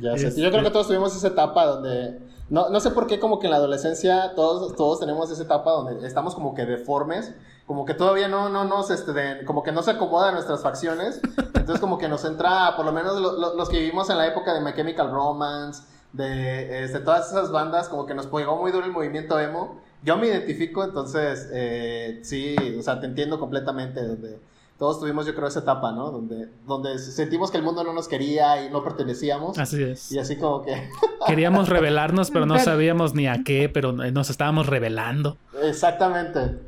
Ya 0.00 0.16
sé, 0.16 0.40
yo 0.40 0.48
creo 0.52 0.62
que 0.62 0.70
todos 0.70 0.86
tuvimos 0.86 1.16
esa 1.16 1.26
etapa 1.26 1.64
donde, 1.64 2.20
no, 2.50 2.68
no 2.68 2.78
sé 2.78 2.92
por 2.92 3.08
qué 3.08 3.18
como 3.18 3.40
que 3.40 3.48
en 3.48 3.50
la 3.50 3.56
adolescencia 3.56 4.32
todos, 4.36 4.76
todos 4.76 5.00
tenemos 5.00 5.28
esa 5.32 5.42
etapa 5.42 5.72
donde 5.72 6.06
estamos 6.06 6.36
como 6.36 6.54
que 6.54 6.64
deformes, 6.66 7.34
como 7.66 7.84
que 7.84 7.94
todavía 7.94 8.28
no, 8.28 8.48
no 8.48 8.62
nos, 8.62 8.90
este, 8.90 9.44
como 9.44 9.64
que 9.64 9.72
no 9.72 9.82
se 9.82 9.90
acomodan 9.90 10.34
nuestras 10.34 10.62
facciones, 10.62 11.20
entonces 11.36 11.80
como 11.80 11.98
que 11.98 12.06
nos 12.08 12.24
entra, 12.24 12.76
por 12.76 12.84
lo 12.84 12.92
menos 12.92 13.20
los 13.20 13.68
que 13.68 13.80
vivimos 13.80 14.08
en 14.08 14.18
la 14.18 14.28
época 14.28 14.54
de 14.54 14.60
My 14.60 14.72
Chemical 14.72 15.10
Romance, 15.10 15.82
de 16.12 16.84
este, 16.84 17.00
todas 17.00 17.28
esas 17.30 17.50
bandas, 17.52 17.88
como 17.88 18.06
que 18.06 18.14
nos 18.14 18.26
pegó 18.26 18.56
muy 18.56 18.72
duro 18.72 18.86
el 18.86 18.92
movimiento 18.92 19.38
emo. 19.38 19.80
Yo 20.02 20.16
me 20.16 20.28
identifico, 20.28 20.84
entonces, 20.84 21.48
eh, 21.52 22.20
sí, 22.22 22.56
o 22.78 22.82
sea, 22.82 23.00
te 23.00 23.06
entiendo 23.06 23.38
completamente. 23.38 24.06
Donde 24.06 24.38
todos 24.78 25.00
tuvimos, 25.00 25.26
yo 25.26 25.34
creo, 25.34 25.48
esa 25.48 25.60
etapa, 25.60 25.90
¿no? 25.90 26.10
Donde, 26.10 26.48
donde 26.66 26.98
sentimos 26.98 27.50
que 27.50 27.56
el 27.56 27.64
mundo 27.64 27.82
no 27.82 27.92
nos 27.92 28.06
quería 28.06 28.64
y 28.64 28.70
no 28.70 28.84
pertenecíamos. 28.84 29.58
Así 29.58 29.82
es. 29.82 30.12
Y 30.12 30.18
así 30.18 30.36
como 30.36 30.62
que. 30.62 30.88
Queríamos 31.26 31.68
revelarnos, 31.68 32.30
pero 32.30 32.46
no 32.46 32.58
sabíamos 32.58 33.14
ni 33.14 33.26
a 33.26 33.42
qué, 33.44 33.68
pero 33.68 33.92
nos 33.92 34.30
estábamos 34.30 34.66
revelando. 34.66 35.36
Exactamente. 35.62 36.58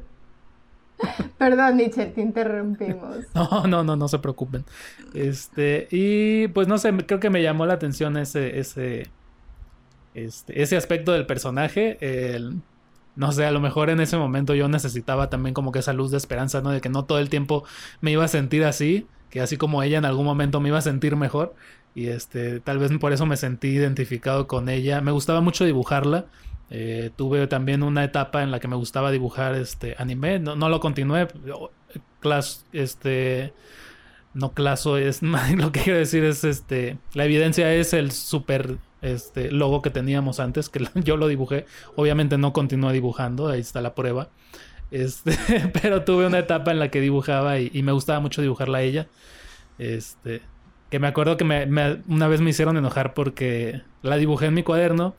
Perdón, 1.38 1.76
Nietzsche, 1.76 2.06
te 2.06 2.20
interrumpimos. 2.20 3.24
No, 3.34 3.66
no, 3.66 3.84
no, 3.84 3.96
no 3.96 4.08
se 4.08 4.18
preocupen. 4.18 4.64
Este, 5.14 5.88
y 5.90 6.48
pues 6.48 6.68
no 6.68 6.78
sé, 6.78 6.92
creo 7.06 7.20
que 7.20 7.30
me 7.30 7.42
llamó 7.42 7.64
la 7.64 7.74
atención 7.74 8.16
ese, 8.16 8.58
ese, 8.58 9.08
este, 10.14 10.62
ese 10.62 10.76
aspecto 10.76 11.12
del 11.12 11.26
personaje, 11.26 11.98
no 13.16 13.32
sé, 13.32 13.44
a 13.44 13.50
lo 13.50 13.60
mejor 13.60 13.90
en 13.90 14.00
ese 14.00 14.16
momento 14.16 14.54
yo 14.54 14.68
necesitaba 14.68 15.30
también 15.30 15.54
como 15.54 15.72
que 15.72 15.80
esa 15.80 15.92
luz 15.92 16.10
de 16.10 16.16
esperanza, 16.16 16.60
¿no? 16.62 16.70
De 16.70 16.80
que 16.80 16.88
no 16.88 17.04
todo 17.04 17.18
el 17.18 17.28
tiempo 17.28 17.64
me 18.00 18.10
iba 18.12 18.24
a 18.24 18.28
sentir 18.28 18.64
así, 18.64 19.06
que 19.30 19.40
así 19.40 19.56
como 19.56 19.82
ella 19.82 19.98
en 19.98 20.04
algún 20.04 20.24
momento 20.24 20.60
me 20.60 20.68
iba 20.68 20.78
a 20.78 20.82
sentir 20.82 21.16
mejor. 21.16 21.54
y 21.94 22.08
este, 22.08 22.60
tal 22.60 22.78
vez 22.78 22.92
por 22.98 23.12
eso 23.12 23.26
me 23.26 23.36
sentí 23.36 23.68
identificado 23.68 24.46
con 24.46 24.68
ella. 24.68 25.00
Me 25.00 25.10
gustaba 25.12 25.40
mucho 25.40 25.64
dibujarla. 25.64 26.26
Eh, 26.70 27.10
tuve 27.16 27.46
también 27.48 27.82
una 27.82 28.04
etapa 28.04 28.42
en 28.42 28.52
la 28.52 28.60
que 28.60 28.68
me 28.68 28.76
gustaba 28.76 29.10
dibujar 29.10 29.54
este 29.56 29.96
anime. 29.98 30.38
No, 30.38 30.56
no 30.56 30.68
lo 30.68 30.80
continué. 30.80 31.28
Class, 32.20 32.64
este. 32.72 33.52
No 34.34 34.52
claso 34.52 34.96
es. 34.96 35.22
Lo 35.56 35.72
que 35.72 35.80
quiero 35.80 35.98
decir 35.98 36.24
es 36.24 36.44
este. 36.44 36.98
La 37.14 37.24
evidencia 37.24 37.72
es 37.74 37.92
el 37.92 38.12
super 38.12 38.78
este 39.02 39.50
logo 39.50 39.82
que 39.82 39.90
teníamos 39.90 40.40
antes. 40.40 40.68
Que 40.68 40.86
yo 40.94 41.16
lo 41.16 41.28
dibujé. 41.28 41.66
Obviamente 41.96 42.38
no 42.38 42.52
continué 42.52 42.92
dibujando. 42.92 43.48
Ahí 43.48 43.60
está 43.60 43.80
la 43.80 43.94
prueba. 43.94 44.28
Este, 44.90 45.36
pero 45.82 46.04
tuve 46.04 46.26
una 46.26 46.38
etapa 46.38 46.70
en 46.70 46.78
la 46.78 46.90
que 46.90 47.00
dibujaba 47.00 47.58
y, 47.58 47.82
me 47.82 47.92
gustaba 47.92 48.20
mucho 48.20 48.42
dibujarla 48.42 48.78
a 48.78 48.82
ella. 48.82 49.06
Este. 49.78 50.42
Que 50.90 50.98
me 50.98 51.06
acuerdo 51.06 51.36
que 51.36 51.44
me, 51.44 51.64
una 52.08 52.26
vez 52.26 52.40
me 52.40 52.50
hicieron 52.50 52.76
enojar 52.76 53.14
porque 53.14 53.82
la 54.02 54.16
dibujé 54.16 54.46
en 54.46 54.54
mi 54.54 54.64
cuaderno 54.64 55.14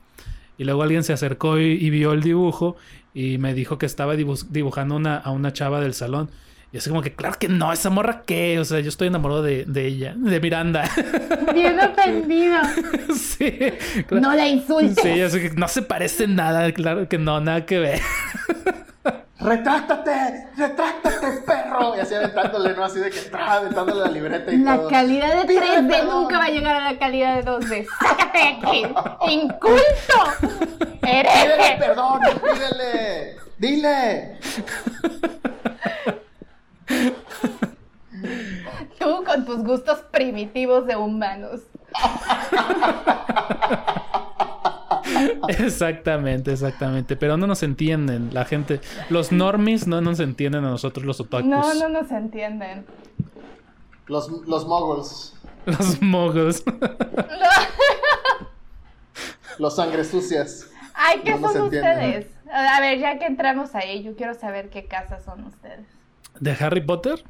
y 0.58 0.66
luego 0.66 0.84
alguien 0.84 1.04
se 1.04 1.14
acercó 1.14 1.60
y, 1.60 1.90
vio 1.90 2.12
el 2.12 2.22
dibujo 2.22 2.76
y 3.14 3.38
me 3.38 3.54
dijo 3.54 3.78
que 3.78 3.86
estaba 3.86 4.16
dibujando 4.16 5.10
a 5.10 5.32
una 5.32 5.54
chava 5.54 5.80
del 5.80 5.94
salón. 5.94 6.30
Y 6.74 6.78
así 6.78 6.90
como 6.90 7.02
que, 7.02 7.14
claro 7.14 7.38
que 7.38 7.50
no, 7.50 7.74
esa 7.74 7.90
morra 7.90 8.24
qué, 8.26 8.58
o 8.58 8.64
sea, 8.64 8.80
yo 8.80 8.88
estoy 8.88 9.10
enamorado 9.10 9.44
de, 9.44 9.66
ella, 9.76 10.14
de 10.16 10.40
Miranda. 10.40 10.90
Bien 11.54 11.78
ofendido. 11.80 12.60
sí. 13.16 13.74
No 14.10 14.34
la 14.34 14.48
insultes. 14.48 15.04
Sí, 15.04 15.20
así 15.20 15.42
que 15.42 15.50
no 15.52 15.68
se 15.68 15.82
parece 15.82 16.28
nada, 16.28 16.72
claro 16.72 17.10
que 17.10 17.18
no, 17.18 17.42
nada 17.42 17.66
que 17.66 17.80
ver 17.80 18.02
retráctate, 19.42 20.48
retráctate, 20.56 21.42
perro. 21.46 21.96
Y 21.98 22.00
así 22.00 22.14
aventándole, 22.14 22.74
¿no? 22.74 22.84
Así 22.84 23.00
de 23.00 23.10
que 23.10 23.20
está 23.20 23.54
aventándole 23.54 24.02
la 24.02 24.12
libreta 24.12 24.52
y 24.52 24.58
la 24.58 24.76
todo. 24.76 24.86
La 24.86 24.98
calidad 24.98 25.46
de 25.46 25.56
3D 25.56 26.06
nunca 26.06 26.38
va 26.38 26.46
a 26.46 26.50
llegar 26.50 26.76
a 26.76 26.92
la 26.92 27.00
calidad 27.00 27.36
de 27.36 27.46
2D. 27.52 27.88
¡Sácate 28.00 28.38
de 28.38 28.48
aquí! 28.48 28.84
¡Inculto! 29.30 30.20
¡Hereje! 31.02 31.44
Pídele 31.44 31.78
perdón, 31.80 32.20
pídele. 32.42 33.36
Dile. 33.58 34.38
Tú 39.00 39.24
con 39.24 39.46
tus 39.46 39.64
gustos 39.64 40.00
primitivos 40.12 40.86
de 40.86 40.96
humanos. 40.96 41.62
exactamente, 45.48 46.52
exactamente. 46.52 47.16
Pero 47.16 47.38
no 47.38 47.48
nos 47.48 47.64
entienden 47.64 48.34
la 48.34 48.46
gente. 48.46 48.82
Los 49.10 49.32
normies 49.32 49.88
no 49.88 50.02
nos 50.02 50.20
entienden 50.20 50.66
a 50.66 50.70
nosotros 50.70 51.06
los 51.06 51.20
otakus. 51.20 51.48
No, 51.48 51.74
no 51.74 51.89
nos 51.89 52.12
entienden. 52.12 52.86
Los, 54.08 54.30
los 54.30 54.68
moguls. 54.68 55.34
Los 55.66 56.02
moguls. 56.02 56.64
los 59.58 59.76
sangre 59.76 60.04
sucias. 60.04 60.70
Ay, 60.94 61.22
¿qué 61.24 61.39
son 61.39 61.62
ustedes? 61.62 62.28
A 62.52 62.82
ver, 62.82 63.00
ya 63.00 63.18
que 63.18 63.26
entramos 63.26 63.74
ahí, 63.76 64.04
yo 64.04 64.16
quiero 64.16 64.34
saber 64.34 64.70
qué 64.70 64.86
casa 64.86 65.20
son 65.20 65.46
ustedes. 65.46 66.01
¿De 66.40 66.52
Harry 66.52 66.82
Potter? 66.82 67.24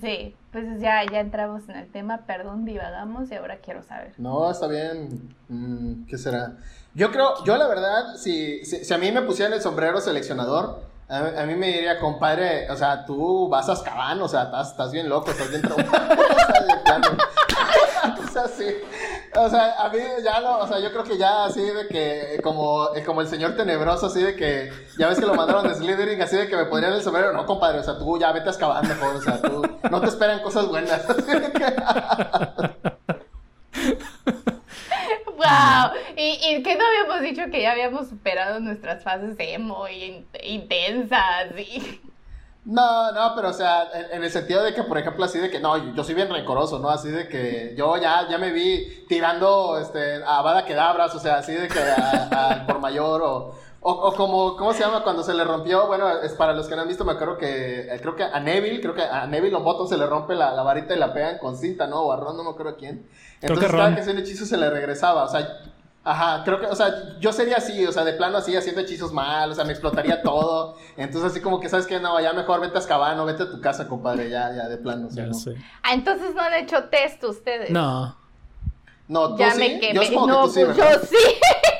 Sí, 0.00 0.36
pues 0.52 0.80
ya, 0.80 1.04
ya 1.10 1.20
entramos 1.20 1.68
en 1.68 1.76
el 1.76 1.90
tema, 1.90 2.18
perdón, 2.26 2.64
divagamos 2.64 3.30
y 3.30 3.34
ahora 3.34 3.58
quiero 3.58 3.82
saber. 3.82 4.14
No, 4.18 4.48
está 4.50 4.68
bien. 4.68 5.34
Mm, 5.48 6.04
¿Qué 6.04 6.18
será? 6.18 6.56
Yo 6.94 7.10
creo, 7.10 7.44
yo 7.44 7.56
la 7.56 7.66
verdad, 7.66 8.14
si, 8.16 8.64
si, 8.64 8.92
a 8.92 8.98
mí 8.98 9.10
me 9.10 9.22
pusieran 9.22 9.52
el 9.54 9.60
sombrero 9.60 10.00
seleccionador, 10.00 10.82
a, 11.12 11.44
mí 11.44 11.54
me 11.56 11.66
diría, 11.66 11.98
compadre, 11.98 12.70
o 12.70 12.76
sea, 12.76 13.04
tú 13.04 13.46
vas 13.48 13.68
a 13.68 13.72
Azkaban, 13.72 14.22
o 14.22 14.28
sea, 14.28 14.44
estás, 14.44 14.70
estás 14.70 14.92
bien 14.92 15.10
loco, 15.10 15.30
estás 15.30 15.50
bien 15.50 15.60
traumado. 15.60 15.92
o 18.24 18.28
sea, 18.32 18.48
sí. 18.48 18.66
O 19.36 19.50
sea, 19.50 19.74
a 19.78 19.90
mí 19.90 19.98
ya 20.24 20.40
no, 20.40 20.60
o 20.60 20.66
sea, 20.66 20.78
yo 20.78 20.90
creo 20.90 21.04
que 21.04 21.18
ya 21.18 21.44
así 21.44 21.60
de 21.60 21.86
que, 21.88 22.40
como, 22.42 22.88
como 23.04 23.20
el 23.20 23.28
señor 23.28 23.56
tenebroso, 23.56 24.06
así 24.06 24.22
de 24.22 24.36
que, 24.36 24.72
ya 24.98 25.08
ves 25.08 25.20
que 25.20 25.26
lo 25.26 25.34
mandaron 25.34 25.68
de 25.68 25.74
Slytherin, 25.74 26.22
así 26.22 26.36
de 26.36 26.48
que 26.48 26.56
me 26.56 26.64
podrían 26.64 26.94
el 26.94 27.02
sombrero. 27.02 27.34
No, 27.34 27.44
compadre, 27.44 27.80
o 27.80 27.82
sea, 27.82 27.98
tú 27.98 28.18
ya 28.18 28.32
vete 28.32 28.48
a 28.48 28.52
excavar 28.52 28.82
mejor, 28.86 29.16
o 29.16 29.20
sea, 29.20 29.38
tú, 29.40 29.62
no 29.90 30.00
te 30.00 30.06
esperan 30.06 30.40
cosas 30.40 30.66
buenas. 30.66 31.02
¡Wow! 35.42 35.92
¿Y, 36.16 36.38
¿Y 36.42 36.62
qué 36.62 36.76
no 36.76 36.84
habíamos 36.86 37.20
dicho 37.22 37.50
que 37.50 37.62
ya 37.62 37.72
habíamos 37.72 38.08
superado 38.08 38.60
nuestras 38.60 39.02
fases 39.02 39.34
emo 39.38 39.88
y 39.88 40.24
intensas? 40.44 41.58
Y... 41.58 42.00
No, 42.64 43.10
no, 43.10 43.34
pero 43.34 43.48
o 43.48 43.52
sea, 43.52 43.88
en, 44.12 44.22
el 44.22 44.30
sentido 44.30 44.62
de 44.62 44.72
que, 44.72 44.84
por 44.84 44.96
ejemplo, 44.96 45.24
así 45.24 45.38
de 45.38 45.50
que, 45.50 45.58
no, 45.58 45.94
yo 45.94 46.04
soy 46.04 46.14
bien 46.14 46.30
rencoroso, 46.30 46.78
¿no? 46.78 46.90
Así 46.90 47.08
de 47.08 47.28
que 47.28 47.74
yo 47.76 47.96
ya, 47.96 48.28
ya 48.30 48.38
me 48.38 48.52
vi 48.52 49.04
tirando 49.08 49.80
este, 49.80 50.22
a 50.24 50.42
Bada 50.42 50.64
Kedabras, 50.64 51.12
o 51.14 51.18
sea, 51.18 51.38
así 51.38 51.52
de 51.52 51.66
que 51.66 51.80
al 51.80 52.64
por 52.66 52.78
mayor 52.78 53.20
o, 53.22 53.54
o, 53.84 54.14
como, 54.14 54.56
¿cómo 54.56 54.72
se 54.72 54.80
llama? 54.80 55.02
Cuando 55.02 55.22
se 55.22 55.34
le 55.34 55.42
rompió, 55.44 55.86
bueno, 55.86 56.08
es 56.20 56.32
para 56.34 56.52
los 56.52 56.68
que 56.68 56.76
no 56.76 56.82
han 56.82 56.88
visto, 56.88 57.04
me 57.04 57.12
acuerdo 57.12 57.36
que, 57.36 57.92
eh, 57.92 57.98
creo 58.00 58.14
que 58.14 58.22
a 58.22 58.38
Neville, 58.38 58.80
creo 58.80 58.94
que 58.94 59.02
a 59.02 59.26
Neville 59.26 59.52
Longbottom 59.52 59.88
se 59.88 59.98
le 59.98 60.06
rompe 60.06 60.34
la, 60.34 60.52
la 60.52 60.62
varita 60.62 60.94
y 60.94 60.98
la 60.98 61.12
pegan 61.12 61.38
con 61.38 61.56
cinta, 61.56 61.86
¿no? 61.86 62.02
O 62.02 62.12
a 62.12 62.16
Ron, 62.16 62.36
no 62.36 62.44
me 62.44 62.50
acuerdo 62.50 62.76
quién. 62.76 63.08
Entonces 63.40 63.70
cada 63.70 63.94
que 63.94 64.00
hacía 64.00 64.12
un 64.12 64.20
hechizo 64.20 64.46
se 64.46 64.56
le 64.56 64.70
regresaba, 64.70 65.24
o 65.24 65.28
sea, 65.28 65.46
Ajá, 66.04 66.42
creo 66.44 66.58
que, 66.58 66.66
o 66.66 66.74
sea, 66.74 67.16
yo 67.20 67.32
sería 67.32 67.58
así, 67.58 67.86
o 67.86 67.92
sea, 67.92 68.04
de 68.04 68.14
plano 68.14 68.38
así, 68.38 68.56
haciendo 68.56 68.80
hechizos 68.80 69.12
mal, 69.12 69.52
o 69.52 69.54
sea, 69.54 69.64
me 69.64 69.70
explotaría 69.70 70.20
todo. 70.24 70.76
Entonces, 70.96 71.30
así 71.30 71.40
como 71.40 71.60
que, 71.60 71.68
¿sabes 71.68 71.86
qué? 71.86 72.00
No, 72.00 72.20
ya 72.20 72.32
mejor 72.32 72.60
vete 72.60 72.76
a 72.76 72.80
Escabano, 72.80 73.24
vete 73.24 73.44
a 73.44 73.50
tu 73.50 73.60
casa, 73.60 73.86
compadre, 73.86 74.28
ya, 74.28 74.52
ya, 74.52 74.68
de 74.68 74.78
plano. 74.78 75.08
Ya 75.12 75.26
¿no? 75.26 75.34
sé. 75.34 75.54
Ah, 75.82 75.94
entonces 75.94 76.34
no 76.34 76.42
han 76.42 76.54
hecho 76.54 76.84
test 76.84 77.22
ustedes. 77.22 77.70
No. 77.70 78.16
No, 79.06 79.30
tú 79.30 79.38
ya 79.38 79.52
sí. 79.52 79.58
me 79.60 79.78
quemé. 79.78 79.94
Yo 79.94 80.26
no, 80.26 80.52
que 80.52 80.60
tú 80.60 80.66
pues 80.66 80.76
yo 80.76 80.84
sí. 81.06 81.16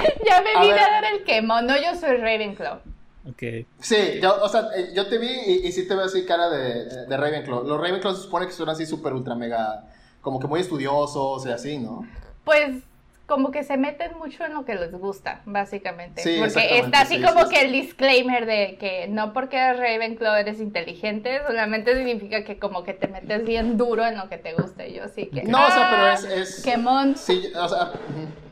ya 0.28 0.42
me 0.42 0.60
vine 0.60 0.80
a, 0.80 0.90
dar 0.90 1.04
el 1.04 1.24
quemón. 1.24 1.66
No, 1.66 1.76
yo 1.76 1.94
soy 1.98 2.16
Ravenclaw. 2.16 2.80
Ok. 3.28 3.42
Sí, 3.80 4.18
yo, 4.22 4.42
o 4.42 4.48
sea, 4.48 4.68
eh, 4.76 4.92
yo 4.94 5.06
te 5.06 5.18
vi 5.18 5.28
y, 5.28 5.66
y 5.66 5.72
sí 5.72 5.86
te 5.86 5.94
veo 5.94 6.06
así 6.06 6.24
cara 6.24 6.48
de, 6.48 7.06
de 7.06 7.16
Ravenclaw. 7.16 7.64
Los 7.64 7.80
Ravenclaw 7.80 8.14
se 8.14 8.22
supone 8.22 8.46
que 8.46 8.52
son 8.52 8.68
así 8.68 8.86
súper 8.86 9.12
ultra 9.12 9.34
mega, 9.34 9.84
como 10.20 10.40
que 10.40 10.46
muy 10.46 10.60
estudiosos 10.60 11.46
y 11.46 11.50
así, 11.50 11.78
¿no? 11.78 12.06
Pues 12.44 12.82
como 13.30 13.52
que 13.52 13.62
se 13.62 13.76
meten 13.76 14.18
mucho 14.18 14.44
en 14.44 14.54
lo 14.54 14.64
que 14.64 14.74
les 14.74 14.90
gusta, 14.90 15.42
básicamente. 15.44 16.20
Sí, 16.20 16.38
porque 16.40 16.80
está 16.80 17.02
así 17.02 17.22
como 17.22 17.48
que 17.48 17.60
el 17.60 17.70
disclaimer 17.70 18.44
de 18.44 18.76
que 18.76 19.06
no 19.06 19.32
porque 19.32 19.56
eres 19.56 19.78
Ravenclaw 19.78 20.34
eres 20.34 20.58
inteligente, 20.58 21.40
solamente 21.46 21.96
significa 21.96 22.42
que 22.42 22.58
como 22.58 22.82
que 22.82 22.92
te 22.92 23.06
metes 23.06 23.44
bien 23.44 23.78
duro 23.78 24.04
en 24.04 24.18
lo 24.18 24.28
que 24.28 24.36
te 24.36 24.54
gusta. 24.54 24.84
Y 24.84 24.94
yo 24.94 25.04
sí 25.06 25.26
que... 25.26 25.44
No, 25.44 25.64
o 25.64 25.70
sea, 25.70 25.90
pero 25.92 26.08
es... 26.08 26.24
es 26.56 26.64
Quemón. 26.64 27.16
Sí, 27.16 27.52
o 27.54 27.68
sea, 27.68 27.92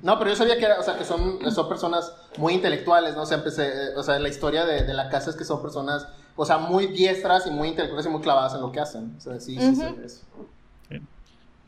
no, 0.00 0.16
pero 0.16 0.30
yo 0.30 0.36
sabía 0.36 0.56
que, 0.58 0.66
o 0.66 0.82
sea, 0.84 0.96
que 0.96 1.04
son, 1.04 1.50
son 1.50 1.68
personas 1.68 2.14
muy 2.36 2.54
intelectuales, 2.54 3.16
¿no? 3.16 3.22
O 3.22 3.26
sea, 3.26 3.38
empecé, 3.38 3.96
o 3.96 4.04
sea, 4.04 4.20
la 4.20 4.28
historia 4.28 4.64
de, 4.64 4.84
de 4.84 4.94
la 4.94 5.08
casa 5.08 5.30
es 5.30 5.36
que 5.36 5.44
son 5.44 5.60
personas, 5.60 6.06
o 6.36 6.46
sea, 6.46 6.58
muy 6.58 6.86
diestras 6.86 7.48
y 7.48 7.50
muy 7.50 7.66
intelectuales 7.66 8.06
y 8.06 8.10
muy 8.10 8.20
clavadas 8.20 8.54
en 8.54 8.60
lo 8.60 8.70
que 8.70 8.78
hacen. 8.78 9.12
O 9.18 9.20
sea, 9.20 9.40
sí, 9.40 9.58
sí, 9.58 9.74
sí, 9.74 9.82
eso. 10.04 10.20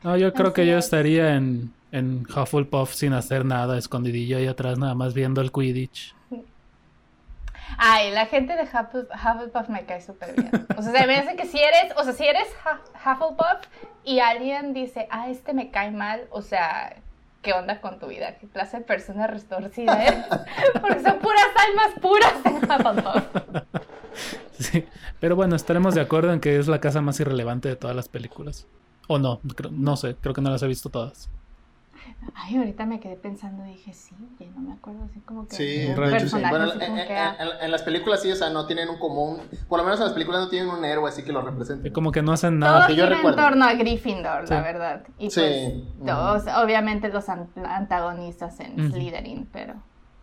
No, 0.04 0.16
yo 0.16 0.32
creo 0.32 0.52
que 0.52 0.64
yo 0.64 0.78
estaría 0.78 1.34
en 1.34 1.72
en 1.92 2.26
Hufflepuff 2.26 2.92
sin 2.94 3.12
hacer 3.12 3.44
nada, 3.44 3.78
escondidillo 3.78 4.36
ahí 4.36 4.46
atrás, 4.46 4.78
nada 4.78 4.94
más 4.94 5.14
viendo 5.14 5.40
el 5.40 5.50
Quidditch. 5.50 6.14
Ay, 7.78 8.10
la 8.10 8.26
gente 8.26 8.56
de 8.56 8.62
Hufflepuff 8.62 9.68
me 9.68 9.84
cae 9.84 10.00
súper 10.00 10.34
bien. 10.34 10.66
O 10.76 10.82
sea, 10.82 10.92
se 10.92 11.06
me 11.06 11.16
hace 11.16 11.36
que 11.36 11.46
si 11.46 11.58
eres, 11.58 11.92
o 11.96 12.04
sea, 12.04 12.12
si 12.12 12.26
eres 12.26 12.48
Hufflepuff 12.94 13.66
y 14.04 14.20
alguien 14.20 14.74
dice, 14.74 15.06
ah, 15.10 15.28
este 15.28 15.54
me 15.54 15.70
cae 15.70 15.90
mal, 15.90 16.22
o 16.30 16.42
sea, 16.42 16.96
¿qué 17.42 17.52
onda 17.52 17.80
con 17.80 17.98
tu 17.98 18.08
vida? 18.08 18.36
¿Qué 18.38 18.48
clase 18.48 18.78
de 18.78 18.84
persona 18.84 19.26
restorcida 19.26 20.04
eres? 20.04 20.26
Porque 20.80 21.00
son 21.00 21.18
puras 21.18 21.48
almas 21.68 22.00
puras 22.00 22.34
en 22.44 22.56
Hufflepuff. 22.70 23.24
Sí, 24.58 24.84
pero 25.20 25.36
bueno, 25.36 25.56
estaremos 25.56 25.94
de 25.94 26.02
acuerdo 26.02 26.32
en 26.32 26.40
que 26.40 26.58
es 26.58 26.68
la 26.68 26.80
casa 26.80 27.00
más 27.00 27.18
irrelevante 27.20 27.68
de 27.68 27.76
todas 27.76 27.96
las 27.96 28.08
películas. 28.08 28.66
O 29.08 29.18
no, 29.18 29.40
no 29.70 29.96
sé, 29.96 30.16
creo 30.20 30.34
que 30.34 30.40
no 30.40 30.50
las 30.50 30.62
he 30.62 30.66
visto 30.66 30.88
todas. 30.90 31.30
Ay, 32.34 32.56
ahorita 32.56 32.84
me 32.84 33.00
quedé 33.00 33.16
pensando 33.16 33.64
y 33.64 33.70
dije, 33.70 33.92
sí, 33.94 34.14
ya 34.38 34.46
no 34.50 34.60
me 34.60 34.72
acuerdo, 34.74 35.04
así 35.04 35.20
como 35.20 35.46
que... 35.46 35.56
Sí, 35.56 35.88
Bueno, 35.94 36.72
en, 37.60 37.70
las 37.70 37.82
películas 37.82 38.22
sí, 38.22 38.30
o 38.30 38.36
sea, 38.36 38.50
no 38.50 38.66
tienen 38.66 38.88
un 38.88 38.98
común, 38.98 39.40
por 39.68 39.78
lo 39.78 39.84
menos 39.84 40.00
en 40.00 40.06
las 40.06 40.12
películas 40.12 40.42
no 40.42 40.48
tienen 40.48 40.68
un 40.68 40.84
héroe 40.84 41.08
así 41.08 41.24
que 41.24 41.32
lo 41.32 41.40
represente. 41.40 41.92
Como 41.92 42.12
que 42.12 42.22
no 42.22 42.32
hacen 42.32 42.58
nada. 42.58 42.80
Todo 42.80 42.88
que 42.88 42.96
yo 42.96 43.06
recuerdo. 43.06 43.38
en 43.38 43.44
torno 43.48 43.64
a 43.64 43.72
Gryffindor, 43.74 44.48
la 44.50 44.60
verdad. 44.60 45.02
Y 45.18 45.30
sí. 45.30 45.40
pues, 45.98 46.06
todos, 46.06 46.42
obviamente 46.62 47.08
los 47.08 47.28
antagonistas 47.28 48.60
en 48.60 48.90
Slytherin, 48.90 49.48
pero... 49.50 49.74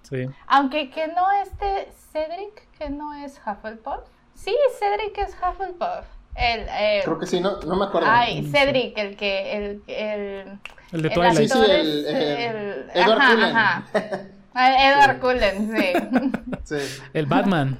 Sí. 0.03 0.25
Aunque 0.47 0.89
que 0.89 1.07
no 1.07 1.31
esté 1.43 1.89
Cedric, 2.11 2.69
que 2.77 2.89
no 2.89 3.13
es 3.13 3.41
Hufflepuff. 3.45 4.07
Sí, 4.35 4.55
Cedric 4.79 5.17
es 5.17 5.35
Hufflepuff. 5.35 6.16
El, 6.37 6.67
eh, 6.69 7.01
Creo 7.03 7.17
que 7.17 7.25
sí, 7.25 7.39
no, 7.41 7.59
no 7.61 7.75
me 7.75 7.85
acuerdo. 7.85 8.07
Ay, 8.09 8.47
Cedric, 8.51 8.95
el 8.97 9.15
que... 9.17 9.57
El, 9.57 9.81
el, 9.87 10.59
el 10.91 11.01
de 11.01 11.09
Twilight. 11.09 11.37
Sí, 11.37 11.47
sí, 11.49 11.71
el, 11.71 12.05
el, 12.05 12.89
Edward 12.93 13.19
ajá, 13.19 13.33
Cullen. 13.33 13.57
Ajá. 13.57 13.83
Edward 14.93 15.15
sí. 15.15 15.19
Cullen, 15.19 15.75
sí. 15.75 15.93
sí. 16.77 17.01
El 17.13 17.25
Batman. 17.25 17.79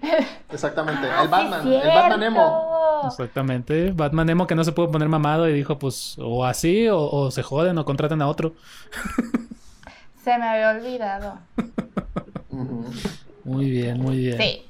Exactamente, 0.52 1.08
ah, 1.10 1.22
el 1.24 1.28
Batman, 1.28 1.66
el 1.66 1.88
Batman 1.88 2.22
Emo. 2.22 3.02
Exactamente. 3.06 3.90
Batman 3.90 4.30
Emo 4.30 4.46
que 4.46 4.54
no 4.54 4.62
se 4.62 4.70
pudo 4.70 4.90
poner 4.90 5.08
mamado 5.08 5.48
y 5.48 5.52
dijo, 5.52 5.76
pues, 5.78 6.16
o 6.18 6.44
así, 6.44 6.86
o, 6.88 7.30
se 7.32 7.42
joden 7.42 7.78
o 7.78 7.84
contraten 7.84 8.22
a 8.22 8.28
otro. 8.28 8.54
se 10.22 10.38
me 10.38 10.48
había 10.48 10.70
olvidado. 10.70 11.38
muy 13.42 13.70
bien, 13.70 14.00
muy 14.00 14.18
bien. 14.18 14.38
Sí. 14.38 14.67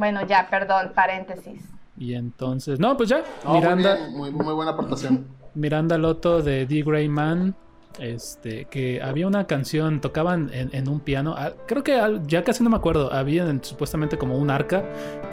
Bueno, 0.00 0.26
ya, 0.26 0.48
perdón, 0.48 0.92
paréntesis. 0.94 1.62
Y 1.98 2.14
entonces, 2.14 2.80
no, 2.80 2.96
pues 2.96 3.10
ya. 3.10 3.22
Miranda. 3.46 3.98
Muy, 4.12 4.30
muy, 4.30 4.54
buena 4.54 4.70
aportación. 4.70 5.26
Miranda 5.54 5.98
Loto 5.98 6.40
de 6.40 6.64
D. 6.64 6.82
Gray 6.82 7.06
Man. 7.06 7.54
Este, 7.98 8.64
que 8.64 9.02
había 9.02 9.26
una 9.26 9.46
canción, 9.46 10.00
tocaban 10.00 10.50
en, 10.54 10.88
un 10.88 11.00
piano. 11.00 11.34
Ah, 11.36 11.52
creo 11.66 11.84
que 11.84 12.00
ya 12.26 12.44
casi 12.44 12.64
no 12.64 12.70
me 12.70 12.76
acuerdo. 12.76 13.12
Había 13.12 13.46
supuestamente 13.60 14.16
como 14.16 14.38
un 14.38 14.48
arca, 14.48 14.84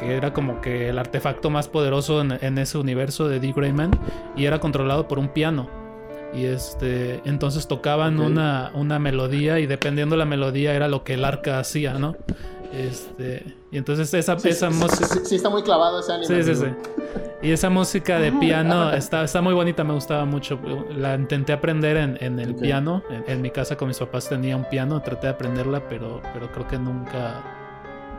que 0.01 0.17
era 0.17 0.33
como 0.33 0.59
que 0.59 0.89
el 0.89 0.99
artefacto 0.99 1.49
más 1.49 1.69
poderoso 1.69 2.19
en, 2.19 2.57
ese 2.57 2.77
universo 2.77 3.29
de 3.29 3.39
D. 3.39 3.53
Grayman, 3.55 3.91
y 4.35 4.47
era 4.47 4.59
controlado 4.59 5.07
por 5.07 5.17
un 5.17 5.29
piano. 5.29 5.69
Y 6.33 6.43
este, 6.43 7.21
entonces 7.23 7.69
tocaban 7.69 8.19
una, 8.19 8.71
una 8.73 8.99
melodía, 8.99 9.59
y 9.59 9.65
dependiendo 9.65 10.15
de 10.15 10.19
la 10.19 10.25
melodía 10.25 10.73
era 10.73 10.89
lo 10.89 11.05
que 11.05 11.13
el 11.13 11.23
arca 11.23 11.59
hacía, 11.59 11.93
¿no? 11.93 12.17
Este, 12.73 13.55
y 13.71 13.77
entonces 13.77 14.13
esa, 14.13 14.33
esa 14.33 14.69
música. 14.69 15.07
Sí, 15.23 15.35
está 15.35 15.49
muy 15.49 15.63
clavado 15.63 15.99
ese 15.99 16.13
anime. 16.13 16.43
Sí, 16.43 16.55
sí, 16.55 16.55
sí. 16.55 16.67
Y 17.41 17.51
esa 17.51 17.69
música 17.69 18.19
de 18.19 18.31
piano 18.31 18.91
está, 18.91 19.23
está 19.23 19.41
muy 19.41 19.53
bonita, 19.53 19.83
me 19.83 19.93
gustaba 19.93 20.25
mucho. 20.25 20.59
La 20.95 21.15
intenté 21.15 21.53
aprender 21.53 21.95
en, 21.97 22.17
en 22.19 22.39
el 22.39 22.55
piano. 22.55 23.03
En, 23.27 23.41
mi 23.41 23.51
casa 23.51 23.77
con 23.77 23.87
mis 23.87 23.99
papás 23.99 24.27
tenía 24.27 24.55
un 24.57 24.65
piano, 24.65 25.01
traté 25.01 25.27
de 25.27 25.33
aprenderla, 25.33 25.87
pero, 25.87 26.21
pero 26.33 26.51
creo 26.51 26.67
que 26.67 26.79
nunca 26.79 27.43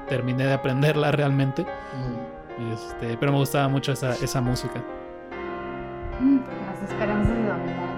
terminé 0.09 0.47
de 0.47 0.53
aprenderla 0.53 1.11
realmente. 1.11 1.67
este, 2.73 3.17
pero 3.19 3.33
me 3.33 3.39
gustaba 3.39 3.69
mucho 3.69 3.93
esa, 3.93 4.15
esa 4.15 4.41
música. 4.41 4.83
Las 6.67 6.91
esperanzas 6.91 7.37
de 7.37 7.49
dominar 7.49 7.89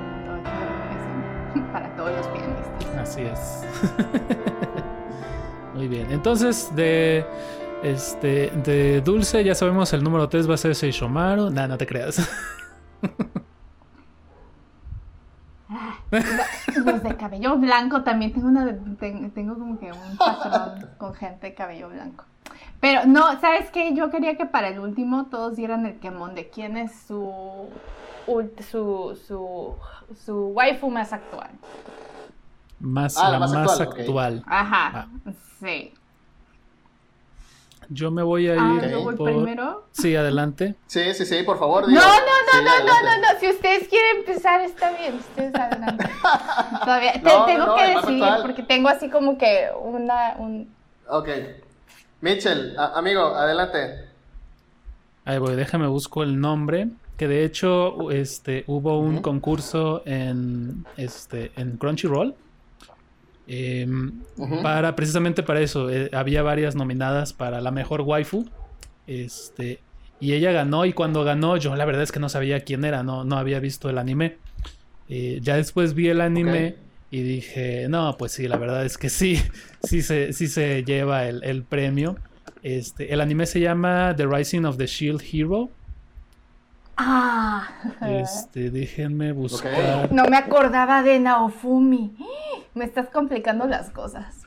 para 1.73 1.95
todos 1.97 2.13
los 2.17 2.27
pianistas. 2.29 2.99
Así 2.99 3.23
es. 3.23 3.65
Muy 5.81 5.89
bien. 5.89 6.11
Entonces, 6.11 6.71
de 6.77 7.25
este 7.83 8.51
de 8.51 9.01
Dulce 9.01 9.43
ya 9.43 9.55
sabemos 9.55 9.91
el 9.95 10.05
número 10.05 10.29
3 10.29 10.47
va 10.47 10.53
a 10.53 10.59
ser 10.59 10.75
Seishomaru. 10.75 11.49
Nah, 11.49 11.67
no 11.69 11.79
te 11.79 11.87
creas. 11.87 12.19
Los 16.85 17.03
de 17.03 17.17
cabello 17.17 17.57
blanco 17.57 18.03
también 18.03 18.35
tengo 18.35 18.49
una 18.49 18.77
tengo 19.35 19.55
como 19.59 19.79
que 19.79 19.91
un 19.91 20.19
patrón 20.19 20.91
con 20.99 21.15
gente 21.15 21.47
de 21.47 21.55
cabello 21.55 21.89
blanco. 21.89 22.27
Pero 22.81 23.07
no, 23.07 23.41
¿sabes 23.41 23.71
qué? 23.71 23.95
Yo 23.95 24.11
quería 24.11 24.37
que 24.37 24.45
para 24.45 24.69
el 24.69 24.81
último 24.81 25.29
todos 25.31 25.57
dieran 25.57 25.87
el 25.87 25.99
quemón 25.99 26.35
de 26.35 26.51
quién 26.51 26.77
es 26.77 26.93
su 27.09 27.71
su 28.71 29.19
su, 29.27 29.77
su 30.27 30.47
waifu 30.49 30.91
más 30.91 31.15
actual. 31.15 31.49
Más, 32.81 33.17
ah, 33.19 33.31
la, 33.31 33.39
más, 33.39 33.81
actual. 33.81 34.43
Ajá. 34.47 35.09
Ah. 35.27 35.33
Sí. 35.61 35.93
Yo 37.91 38.11
me 38.11 38.23
voy 38.23 38.49
a 38.49 38.53
ah, 38.53 38.75
ir. 38.75 38.95
Ah, 38.95 39.17
por... 39.17 39.17
primero? 39.17 39.85
Sí, 39.91 40.17
adelante. 40.17 40.77
Sí, 40.87 41.13
sí, 41.13 41.27
sí, 41.27 41.43
por 41.43 41.59
favor. 41.59 41.89
No, 41.89 41.95
no, 41.95 42.01
no, 42.01 42.63
no, 42.63 42.79
no, 42.85 43.03
no, 43.03 43.19
no. 43.19 43.41
Si 43.41 43.51
ustedes 43.51 43.89
quieren 43.89 44.19
empezar, 44.19 44.61
está 44.63 44.97
bien. 44.97 45.17
Ustedes 45.17 45.55
adelante. 45.55 46.09
Todavía 46.85 47.13
tengo 47.47 47.75
que 47.75 47.83
decidir 47.83 48.33
porque 48.43 48.63
tengo 48.63 48.89
así 48.89 49.11
como 49.11 49.37
que 49.37 49.69
una. 49.83 50.37
Un... 50.39 50.73
Ok. 51.09 51.29
Mitchell, 52.21 52.77
amigo, 52.79 53.35
adelante. 53.35 54.09
Ahí 55.25 55.39
voy, 55.39 55.57
déjame 55.57 55.87
busco 55.87 56.23
el 56.23 56.41
nombre. 56.41 56.89
Que 57.17 57.29
de 57.29 57.45
hecho, 57.45 58.11
este, 58.11 58.65
hubo 58.67 58.99
un 58.99 59.21
concurso 59.21 60.03
en, 60.07 60.87
este, 60.97 61.53
en 61.57 61.77
Crunchyroll 61.77 62.35
Em, 63.53 64.13
para, 64.63 64.95
precisamente 64.95 65.43
para 65.43 65.61
eso, 65.61 65.91
eh, 65.91 66.09
había 66.13 66.41
varias 66.41 66.77
nominadas 66.77 67.33
para 67.33 67.61
la 67.61 67.73
mejor 67.73 68.03
waifu. 68.03 68.49
Este, 69.09 69.81
y 70.21 70.35
ella 70.35 70.53
ganó, 70.53 70.85
y 70.85 70.93
cuando 70.93 71.25
ganó, 71.25 71.57
yo 71.57 71.75
la 71.75 71.85
verdad 71.85 72.05
es 72.05 72.13
que 72.13 72.21
no 72.21 72.29
sabía 72.29 72.61
quién 72.61 72.85
era, 72.85 73.03
no, 73.03 73.25
no 73.25 73.37
había 73.39 73.59
visto 73.59 73.91
el 73.91 73.99
anime. 73.99 74.37
Eh, 75.09 75.41
ya 75.43 75.57
después 75.57 75.95
vi 75.95 76.07
el 76.07 76.21
anime 76.21 76.77
y 77.11 77.23
dije, 77.23 77.89
no, 77.89 78.17
pues 78.17 78.31
sí, 78.31 78.47
la 78.47 78.57
verdad 78.57 78.87
es 78.87 78.97
que 78.97 79.09
sí, 79.09 79.43
sí 79.83 80.03
se, 80.03 80.33
sí 80.33 80.47
se 80.47 80.85
lleva 80.85 81.27
el, 81.27 81.43
el 81.43 81.65
premio. 81.65 82.19
Este, 82.63 83.13
el 83.13 83.21
anime 83.21 83.47
se 83.47 83.59
llama 83.59 84.15
The 84.17 84.27
Rising 84.27 84.65
of 84.65 84.77
the 84.77 84.87
Shield 84.87 85.23
Hero. 85.29 85.71
Ah. 87.03 87.67
Este, 88.03 88.71
déjenme 88.71 89.33
buscar. 89.33 90.13
No 90.13 90.27
me 90.27 90.37
acordaba 90.37 91.03
de 91.03 91.19
Naofumi. 91.19 92.15
Me 92.75 92.85
estás 92.85 93.09
complicando 93.09 93.67
las 93.67 93.91
cosas. 93.91 94.43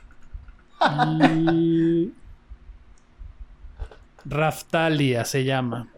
Raftalia 4.24 5.24
se 5.24 5.44
llama. 5.44 5.88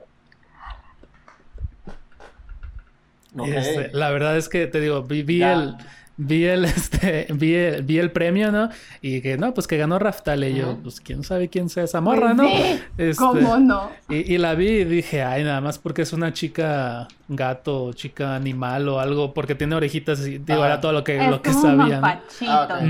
Este, 3.44 3.90
la 3.92 4.10
verdad 4.10 4.38
es 4.38 4.48
que 4.48 4.66
te 4.66 4.80
digo, 4.80 5.02
vi, 5.02 5.42
el, 5.42 5.76
vi 6.16 6.44
el, 6.44 6.64
este, 6.66 7.26
vi 7.32 7.54
el, 7.54 7.82
vi 7.82 7.98
el 7.98 8.10
premio, 8.10 8.50
¿no? 8.50 8.68
Y 9.00 9.20
que, 9.20 9.36
no, 9.36 9.54
pues 9.54 9.66
que 9.66 9.76
ganó 9.76 9.98
Raftal. 9.98 10.44
Y 10.44 10.54
yo, 10.54 10.78
pues 10.82 11.00
quién 11.00 11.22
sabe 11.24 11.48
quién 11.48 11.68
sea 11.68 11.84
esa 11.84 12.00
morra, 12.00 12.34
¿no? 12.34 12.44
Sí. 12.44 12.80
Este, 12.98 13.16
¿Cómo 13.16 13.58
no? 13.58 13.90
Y, 14.08 14.38
la 14.38 14.54
vi 14.54 14.68
y 14.68 14.84
dije, 14.84 15.22
ay, 15.22 15.44
nada 15.44 15.60
más 15.60 15.78
porque 15.78 16.02
es 16.02 16.12
una 16.12 16.32
chica 16.32 17.08
gato, 17.28 17.92
chica 17.92 18.36
animal 18.36 18.88
o 18.88 19.00
algo, 19.00 19.34
porque 19.34 19.54
tiene 19.54 19.74
orejitas 19.74 20.26
y 20.26 20.38
digo, 20.38 20.64
era 20.64 20.80
todo 20.80 20.92
lo 20.92 21.04
que, 21.04 21.28
lo 21.28 21.42
que 21.42 21.52
sabía. 21.52 22.00
¿no? 22.00 22.06
Ah, 22.48 22.80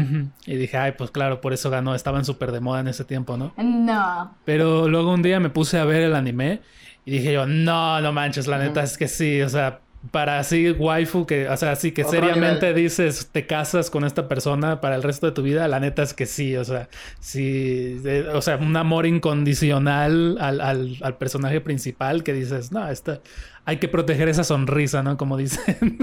y 0.44 0.56
dije, 0.56 0.76
ay, 0.76 0.92
pues 0.92 1.10
claro, 1.10 1.40
por 1.40 1.52
eso 1.52 1.70
ganó. 1.70 1.94
Estaban 1.94 2.24
súper 2.24 2.52
de 2.52 2.60
moda 2.60 2.80
en 2.80 2.88
ese 2.88 3.04
tiempo, 3.04 3.36
¿no? 3.36 3.52
No. 3.56 4.34
Pero 4.44 4.88
luego 4.88 5.12
un 5.12 5.22
día 5.22 5.40
me 5.40 5.50
puse 5.50 5.78
a 5.78 5.84
ver 5.84 6.02
el 6.02 6.14
anime 6.14 6.60
y 7.06 7.12
dije 7.12 7.32
yo, 7.32 7.46
no, 7.46 8.00
no 8.00 8.12
manches, 8.12 8.48
la 8.48 8.58
neta 8.58 8.82
es 8.82 8.98
que 8.98 9.06
sí, 9.06 9.40
o 9.40 9.48
sea, 9.48 9.78
para 10.10 10.38
así 10.38 10.70
waifu 10.72 11.26
que, 11.26 11.48
o 11.48 11.56
sea, 11.56 11.72
así 11.72 11.92
que 11.92 12.04
seriamente 12.04 12.72
dices, 12.74 13.28
te 13.32 13.46
casas 13.46 13.90
con 13.90 14.04
esta 14.04 14.28
persona 14.28 14.80
para 14.80 14.96
el 14.96 15.02
resto 15.02 15.26
de 15.26 15.32
tu 15.32 15.42
vida, 15.42 15.68
la 15.68 15.80
neta 15.80 16.02
es 16.02 16.14
que 16.14 16.26
sí, 16.26 16.56
o 16.56 16.64
sea, 16.64 16.88
sí, 17.20 18.00
o 18.32 18.42
sea, 18.42 18.56
un 18.56 18.76
amor 18.76 19.06
incondicional 19.06 20.36
al, 20.40 20.60
al, 20.60 21.16
personaje 21.16 21.60
principal 21.60 22.22
que 22.22 22.32
dices, 22.32 22.72
no, 22.72 22.88
esta, 22.88 23.20
hay 23.64 23.78
que 23.78 23.88
proteger 23.88 24.28
esa 24.28 24.44
sonrisa, 24.44 25.02
¿no? 25.02 25.16
Como 25.16 25.36
dicen. 25.36 25.98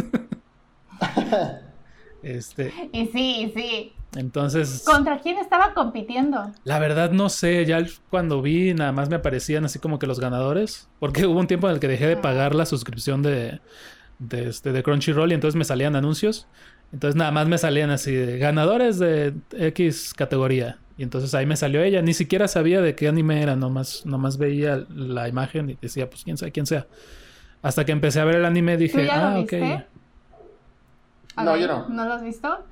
este. 2.23 2.73
Y 2.91 3.07
sí, 3.07 3.51
sí. 3.55 3.93
Entonces. 4.15 4.83
¿Contra 4.85 5.19
quién 5.19 5.37
estaba 5.37 5.73
compitiendo? 5.73 6.51
La 6.63 6.79
verdad 6.79 7.11
no 7.11 7.29
sé, 7.29 7.65
ya 7.65 7.85
cuando 8.09 8.41
vi 8.41 8.73
nada 8.73 8.91
más 8.91 9.09
me 9.09 9.15
aparecían 9.15 9.65
así 9.65 9.79
como 9.79 9.99
que 9.99 10.07
los 10.07 10.19
ganadores, 10.19 10.89
porque 10.99 11.25
hubo 11.25 11.39
un 11.39 11.47
tiempo 11.47 11.67
en 11.67 11.75
el 11.75 11.79
que 11.79 11.87
dejé 11.87 12.07
de 12.07 12.13
ah. 12.13 12.21
pagar 12.21 12.55
la 12.55 12.65
suscripción 12.65 13.21
de, 13.21 13.59
de, 14.19 14.49
este, 14.49 14.71
de 14.71 14.83
Crunchyroll 14.83 15.31
y 15.31 15.35
entonces 15.35 15.57
me 15.57 15.65
salían 15.65 15.95
anuncios. 15.95 16.47
Entonces 16.91 17.15
nada 17.15 17.31
más 17.31 17.47
me 17.47 17.57
salían 17.57 17.89
así 17.89 18.11
de 18.11 18.37
ganadores 18.37 18.99
de 18.99 19.33
X 19.51 20.13
categoría. 20.15 20.77
Y 20.95 21.01
entonces 21.01 21.33
ahí 21.33 21.47
me 21.47 21.55
salió 21.55 21.81
ella. 21.81 22.03
Ni 22.03 22.13
siquiera 22.13 22.47
sabía 22.47 22.81
de 22.81 22.93
qué 22.93 23.07
anime 23.07 23.41
era, 23.41 23.55
nomás, 23.55 24.05
nomás 24.05 24.37
veía 24.37 24.85
la 24.89 25.27
imagen 25.27 25.71
y 25.71 25.77
decía, 25.81 26.07
pues 26.07 26.23
quién 26.23 26.37
sabe 26.37 26.51
quién 26.51 26.67
sea. 26.67 26.85
Hasta 27.63 27.83
que 27.85 27.93
empecé 27.93 28.19
a 28.19 28.25
ver 28.25 28.35
el 28.35 28.45
anime 28.45 28.77
dije, 28.77 29.09
ah, 29.09 29.39
ok. 29.39 29.53
No, 31.37 31.57
yo 31.57 31.67
no. 31.67 31.89
¿No 31.89 32.05
lo 32.05 32.13
has 32.13 32.23
visto? 32.23 32.65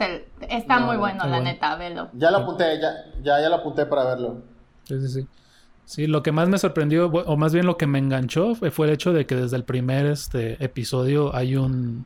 está 0.49 0.79
muy 0.79 0.97
bueno, 0.97 1.25
la 1.27 1.39
neta, 1.39 1.75
velo. 1.75 2.09
Ya 2.13 2.31
lo 2.31 2.39
apunté, 2.39 2.79
ya, 2.79 2.91
ya, 3.21 3.41
ya 3.41 3.49
lo 3.49 3.55
apunté 3.55 3.85
para 3.85 4.03
verlo. 4.05 4.43
Sí, 4.83 4.99
sí, 5.01 5.07
sí. 5.07 5.27
Sí, 5.85 6.07
lo 6.07 6.23
que 6.23 6.31
más 6.31 6.47
me 6.47 6.57
sorprendió, 6.57 7.07
o 7.07 7.38
más 7.38 7.53
bien 7.53 7.65
lo 7.65 7.75
que 7.75 7.85
me 7.85 7.99
enganchó, 7.99 8.55
fue 8.55 8.88
el 8.88 8.93
hecho 8.93 9.11
de 9.11 9.25
que 9.25 9.35
desde 9.35 9.57
el 9.57 9.65
primer 9.65 10.05
este, 10.05 10.63
episodio 10.63 11.35
hay 11.35 11.57
un 11.57 12.05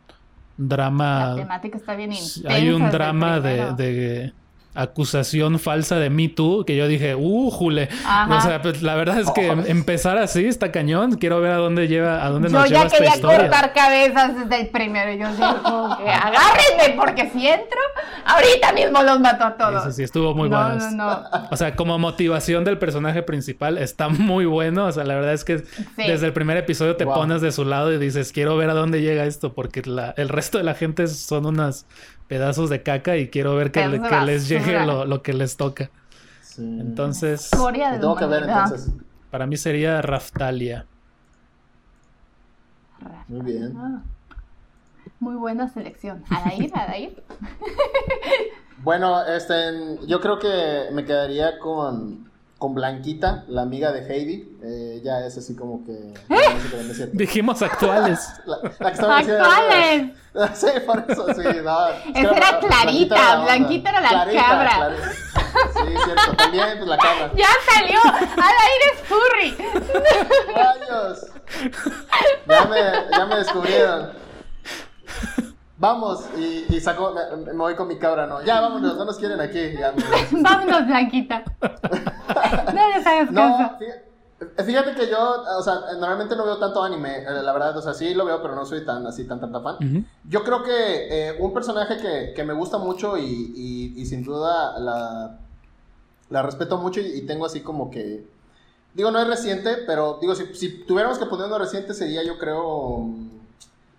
drama. 0.57 1.29
La 1.29 1.35
temática 1.35 1.77
está 1.77 1.95
bien 1.95 2.11
intensa. 2.13 2.51
Hay 2.51 2.69
un 2.69 2.89
drama 2.89 3.39
de 3.39 4.33
acusación 4.75 5.59
falsa 5.59 5.97
de 5.97 6.09
Me 6.09 6.29
Too, 6.29 6.65
que 6.65 6.75
yo 6.75 6.87
dije, 6.87 7.15
uh, 7.15 7.49
jule. 7.49 7.89
O 8.29 8.41
sea, 8.41 8.61
pues 8.61 8.81
la 8.81 8.95
verdad 8.95 9.19
es 9.19 9.31
que 9.31 9.47
empezar 9.47 10.17
así 10.17 10.45
está 10.45 10.71
cañón. 10.71 11.15
Quiero 11.15 11.41
ver 11.41 11.53
a 11.53 11.57
dónde 11.57 11.87
lleva, 11.87 12.23
a 12.25 12.29
dónde 12.29 12.49
nos 12.49 12.69
lleva 12.69 12.85
esta 12.85 13.03
historia. 13.03 13.15
Yo 13.15 13.21
ya 13.21 13.29
quería 13.29 13.49
cortar 13.49 13.73
cabezas 13.73 14.35
desde 14.35 14.61
el 14.61 14.67
primero. 14.67 15.13
Yo 15.13 15.31
digo, 15.31 15.97
que 15.97 16.09
agárrenme, 16.09 16.95
porque 16.97 17.29
si 17.31 17.47
entro, 17.47 17.79
ahorita 18.25 18.73
mismo 18.73 19.01
los 19.01 19.19
mato 19.19 19.45
a 19.45 19.57
todos. 19.57 19.81
Eso 19.81 19.91
sí, 19.91 20.03
estuvo 20.03 20.33
muy 20.35 20.49
bueno. 20.49 20.75
No, 20.75 20.91
no, 20.91 21.23
O 21.51 21.57
sea, 21.57 21.75
como 21.75 21.97
motivación 21.97 22.63
del 22.63 22.77
personaje 22.77 23.23
principal 23.23 23.77
está 23.77 24.09
muy 24.09 24.45
bueno. 24.45 24.85
O 24.85 24.91
sea, 24.91 25.03
la 25.03 25.15
verdad 25.15 25.33
es 25.33 25.43
que 25.43 25.63
desde 25.97 26.25
el 26.25 26.33
primer 26.33 26.57
episodio 26.57 26.95
te 26.95 27.05
pones 27.05 27.41
de 27.41 27.51
su 27.51 27.65
lado 27.65 27.93
y 27.93 27.97
dices, 27.97 28.31
quiero 28.31 28.57
ver 28.57 28.69
a 28.69 28.73
dónde 28.73 29.01
llega 29.01 29.25
esto, 29.25 29.53
porque 29.53 29.81
el 30.17 30.29
resto 30.29 30.57
de 30.57 30.63
la 30.63 30.73
gente 30.73 31.07
son 31.07 31.45
unas 31.45 31.85
pedazos 32.27 32.69
de 32.69 32.83
caca 32.83 33.17
y 33.17 33.29
quiero 33.29 33.55
ver 33.55 33.71
que, 33.71 33.87
les 34.25 34.47
llegue 34.47 34.85
lo, 34.85 35.21
que 35.21 35.33
les 35.33 35.57
toca. 35.57 35.89
Entonces, 36.57 37.49
tengo 37.51 38.15
que 38.15 38.25
ver 38.25 38.43
entonces. 38.43 38.91
Para 39.29 39.45
mí 39.45 39.57
sería 39.57 40.01
Raftalia. 40.01 40.85
Muy 43.27 43.41
bien. 43.41 43.73
Ah, 43.77 44.01
muy 45.19 45.35
buena 45.35 45.67
selección. 45.67 46.23
Adair, 46.29 46.71
Adair. 46.73 47.23
bueno, 48.83 49.23
este, 49.25 49.97
yo 50.07 50.21
creo 50.21 50.39
que 50.39 50.89
me 50.93 51.03
quedaría 51.03 51.59
con 51.59 52.31
con 52.57 52.73
Blanquita, 52.73 53.43
la 53.47 53.63
amiga 53.63 53.91
de 53.91 54.01
Heidi. 54.07 54.57
Eh, 54.63 54.99
ella 55.01 55.25
es 55.25 55.37
así 55.37 55.55
como 55.55 55.83
que. 55.85 56.13
¿Eh? 56.29 57.09
Dijimos 57.13 57.61
actuales. 57.61 58.27
¡Actuales! 58.79 60.11
sí, 60.53 60.67
por 60.85 61.05
eso, 61.07 61.27
sí. 61.33 61.43
No, 61.63 61.87
Esa 61.87 62.35
era 62.35 62.59
Clarita, 62.59 63.43
Blanquita 63.43 63.89
era 63.89 64.01
la 64.01 64.09
cabra. 64.33 64.97
Sí, 65.73 65.93
cierto, 66.03 66.35
también 66.37 66.77
pues 66.77 66.89
la 66.89 66.97
cabra. 66.97 67.31
¡Ya 67.35 67.47
salió! 67.71 67.99
¡Al 68.03 68.55
aire 68.65 68.87
furry! 69.03 69.57
¡Rayos! 70.55 71.27
Ya 72.47 72.65
me, 72.65 73.17
ya 73.17 73.25
me 73.25 73.35
descubrieron. 73.35 74.09
Vamos, 75.77 76.25
y, 76.37 76.73
y 76.73 76.79
saco, 76.79 77.13
me, 77.45 77.51
voy 77.53 77.75
con 77.75 77.87
mi 77.87 77.97
cabra, 77.97 78.25
¿no? 78.27 78.41
Ya, 78.43 78.61
vámonos, 78.61 78.95
no 78.95 79.03
nos 79.03 79.17
quieren 79.17 79.41
aquí. 79.41 79.59
vámonos, 80.31 80.87
Blanquita. 80.87 81.43
no 82.73 82.89
les 82.95 83.05
hagas 83.05 83.31
no, 83.31 83.77
Fíjate, 84.65 84.93
que 84.95 85.09
yo, 85.09 85.43
o 85.57 85.63
sea, 85.63 85.75
normalmente 85.97 86.35
no 86.35 86.45
veo 86.45 86.57
tanto 86.57 86.83
anime, 86.83 87.19
eh, 87.19 87.41
la 87.41 87.53
verdad, 87.53 87.77
o 87.77 87.81
sea, 87.81 87.93
sí 87.93 88.13
lo 88.13 88.25
veo, 88.25 88.41
pero 88.41 88.53
no 88.53 88.65
soy 88.65 88.85
tan 88.85 89.05
así, 89.07 89.25
tan, 89.25 89.39
tan, 89.39 89.51
fan. 89.63 90.05
Yo 90.27 90.43
creo 90.43 90.61
que 90.61 91.29
eh, 91.29 91.37
un 91.39 91.53
personaje 91.53 91.97
que, 91.97 92.33
que, 92.33 92.43
me 92.43 92.53
gusta 92.53 92.77
mucho 92.77 93.17
y, 93.17 93.93
y, 93.95 94.05
sin 94.05 94.23
duda 94.23 94.77
la, 94.79 95.39
la 96.29 96.41
respeto 96.41 96.77
mucho 96.77 96.99
y, 96.99 97.21
tengo 97.25 97.45
así 97.45 97.61
como 97.61 97.89
que, 97.89 98.27
digo, 98.93 99.09
no 99.09 99.19
es 99.19 99.27
reciente, 99.27 99.77
pero 99.87 100.19
digo, 100.19 100.35
si, 100.35 100.53
si 100.53 100.83
tuviéramos 100.83 101.17
que 101.17 101.25
poner 101.25 101.47
uno 101.47 101.57
reciente 101.57 101.93
sería 101.93 102.21
yo 102.23 102.37
creo 102.37 103.09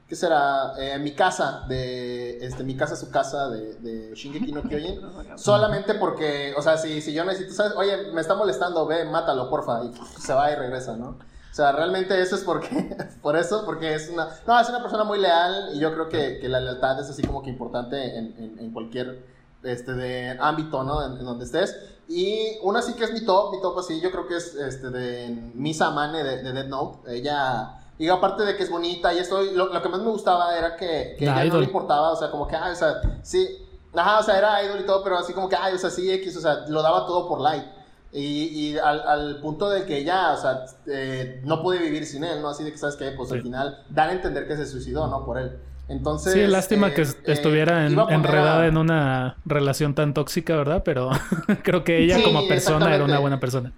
¿qué 0.09 0.15
será? 0.15 0.75
Eh, 0.79 0.99
mi 0.99 1.13
casa, 1.13 1.65
de, 1.69 2.45
este, 2.45 2.63
mi 2.65 2.77
casa, 2.77 2.97
su 2.97 3.11
casa, 3.11 3.49
de, 3.49 3.75
de 3.75 4.15
Shingeki 4.15 4.53
no 4.53 4.63
Kyojin, 4.63 5.01
solamente 5.37 5.95
porque, 5.95 6.55
o 6.57 6.63
sea, 6.63 6.77
si, 6.79 7.01
si 7.01 7.13
yo 7.13 7.25
necesito, 7.25 7.55
¿sabes? 7.55 7.73
Oye, 7.77 8.13
me 8.13 8.21
está 8.21 8.35
molestando, 8.35 8.87
ve, 8.87 9.05
mátalo, 9.05 9.51
porfa, 9.51 9.85
y 9.85 9.93
se 10.21 10.33
va 10.33 10.51
y 10.53 10.55
regresa, 10.55 10.97
¿no? 10.97 11.09
O 11.09 11.55
sea, 11.57 11.73
realmente 11.73 12.21
eso 12.21 12.37
es 12.37 12.45
porque, 12.45 12.97
por 13.23 13.37
eso, 13.37 13.65
porque 13.65 13.95
es 13.95 14.11
una, 14.11 14.29
no, 14.47 14.61
es 14.61 14.69
una 14.69 14.83
persona 14.83 15.05
muy 15.05 15.19
leal 15.19 15.71
y 15.75 15.79
yo 15.79 15.93
creo 15.93 16.09
que, 16.09 16.39
que 16.39 16.49
la 16.49 16.61
lealtad 16.61 17.01
es 17.01 17.09
así 17.09 17.23
como 17.23 17.43
que 17.43 17.51
importante 17.51 18.19
en, 18.19 18.35
en, 18.39 18.59
en 18.59 18.73
cualquier, 18.73 19.25
este, 19.63 19.95
de 19.95 20.37
ámbito, 20.39 20.85
¿no? 20.85 21.05
En, 21.05 21.25
donde 21.25 21.45
estés. 21.45 21.77
Y 22.09 22.59
una 22.63 22.83
sí 22.83 22.93
que 22.95 23.05
es 23.05 23.13
mi 23.13 23.25
top, 23.25 23.53
mi 23.53 23.61
top 23.61 23.79
así, 23.79 24.01
yo 24.01 24.13
creo 24.13 24.29
que 24.29 24.37
es, 24.37 24.55
este, 24.55 24.91
de 24.91 25.51
Misa 25.55 25.91
Mane 25.91 26.23
de, 26.23 26.43
de 26.43 26.53
Dead 26.53 26.67
Note, 26.67 27.17
ella 27.17 27.81
y 27.99 28.09
aparte 28.09 28.45
de 28.45 28.57
que 28.57 28.63
es 28.63 28.71
bonita 28.71 29.13
y 29.15 29.19
esto, 29.19 29.43
lo, 29.43 29.73
lo 29.73 29.83
que 29.83 29.89
más 29.89 30.01
me 30.01 30.11
gustaba 30.11 30.57
era 30.57 30.77
que, 30.77 31.17
que 31.19 31.25
ella 31.25 31.45
no 31.45 31.59
le 31.59 31.67
importaba, 31.67 32.13
o 32.13 32.17
sea, 32.17 32.31
como 32.31 32.47
que, 32.47 32.57
ah, 32.57 32.71
o 32.73 32.75
sea, 32.75 33.01
sí, 33.23 33.67
ajá, 33.95 34.19
o 34.21 34.23
sea, 34.23 34.39
era 34.39 34.63
idol 34.65 34.81
y 34.81 34.87
todo, 34.87 35.03
pero 35.03 35.19
así 35.19 35.33
como 35.33 35.49
que, 35.49 35.57
ay, 35.57 35.75
o 35.75 35.79
sea, 35.79 35.91
sí, 35.91 36.11
X, 36.11 36.37
o 36.37 36.41
sea, 36.41 36.67
lo 36.69 36.83
daba 36.83 37.07
todo 37.07 37.29
por 37.29 37.41
like. 37.41 37.67
Y, 38.13 38.73
y 38.73 38.79
al, 38.79 39.01
al, 39.01 39.41
punto 39.41 39.69
de 39.69 39.85
que 39.85 39.99
ella, 39.99 40.33
o 40.33 40.37
sea, 40.37 40.65
eh, 40.87 41.43
no 41.45 41.63
puede 41.63 41.81
vivir 41.81 42.07
sin 42.07 42.25
él, 42.25 42.41
¿no? 42.41 42.49
Así 42.49 42.65
de 42.65 42.73
que, 42.73 42.79
¿sabes 42.79 42.97
qué? 42.97 43.11
Pues 43.11 43.31
al 43.33 43.43
final 43.43 43.85
dan 43.91 44.11
a 44.11 44.13
entender 44.13 44.47
que 44.47 44.57
se 44.57 44.67
suicidó, 44.67 45.07
¿no? 45.09 45.25
Por 45.25 45.39
él. 45.39 45.59
Entonces. 45.89 46.33
Sí, 46.33 46.47
lástima 46.47 46.95
que 46.95 47.03
eh, 47.03 47.07
estuviera 47.27 47.87
enredada 47.87 48.67
en 48.67 48.77
una 48.77 49.37
relación 49.45 49.95
tan 49.95 50.15
tóxica, 50.15 50.57
¿verdad? 50.57 50.83
Pero 50.85 51.11
creo 51.63 51.85
que 51.85 51.99
ella 51.99 52.23
como 52.23 52.47
persona 52.49 52.95
era 52.95 53.05
una 53.05 53.19
buena 53.19 53.39
persona. 53.39 53.73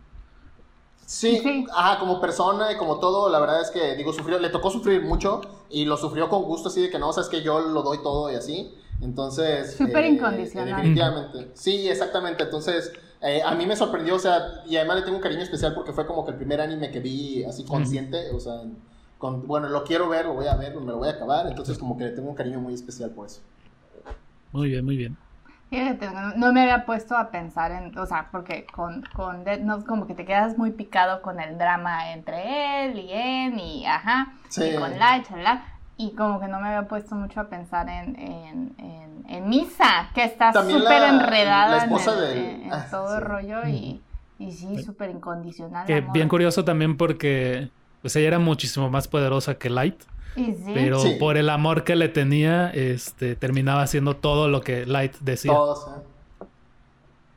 Sí, 1.09 1.65
ajá, 1.75 1.99
como 1.99 2.21
persona 2.21 2.71
y 2.71 2.77
como 2.77 2.99
todo, 2.99 3.31
la 3.31 3.41
verdad 3.41 3.63
es 3.63 3.71
que, 3.71 3.97
digo, 3.97 4.13
sufrió, 4.13 4.39
le 4.39 4.51
tocó 4.51 4.71
sufrir 4.71 5.01
mucho 5.01 5.41
y 5.71 5.87
lo 5.87 5.97
sufrió 5.97 6.29
con 6.29 6.43
gusto, 6.43 6.69
así 6.69 6.83
de 6.83 6.91
que 6.91 6.99
no, 6.99 7.15
sabes 7.15 7.31
que 7.31 7.41
yo 7.41 7.61
lo 7.61 7.83
doy 7.83 8.03
todo 8.03 8.31
y 8.31 8.35
así. 8.35 8.75
Entonces. 9.01 9.75
Súper 9.75 10.05
eh, 10.05 10.09
incondicional. 10.09 10.77
Definitivamente. 10.77 11.51
Sí, 11.55 11.89
exactamente. 11.89 12.43
Entonces, 12.43 12.93
eh, 13.23 13.41
a 13.43 13.55
mí 13.55 13.65
me 13.65 13.75
sorprendió, 13.75 14.17
o 14.17 14.19
sea, 14.19 14.63
y 14.67 14.77
además 14.77 14.99
le 14.99 15.03
tengo 15.05 15.17
un 15.17 15.23
cariño 15.23 15.41
especial 15.41 15.73
porque 15.75 15.95
fue 15.95 16.07
como 16.07 16.27
que 16.27 16.33
el 16.33 16.37
primer 16.37 16.61
anime 16.61 16.91
que 16.91 17.01
vi 17.01 17.43
así 17.43 17.65
consciente, 17.65 18.31
o 18.35 18.39
sea, 18.39 18.61
con, 19.17 19.47
bueno, 19.47 19.71
lo 19.71 19.85
quiero 19.85 20.11
ver, 20.11 20.27
lo 20.27 20.35
voy 20.35 20.49
a 20.49 20.57
ver, 20.57 20.79
me 20.79 20.93
lo 20.93 20.99
voy 20.99 21.09
a 21.09 21.13
acabar, 21.13 21.47
entonces 21.47 21.79
como 21.79 21.97
que 21.97 22.05
le 22.05 22.11
tengo 22.11 22.29
un 22.29 22.37
cariño 22.37 22.61
muy 22.61 22.75
especial 22.75 23.13
por 23.13 23.29
eso. 23.29 23.41
Muy 24.53 24.69
bien, 24.69 24.85
muy 24.85 24.99
bien. 24.99 25.17
Fíjate, 25.71 26.09
no, 26.37 26.53
me 26.53 26.63
había 26.63 26.87
puesto 26.87 27.15
a 27.15 27.31
pensar 27.31 27.73
en, 27.73 27.97
o 27.99 28.07
sea, 28.07 28.29
porque 28.33 28.67
con, 28.73 29.05
con 29.15 29.45
Dead 29.45 29.61
Note 29.61 29.85
como 29.85 30.07
que 30.07 30.15
te 30.15 30.25
quedas 30.25 30.57
muy 30.57 30.71
picado 30.71 31.21
con 31.21 31.41
el 31.41 31.59
drama 31.59 32.13
entre 32.13 32.87
él 32.87 32.99
y 32.99 33.13
él 33.13 33.61
y 33.61 33.85
ajá, 33.85 34.33
y 34.57 34.77
con 34.77 34.99
Light, 34.99 35.27
y 35.99 36.13
como 36.13 36.41
que 36.41 36.49
no 36.49 36.59
me 36.61 36.69
había 36.69 36.89
puesto 36.89 37.15
mucho 37.17 37.41
a 37.41 37.49
pensar 37.49 37.89
en, 37.89 38.17
en, 38.19 39.25
en, 39.29 39.49
Misa, 39.49 40.09
que 40.15 40.25
está 40.25 40.53
súper 40.53 41.03
enredada 41.03 41.85
en, 41.85 42.73
ah, 42.73 42.87
todo 42.91 43.19
el 43.19 43.23
rollo 43.23 43.67
y, 43.67 44.01
y 44.39 44.53
sí, 44.53 44.83
súper 44.83 45.11
incondicional. 45.11 45.87
Que 45.87 46.01
bien 46.01 46.29
curioso 46.29 46.65
también 46.65 46.97
porque 46.97 47.69
pues 48.01 48.15
ella 48.17 48.29
era 48.29 48.39
muchísimo 48.39 48.89
más 48.91 49.07
poderosa 49.09 49.57
que 49.57 49.69
Light. 49.71 50.01
Pero 50.75 51.03
por 51.19 51.37
el 51.37 51.51
amor 51.51 51.85
que 51.85 51.97
le 51.97 52.09
tenía, 52.09 52.71
este, 52.71 53.37
terminaba 53.37 53.83
haciendo 53.83 54.17
todo 54.17 54.49
lo 54.49 54.61
que 54.61 54.87
Light 54.87 55.17
decía. 55.21 55.53
Todo, 55.53 56.05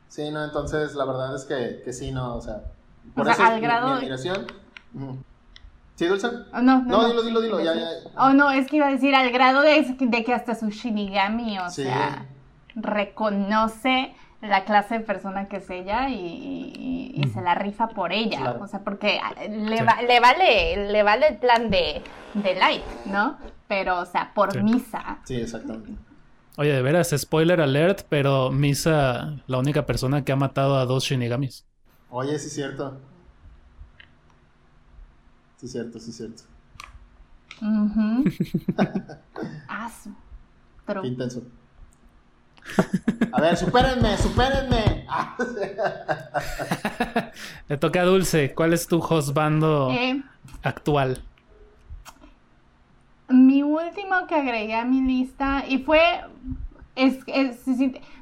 sí. 0.08 0.30
no, 0.32 0.44
entonces 0.44 0.96
la 0.96 1.06
verdad 1.06 1.36
es 1.36 1.46
que, 1.46 1.82
que 1.84 1.94
sí, 1.94 2.12
no, 2.12 2.36
o 2.36 2.42
sea, 2.42 2.64
por 3.16 3.28
eso 3.28 3.44
al 3.44 3.62
grado 3.62 3.88
mi, 3.88 3.94
admiración. 3.94 4.48
¿Sí, 5.96 6.06
Dulce? 6.06 6.28
Oh, 6.54 6.62
no, 6.62 6.82
no, 6.84 7.08
dilo, 7.08 7.24
dilo, 7.24 7.42
dilo, 7.42 7.60
ya, 7.60 7.76
ya. 7.76 7.88
Oh, 8.18 8.34
no, 8.34 8.52
es 8.52 8.68
que 8.68 8.78
iba 8.78 8.88
a 8.88 8.92
decir 8.92 9.14
al 9.14 9.32
grado 9.32 9.62
de, 9.62 9.96
de 10.00 10.24
que 10.24 10.34
hasta 10.34 10.56
su 10.56 10.70
Shinigami, 10.70 11.60
o 11.60 11.70
sea, 11.70 12.26
reconoce 12.76 14.16
la 14.42 14.66
clase 14.66 15.00
de 15.00 15.02
persona 15.02 15.48
que 15.48 15.58
es 15.58 15.70
ella 15.70 16.10
y, 16.10 17.14
y, 17.16 17.28
se 17.30 17.42
la 17.42 17.56
rifa 17.56 17.90
por 17.90 18.12
ella. 18.12 18.58
O 18.60 18.68
sea, 18.68 18.84
porque 18.84 19.20
le, 19.50 19.78
le, 20.08 20.20
vale, 20.20 20.92
le 20.92 21.04
vale 21.04 21.28
el 21.28 21.38
plan 21.38 21.70
de, 21.70 22.02
de 22.34 22.56
Light, 22.56 22.84
¿no? 23.06 23.38
Pero, 23.68 24.00
o 24.00 24.06
sea, 24.06 24.34
por 24.34 24.62
Misa. 24.64 25.20
Sí, 25.24 25.36
exactamente. 25.36 25.94
Oye, 26.58 26.74
de 26.74 26.82
veras, 26.82 27.14
spoiler 27.16 27.62
alert, 27.62 28.02
pero 28.10 28.52
Misa, 28.52 29.38
la 29.48 29.60
única 29.60 29.86
persona 29.86 30.26
que 30.26 30.32
ha 30.32 30.36
matado 30.36 30.78
a 30.78 30.86
dos 30.86 31.04
Shinigamis. 31.04 31.66
Oye, 32.10 32.38
sí 32.40 32.48
es 32.48 32.54
cierto. 32.54 32.98
Sí 35.58 35.68
es 35.68 35.72
cierto, 35.72 36.00
sí 36.00 36.10
es 36.10 36.18
cierto. 36.18 36.44
Uh 37.62 38.24
Qué 41.02 41.08
intenso. 41.08 41.44
A 43.32 43.42
ver, 43.42 43.58
supérenme, 43.58 44.18
supérenme. 44.18 45.08
Le 47.70 47.78
toca 47.78 48.02
a 48.02 48.06
Dulce. 48.06 48.54
¿Cuál 48.54 48.74
es 48.74 48.88
tu 48.88 49.00
hostbando 49.00 49.90
eh, 49.92 50.22
actual? 50.64 51.22
Mi 53.30 53.64
último 53.64 54.28
que 54.28 54.36
agregué 54.36 54.76
a 54.76 54.86
mi 54.86 55.02
lista 55.02 55.64
y 55.68 55.80
fue 55.80 56.02
es, 57.02 57.20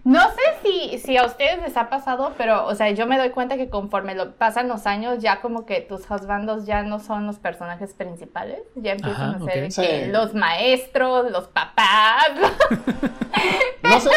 no 0.03 0.21
sé 0.21 0.41
si, 0.63 0.97
si 0.99 1.17
a 1.17 1.25
ustedes 1.25 1.61
les 1.61 1.75
ha 1.75 1.89
pasado, 1.89 2.33
pero, 2.37 2.65
o 2.65 2.73
sea, 2.73 2.89
yo 2.91 3.05
me 3.05 3.17
doy 3.17 3.31
cuenta 3.31 3.57
que 3.57 3.69
conforme 3.69 4.15
lo, 4.15 4.31
pasan 4.35 4.67
los 4.67 4.85
años, 4.85 5.21
ya 5.21 5.41
como 5.41 5.65
que 5.65 5.81
tus 5.81 6.09
husbandos 6.09 6.65
ya 6.65 6.83
no 6.83 6.99
son 6.99 7.27
los 7.27 7.37
personajes 7.37 7.93
principales, 7.93 8.59
ya 8.75 8.93
empiezan 8.93 9.35
a 9.35 9.69
ser 9.69 10.07
los 10.09 10.33
maestros, 10.33 11.31
los 11.31 11.47
papás. 11.47 12.29
no, 13.83 13.99
sé, 13.99 14.09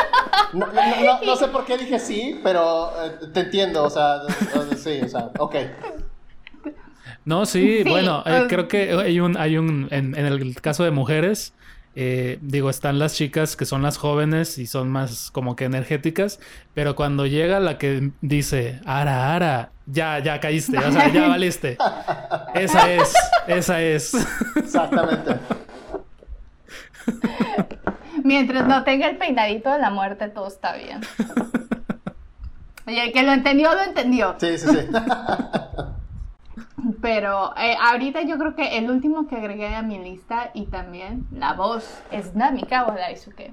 no, 1.26 1.36
sé 1.36 1.48
por 1.48 1.64
qué 1.64 1.76
dije 1.76 1.98
sí, 1.98 2.40
pero 2.42 2.90
eh, 3.04 3.26
te 3.32 3.40
entiendo, 3.40 3.84
o 3.84 3.90
sea, 3.90 4.20
sí, 4.76 5.00
o 5.02 5.08
sea, 5.08 5.30
ok. 5.38 5.56
No, 7.24 7.46
sí, 7.46 7.84
bueno, 7.84 8.22
eh, 8.26 8.46
creo 8.48 8.66
que 8.66 8.92
hay 8.92 9.20
un, 9.20 9.36
hay 9.36 9.56
un, 9.56 9.88
en, 9.90 10.16
en 10.16 10.26
el 10.26 10.60
caso 10.60 10.84
de 10.84 10.90
mujeres, 10.90 11.54
eh, 11.94 12.38
digo, 12.40 12.70
están 12.70 12.98
las 12.98 13.14
chicas 13.14 13.56
que 13.56 13.64
son 13.64 13.82
las 13.82 13.98
jóvenes 13.98 14.58
y 14.58 14.66
son 14.66 14.90
más 14.90 15.30
como 15.30 15.56
que 15.56 15.64
energéticas, 15.64 16.40
pero 16.74 16.96
cuando 16.96 17.26
llega 17.26 17.60
la 17.60 17.78
que 17.78 18.12
dice, 18.20 18.80
Ara, 18.86 19.34
Ara, 19.34 19.72
ya, 19.86 20.18
ya 20.20 20.40
caíste, 20.40 20.78
o 20.78 20.92
sea, 20.92 21.08
ya 21.08 21.28
valiste. 21.28 21.76
Esa 22.54 22.92
es, 22.92 23.12
esa 23.46 23.82
es. 23.82 24.14
Exactamente. 24.56 25.36
Mientras 28.24 28.66
no 28.66 28.84
tenga 28.84 29.08
el 29.08 29.16
peinadito 29.16 29.70
de 29.70 29.78
la 29.78 29.90
muerte, 29.90 30.28
todo 30.28 30.48
está 30.48 30.76
bien. 30.76 31.00
Oye, 32.86 33.04
el 33.04 33.12
que 33.12 33.22
lo 33.22 33.32
entendió, 33.32 33.72
lo 33.72 33.82
entendió. 33.82 34.36
Sí, 34.38 34.58
sí, 34.58 34.66
sí. 34.68 34.78
Pero 37.00 37.56
eh, 37.56 37.76
ahorita 37.80 38.22
yo 38.22 38.38
creo 38.38 38.54
que 38.54 38.78
el 38.78 38.90
último 38.90 39.28
que 39.28 39.36
agregué 39.36 39.74
a 39.74 39.82
mi 39.82 39.98
lista 39.98 40.50
y 40.54 40.66
también 40.66 41.26
la 41.32 41.52
voz 41.54 42.02
es 42.10 42.34
Namikawa 42.34 42.94
Daisuke. 42.94 43.52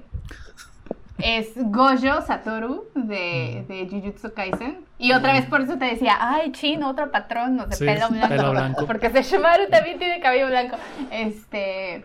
es 1.18 1.52
Gojo 1.56 2.22
Satoru 2.22 2.86
de, 2.94 3.64
de 3.68 3.88
Jujutsu 3.90 4.32
Kaisen. 4.34 4.78
Y 4.98 5.12
otra 5.12 5.32
vez 5.32 5.46
por 5.46 5.60
eso 5.60 5.78
te 5.78 5.84
decía, 5.86 6.16
ay, 6.18 6.52
chino, 6.52 6.90
otro 6.90 7.10
patrón, 7.10 7.56
no 7.56 7.70
sé, 7.70 7.84
pelo, 7.84 8.08
blanco, 8.08 8.28
pelo 8.28 8.50
blanco. 8.50 8.86
Porque 8.86 9.10
Sesshomaru 9.10 9.68
también 9.70 9.98
tiene 9.98 10.20
cabello 10.20 10.48
blanco. 10.48 10.76
Este. 11.10 12.04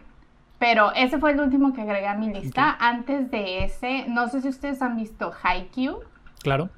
Pero 0.60 0.94
ese 0.94 1.18
fue 1.18 1.32
el 1.32 1.40
último 1.42 1.74
que 1.74 1.82
agregué 1.82 2.08
a 2.08 2.16
mi 2.16 2.34
lista. 2.34 2.76
Antes 2.80 3.30
de 3.32 3.66
ese, 3.66 4.06
no 4.08 4.30
sé 4.30 4.42
si 4.42 4.48
ustedes 4.48 4.82
han 4.82 4.96
visto 4.96 5.34
Haikyuu. 5.44 6.00
Claro. 6.42 6.70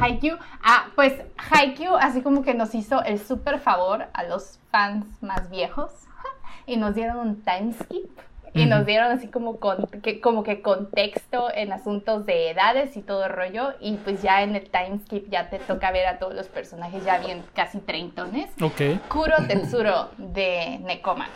Haikyuu. 0.00 0.36
Ah, 0.62 0.86
pues 0.94 1.14
Haikyuu 1.50 1.96
así 1.96 2.22
como 2.22 2.42
que 2.42 2.54
nos 2.54 2.74
hizo 2.74 3.02
el 3.02 3.18
súper 3.18 3.60
favor 3.60 4.06
a 4.12 4.24
los 4.24 4.58
fans 4.70 5.06
más 5.22 5.50
viejos 5.50 5.90
y 6.66 6.76
nos 6.76 6.94
dieron 6.94 7.18
un 7.18 7.42
time 7.42 7.72
skip 7.72 8.10
y 8.54 8.66
nos 8.66 8.86
dieron 8.86 9.12
así 9.12 9.28
como, 9.28 9.58
que, 10.02 10.20
como 10.20 10.42
que 10.42 10.62
contexto 10.62 11.48
en 11.54 11.72
asuntos 11.72 12.26
de 12.26 12.50
edades 12.50 12.96
y 12.96 13.02
todo 13.02 13.24
el 13.24 13.32
rollo 13.32 13.74
y 13.80 13.96
pues 13.96 14.22
ya 14.22 14.42
en 14.42 14.56
el 14.56 14.68
time 14.70 15.00
skip 15.04 15.30
ya 15.30 15.50
te 15.50 15.58
toca 15.58 15.90
ver 15.90 16.06
a 16.06 16.18
todos 16.18 16.34
los 16.34 16.46
personajes 16.48 17.04
ya 17.04 17.18
bien 17.18 17.42
casi 17.54 17.78
treintones. 17.78 18.50
Ok. 18.60 19.08
Kuro 19.08 19.34
Tetsuro 19.48 20.08
de 20.18 20.80
Nekoma. 20.82 21.28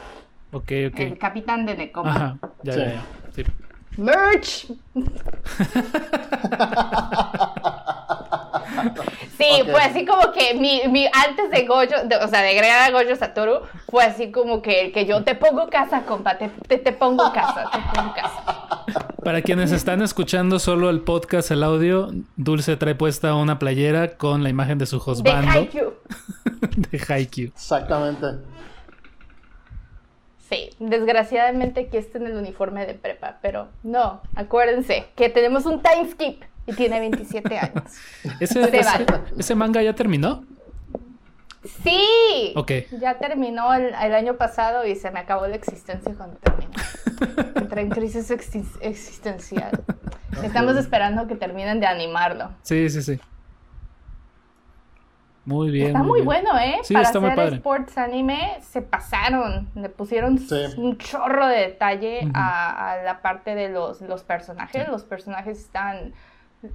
Ok, 0.52 0.72
ok. 0.88 1.00
El 1.00 1.18
capitán 1.18 1.64
de 1.64 1.76
Nekoma. 1.76 2.10
Ajá, 2.10 2.38
ya, 2.62 2.76
ya, 2.76 2.84
ya. 2.94 3.02
Sí. 3.32 3.44
Merch. 3.96 4.66
Sí, 9.36 9.62
fue 9.70 9.80
así 9.80 10.04
como 10.04 10.32
que 10.32 10.54
mi, 10.54 10.82
mi 10.88 11.06
antes 11.06 11.50
de 11.50 11.66
Goyo, 11.66 11.96
o 12.22 12.28
sea, 12.28 12.42
de 12.42 12.50
agregar 12.50 12.82
a 12.82 12.90
Goyo 12.90 13.16
Satoru, 13.16 13.60
fue 13.90 14.04
así 14.04 14.30
como 14.30 14.62
que, 14.62 14.92
que 14.92 15.06
yo 15.06 15.22
te 15.24 15.34
pongo 15.34 15.68
casa, 15.68 16.02
compa, 16.02 16.38
te, 16.38 16.48
te, 16.78 16.92
pongo 16.92 17.32
casa, 17.32 17.70
te 17.72 17.78
pongo 17.94 18.14
casa. 18.14 18.84
Para 19.24 19.42
quienes 19.42 19.72
están 19.72 20.02
escuchando 20.02 20.58
solo 20.58 20.90
el 20.90 21.00
podcast, 21.00 21.50
el 21.50 21.62
audio, 21.62 22.10
Dulce 22.36 22.76
trae 22.76 22.94
puesta 22.94 23.34
una 23.34 23.58
playera 23.58 24.16
con 24.16 24.42
la 24.42 24.48
imagen 24.48 24.78
de 24.78 24.86
su 24.86 24.96
husband. 24.98 25.44
De 25.44 25.58
Haikyuu. 25.58 25.94
de 26.90 27.00
Haikyuu. 27.08 27.48
Exactamente. 27.48 28.26
Sí, 30.52 30.68
desgraciadamente 30.78 31.86
aquí 31.88 31.96
está 31.96 32.18
en 32.18 32.26
el 32.26 32.36
uniforme 32.36 32.84
de 32.84 32.92
prepa, 32.92 33.38
pero 33.40 33.68
no, 33.82 34.20
acuérdense 34.34 35.06
que 35.16 35.30
tenemos 35.30 35.64
un 35.64 35.80
time 35.82 36.10
skip 36.10 36.42
y 36.66 36.74
tiene 36.74 37.00
27 37.00 37.58
años. 37.58 37.84
¿Ese, 39.38 39.54
manga 39.54 39.82
ya 39.82 39.94
terminó? 39.94 40.44
Sí. 41.82 42.52
Ok. 42.54 42.70
Ya 43.00 43.18
terminó 43.18 43.72
el, 43.72 43.94
año 43.94 44.36
pasado 44.36 44.86
y 44.86 44.94
se 44.94 45.10
me 45.10 45.20
acabó 45.20 45.46
la 45.46 45.56
existencia 45.56 46.12
cuando 46.14 46.36
terminó. 46.36 46.72
Entré 47.54 47.80
en 47.80 47.88
crisis 47.88 48.30
existencial. 48.82 49.82
Estamos 50.42 50.76
esperando 50.76 51.26
que 51.28 51.34
terminen 51.34 51.80
de 51.80 51.86
animarlo. 51.86 52.50
Sí, 52.60 52.90
sí, 52.90 53.02
sí. 53.02 53.18
Muy 55.44 55.70
bien. 55.70 55.88
Está 55.88 56.02
muy, 56.02 56.20
bueno, 56.20 56.56
¿eh? 56.58 56.78
Sí, 56.82 56.94
Para 56.94 57.06
está 57.06 57.18
hacer 57.18 57.30
muy 57.30 57.36
padre. 57.36 57.56
sports 57.56 57.98
anime 57.98 58.58
se 58.60 58.80
pasaron. 58.80 59.68
Le 59.74 59.88
pusieron 59.88 60.38
un 60.76 60.98
chorro 60.98 61.48
de 61.48 61.58
detalle 61.58 62.30
a, 62.34 62.98
la 63.04 63.22
parte 63.22 63.54
de 63.54 63.68
los, 63.68 64.00
los 64.02 64.22
personajes. 64.22 64.88
Los 64.88 65.02
personajes 65.02 65.58
están 65.58 66.12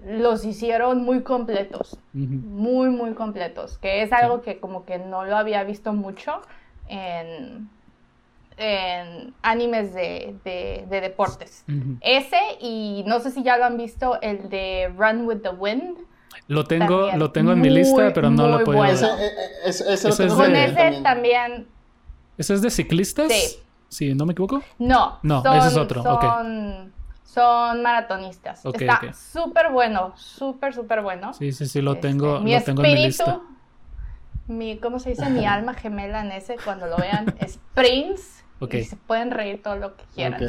los 0.05 0.43
hicieron 0.43 1.03
muy 1.03 1.21
completos, 1.21 1.97
muy, 2.11 2.89
muy 2.89 3.13
completos, 3.13 3.77
que 3.77 4.01
es 4.01 4.11
algo 4.11 4.41
que 4.41 4.59
como 4.59 4.85
que 4.85 4.99
no 4.99 5.23
lo 5.23 5.37
había 5.37 5.63
visto 5.63 5.93
mucho 5.93 6.41
en, 6.89 7.69
en 8.57 9.33
animes 9.41 9.93
de, 9.93 10.35
de, 10.43 11.01
deportes. 11.01 11.63
Ese 12.01 12.39
y 12.59 13.03
no 13.07 13.19
sé 13.19 13.31
si 13.31 13.43
ya 13.43 13.57
lo 13.57 13.65
han 13.65 13.77
visto, 13.77 14.19
el 14.21 14.49
de 14.49 14.91
Run 14.97 15.25
with 15.25 15.41
the 15.41 15.51
Wind. 15.51 15.99
Lo 16.47 16.63
tengo, 16.65 17.11
lo 17.13 17.31
tengo 17.31 17.51
en 17.51 17.61
mi 17.61 17.69
lista, 17.69 18.13
pero 18.13 18.29
no 18.29 18.47
lo 18.47 18.63
puedo 18.63 18.81
ver. 18.81 18.91
Ese, 18.91 19.07
ese, 19.65 19.93
ese, 19.93 20.25
es 20.25 20.33
Con 20.33 20.55
ese 20.55 21.01
también. 21.01 21.67
¿Ese 22.37 22.53
es 22.53 22.61
de 22.61 22.69
ciclistas? 22.69 23.31
Sí. 23.31 23.59
Sí, 23.89 24.13
¿no 24.13 24.25
me 24.25 24.33
equivoco? 24.33 24.61
No. 24.79 25.19
No, 25.23 25.41
ese 25.55 25.67
es 25.69 25.77
otro. 25.77 26.03
Son, 26.03 26.93
son 27.23 27.81
maratonistas. 27.81 28.65
Está 28.65 29.13
súper 29.13 29.71
bueno, 29.71 30.13
súper, 30.17 30.73
súper 30.73 31.01
bueno. 31.01 31.33
Sí, 31.33 31.51
sí, 31.51 31.67
sí, 31.67 31.81
lo 31.81 31.93
este, 31.93 32.09
tengo, 32.09 32.39
mi 32.39 32.53
lo 32.53 32.63
tengo 32.63 32.83
en 32.83 32.93
mi 32.93 33.03
lista. 33.03 33.39
Mi, 34.47 34.77
¿cómo 34.77 34.99
se 34.99 35.09
dice? 35.11 35.29
Mi 35.29 35.45
alma 35.47 35.73
gemela 35.73 36.21
en 36.21 36.31
ese, 36.31 36.55
cuando 36.63 36.87
lo 36.87 36.97
vean, 36.97 37.35
es 37.39 37.59
Prince. 37.73 38.43
Y 38.71 38.83
se 38.83 38.95
pueden 38.95 39.31
reír 39.31 39.61
todo 39.61 39.75
lo 39.75 39.95
que 39.95 40.03
quieran. 40.15 40.41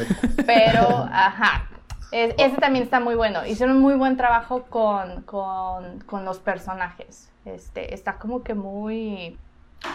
Pero, 0.46 0.88
ajá. 1.12 1.68
Ese 2.10 2.56
también 2.56 2.84
está 2.84 3.00
muy 3.00 3.14
bueno. 3.14 3.44
Hicieron 3.46 3.76
un 3.76 3.82
muy 3.82 3.94
buen 3.94 4.16
trabajo 4.16 4.64
con, 4.64 5.22
con, 5.22 6.00
con, 6.00 6.24
los 6.24 6.38
personajes. 6.38 7.30
Este, 7.44 7.94
está 7.94 8.18
como 8.18 8.42
que 8.42 8.54
muy... 8.54 9.38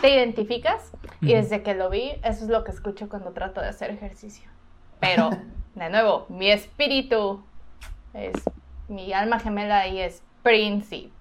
Te 0.01 0.11
identificas 0.11 0.91
y 1.19 1.33
desde 1.33 1.61
que 1.61 1.73
lo 1.73 1.89
vi, 1.89 2.11
eso 2.23 2.45
es 2.45 2.49
lo 2.49 2.63
que 2.63 2.71
escucho 2.71 3.09
cuando 3.09 3.31
trato 3.31 3.59
de 3.59 3.67
hacer 3.67 3.89
ejercicio. 3.91 4.49
Pero 5.01 5.29
de 5.75 5.89
nuevo, 5.89 6.25
mi 6.29 6.49
espíritu 6.49 7.43
es, 8.13 8.33
mi 8.87 9.11
alma 9.11 9.39
gemela 9.39 9.79
ahí 9.79 9.99
es 9.99 10.23
Prince 10.41 10.95
y 10.95 11.13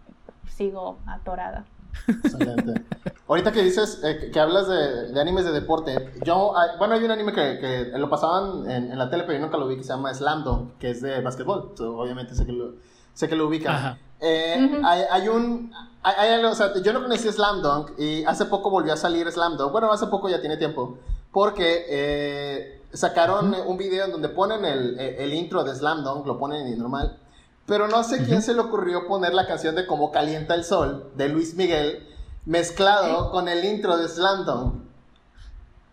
sigo 0.47 0.99
atorada. 1.07 1.65
Excelente. 2.09 2.83
Ahorita 3.29 3.53
que 3.53 3.63
dices, 3.63 4.01
eh, 4.05 4.31
que, 4.33 4.41
hablas 4.41 4.69
de, 4.69 5.19
animes 5.21 5.45
de 5.45 5.53
deporte, 5.53 6.13
yo, 6.25 6.53
bueno, 6.79 6.95
hay 6.95 7.05
un 7.05 7.11
anime 7.11 7.33
que, 7.33 7.91
lo 7.97 8.11
pasaban 8.11 8.71
en, 8.71 8.99
la 8.99 9.09
tele, 9.09 9.23
pero 9.23 9.39
yo 9.39 9.45
nunca 9.45 9.57
lo 9.57 9.69
vi, 9.69 9.77
que 9.77 9.83
se 9.83 9.91
llama 9.91 10.13
Slam 10.13 10.73
que 10.79 10.91
es 10.91 11.01
de 11.01 11.21
básquetbol. 11.21 11.75
obviamente 11.79 12.35
sé 12.35 12.45
que 12.45 12.53
lo, 12.53 12.75
sé 13.15 13.29
que 13.29 13.37
lo 13.37 13.47
ubican. 13.47 13.99
Eh, 14.21 14.83
hay, 14.85 15.29
un, 15.29 15.73
hay, 16.03 16.45
o 16.45 16.55
sea, 16.55 16.73
yo 16.81 16.93
no 16.93 17.03
conocí 17.03 17.29
Slam 17.29 17.61
Dunk 17.63 17.99
y 17.99 18.23
hace 18.25 18.45
poco 18.45 18.71
volvió 18.71 18.93
a 18.93 18.97
salir 18.97 19.31
Slam 19.33 19.57
Dunk. 19.57 19.73
Bueno, 19.73 19.91
hace 19.91 20.07
poco 20.07 20.29
ya 20.29 20.41
tiene 20.41 20.57
tiempo, 20.57 20.99
porque 21.33 21.87
eh, 21.89 22.83
sacaron 22.93 23.55
un 23.67 23.77
video 23.77 24.05
en 24.05 24.13
donde 24.13 24.29
ponen 24.29 24.65
el, 24.65 25.35
intro 25.35 25.65
de 25.65 25.75
Slam 25.75 26.05
Dunk, 26.05 26.27
lo 26.27 26.39
ponen 26.39 26.67
en 26.67 26.79
normal. 26.79 27.19
Pero 27.67 27.89
no 27.89 28.03
sé 28.03 28.25
quién 28.25 28.43
se 28.43 28.55
le 28.55 28.61
ocurrió 28.61 29.07
poner 29.07 29.35
la 29.35 29.47
canción 29.47 29.75
de 29.75 29.87
Cómo 29.87 30.11
calienta 30.11 30.55
el 30.55 30.65
sol 30.65 31.11
de 31.15 31.29
Luis 31.29 31.55
Miguel 31.55 32.09
mezclado 32.45 33.31
con 33.31 33.49
el 33.49 33.65
intro 33.65 33.97
de 33.97 34.09
Slam 34.09 34.45
Dunk. 34.45 34.83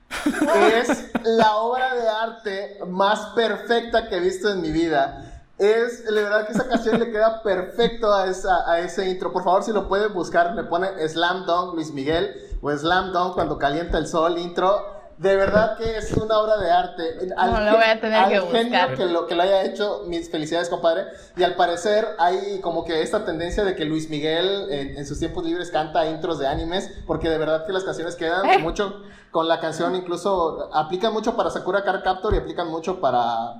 es 0.73 1.11
la 1.23 1.57
obra 1.57 1.93
de 1.93 2.07
arte 2.07 2.79
más 2.87 3.19
perfecta 3.35 4.09
que 4.09 4.17
he 4.17 4.19
visto 4.19 4.49
en 4.49 4.61
mi 4.61 4.71
vida. 4.71 5.43
Es, 5.59 6.05
la 6.05 6.21
verdad 6.21 6.47
que 6.47 6.53
esa 6.53 6.67
canción 6.67 6.99
le 6.99 7.11
queda 7.11 7.43
perfecto 7.43 8.11
a, 8.11 8.27
esa, 8.27 8.69
a 8.69 8.79
ese 8.79 9.09
intro. 9.09 9.31
Por 9.31 9.43
favor, 9.43 9.61
si 9.61 9.71
lo 9.71 9.87
pueden 9.87 10.13
buscar, 10.13 10.55
le 10.55 10.63
pone 10.63 10.87
Slam 11.07 11.45
Dunk 11.45 11.75
Luis 11.75 11.91
Miguel 11.91 12.33
o 12.61 12.71
Slam 12.71 13.11
Dunk 13.11 13.35
cuando 13.35 13.57
calienta 13.57 13.97
el 13.97 14.07
sol 14.07 14.39
intro 14.39 14.98
de 15.19 15.35
verdad 15.35 15.77
que 15.77 15.97
es 15.97 16.13
una 16.13 16.39
obra 16.39 16.57
de 16.57 16.71
arte. 16.71 17.03
Al, 17.35 17.51
no, 17.51 17.59
lo 17.59 17.75
voy 17.75 17.83
a 17.83 17.99
tener 17.99 18.29
que 18.29 18.39
genio 18.39 18.79
que 18.95 19.05
lo, 19.05 19.27
que 19.27 19.35
lo 19.35 19.43
haya 19.43 19.65
hecho, 19.65 20.03
mis 20.07 20.31
felicidades, 20.31 20.69
compadre. 20.69 21.07
Y 21.35 21.43
al 21.43 21.55
parecer 21.55 22.07
hay 22.19 22.61
como 22.61 22.85
que 22.85 23.01
esta 23.01 23.25
tendencia 23.25 23.65
de 23.65 23.75
que 23.75 23.83
Luis 23.83 24.09
Miguel 24.09 24.67
en, 24.69 25.05
sus 25.05 25.19
tiempos 25.19 25.43
libres 25.43 25.71
canta 25.71 26.05
intros 26.05 26.39
de 26.39 26.47
animes, 26.47 26.89
porque 27.05 27.29
de 27.29 27.37
verdad 27.37 27.65
que 27.65 27.73
las 27.73 27.83
canciones 27.83 28.15
quedan 28.15 28.49
eh. 28.49 28.59
mucho 28.59 29.01
con 29.29 29.49
la 29.49 29.59
canción, 29.59 29.93
incluso 29.93 30.69
aplican 30.73 31.11
mucho 31.11 31.35
para 31.35 31.49
Sakura 31.49 31.83
Card 31.83 32.01
Captor 32.01 32.33
y 32.33 32.37
aplican 32.37 32.69
mucho 32.69 33.01
para 33.01 33.55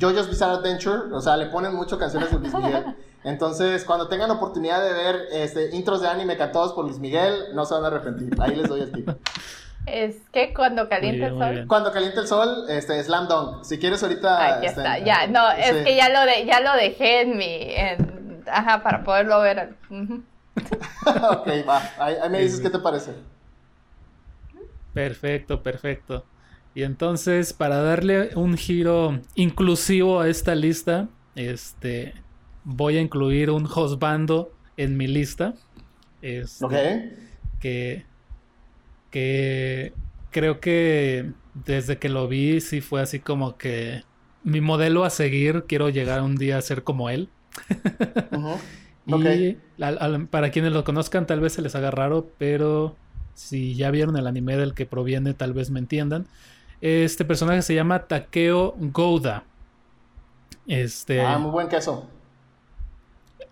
JoJo's 0.00 0.28
Bizarre 0.28 0.54
Adventure. 0.54 1.14
O 1.14 1.20
sea, 1.20 1.36
le 1.36 1.46
ponen 1.46 1.76
mucho 1.76 1.96
canciones 1.96 2.32
de 2.32 2.38
Luis 2.40 2.52
Miguel. 2.52 2.96
Entonces, 3.22 3.84
cuando 3.84 4.08
tengan 4.08 4.32
oportunidad 4.32 4.82
de 4.82 4.92
ver 4.92 5.28
este, 5.30 5.76
intros 5.76 6.00
de 6.00 6.08
anime 6.08 6.36
cantados 6.36 6.72
por 6.72 6.84
Luis 6.84 6.98
Miguel, 6.98 7.54
no 7.54 7.64
se 7.64 7.74
van 7.74 7.84
a 7.84 7.86
arrepentir. 7.86 8.34
Ahí 8.40 8.56
les 8.56 8.68
doy 8.68 8.80
el 8.80 8.90
tip. 8.90 9.10
Es 9.92 10.16
que 10.32 10.52
cuando 10.52 10.88
calienta 10.88 11.26
el 11.26 11.38
sol. 11.38 11.64
Cuando 11.66 11.92
calienta 11.92 12.20
el 12.20 12.26
sol, 12.26 12.66
este, 12.68 13.02
slam 13.02 13.28
dunk. 13.28 13.64
Si 13.64 13.78
quieres 13.78 14.02
ahorita. 14.02 14.60
ya 14.60 14.66
este, 14.66 14.80
está, 14.80 14.98
ya, 14.98 15.26
no, 15.26 15.50
es 15.50 15.84
que 15.84 15.96
ya 15.96 16.08
lo, 16.08 16.20
de, 16.20 16.46
ya 16.46 16.60
lo 16.60 16.72
dejé 16.74 17.22
en 17.22 17.36
mi. 17.36 17.74
ajá, 18.46 18.82
para 18.82 19.04
poderlo 19.04 19.40
ver. 19.40 19.74
ok, 19.90 21.48
va. 21.68 21.82
Ahí, 21.98 22.16
me 22.30 22.40
dices 22.40 22.60
qué 22.60 22.70
te 22.70 22.78
parece. 22.78 23.12
Perfecto, 24.94 25.62
perfecto. 25.62 26.24
Y 26.74 26.82
entonces, 26.82 27.52
para 27.52 27.82
darle 27.82 28.30
un 28.34 28.56
giro 28.56 29.20
inclusivo 29.34 30.20
a 30.20 30.28
esta 30.28 30.54
lista, 30.54 31.08
este, 31.34 32.14
voy 32.64 32.96
a 32.96 33.00
incluir 33.00 33.50
un 33.50 33.66
hostbando 33.66 34.52
en 34.76 34.96
mi 34.96 35.06
lista. 35.06 35.54
Este, 36.22 36.64
ok. 36.64 36.74
Que 37.60 38.06
que 39.10 39.92
creo 40.30 40.60
que 40.60 41.32
desde 41.54 41.98
que 41.98 42.08
lo 42.08 42.28
vi 42.28 42.60
sí 42.60 42.80
fue 42.80 43.00
así 43.00 43.18
como 43.20 43.56
que 43.56 44.02
mi 44.44 44.60
modelo 44.60 45.04
a 45.04 45.10
seguir, 45.10 45.64
quiero 45.66 45.88
llegar 45.88 46.22
un 46.22 46.36
día 46.36 46.58
a 46.58 46.62
ser 46.62 46.84
como 46.84 47.10
él. 47.10 47.28
y 49.06 49.56
para 50.30 50.50
quienes 50.50 50.72
lo 50.72 50.84
conozcan 50.84 51.26
tal 51.26 51.40
vez 51.40 51.54
se 51.54 51.62
les 51.62 51.74
haga 51.74 51.90
raro, 51.90 52.30
pero 52.38 52.96
si 53.34 53.74
ya 53.74 53.90
vieron 53.90 54.16
el 54.16 54.26
anime 54.26 54.56
del 54.56 54.74
que 54.74 54.86
proviene 54.86 55.34
tal 55.34 55.52
vez 55.52 55.70
me 55.70 55.80
entiendan. 55.80 56.26
Este 56.80 57.24
personaje 57.24 57.62
se 57.62 57.74
llama 57.74 58.06
Takeo 58.06 58.74
Gouda. 58.78 59.44
Este... 60.66 61.22
Ah, 61.22 61.38
muy 61.38 61.50
buen 61.50 61.68
queso. 61.68 62.08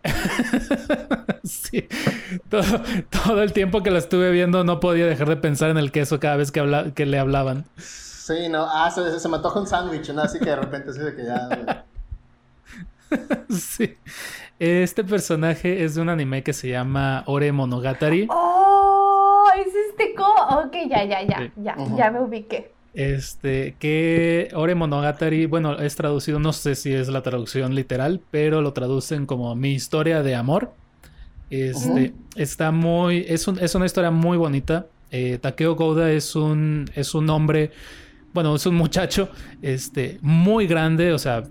sí. 1.45 1.89
Todo, 2.49 3.43
el 3.43 3.53
tiempo 3.53 3.83
que 3.83 3.91
la 3.91 3.99
estuve 3.99 4.31
viendo 4.31 4.65
no 4.65 4.81
podía 4.81 5.07
dejar 5.07 5.29
de 5.29 5.37
pensar 5.37 5.71
en 5.71 5.79
el 5.79 5.93
queso 5.93 6.21
cada 6.21 6.37
vez 6.37 6.51
que, 6.53 6.61
habla, 6.61 6.93
que 6.95 7.07
le 7.07 7.19
hablaban. 7.19 7.65
Sí, 7.79 8.49
no. 8.49 8.67
Ah, 8.69 8.91
se, 8.91 9.19
se 9.19 9.29
me 9.29 9.37
antoja 9.37 9.61
un 9.61 9.67
sándwich, 9.67 10.11
¿no? 10.11 10.23
Así 10.23 10.39
que 10.39 10.47
de 10.47 10.57
repente 10.57 10.93
sí 10.93 11.01
de 11.01 11.15
que 11.15 11.25
ya... 11.25 11.85
sí. 13.51 13.97
Este 14.59 15.05
personaje 15.05 15.85
es 15.85 15.95
de 15.95 16.01
un 16.01 16.09
anime 16.09 16.43
que 16.43 16.53
se 16.53 16.69
llama 16.69 17.23
Ore 17.27 17.53
Monogatari. 17.53 18.27
¡Oh! 18.31 19.45
¿Es 19.59 19.73
este 19.91 20.15
como? 20.15 20.61
Ok, 20.61 20.75
ya, 20.89 21.05
ya, 21.05 21.23
ya, 21.23 21.53
ya, 21.57 21.77
ya 21.97 22.11
me 22.11 22.21
ubiqué. 22.21 22.76
Este, 22.97 23.77
que 23.79 24.49
Ore 24.55 24.75
Monogatari, 24.75 25.45
bueno, 25.45 25.79
es 25.79 25.97
traducido, 25.97 26.39
no 26.39 26.55
sé 26.55 26.75
si 26.75 26.95
es 26.95 27.09
la 27.09 27.23
traducción 27.23 27.75
literal, 27.75 28.23
pero 28.31 28.63
lo 28.63 28.73
traducen 28.73 29.27
como 29.27 29.55
mi 29.55 29.75
historia 29.75 30.23
de 30.23 30.35
amor. 30.35 30.73
Este, 31.51 32.15
está 32.37 32.73
muy, 32.73 33.27
es, 33.29 33.47
es, 33.61 33.75
una 33.75 33.85
historia 33.85 34.11
muy 34.11 34.39
bonita. 34.39 34.87
Eh, 35.11 35.37
Takeo 35.39 35.77
Gouda 35.77 36.11
es 36.11 36.35
un, 36.37 36.91
es 36.95 37.15
un 37.15 37.29
hombre, 37.29 37.71
bueno, 38.33 38.57
es 38.57 38.65
un 38.65 38.75
muchacho, 38.75 39.29
este, 39.61 40.19
muy 40.23 40.67
grande, 40.67 41.13
o 41.13 41.19
sea, 41.19 41.43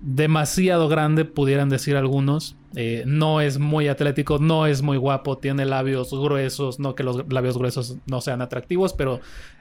demasiado 0.00 0.88
grande, 0.88 1.26
pudieran 1.26 1.68
decir 1.68 1.96
algunos. 1.96 2.56
Eh, 2.76 3.02
no 3.06 3.40
es 3.40 3.58
muy 3.58 3.88
atlético, 3.88 4.38
no 4.38 4.66
es 4.66 4.80
muy 4.80 4.96
guapo, 4.96 5.36
tiene 5.36 5.64
labios 5.66 6.10
gruesos, 6.12 6.78
no 6.78 6.94
que 6.94 7.02
los 7.02 7.30
labios 7.30 7.58
gruesos 7.58 7.96
no 8.06 8.20
sean 8.20 8.42
atractivos, 8.42 8.92
pero 8.92 9.20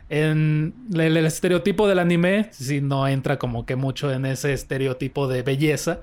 en 0.09 0.73
el, 0.93 1.17
estereotipo 1.17 1.87
del 1.87 1.99
anime, 1.99 2.49
si 2.51 2.81
no 2.81 3.07
entra 3.07 3.37
como 3.37 3.65
que 3.65 3.75
mucho 3.75 4.11
en 4.11 4.25
ese 4.25 4.53
estereotipo 4.53 5.27
de 5.27 5.41
belleza. 5.41 5.99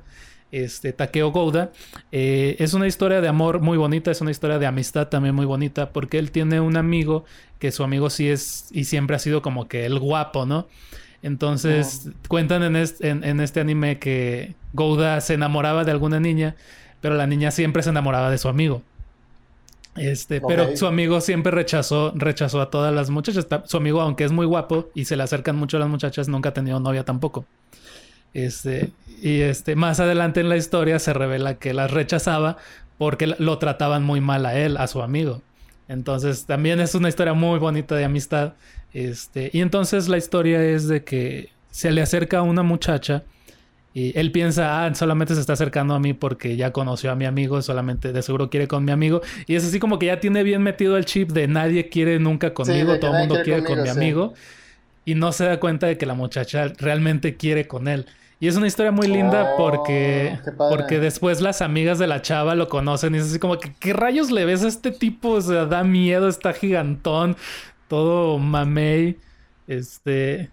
Este, 0.52 0.92
Takeo 0.92 1.32
Gouda. 1.32 1.72
Eh, 2.12 2.54
es 2.60 2.74
una 2.74 2.86
historia 2.86 3.20
de 3.20 3.26
amor 3.26 3.60
muy 3.60 3.76
bonita, 3.76 4.12
es 4.12 4.20
una 4.20 4.30
historia 4.30 4.58
de 4.60 4.66
amistad 4.66 5.08
también 5.08 5.34
muy 5.34 5.46
bonita, 5.46 5.90
porque 5.90 6.18
él 6.18 6.30
tiene 6.30 6.60
un 6.60 6.76
amigo 6.76 7.24
que 7.58 7.72
su 7.72 7.82
amigo 7.82 8.08
sí 8.08 8.28
es 8.28 8.68
y 8.70 8.84
siempre 8.84 9.16
ha 9.16 9.18
sido 9.18 9.42
como 9.42 9.66
que 9.66 9.84
el 9.84 9.98
guapo, 9.98 10.46
¿no? 10.46 10.68
Entonces 11.22 12.10
cuentan 12.28 12.62
en 12.62 12.76
este, 12.76 13.08
en 13.08 13.40
este 13.40 13.60
anime 13.60 13.98
que 13.98 14.54
Gouda 14.74 15.20
se 15.22 15.34
enamoraba 15.34 15.84
de 15.84 15.90
alguna 15.90 16.20
niña, 16.20 16.54
pero 17.00 17.14
la 17.16 17.26
niña 17.26 17.50
siempre 17.50 17.82
se 17.82 17.90
enamoraba 17.90 18.30
de 18.30 18.38
su 18.38 18.48
amigo. 18.48 18.82
Este, 19.96 20.40
pero 20.40 20.76
su 20.76 20.86
amigo 20.86 21.20
siempre 21.20 21.52
rechazó, 21.52 22.12
rechazó 22.16 22.60
a 22.60 22.70
todas 22.70 22.92
las 22.92 23.10
muchachas. 23.10 23.46
Su 23.64 23.76
amigo, 23.76 24.00
aunque 24.00 24.24
es 24.24 24.32
muy 24.32 24.46
guapo 24.46 24.90
y 24.94 25.04
se 25.04 25.16
le 25.16 25.22
acercan 25.22 25.56
mucho 25.56 25.76
a 25.76 25.80
las 25.80 25.88
muchachas, 25.88 26.28
nunca 26.28 26.48
ha 26.48 26.54
tenido 26.54 26.80
novia 26.80 27.04
tampoco. 27.04 27.44
Este, 28.32 28.90
y 29.22 29.40
este, 29.40 29.76
más 29.76 30.00
adelante 30.00 30.40
en 30.40 30.48
la 30.48 30.56
historia 30.56 30.98
se 30.98 31.12
revela 31.12 31.54
que 31.54 31.72
las 31.72 31.92
rechazaba 31.92 32.56
porque 32.98 33.28
lo 33.38 33.58
trataban 33.58 34.02
muy 34.02 34.20
mal 34.20 34.46
a 34.46 34.58
él, 34.58 34.76
a 34.76 34.86
su 34.88 35.02
amigo. 35.02 35.42
Entonces, 35.88 36.46
también 36.46 36.80
es 36.80 36.94
una 36.94 37.08
historia 37.08 37.34
muy 37.34 37.58
bonita 37.58 37.94
de 37.94 38.04
amistad. 38.04 38.54
Este, 38.92 39.50
y 39.52 39.60
entonces 39.60 40.08
la 40.08 40.16
historia 40.16 40.62
es 40.64 40.88
de 40.88 41.04
que 41.04 41.50
se 41.70 41.90
le 41.90 42.02
acerca 42.02 42.38
a 42.38 42.42
una 42.42 42.62
muchacha 42.62 43.24
y 43.96 44.18
él 44.18 44.32
piensa, 44.32 44.84
ah, 44.84 44.92
solamente 44.92 45.36
se 45.36 45.40
está 45.40 45.52
acercando 45.52 45.94
a 45.94 46.00
mí 46.00 46.14
porque 46.14 46.56
ya 46.56 46.72
conoció 46.72 47.12
a 47.12 47.14
mi 47.14 47.26
amigo, 47.26 47.62
solamente 47.62 48.12
de 48.12 48.22
seguro 48.22 48.50
quiere 48.50 48.66
con 48.66 48.84
mi 48.84 48.90
amigo. 48.90 49.22
Y 49.46 49.54
es 49.54 49.64
así 49.64 49.78
como 49.78 50.00
que 50.00 50.06
ya 50.06 50.18
tiene 50.18 50.42
bien 50.42 50.62
metido 50.62 50.96
el 50.96 51.04
chip 51.04 51.30
de 51.30 51.46
nadie 51.46 51.88
quiere 51.88 52.18
nunca 52.18 52.52
conmigo, 52.52 52.98
todo 52.98 53.12
el 53.12 53.20
mundo 53.20 53.36
quiere, 53.44 53.62
con 53.62 53.80
mi 53.80 53.88
amigo. 53.88 54.34
Y 55.04 55.14
no 55.14 55.30
se 55.30 55.44
da 55.44 55.60
cuenta 55.60 55.86
de 55.86 55.96
que 55.96 56.06
la 56.06 56.14
muchacha 56.14 56.72
realmente 56.76 57.36
quiere 57.36 57.68
con 57.68 57.86
él. 57.86 58.06
Y 58.40 58.48
es 58.48 58.56
una 58.56 58.66
historia 58.66 58.90
muy 58.90 59.06
linda 59.06 59.52
oh, 59.52 59.56
porque, 59.56 60.40
porque 60.56 60.98
después 60.98 61.40
las 61.40 61.62
amigas 61.62 62.00
de 62.00 62.08
la 62.08 62.20
chava 62.20 62.56
lo 62.56 62.68
conocen 62.68 63.14
y 63.14 63.18
es 63.18 63.26
así 63.26 63.38
como 63.38 63.60
que, 63.60 63.74
¿qué 63.78 63.92
rayos 63.92 64.32
le 64.32 64.44
ves 64.44 64.64
a 64.64 64.68
este 64.68 64.90
tipo? 64.90 65.30
O 65.30 65.40
sea, 65.40 65.66
da 65.66 65.84
miedo, 65.84 66.26
está 66.26 66.52
gigantón, 66.52 67.36
todo 67.86 68.38
mamey. 68.40 69.18
Este. 69.68 70.50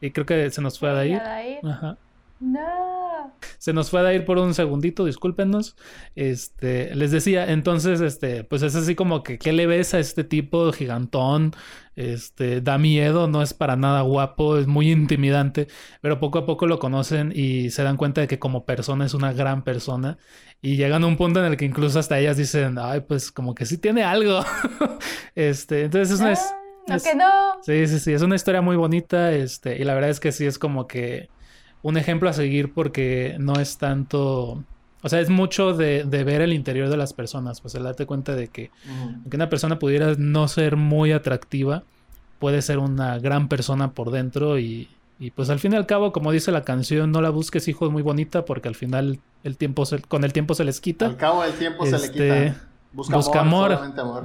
Y 0.00 0.10
creo 0.10 0.24
que 0.24 0.50
se 0.50 0.62
nos 0.62 0.78
fue 0.78 0.90
a 0.90 1.04
ir. 1.04 1.20
Ajá. 1.62 1.98
No. 2.38 3.34
Se 3.58 3.72
nos 3.72 3.90
fue 3.90 4.06
a 4.06 4.12
ir 4.12 4.24
por 4.24 4.38
un 4.38 4.52
segundito, 4.52 5.04
discúlpenos. 5.04 5.76
Este, 6.14 6.94
les 6.94 7.10
decía, 7.10 7.50
entonces, 7.50 8.00
este, 8.00 8.44
pues 8.44 8.62
es 8.62 8.74
así 8.74 8.94
como 8.94 9.22
que, 9.22 9.38
¿qué 9.38 9.52
le 9.52 9.66
ves 9.66 9.94
a 9.94 9.98
este 9.98 10.22
tipo 10.22 10.70
gigantón? 10.72 11.52
Este, 11.94 12.60
da 12.60 12.76
miedo, 12.76 13.26
no 13.26 13.40
es 13.40 13.54
para 13.54 13.74
nada 13.76 14.02
guapo, 14.02 14.58
es 14.58 14.66
muy 14.66 14.90
intimidante, 14.90 15.66
pero 16.02 16.20
poco 16.20 16.38
a 16.38 16.46
poco 16.46 16.66
lo 16.66 16.78
conocen 16.78 17.32
y 17.34 17.70
se 17.70 17.82
dan 17.82 17.96
cuenta 17.96 18.20
de 18.20 18.28
que 18.28 18.38
como 18.38 18.66
persona 18.66 19.06
es 19.06 19.14
una 19.14 19.32
gran 19.32 19.64
persona 19.64 20.18
y 20.60 20.76
llegan 20.76 21.04
a 21.04 21.06
un 21.06 21.16
punto 21.16 21.40
en 21.40 21.46
el 21.46 21.56
que 21.56 21.64
incluso 21.64 21.98
hasta 21.98 22.18
ellas 22.18 22.36
dicen, 22.36 22.76
ay, 22.78 23.00
pues 23.00 23.32
como 23.32 23.54
que 23.54 23.64
sí 23.64 23.78
tiene 23.78 24.04
algo. 24.04 24.44
este, 25.34 25.84
entonces 25.84 26.14
es 26.14 26.20
una... 26.20 26.34
no, 26.86 27.02
que 27.02 27.14
no. 27.14 27.62
Sí, 27.62 27.86
sí, 27.86 27.98
sí, 27.98 28.12
es 28.12 28.20
una 28.20 28.36
historia 28.36 28.60
muy 28.60 28.76
bonita, 28.76 29.32
este, 29.32 29.80
y 29.80 29.84
la 29.84 29.94
verdad 29.94 30.10
es 30.10 30.20
que 30.20 30.32
sí 30.32 30.44
es 30.44 30.58
como 30.58 30.86
que 30.86 31.30
un 31.86 31.96
ejemplo 31.96 32.28
a 32.28 32.32
seguir 32.32 32.72
porque 32.72 33.36
no 33.38 33.60
es 33.60 33.78
tanto... 33.78 34.64
O 35.02 35.08
sea, 35.08 35.20
es 35.20 35.30
mucho 35.30 35.72
de, 35.72 36.02
ver 36.02 36.40
el 36.40 36.52
interior 36.52 36.88
de 36.88 36.96
las 36.96 37.12
personas. 37.12 37.60
Pues 37.60 37.76
el 37.76 37.84
darte 37.84 38.06
cuenta 38.06 38.34
de 38.34 38.48
que 38.48 38.72
aunque 38.88 39.36
una 39.36 39.48
persona 39.48 39.78
pudiera 39.78 40.14
no 40.18 40.48
ser 40.48 40.74
muy 40.74 41.12
atractiva, 41.12 41.84
puede 42.40 42.60
ser 42.62 42.78
una 42.78 43.20
gran 43.20 43.46
persona 43.46 43.92
por 43.92 44.10
dentro 44.10 44.58
y, 44.58 44.88
pues 45.36 45.48
al 45.48 45.60
fin 45.60 45.74
y 45.74 45.76
al 45.76 45.86
cabo, 45.86 46.10
como 46.10 46.32
dice 46.32 46.50
la 46.50 46.64
canción, 46.64 47.12
no 47.12 47.22
la 47.22 47.30
busques 47.30 47.68
hijo 47.68 47.88
muy 47.88 48.02
bonita 48.02 48.44
porque 48.44 48.66
al 48.66 48.74
final 48.74 49.20
el 49.44 49.56
tiempo 49.56 49.84
con 50.08 50.24
el 50.24 50.32
tiempo 50.32 50.54
se 50.54 50.64
les 50.64 50.80
quita. 50.80 51.06
Al 51.06 51.16
cabo 51.16 51.44
del 51.44 51.52
tiempo 51.52 51.86
se 51.86 52.00
le 52.00 52.10
quita. 52.10 52.36
Este, 52.46 52.60
busca, 52.92 53.40
amor. 53.40 53.74
amor. 53.74 54.24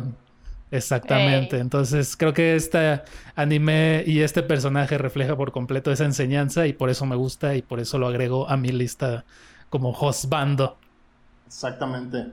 Exactamente. 0.72 1.60
Entonces 1.60 2.15
creo 2.15 2.34
que 2.34 2.56
este 2.56 3.02
anime 3.35 4.03
y 4.07 4.22
este 4.22 4.41
personaje 4.41 4.98
refleja 4.98 5.35
por 5.35 5.52
completo 5.52 5.91
esa 5.91 6.06
enseñanza 6.06 6.65
y 6.65 6.73
por 6.73 6.89
eso 6.89 7.06
me 7.06 7.18
gusta 7.18 7.56
y 7.56 7.61
por 7.61 7.81
eso 7.81 7.99
lo 7.99 8.07
agrego 8.07 8.49
a 8.49 8.56
mi 8.56 8.69
lista 8.69 9.26
como 9.69 9.95
bando. 10.30 10.77
Exactamente. 11.45 12.27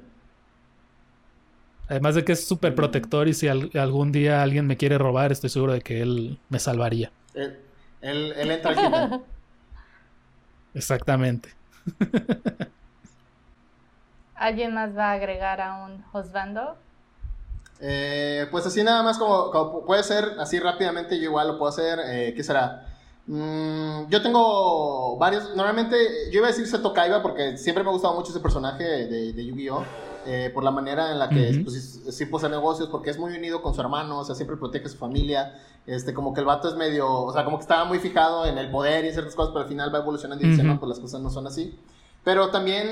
Además 1.89 2.15
de 2.15 2.25
que 2.25 2.33
es 2.33 2.47
súper 2.47 2.75
protector 2.75 3.29
y 3.29 3.35
si 3.35 3.49
algún 3.49 4.13
día 4.13 4.43
alguien 4.43 4.67
me 4.67 4.77
quiere 4.77 4.99
robar, 4.99 5.33
estoy 5.33 5.51
seguro 5.51 5.73
de 5.73 5.81
que 5.81 6.01
él 6.03 6.39
me 6.49 6.61
salvaría. 6.61 7.11
Él, 7.35 7.59
él, 8.03 8.51
entra 8.51 8.73
aquí. 8.73 9.15
Exactamente. 10.75 11.49
¿Alguien 14.37 14.75
más 14.75 14.97
va 14.97 15.11
a 15.11 15.13
agregar 15.15 15.61
a 15.61 15.85
un 15.85 16.05
hostbando? 16.13 16.77
Eh, 17.81 18.47
pues 18.51 18.67
así 18.67 18.83
nada 18.83 19.03
más 19.03 19.19
como, 19.19 19.85
puede 19.85 20.03
ser, 20.03 20.37
así 20.39 20.59
rápidamente 20.59 21.17
yo 21.19 21.25
igual 21.25 21.49
lo 21.49 21.59
puedo 21.59 21.71
hacer. 21.71 21.99
Eh, 22.05 22.35
¿Qué 22.35 22.43
será? 22.43 22.87
Mm, 23.27 24.09
yo 24.09 24.23
tengo 24.23 25.17
varios. 25.19 25.55
Normalmente 25.55 25.97
yo 26.31 26.39
iba 26.39 26.47
a 26.47 26.51
decir 26.51 26.67
Seto 26.67 26.93
Kaiba 26.93 27.23
porque 27.23 27.57
siempre 27.57 27.85
me 27.85 27.91
ha 27.91 27.93
gustado 27.93 28.15
mucho 28.15 28.31
ese 28.31 28.41
personaje 28.41 28.85
de, 28.85 29.45
Yu-Gi-Oh! 29.45 29.85
Eh, 30.27 30.51
por 30.53 30.63
la 30.63 30.71
manera 30.71 31.13
en 31.13 31.19
la 31.19 31.31
que 31.31 31.63
pues, 31.65 32.03
sí, 32.11 32.27
posee 32.27 32.51
negocios, 32.51 32.89
porque 32.91 33.09
es 33.09 33.19
muy 33.19 33.35
unido 33.35 33.63
con 33.63 33.73
su 33.73 33.81
hermano, 33.81 34.19
o 34.19 34.25
sea, 34.25 34.35
siempre 34.35 34.57
protege 34.57 34.87
a 34.87 34.89
su 34.89 34.99
familia. 34.99 35.55
Este, 35.87 36.13
como 36.13 36.35
que 36.35 36.41
el 36.41 36.47
vato 36.47 36.69
es 36.69 36.75
medio, 36.75 37.11
o 37.11 37.33
sea, 37.33 37.45
como 37.45 37.57
que 37.57 37.63
estaba 37.63 37.87
muy 37.87 37.99
fijado 37.99 38.45
en 38.45 38.59
el 38.59 38.71
poder 38.71 39.07
y 39.07 39.13
ciertas 39.13 39.35
cosas, 39.35 39.53
pero 39.53 39.63
al 39.63 39.69
final 39.69 39.95
va 39.95 40.01
evolucionando 40.01 40.45
y 40.45 40.51
dice, 40.51 40.63
no, 40.63 40.79
pues 40.79 40.91
las 40.91 40.99
cosas 40.99 41.23
no 41.23 41.31
son 41.31 41.47
así. 41.47 41.79
Pero 42.25 42.51
también 42.51 42.87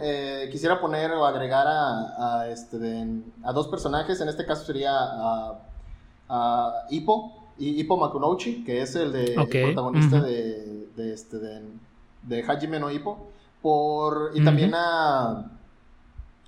eh, 0.00 0.48
quisiera 0.50 0.80
poner 0.80 1.12
o 1.12 1.24
agregar 1.24 1.66
a, 1.68 2.48
este, 2.48 3.06
a 3.44 3.52
dos 3.52 3.68
personajes. 3.68 4.20
En 4.20 4.28
este 4.28 4.44
caso 4.44 4.64
sería 4.64 4.92
a, 4.92 5.58
a 6.28 6.86
Hippo, 6.90 7.50
Hippo 7.58 7.96
Makunouchi, 7.96 8.64
que 8.64 8.82
es 8.82 8.96
el, 8.96 9.12
de, 9.12 9.34
protagonista 9.34 10.20
de, 10.20 10.88
de, 10.96 11.14
este, 11.14 11.36
de, 12.22 12.42
Hajime 12.42 12.80
no 12.80 12.90
Hippo. 12.90 13.30
Por, 13.62 14.32
y 14.34 14.42
también 14.42 14.72
a. 14.74 15.50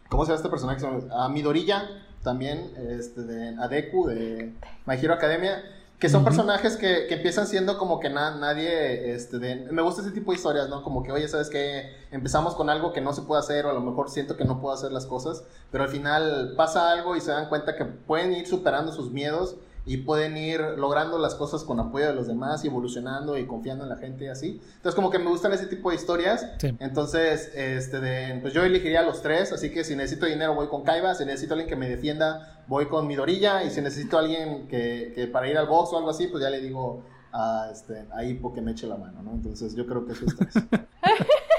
¿Cómo 0.08 0.24
se 0.24 0.30
llama 0.30 0.36
este 0.36 0.48
personaje? 0.48 0.86
A 1.14 1.28
Midorilla, 1.28 1.88
también, 2.22 2.72
este, 2.88 3.22
de, 3.22 3.56
a 3.62 3.68
Deku, 3.68 4.06
de 4.06 4.52
My 4.86 4.94
Hero 4.96 5.14
Academia 5.14 5.62
que 6.02 6.08
son 6.08 6.24
personajes 6.24 6.76
que, 6.76 7.06
que, 7.06 7.14
empiezan 7.14 7.46
siendo 7.46 7.78
como 7.78 8.00
que 8.00 8.10
nadie, 8.10 9.14
este, 9.14 9.38
me 9.70 9.82
gusta 9.82 10.02
ese 10.02 10.10
tipo 10.10 10.32
de 10.32 10.36
historias, 10.36 10.68
¿no? 10.68 10.82
Como 10.82 11.04
que, 11.04 11.12
oye, 11.12 11.28
¿sabes 11.28 11.48
qué? 11.48 11.94
Empezamos 12.10 12.56
con 12.56 12.70
algo 12.70 12.92
que 12.92 13.00
no 13.00 13.12
se 13.12 13.22
puede 13.22 13.38
hacer 13.38 13.66
o 13.66 13.70
a 13.70 13.72
lo 13.72 13.80
mejor 13.82 14.10
siento 14.10 14.36
que 14.36 14.44
no 14.44 14.60
puedo 14.60 14.74
hacer 14.74 14.90
las 14.90 15.06
cosas, 15.06 15.44
pero 15.70 15.84
al 15.84 15.90
final 15.90 16.54
pasa 16.56 16.90
algo 16.90 17.14
y 17.14 17.20
se 17.20 17.30
dan 17.30 17.48
cuenta 17.48 17.76
que 17.76 17.84
pueden 17.84 18.32
ir 18.32 18.48
superando 18.48 18.90
sus 18.90 19.12
miedos 19.12 19.54
y 19.84 19.98
pueden 19.98 20.36
ir 20.36 20.60
logrando 20.76 21.18
las 21.18 21.34
cosas 21.34 21.64
con 21.64 21.80
apoyo 21.80 22.06
de 22.06 22.14
los 22.14 22.28
demás 22.28 22.64
y 22.64 22.68
evolucionando 22.68 23.36
y 23.36 23.46
confiando 23.46 23.84
en 23.84 23.90
la 23.90 23.96
gente 23.96 24.26
y 24.26 24.28
así. 24.28 24.60
Entonces 24.76 24.94
como 24.94 25.10
que 25.10 25.18
me 25.18 25.28
gustan 25.28 25.52
ese 25.52 25.66
tipo 25.66 25.90
de 25.90 25.96
historias. 25.96 26.46
Entonces, 26.78 27.50
este, 27.54 28.00
de, 28.00 28.38
pues 28.40 28.52
yo 28.54 28.62
elegiría 28.62 29.02
los 29.02 29.22
tres, 29.22 29.52
así 29.52 29.70
que 29.70 29.84
si 29.84 29.96
necesito 29.96 30.26
dinero 30.26 30.54
voy 30.54 30.68
con 30.68 30.82
Kaiba, 30.82 31.14
si 31.14 31.24
necesito 31.24 31.54
alguien 31.54 31.68
que 31.68 31.76
me 31.76 31.88
defienda 31.88 32.62
voy 32.68 32.86
con 32.86 33.06
Midorilla 33.06 33.64
y 33.64 33.70
si 33.70 33.80
necesito 33.80 34.18
alguien 34.18 34.68
que, 34.68 35.12
que 35.14 35.26
para 35.26 35.48
ir 35.48 35.58
al 35.58 35.66
box 35.66 35.92
o 35.92 35.98
algo 35.98 36.10
así, 36.10 36.28
pues 36.28 36.42
ya 36.42 36.50
le 36.50 36.60
digo 36.60 37.02
a, 37.32 37.68
este, 37.72 38.06
a 38.12 38.24
Hippo 38.24 38.52
que 38.52 38.60
me 38.60 38.72
eche 38.72 38.86
la 38.86 38.96
mano, 38.96 39.22
¿no? 39.22 39.32
Entonces 39.32 39.74
yo 39.74 39.86
creo 39.86 40.06
que 40.06 40.12
eso 40.12 40.24
es 40.26 40.36
tres. 40.36 40.54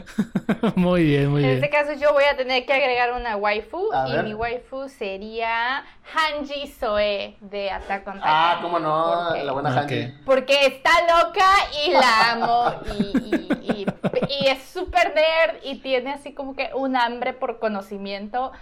muy 0.76 1.04
bien, 1.04 1.30
muy 1.30 1.40
bien. 1.40 1.52
En 1.52 1.64
este 1.64 1.70
caso 1.70 1.92
yo 1.92 2.12
voy 2.12 2.24
a 2.24 2.36
tener 2.36 2.64
que 2.66 2.72
agregar 2.72 3.12
una 3.12 3.36
waifu 3.36 3.90
y 4.08 4.22
mi 4.22 4.34
waifu 4.34 4.88
sería 4.88 5.84
Hanji 6.12 6.66
Soe 6.68 7.36
de 7.40 7.70
Attack 7.70 8.06
on 8.06 8.14
Titan. 8.14 8.30
Ah, 8.30 8.58
cómo 8.62 8.78
no, 8.78 9.34
la 9.34 9.52
buena 9.52 9.70
Hanji. 9.70 10.12
Porque 10.24 10.66
está 10.66 10.90
loca 11.02 11.46
y 11.86 11.90
la 11.92 12.32
amo 12.32 12.74
y, 12.98 13.86
y 14.28 14.46
es 14.46 14.62
súper 14.62 15.14
nerd 15.14 15.56
y 15.62 15.76
tiene 15.76 16.12
así 16.12 16.32
como 16.32 16.54
que 16.54 16.70
un 16.74 16.96
hambre 16.96 17.32
por 17.32 17.58
conocimiento 17.58 18.52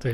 Sí. 0.00 0.10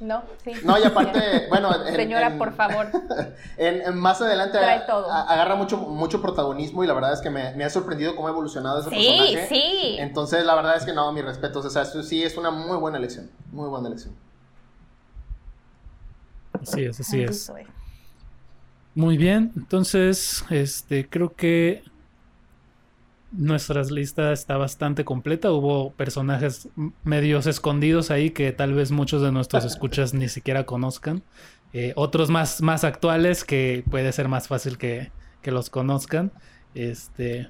¿no? 0.00 0.22
Sí. 0.42 0.52
No, 0.64 0.78
y 0.78 0.84
aparte, 0.84 1.46
bueno... 1.48 1.70
Señora, 1.94 2.36
por 2.36 2.52
favor. 2.54 2.88
En, 3.56 3.98
más 3.98 4.20
adelante 4.22 4.58
agarra 4.58 5.54
mucho, 5.54 5.76
mucho 5.76 6.22
protagonismo 6.22 6.82
y 6.82 6.86
la 6.86 6.94
verdad 6.94 7.12
es 7.12 7.20
que 7.20 7.28
me, 7.30 7.62
ha 7.62 7.70
sorprendido 7.70 8.16
cómo 8.16 8.28
ha 8.28 8.30
evolucionado 8.30 8.80
ese 8.80 8.90
personaje. 8.90 9.46
Sí, 9.48 9.54
sí. 9.54 9.96
Entonces, 9.98 10.44
la 10.44 10.54
verdad 10.54 10.76
es 10.76 10.84
que 10.84 10.92
no, 10.92 11.12
mis 11.12 11.24
respetos. 11.24 11.64
O 11.64 11.70
sea, 11.70 11.84
sí 11.84 12.22
es 12.22 12.36
una 12.36 12.50
muy 12.50 12.78
buena 12.78 12.98
elección. 12.98 13.30
Muy 13.52 13.68
buena 13.68 13.88
elección. 13.88 14.14
Así 16.60 16.84
es, 16.84 17.00
así 17.00 17.22
es. 17.22 17.52
Muy 18.94 19.16
bien, 19.16 19.52
entonces, 19.56 20.44
este, 20.50 21.08
creo 21.08 21.32
que 21.34 21.84
nuestra 23.32 23.82
lista 23.84 24.32
está 24.32 24.56
bastante 24.56 25.04
completa. 25.04 25.52
Hubo 25.52 25.92
personajes 25.92 26.68
medios 27.04 27.46
escondidos 27.46 28.10
ahí 28.10 28.30
que 28.30 28.52
tal 28.52 28.74
vez 28.74 28.90
muchos 28.90 29.22
de 29.22 29.32
nuestros 29.32 29.64
escuchas 29.66 30.14
ni 30.14 30.28
siquiera 30.28 30.64
conozcan. 30.64 31.22
Eh, 31.72 31.92
otros 31.94 32.30
más, 32.30 32.62
más 32.62 32.82
actuales 32.82 33.44
que 33.44 33.84
puede 33.88 34.12
ser 34.12 34.28
más 34.28 34.48
fácil 34.48 34.78
que, 34.78 35.10
los 35.44 35.70
conozcan. 35.70 36.32
Este, 36.74 37.48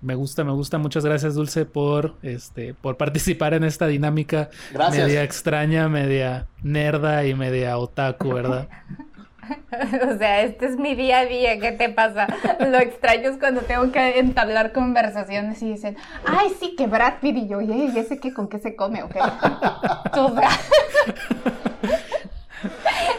me 0.00 0.14
gusta, 0.14 0.44
me 0.44 0.52
gusta. 0.52 0.78
Muchas 0.78 1.04
gracias, 1.04 1.34
Dulce, 1.34 1.64
por, 1.64 2.16
este, 2.22 2.74
por 2.74 2.96
participar 2.96 3.54
en 3.54 3.64
esta 3.64 3.86
dinámica 3.86 4.50
media 4.90 5.22
extraña, 5.22 5.88
media 5.88 6.46
nerda 6.62 7.26
y 7.26 7.34
media 7.34 7.76
otaku, 7.78 8.34
¿verdad? 8.34 8.68
O 10.14 10.18
sea, 10.18 10.42
este 10.42 10.66
es 10.66 10.76
mi 10.76 10.94
día 10.94 11.20
a 11.20 11.26
día, 11.26 11.58
¿qué 11.58 11.72
te 11.72 11.88
pasa? 11.88 12.26
Lo 12.60 12.78
extraño 12.78 13.30
es 13.30 13.38
cuando 13.38 13.62
tengo 13.62 13.90
que 13.92 14.18
entablar 14.18 14.72
conversaciones 14.72 15.62
y 15.62 15.72
dicen, 15.72 15.96
ay, 16.26 16.48
sí, 16.60 16.74
que 16.76 16.86
Brad 16.86 17.14
Pitt 17.20 17.36
y 17.36 17.48
yo, 17.48 17.60
y 17.60 17.96
ese 17.96 18.18
qué, 18.18 18.32
con 18.32 18.48
qué 18.48 18.58
se 18.58 18.76
come, 18.76 19.02
¿ok? 19.02 19.16
O 20.16 20.34
sea, 20.34 20.48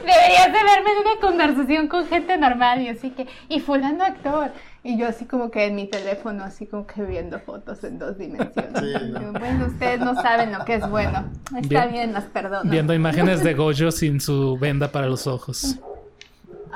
deberías 0.06 0.48
de 0.48 0.64
verme 0.64 0.92
en 0.92 0.98
una 1.00 1.22
conversación 1.22 1.88
con 1.88 2.08
gente 2.08 2.38
normal 2.38 2.82
y 2.82 2.90
así 2.90 3.12
que, 3.12 3.28
y 3.50 3.60
fulano 3.60 4.04
actor. 4.04 4.52
Y 4.84 5.00
yo 5.00 5.08
así 5.08 5.26
como 5.26 5.50
que 5.50 5.66
en 5.66 5.76
mi 5.76 5.88
teléfono, 5.88 6.44
así 6.44 6.68
como 6.68 6.86
que 6.86 7.02
viendo 7.02 7.40
fotos 7.40 7.84
en 7.84 7.98
dos 7.98 8.20
dimensiones. 8.20 9.12
Bueno, 9.32 9.66
ustedes 9.66 10.00
no 10.00 10.14
saben 10.14 10.52
lo 10.52 10.64
que 10.64 10.76
es 10.76 10.88
bueno. 10.88 11.26
Está 11.60 11.88
bien, 11.88 12.14
las 12.14 12.26
perdono. 12.26 12.70
Viendo 12.70 12.94
imágenes 12.94 13.44
de 13.44 13.56
Gojo 13.56 13.92
sin 13.92 14.22
su 14.22 14.60
venda 14.60 14.92
para 14.92 15.08
los 15.08 15.26
ojos. 15.26 15.80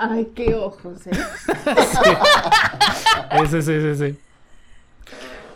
Ay, 0.01 0.31
qué 0.33 0.55
ojos, 0.55 1.07
¿eh? 1.07 1.11
sí. 3.51 3.61
sí, 3.61 3.61
sí, 3.61 3.95
sí. 3.95 4.17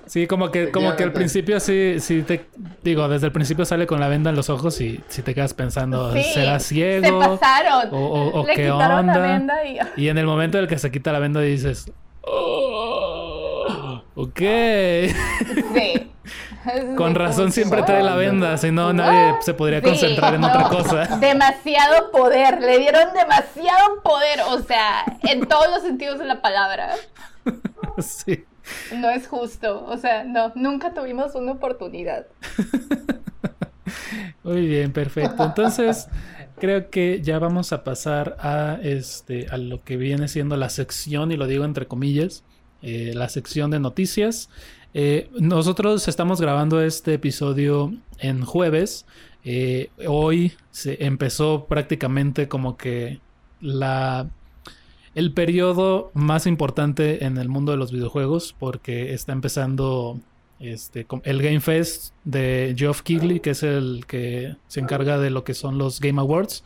Sí, 0.05 0.27
como 0.27 0.51
que, 0.51 0.69
como 0.69 0.95
que 0.97 1.03
al 1.03 1.13
principio 1.13 1.59
sí, 1.61 1.95
sí 1.99 2.23
te 2.23 2.45
digo, 2.83 3.07
desde 3.07 3.27
el 3.27 3.31
principio 3.31 3.63
sale 3.63 3.87
con 3.87 4.01
la 4.01 4.09
venda 4.09 4.29
en 4.31 4.35
los 4.35 4.49
ojos 4.49 4.81
y 4.81 5.01
si 5.07 5.21
te 5.21 5.33
quedas 5.33 5.53
pensando, 5.53 6.11
¿será 6.11 6.59
ciego? 6.59 7.23
Se 7.23 7.29
pasaron. 7.29 7.89
O, 7.91 8.45
qué 8.53 8.69
onda. 8.69 9.63
y... 9.95 10.09
en 10.09 10.17
el 10.17 10.25
momento 10.25 10.57
en 10.57 10.65
el 10.65 10.69
que 10.69 10.77
se 10.77 10.91
quita 10.91 11.13
la 11.13 11.19
venda 11.19 11.39
dices, 11.39 11.89
oh, 12.21 13.32
ok. 14.15 14.39
Sí. 15.73 16.09
Con 16.95 17.15
razón 17.15 17.51
siempre 17.51 17.83
trae 17.83 18.03
la 18.03 18.15
venda, 18.15 18.57
si 18.57 18.71
no 18.71 18.93
nadie 18.93 19.35
se 19.41 19.53
podría 19.53 19.81
concentrar 19.81 20.33
en 20.33 20.43
otra 20.43 20.69
cosa. 20.69 21.17
Demasiado 21.17 22.11
poder, 22.11 22.61
le 22.61 22.79
dieron 22.79 23.13
demasiado 23.13 24.01
poder, 24.01 24.39
o 24.47 24.59
sea, 24.59 25.03
en 25.23 25.45
todos 25.45 25.69
los 25.69 25.81
sentidos 25.81 26.19
de 26.19 26.25
la 26.25 26.41
palabra. 26.41 26.91
Sí. 27.99 28.43
No 28.95 29.11
es 29.11 29.27
justo, 29.27 29.85
o 29.85 29.97
sea, 29.97 30.23
no, 30.23 30.51
nunca 30.55 30.95
tuvimos 30.95 31.35
una 31.35 31.51
oportunidad. 31.51 32.25
Muy 34.43 34.65
bien, 34.65 34.91
perfecto. 34.93 35.43
Entonces, 35.43 36.07
creo 36.57 36.89
que 36.89 37.21
ya 37.21 37.37
vamos 37.37 37.71
a 37.71 37.83
pasar 37.83 38.35
a 38.39 38.79
este 38.81 39.45
a 39.51 39.57
lo 39.57 39.83
que 39.83 39.97
viene 39.97 40.27
siendo 40.27 40.57
la 40.57 40.69
sección, 40.69 41.31
y 41.31 41.37
lo 41.37 41.45
digo 41.45 41.65
entre 41.65 41.85
comillas, 41.85 42.43
eh, 42.83 43.13
la 43.15 43.29
sección 43.29 43.71
de 43.71 43.79
noticias. 43.79 44.49
Eh, 44.93 45.29
nosotros 45.39 46.09
estamos 46.09 46.41
grabando 46.41 46.81
este 46.81 47.13
episodio 47.13 47.93
en 48.19 48.43
jueves. 48.43 49.05
Eh, 49.45 49.89
hoy 50.05 50.51
se 50.69 51.05
empezó 51.05 51.65
prácticamente 51.65 52.49
como 52.49 52.75
que 52.75 53.21
la 53.61 54.29
el 55.15 55.31
periodo 55.31 56.11
más 56.13 56.45
importante 56.45 57.23
en 57.23 57.37
el 57.37 57.47
mundo 57.47 57.71
de 57.71 57.77
los 57.77 57.93
videojuegos 57.93 58.53
porque 58.59 59.13
está 59.13 59.31
empezando 59.31 60.19
este, 60.59 61.07
el 61.23 61.41
Game 61.41 61.61
Fest 61.61 62.13
de 62.25 62.75
Geoff 62.77 63.01
Keighley, 63.01 63.39
que 63.39 63.51
es 63.51 63.63
el 63.63 64.05
que 64.07 64.57
se 64.67 64.81
encarga 64.81 65.19
de 65.19 65.29
lo 65.29 65.45
que 65.45 65.53
son 65.53 65.77
los 65.77 66.01
Game 66.01 66.19
Awards. 66.19 66.65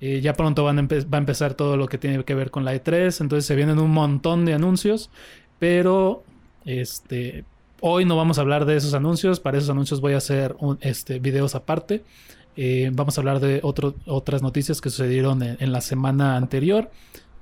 Ya 0.00 0.34
pronto 0.34 0.62
van 0.62 0.86
va 0.86 1.18
a 1.18 1.18
empezar 1.18 1.54
todo 1.54 1.76
lo 1.76 1.88
que 1.88 1.98
tiene 1.98 2.22
que 2.24 2.36
ver 2.36 2.52
con 2.52 2.64
la 2.64 2.72
E3, 2.72 3.20
entonces 3.20 3.46
se 3.46 3.56
vienen 3.56 3.80
un 3.80 3.90
montón 3.90 4.44
de 4.44 4.54
anuncios, 4.54 5.10
pero 5.58 6.22
este, 6.64 7.44
Hoy 7.80 8.04
no 8.04 8.16
vamos 8.16 8.38
a 8.38 8.40
hablar 8.40 8.64
de 8.64 8.76
esos 8.76 8.92
anuncios, 8.94 9.38
para 9.38 9.56
esos 9.56 9.70
anuncios 9.70 10.00
voy 10.00 10.14
a 10.14 10.16
hacer 10.16 10.56
este, 10.80 11.20
videos 11.20 11.54
aparte. 11.54 12.02
Eh, 12.56 12.90
vamos 12.92 13.16
a 13.16 13.20
hablar 13.20 13.38
de 13.38 13.60
otras 13.62 14.42
noticias 14.42 14.80
que 14.80 14.90
sucedieron 14.90 15.42
en, 15.44 15.72
la 15.72 15.80
semana 15.80 16.36
anterior. 16.36 16.90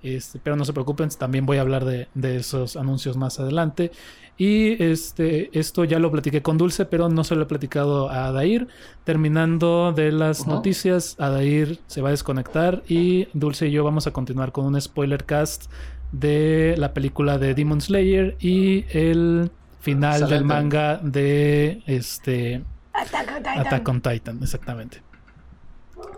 Este, 0.03 0.39
pero 0.39 0.55
no 0.55 0.67
se 0.67 0.75
preocupen, 0.75 1.09
también 1.19 1.47
voy 1.47 1.57
a 1.57 1.63
hablar 1.63 1.87
de, 1.87 2.37
esos 2.37 2.77
anuncios 2.77 3.17
más 3.17 3.41
adelante. 3.41 3.93
Y 4.37 4.83
este, 4.83 5.59
esto 5.59 5.85
ya 5.85 5.99
lo 5.99 6.13
platiqué 6.13 6.43
con 6.43 6.59
Dulce, 6.59 6.85
pero 6.85 7.09
no 7.09 7.25
se 7.25 7.35
lo 7.35 7.45
he 7.45 7.47
platicado 7.47 8.11
a 8.11 8.27
Adair. 8.27 8.69
Terminando 9.05 9.93
de 9.93 10.13
las 10.13 10.47
noticias, 10.47 11.17
Adair 11.19 11.79
se 11.87 12.03
va 12.03 12.09
a 12.09 12.11
desconectar 12.11 12.83
y 12.87 13.29
Dulce 13.33 13.69
y 13.69 13.71
yo 13.71 13.85
vamos 13.85 14.07
a 14.07 14.13
continuar 14.13 14.53
con 14.53 14.67
un 14.67 14.79
spoiler 14.79 15.25
cast 15.25 15.71
de 16.13 16.75
la 16.79 16.93
película 16.93 17.39
de 17.39 17.55
Demon 17.55 17.81
Slayer 17.81 18.37
y 18.41 18.85
el 18.91 19.51
final 19.81 20.29
del 20.29 20.45
manga 20.45 20.99
de 21.03 21.83
este 21.87 22.65
Attack 22.93 23.89
on 23.89 24.01
Titan. 24.01 24.39
exactamente. 24.43 25.03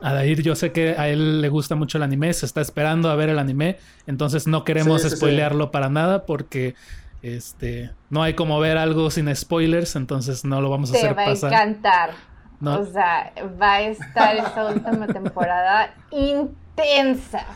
Adair, 0.00 0.42
yo 0.42 0.54
sé 0.54 0.72
que 0.72 0.90
a 0.96 1.08
él 1.08 1.40
le 1.40 1.48
gusta 1.48 1.74
mucho 1.74 1.98
el 1.98 2.04
anime, 2.04 2.32
se 2.32 2.46
está 2.46 2.60
esperando 2.60 3.10
a 3.10 3.16
ver 3.16 3.28
el 3.30 3.38
anime, 3.38 3.78
entonces 4.06 4.46
no 4.46 4.64
queremos 4.64 5.02
spoilearlo 5.02 5.70
para 5.70 5.88
nada 5.88 6.24
porque 6.24 6.74
este 7.22 7.90
no 8.10 8.22
hay 8.22 8.34
como 8.34 8.60
ver 8.60 8.78
algo 8.78 9.10
sin 9.10 9.34
spoilers, 9.34 9.96
entonces 9.96 10.44
no 10.44 10.60
lo 10.60 10.70
vamos 10.70 10.92
a 10.92 10.96
hacer 10.96 11.14
pasar. 11.14 11.50
Te 11.50 11.56
va 11.56 11.60
a 11.60 11.64
encantar. 11.64 12.10
O 12.64 12.84
sea, 12.86 13.32
va 13.60 13.74
a 13.74 13.82
estar 13.82 14.36
esta 14.36 14.66
última 14.66 15.06
temporada 15.06 15.94
intensa. 16.84 17.46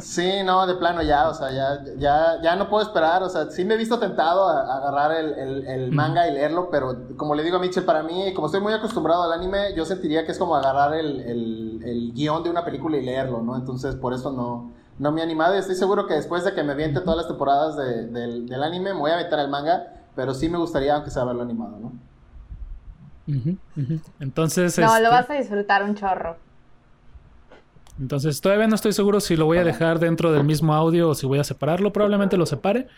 Sí, 0.00 0.42
no, 0.44 0.66
de 0.66 0.74
plano 0.74 1.02
ya, 1.02 1.28
o 1.28 1.34
sea, 1.34 1.50
ya, 1.50 1.84
ya, 1.96 2.40
ya 2.42 2.56
no 2.56 2.68
puedo 2.68 2.82
esperar, 2.82 3.22
o 3.22 3.28
sea, 3.28 3.50
sí 3.50 3.64
me 3.64 3.74
he 3.74 3.76
visto 3.76 3.98
tentado 3.98 4.48
a, 4.48 4.78
agarrar 4.78 5.12
el, 5.12 5.90
manga 5.92 6.28
y 6.28 6.32
leerlo, 6.32 6.70
pero 6.70 7.16
como 7.16 7.34
le 7.34 7.42
digo 7.42 7.56
a 7.56 7.60
Mitchell, 7.60 7.84
para 7.84 8.02
mí, 8.02 8.32
como 8.34 8.46
estoy 8.46 8.60
muy 8.60 8.72
acostumbrado 8.72 9.22
al 9.24 9.32
anime, 9.32 9.74
yo 9.74 9.84
sentiría 9.84 10.24
que 10.24 10.32
es 10.32 10.38
como 10.38 10.56
agarrar 10.56 10.94
el, 10.94 12.12
guion 12.14 12.42
de 12.42 12.50
una 12.50 12.64
película 12.64 12.96
y 12.96 13.04
leerlo, 13.04 13.42
¿no? 13.42 13.56
Entonces, 13.56 13.94
por 13.94 14.14
eso 14.14 14.32
no, 14.32 14.72
no 14.98 15.12
me 15.12 15.20
he 15.20 15.24
animado 15.24 15.54
y 15.54 15.58
estoy 15.58 15.76
seguro 15.76 16.06
que 16.06 16.14
después 16.14 16.44
de 16.44 16.54
que 16.54 16.62
me 16.62 16.74
viente 16.74 17.00
todas 17.00 17.16
las 17.16 17.28
temporadas 17.28 17.76
del, 17.76 18.46
del 18.46 18.62
anime, 18.62 18.94
me 18.94 19.00
voy 19.00 19.10
a 19.10 19.16
meter 19.16 19.38
al 19.38 19.48
manga, 19.48 19.86
pero 20.14 20.34
sí 20.34 20.48
me 20.48 20.58
gustaría, 20.58 20.94
aunque 20.94 21.10
sea 21.10 21.24
verlo 21.24 21.42
animado, 21.42 21.78
¿no? 21.78 21.92
Entonces. 24.20 24.78
No, 24.78 24.86
lo 24.86 24.94
este 24.94 25.08
vas 25.08 25.30
a 25.30 25.34
disfrutar 25.34 25.82
un 25.82 25.94
chorro. 25.94 26.36
Entonces, 28.02 28.40
todavía 28.40 28.66
no 28.66 28.74
estoy 28.74 28.92
seguro 28.92 29.20
si 29.20 29.36
lo 29.36 29.46
voy 29.46 29.58
a 29.58 29.64
dejar 29.64 30.00
dentro 30.00 30.32
del 30.32 30.42
mismo 30.42 30.74
audio 30.74 31.10
o 31.10 31.14
si 31.14 31.24
voy 31.24 31.38
a 31.38 31.44
separarlo. 31.44 31.92
Probablemente 31.92 32.36
lo 32.36 32.46
separe. 32.46 32.88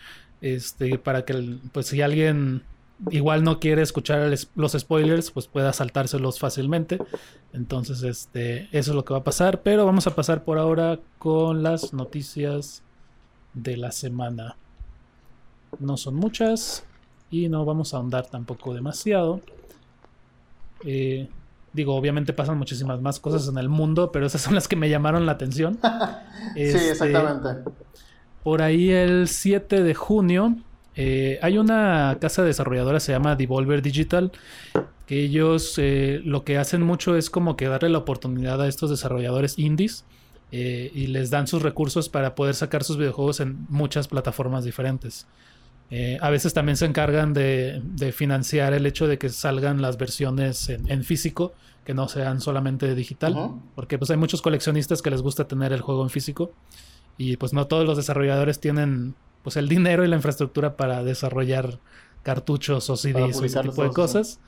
Este, 0.41 0.99
para 0.99 1.27
que, 1.27 1.59
pues, 1.73 1.89
si 1.89 2.01
alguien 2.01 2.63
igual 3.11 3.45
no 3.45 3.61
quiere 3.61 3.83
escuchar 3.83 4.33
los 4.55 4.73
spoilers, 4.73 5.31
pues 5.31 5.47
pueda 5.47 5.75
saltárselos 5.75 6.39
fácilmente. 6.39 6.99
Entonces, 7.53 8.03
este, 8.03 8.63
eso 8.73 8.93
es 8.93 8.97
lo 8.97 9.05
que 9.05 9.13
va 9.13 9.21
a 9.21 9.25
pasar. 9.25 9.61
Pero 9.61 9.85
vamos 9.85 10.07
a 10.07 10.15
pasar 10.15 10.43
por 10.43 10.57
ahora 10.57 10.99
con 11.19 11.63
las 11.63 11.93
noticias 11.93 12.83
de 13.53 13.77
la 13.77 13.93
semana. 13.93 14.57
No 15.81 15.99
son 15.99 16.15
muchas 16.15 16.87
y 17.31 17.51
no 17.51 17.67
vamos 17.67 17.93
a 17.93 17.99
ahondar 17.99 18.25
tampoco 18.29 18.73
demasiado. 18.73 19.43
Eh, 20.83 21.29
digo, 21.75 21.95
obviamente 21.95 22.33
pasan 22.33 22.57
muchísimas 22.57 23.03
más 23.03 23.21
cosas 23.21 23.49
en 23.49 23.59
el 23.59 23.69
mundo, 23.69 24.11
pero 24.13 24.27
esas 24.27 24.41
son 24.41 24.55
las 24.55 24.69
que 24.69 24.77
me 24.77 24.89
llamaron 24.89 25.27
la 25.27 25.33
atención. 25.33 25.79
sí, 26.55 26.63
este, 26.63 26.91
exactamente. 26.93 27.71
por 28.43 28.63
ahí 28.63 28.91
el 28.91 29.29
7 29.29 29.83
de 29.83 29.95
junio 29.95 30.57
eh, 30.97 31.39
hay 31.43 31.59
una 31.59 32.17
casa 32.21 32.43
desarrolladora, 32.43 33.01
se 33.01 33.13
llama 33.13 33.37
Devolver 33.37 33.83
Digital, 33.83 34.33
que 35.07 35.21
ellos 35.21 35.75
eh, 35.79 36.21
lo 36.25 36.45
que 36.45 36.57
hacen 36.57 36.83
mucho 36.83 37.17
es 37.17 37.31
como 37.31 37.57
que 37.57 37.67
darle 37.67 37.89
la 37.89 37.99
oportunidad 37.99 38.63
a 38.63 38.69
estos 38.69 38.91
desarrolladores 38.91 39.59
indies 39.59 40.05
eh, 40.53 40.91
y 40.95 41.09
les 41.09 41.31
dan 41.31 41.47
sus 41.47 41.63
recursos 41.63 42.09
para 42.09 42.35
poder 42.35 42.55
sacar 42.55 42.85
sus 42.85 42.97
videojuegos 42.97 43.41
en 43.41 43.67
muchas 43.69 44.09
plataformas 44.09 44.65
diferentes. 44.65 45.27
A 46.21 46.31
veces 46.31 46.53
también 46.55 46.77
se 46.77 46.87
encargan 46.87 47.33
de, 47.33 47.83
financiar 48.15 48.73
el 48.75 48.87
hecho 48.87 49.07
de 49.07 49.19
que 49.19 49.29
salgan 49.29 49.81
las 49.81 49.97
versiones 49.97 50.69
en, 50.69 51.05
físico, 51.05 51.53
que 51.85 51.95
no 51.95 52.09
sean 52.09 52.41
solamente 52.41 52.95
digital, 52.95 53.53
porque 53.75 53.99
pues 53.99 54.11
hay 54.11 54.17
muchos 54.17 54.43
coleccionistas 54.43 55.03
que 55.03 55.11
les 55.11 55.23
gusta 55.23 55.47
tener 55.47 55.73
el 55.73 55.83
juego 55.83 56.03
en 56.03 56.11
físico 56.11 56.53
y 57.17 57.37
pues 57.37 57.53
no 57.53 57.67
todos 57.67 57.87
los 57.87 57.97
desarrolladores 57.97 58.61
tienen 58.61 59.15
pues 59.43 59.57
el 59.57 59.69
dinero 59.69 60.05
y 60.05 60.09
la 60.09 60.17
infraestructura 60.17 60.77
para 60.77 61.05
desarrollar 61.05 61.79
cartuchos 62.23 62.89
o 62.91 62.97
CDs 62.97 63.39
o 63.39 63.45
ese 63.45 63.61
tipo 63.61 63.85
de 63.85 63.91
cosas. 63.91 64.41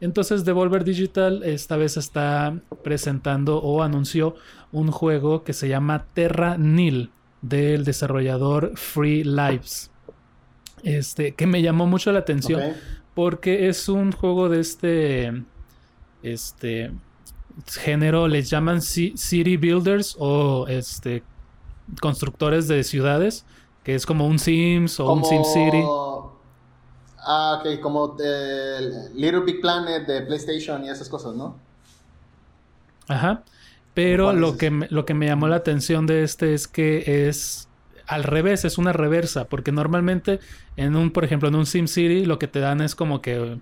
Entonces 0.00 0.44
Devolver 0.44 0.84
Digital 0.84 1.42
esta 1.44 1.76
vez 1.76 1.96
está 1.96 2.56
presentando 2.82 3.58
o 3.58 3.82
anunció 3.82 4.36
un 4.72 4.90
juego 4.90 5.44
que 5.44 5.52
se 5.52 5.68
llama 5.68 6.06
Terra 6.14 6.56
Nil 6.56 7.10
del 7.42 7.84
desarrollador 7.84 8.72
Free 8.76 9.24
Lives. 9.24 9.90
Este, 10.84 11.34
que 11.34 11.46
me 11.46 11.62
llamó 11.62 11.86
mucho 11.86 12.12
la 12.12 12.20
atención 12.20 12.60
porque 13.14 13.68
es 13.68 13.88
un 13.88 14.12
juego 14.12 14.48
de 14.48 14.60
este 14.60 15.42
este 16.22 16.92
género 17.66 18.28
les 18.28 18.50
llaman 18.50 18.82
city 18.82 19.56
builders 19.56 20.16
o 20.18 20.66
este 20.68 21.22
constructores 22.00 22.68
de 22.68 22.84
ciudades 22.84 23.46
que 23.84 23.94
es 23.94 24.06
como 24.06 24.26
un 24.26 24.38
Sims 24.38 24.98
o 24.98 25.12
un 25.12 25.24
Sim 25.24 25.44
City. 25.44 25.84
Ah, 27.18 27.60
ok, 27.60 27.80
como 27.80 28.16
Little 29.14 29.40
Big 29.40 29.60
Planet 29.60 30.06
de 30.06 30.22
PlayStation 30.22 30.84
y 30.84 30.88
esas 30.88 31.08
cosas, 31.08 31.34
¿no? 31.34 31.56
Ajá. 33.06 33.44
Pero 33.92 34.32
lo 34.32 34.56
que, 34.56 34.70
me, 34.70 34.88
lo 34.90 35.06
que 35.06 35.14
me 35.14 35.26
llamó 35.26 35.46
la 35.46 35.56
atención 35.56 36.06
de 36.06 36.24
este 36.24 36.54
es 36.54 36.66
que 36.66 37.28
es 37.28 37.68
al 38.06 38.24
revés, 38.24 38.64
es 38.64 38.78
una 38.78 38.92
reversa, 38.92 39.46
porque 39.48 39.72
normalmente 39.72 40.40
en 40.76 40.96
un, 40.96 41.10
por 41.10 41.24
ejemplo, 41.24 41.48
en 41.48 41.54
un 41.54 41.66
Sim 41.66 41.86
City 41.86 42.24
lo 42.24 42.38
que 42.38 42.48
te 42.48 42.60
dan 42.60 42.80
es 42.80 42.94
como 42.94 43.22
que 43.22 43.58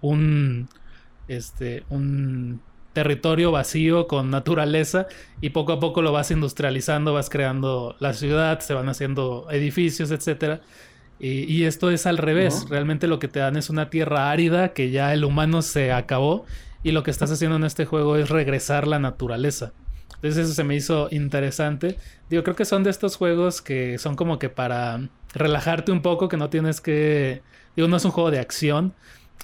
un, 0.00 0.68
este, 1.28 1.84
un 1.88 2.60
territorio 2.92 3.52
vacío 3.52 4.06
con 4.06 4.30
naturaleza 4.30 5.06
y 5.42 5.50
poco 5.50 5.72
a 5.72 5.80
poco 5.80 6.00
lo 6.00 6.12
vas 6.12 6.30
industrializando, 6.30 7.12
vas 7.12 7.28
creando 7.28 7.94
la 7.98 8.14
ciudad, 8.14 8.60
se 8.60 8.72
van 8.72 8.88
haciendo 8.88 9.46
edificios, 9.50 10.10
etcétera. 10.10 10.62
Y, 11.18 11.64
esto 11.64 11.90
es 11.90 12.06
al 12.06 12.18
revés, 12.18 12.66
realmente 12.68 13.06
lo 13.06 13.18
que 13.18 13.28
te 13.28 13.38
dan 13.38 13.56
es 13.56 13.70
una 13.70 13.88
tierra 13.88 14.30
árida 14.30 14.74
que 14.74 14.90
ya 14.90 15.14
el 15.14 15.24
humano 15.24 15.62
se 15.62 15.92
acabó 15.92 16.44
y 16.82 16.92
lo 16.92 17.02
que 17.02 17.10
estás 17.10 17.30
haciendo 17.30 17.56
en 17.56 17.64
este 17.64 17.86
juego 17.86 18.16
es 18.16 18.28
regresar 18.28 18.86
la 18.86 18.98
naturaleza. 18.98 19.72
Entonces 20.16 20.46
eso 20.46 20.54
se 20.54 20.64
me 20.64 20.74
hizo 20.74 21.08
interesante. 21.10 21.96
Digo, 22.28 22.42
creo 22.42 22.56
que 22.56 22.64
son 22.64 22.82
de 22.82 22.90
estos 22.90 23.16
juegos 23.16 23.62
que 23.62 23.98
son 23.98 24.16
como 24.16 24.38
que 24.38 24.48
para 24.48 25.08
relajarte 25.34 25.92
un 25.92 26.02
poco, 26.02 26.28
que 26.28 26.36
no 26.36 26.50
tienes 26.50 26.80
que... 26.80 27.42
Digo, 27.76 27.88
no 27.88 27.96
es 27.96 28.04
un 28.04 28.10
juego 28.10 28.30
de 28.30 28.38
acción, 28.38 28.94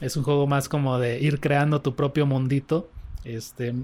es 0.01 0.16
un 0.16 0.24
juego 0.24 0.47
más 0.47 0.69
como 0.69 0.99
de 0.99 1.20
ir 1.20 1.40
creando 1.40 1.81
tu 1.82 1.94
propio 1.94 2.27
mundito 2.27 2.90
este, 3.24 3.74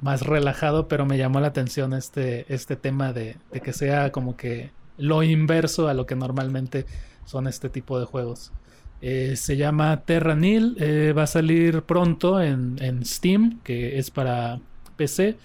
más 0.00 0.22
relajado, 0.22 0.88
pero 0.88 1.04
me 1.06 1.18
llamó 1.18 1.40
la 1.40 1.48
atención 1.48 1.92
este, 1.92 2.52
este 2.52 2.76
tema 2.76 3.12
de, 3.12 3.36
que 3.62 3.72
sea 3.72 4.12
como 4.12 4.36
que 4.36 4.70
lo 4.96 5.22
inverso 5.22 5.88
a 5.88 5.94
lo 5.94 6.06
que 6.06 6.16
normalmente 6.16 6.86
son 7.24 7.46
este 7.46 7.68
tipo 7.68 7.98
de 8.00 8.06
juegos. 8.06 8.52
Eh, 9.00 9.36
se 9.36 9.56
llama 9.56 10.02
Terranil, 10.04 10.76
eh, 10.80 11.12
va 11.16 11.24
a 11.24 11.28
salir 11.28 11.82
pronto 11.82 12.40
en, 12.42 13.04
Steam, 13.04 13.60
que 13.62 13.98
es 13.98 14.10
para 14.10 14.60
PC, 14.96 15.36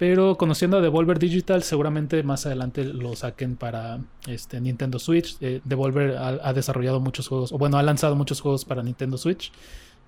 pero 0.00 0.38
conociendo 0.38 0.78
a 0.78 0.80
Devolver 0.80 1.18
Digital, 1.18 1.62
seguramente 1.62 2.22
más 2.22 2.46
adelante 2.46 2.84
lo 2.84 3.14
saquen 3.14 3.56
para 3.56 3.98
este, 4.26 4.58
Nintendo 4.58 4.98
Switch. 4.98 5.36
Eh, 5.42 5.60
Devolver 5.62 6.16
ha, 6.16 6.52
desarrollado 6.54 7.00
muchos 7.00 7.28
juegos, 7.28 7.52
o 7.52 7.58
bueno, 7.58 7.76
ha 7.76 7.82
lanzado 7.82 8.16
muchos 8.16 8.40
juegos 8.40 8.64
para 8.64 8.82
Nintendo 8.82 9.18
Switch. 9.18 9.52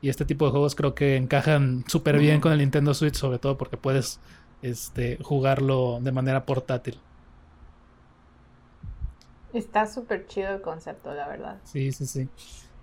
Y 0.00 0.08
este 0.08 0.24
tipo 0.24 0.46
de 0.46 0.50
juegos 0.52 0.74
creo 0.74 0.94
que 0.94 1.16
encajan 1.16 1.84
súper 1.88 2.18
bien 2.18 2.40
con 2.40 2.52
el 2.52 2.60
Nintendo 2.60 2.94
Switch, 2.94 3.16
sobre 3.16 3.38
todo 3.38 3.58
porque 3.58 3.76
puedes 3.76 4.18
este, 4.62 5.18
jugarlo 5.20 5.98
de 6.00 6.10
manera 6.10 6.46
portátil. 6.46 6.98
Está 9.52 9.86
súper 9.86 10.26
chido 10.26 10.54
el 10.54 10.62
concepto, 10.62 11.12
la 11.12 11.28
verdad. 11.28 11.58
Sí, 11.64 11.92
sí, 11.92 12.06
sí. 12.06 12.30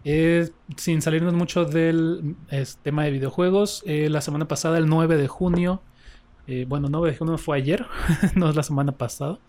Eh, 0.03 0.52
sin 0.77 1.02
salirnos 1.02 1.34
mucho 1.34 1.65
del 1.65 2.36
tema 2.84 3.06
de 3.06 3.10
videojuegos, 3.10 3.81
eh, 3.88 4.10
la 4.11 4.22
semana 4.22 4.48
pasada, 4.48 4.77
el 4.77 4.88
9 4.88 5.18
de 5.18 5.27
junio, 5.27 5.81
eh, 6.50 6.66
bueno, 6.68 6.88
9 6.90 7.12
de 7.12 7.18
junio 7.18 7.38
fue 7.38 7.58
ayer, 7.58 7.86
no 8.36 8.50
es 8.50 8.56
la 8.56 8.64
semana 8.64 8.92
pasada, 8.92 9.40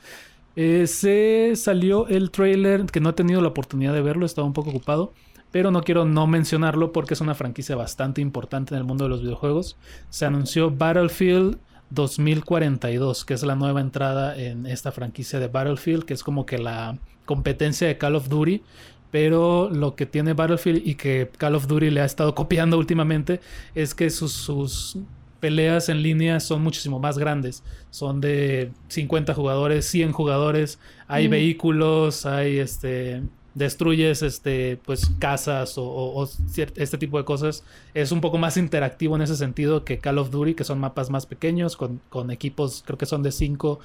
se 0.55 1.53
salió 1.57 2.07
el 2.09 2.31
trailer, 2.31 2.85
que 2.87 3.01
no 3.01 3.11
he 3.11 3.13
tenido 3.15 3.41
la 3.41 3.49
oportunidad 3.49 3.95
de 3.95 4.03
verlo, 4.03 4.27
estaba 4.27 4.47
un 4.47 4.53
poco 4.53 4.71
ocupado, 4.71 5.15
pero 5.51 5.71
no 5.71 5.83
quiero 5.83 6.05
no 6.05 6.27
mencionarlo 6.27 6.93
porque 6.93 7.15
es 7.15 7.21
una 7.21 7.35
franquicia 7.35 7.77
bastante 7.77 8.21
importante 8.21 8.75
en 8.75 8.79
el 8.79 8.85
mundo 8.85 9.05
de 9.05 9.11
los 9.11 9.23
videojuegos. 9.23 9.77
Se 10.09 10.27
anunció 10.27 10.71
Battlefield 10.71 11.59
2042, 11.91 13.25
que 13.25 13.35
es 13.35 13.43
la 13.43 13.57
nueva 13.57 13.81
entrada 13.81 14.37
en 14.37 14.67
esta 14.67 14.93
franquicia 14.93 15.41
de 15.41 15.49
Battlefield, 15.49 16.05
que 16.05 16.15
es 16.15 16.23
como 16.23 16.47
que 16.47 16.59
la 16.59 16.99
competencia 17.25 17.89
de 17.89 17.99
Call 17.99 18.17
of 18.17 18.29
Duty. 18.29 18.63
Pero 19.11 19.71
lo 19.71 19.97
que 19.97 20.07
tiene 20.07 20.35
Battlefield 20.35 20.87
y 20.87 20.95
que 20.95 21.29
Call 21.37 21.57
of 21.57 21.67
Duty 21.67 21.91
le 21.91 22.01
ha 22.01 22.05
estado 22.05 22.37
copiando 22.37 22.79
últimamente 22.79 23.41
es 23.75 23.93
que 23.93 24.09
sus, 24.09 24.97
peleas 25.41 25.89
en 25.89 26.03
línea 26.03 26.39
son 26.39 26.63
muchísimo 26.63 27.01
más 27.01 27.19
grandes. 27.19 27.65
Son 27.91 28.21
de 28.21 28.71
50 28.89 29.35
jugadores, 29.35 29.87
100 29.87 30.13
jugadores, 30.13 30.79
hay 31.09 31.29
vehículos, 31.29 32.27
hay 32.27 32.59
este 32.59 33.23
destruyes 33.55 34.23
este 34.23 34.79
pues 34.85 35.11
casas 35.19 35.75
o, 35.77 36.29
este 36.55 36.99
tipo 36.99 37.19
de 37.19 37.25
cosas. 37.25 37.65
Es 37.95 38.13
un 38.13 38.21
poco 38.21 38.39
más 38.39 38.57
interactivo 38.57 39.17
en 39.17 39.23
ese 39.23 39.37
sentido 39.37 39.85
que 39.85 39.99
Call 39.99 40.19
of 40.19 40.31
Duty 40.31 40.55
que 40.55 40.65
son 40.65 40.79
mapas 40.79 41.11
más 41.11 41.27
pequeños 41.27 41.77
con, 41.77 42.31
equipos 42.31 42.83
creo 42.87 42.99
que 42.99 43.07
son 43.07 43.23
de 43.23 43.33
5 43.33 43.81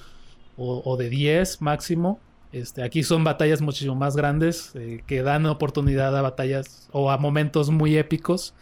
o, 0.58 0.98
de 0.98 1.10
10 1.10 1.62
máximo. 1.62 2.20
Este, 2.52 2.84
aquí 2.84 3.04
son 3.04 3.26
batallas 3.26 3.62
muchísimo 3.62 3.96
más 3.96 4.16
grandes 4.16 4.72
eh, 4.76 5.04
que 5.08 5.24
dan 5.24 5.46
oportunidad 5.46 6.16
a 6.16 6.22
batallas 6.22 6.88
o 6.94 7.12
a 7.12 7.18
momentos 7.18 7.70
muy 7.70 7.98
épicos 7.98 8.54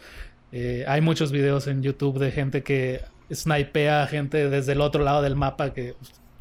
eh, 0.54 0.84
hay 0.88 1.00
muchos 1.02 1.32
videos 1.32 1.66
en 1.66 1.82
YouTube 1.82 2.18
de 2.18 2.30
gente 2.30 2.62
que 2.62 3.02
snipea 3.30 4.04
a 4.04 4.06
gente 4.06 4.48
desde 4.48 4.72
el 4.72 4.80
otro 4.80 5.02
lado 5.02 5.20
del 5.20 5.34
mapa 5.34 5.74
que 5.74 5.94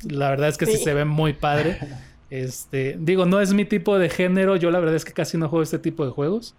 la 0.07 0.29
verdad 0.29 0.49
es 0.49 0.57
que 0.57 0.67
sí 0.67 0.77
se 0.77 0.93
ve 0.93 1.03
muy 1.03 1.33
padre 1.33 1.79
Este, 2.33 2.97
digo, 2.99 3.27
no 3.27 3.41
es 3.41 3.53
mi 3.53 3.63
tipo 3.63 3.99
de 3.99 4.09
género. 4.09 4.55
Yo 4.55 4.71
la 4.71 4.79
verdad 4.79 4.95
es 4.95 5.05
que 5.05 5.13
casi 5.13 5.37
no 5.37 5.49
juego 5.49 5.61
este 5.61 5.77
tipo 5.77 6.03
de 6.03 6.11
juegos. 6.11 6.55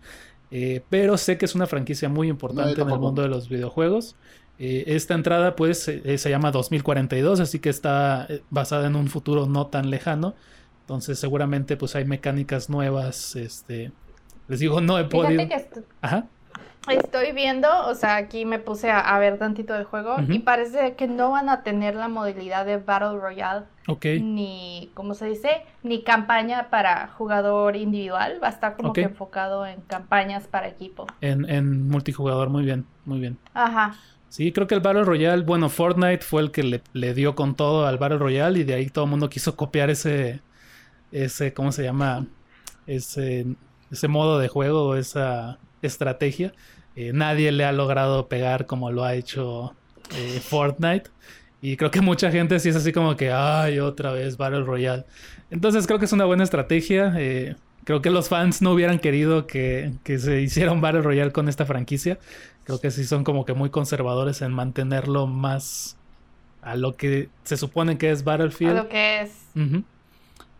Eh, 0.53 0.83
pero 0.89 1.19
sé 1.19 1.37
que 1.37 1.47
es 1.47 1.57
una 1.57 1.67
franquicia 1.67 2.09
muy 2.09 2.29
importante 2.29 2.81
en 2.81 2.91
el 2.91 2.99
mundo 3.01 3.23
de 3.23 3.29
los 3.29 3.49
videojuegos. 3.49 4.15
Eh, 4.61 4.85
esta 4.87 5.15
entrada, 5.15 5.57
pues, 5.57 5.89
eh, 5.89 6.17
se 6.17 6.31
llama 6.31 6.53
2042, 6.53 7.41
así 7.41 7.59
que 7.59 7.71
está 7.71 8.29
basada 8.51 8.87
en 8.87 8.95
un 8.95 9.09
futuro 9.09 9.47
no 9.47 9.67
tan 9.67 9.91
lejano. 9.91 10.37
Entonces, 10.83 11.19
seguramente, 11.19 11.77
pues, 11.77 11.97
hay 11.97 12.05
mecánicas 12.05 12.71
nuevas. 12.71 13.35
Este, 13.35 13.91
les 14.47 14.61
digo, 14.61 14.81
no 14.81 14.97
he 14.97 15.07
podido. 15.07 15.43
Ajá. 16.01 16.29
Estoy 16.89 17.33
viendo, 17.33 17.69
o 17.87 17.95
sea, 17.95 18.17
aquí 18.17 18.45
me 18.45 18.59
puse 18.59 18.91
a, 18.91 19.19
ver 19.19 19.39
tantito 19.39 19.73
del 19.73 19.85
juego 19.85 20.17
y 20.29 20.41
parece 20.41 20.95
que 20.95 21.07
no 21.07 21.31
van 21.31 21.49
a 21.49 21.63
tener 21.63 21.95
la 21.95 22.09
modalidad 22.09 22.67
de 22.67 22.77
Battle 22.77 23.19
Royale. 23.19 23.65
Ok. 23.89 24.05
Ni, 24.21 24.91
¿cómo 24.95 25.15
se 25.15 25.27
dice? 25.27 25.63
Ni 25.83 26.03
campaña 26.03 26.69
para 26.71 27.09
jugador 27.09 27.77
individual. 27.77 28.39
Va 28.43 28.49
a 28.49 28.51
estar 28.51 28.77
como 28.77 28.93
que 28.93 29.03
enfocado 29.03 29.67
en 29.67 29.81
campañas 29.83 30.47
para 30.47 30.69
equipo. 30.69 31.07
En, 31.21 31.49
en 31.49 31.89
multijugador, 31.89 32.51
muy 32.51 32.65
bien, 32.65 32.87
muy 33.05 33.21
bien. 33.21 33.39
Ajá. 33.55 33.95
Sí, 34.29 34.53
creo 34.53 34.67
que 34.67 34.75
el 34.75 34.81
Battle 34.81 35.05
Royale, 35.05 35.45
bueno, 35.45 35.69
Fortnite 35.69 36.25
fue 36.25 36.43
el 36.43 36.51
que 36.51 36.65
le, 36.65 36.83
le 36.93 37.15
dio 37.15 37.35
con 37.35 37.55
todo 37.55 37.87
al 37.87 37.99
Battle 37.99 38.19
Royale 38.19 38.59
y 38.59 38.65
de 38.65 38.75
ahí 38.75 38.91
todo 38.91 39.05
el 39.05 39.11
mundo 39.11 39.31
quiso 39.31 39.55
copiar 39.55 39.91
ese, 39.91 40.41
ese, 41.13 41.55
¿cómo 41.55 41.71
se 41.71 41.85
llama? 41.85 42.27
Ese, 42.87 43.47
ese 43.93 44.09
modo 44.09 44.39
de 44.39 44.49
juego 44.49 44.97
esa 44.97 45.59
estrategia. 45.83 46.53
Eh, 46.97 47.13
nadie 47.13 47.51
le 47.53 47.65
ha 47.65 47.73
logrado 47.73 48.29
pegar 48.29 48.67
como 48.67 48.91
lo 48.93 49.05
ha 49.05 49.15
hecho 49.15 49.75
eh, 50.17 50.41
Fortnite. 50.41 51.11
Y 51.61 51.77
creo 51.77 51.91
que 51.91 52.01
mucha 52.01 52.31
gente 52.31 52.61
sí 52.61 52.69
es 52.69 52.77
así 52.77 52.93
como 52.93 53.17
que, 53.17 53.33
ay, 53.33 53.79
otra 53.81 54.13
vez 54.13 54.37
Battle 54.37 54.65
Royale. 54.65 55.05
Entonces 55.51 55.87
creo 55.87 55.99
que 55.99 56.05
es 56.05 56.13
una 56.13 56.27
buena 56.27 56.45
estrategia. 56.45 57.15
Eh, 57.17 57.57
creo 57.85 58.03
que 58.03 58.11
los 58.11 58.29
fans 58.29 58.61
no 58.61 58.73
hubieran 58.73 58.99
querido 58.99 59.47
que, 59.47 59.93
se 60.05 60.41
hiciera 60.43 60.73
un 60.73 60.81
Battle 60.81 61.03
Royale 61.03 61.33
con 61.33 61.49
esta 61.49 61.65
franquicia. 61.65 62.19
Creo 62.65 62.81
que 62.81 62.91
sí 62.91 63.05
son 63.05 63.25
como 63.25 63.45
que 63.45 63.55
muy 63.55 63.71
conservadores 63.71 64.43
en 64.43 64.53
mantenerlo 64.53 65.27
más 65.27 65.97
a 66.63 66.77
lo 66.77 66.97
que 66.97 67.29
se 67.45 67.57
supone 67.57 67.99
que 67.99 68.11
es 68.11 68.25
Battlefield. 68.25 68.79
A 68.79 68.83
lo 68.83 68.89
que 68.89 69.21
es. 69.23 69.31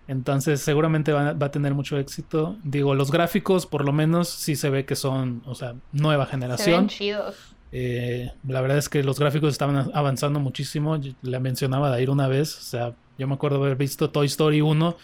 Entonces 0.07 0.61
seguramente 0.61 1.13
va, 1.13 1.31
a 1.31 1.51
tener 1.51 1.75
mucho 1.75 1.99
éxito. 1.99 2.57
Digo, 2.63 2.95
los 2.95 3.11
gráficos 3.11 3.67
por 3.67 3.85
lo 3.85 3.93
menos 3.93 4.29
sí 4.29 4.57
se 4.57 4.71
ve 4.71 4.85
que 4.85 4.97
son, 4.97 5.43
o 5.47 5.55
sea, 5.55 5.75
nueva 5.93 6.27
generación. 6.27 6.91
Se 6.91 6.97
chidos. 6.97 7.55
Eh, 7.73 8.31
la 8.47 8.61
verdad 8.61 8.79
es 8.79 8.89
que 8.89 9.03
los 9.03 9.19
gráficos 9.19 9.53
estaban 9.53 9.91
avanzando 9.95 10.41
muchísimo. 10.41 10.99
Le 11.23 11.41
mencionaba 11.41 11.95
de 11.95 12.03
ir 12.03 12.11
una 12.11 12.29
vez. 12.29 12.57
O 12.59 12.63
sea, 12.63 12.95
yo 13.19 13.27
me 13.27 13.35
acuerdo 13.35 13.57
haber 13.57 13.77
visto 13.77 14.11
Toy 14.11 14.27
Story 14.27 14.61
1 14.61 14.97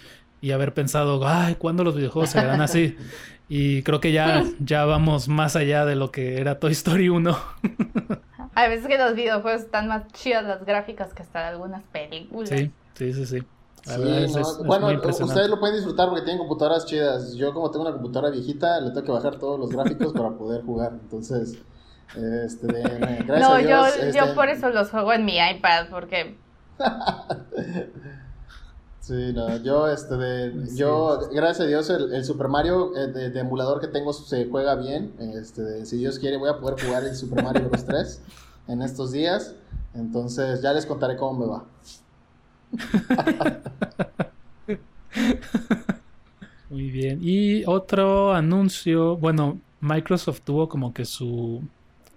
y 0.42 0.52
haber 0.52 0.74
pensado, 0.74 1.26
ay, 1.26 1.54
¿cuándo 1.56 1.84
los 1.84 1.96
videojuegos 1.96 2.30
se 2.30 2.40
verán 2.40 2.60
así? 2.60 2.96
y 3.48 3.82
creo 3.82 4.00
que 4.00 4.12
ya, 4.12 4.44
ya 4.60 4.84
vamos 4.84 5.28
más 5.28 5.56
allá 5.56 5.84
de 5.84 5.96
lo 5.96 6.10
que 6.10 6.40
era 6.40 6.58
Toy 6.58 6.72
Story 6.72 7.08
1. 7.08 7.38
A 8.54 8.68
veces 8.68 8.88
que 8.88 8.98
los 8.98 9.14
videojuegos 9.14 9.62
están 9.62 9.88
más 9.88 10.06
chidas 10.12 10.44
las 10.44 10.64
gráficas 10.64 11.14
que 11.14 11.22
hasta 11.22 11.48
algunas 11.48 11.82
películas. 11.84 12.50
Sí, 12.50 12.70
sí, 12.94 13.12
sí, 13.12 13.26
sí. 13.26 13.42
Bueno, 14.64 14.88
ustedes 14.88 15.48
lo 15.48 15.58
pueden 15.58 15.76
disfrutar 15.76 16.08
porque 16.08 16.22
tienen 16.22 16.38
computadoras 16.38 16.86
chidas. 16.86 17.34
Yo 17.34 17.52
como 17.54 17.70
tengo 17.70 17.84
una 17.84 17.92
computadora 17.92 18.30
viejita, 18.30 18.80
le 18.80 18.90
tengo 18.90 19.04
que 19.04 19.12
bajar 19.12 19.38
todos 19.38 19.58
los 19.58 19.70
gráficos 19.70 20.12
para 20.12 20.30
poder 20.30 20.62
jugar. 20.62 20.92
Entonces, 20.92 21.58
este, 22.16 22.66
gracias 23.26 23.40
no, 23.40 23.54
a 23.54 23.58
Dios, 23.58 23.96
yo, 23.96 24.02
yo 24.12 24.24
este 24.24 24.34
por 24.34 24.48
eso 24.48 24.70
los 24.70 24.90
juego 24.90 25.12
en 25.12 25.24
mi 25.24 25.38
iPad, 25.38 25.86
porque... 25.90 26.36
Sí, 29.00 29.32
no, 29.34 29.56
yo, 29.56 29.88
este, 29.88 30.14
de, 30.16 30.68
yo, 30.76 31.18
gracias 31.32 31.60
a 31.60 31.68
Dios, 31.68 31.90
el, 31.90 32.24
Super 32.24 32.46
Mario 32.46 32.96
eh, 32.96 33.08
de, 33.08 33.40
emulador 33.40 33.80
que 33.80 33.88
tengo 33.88 34.12
se 34.12 34.46
juega 34.48 34.76
bien. 34.76 35.14
Este, 35.18 35.84
si 35.84 35.96
Dios 35.96 36.20
quiere, 36.20 36.36
voy 36.36 36.48
a 36.48 36.58
poder 36.58 36.80
jugar 36.80 37.02
el 37.02 37.16
Super 37.16 37.42
Mario 37.42 37.68
Bros. 37.68 37.84
3 37.86 38.20
en 38.68 38.82
estos 38.82 39.10
días. 39.10 39.54
Entonces, 39.94 40.62
ya 40.62 40.72
les 40.74 40.86
contaré 40.86 41.16
cómo 41.16 41.40
me 41.40 41.46
va. 41.46 41.64
Muy 46.70 46.90
bien. 46.90 47.18
Y 47.22 47.64
otro 47.66 48.32
anuncio, 48.32 49.16
bueno, 49.16 49.58
Microsoft 49.80 50.42
tuvo 50.44 50.68
como 50.68 50.94
que 50.94 51.04
su 51.04 51.62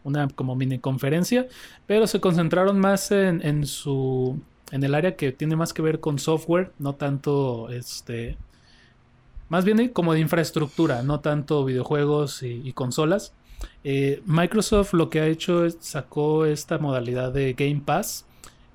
una 0.03 0.27
como 0.27 0.55
mini 0.55 0.79
conferencia, 0.79 1.47
pero 1.87 2.07
se 2.07 2.19
concentraron 2.19 2.79
más 2.79 3.11
en, 3.11 3.65
su 3.65 4.39
en 4.71 4.83
el 4.83 4.95
área 4.95 5.15
que 5.15 5.31
tiene 5.31 5.55
más 5.55 5.73
que 5.73 5.81
ver 5.81 5.99
con 5.99 6.19
software, 6.19 6.71
no 6.79 6.95
tanto 6.95 7.69
este. 7.69 8.37
Más 9.49 9.65
bien 9.65 9.89
como 9.89 10.13
de 10.13 10.19
infraestructura, 10.19 11.03
no 11.03 11.19
tanto 11.19 11.63
videojuegos 11.65 12.43
y, 12.43 12.71
consolas. 12.73 13.33
Eh, 13.83 14.21
Microsoft 14.25 14.93
lo 14.93 15.09
que 15.09 15.21
ha 15.21 15.27
hecho 15.27 15.65
es 15.65 15.77
sacó 15.79 16.45
esta 16.45 16.77
modalidad 16.79 17.31
de 17.31 17.53
Game 17.53 17.81
Pass, 17.85 18.25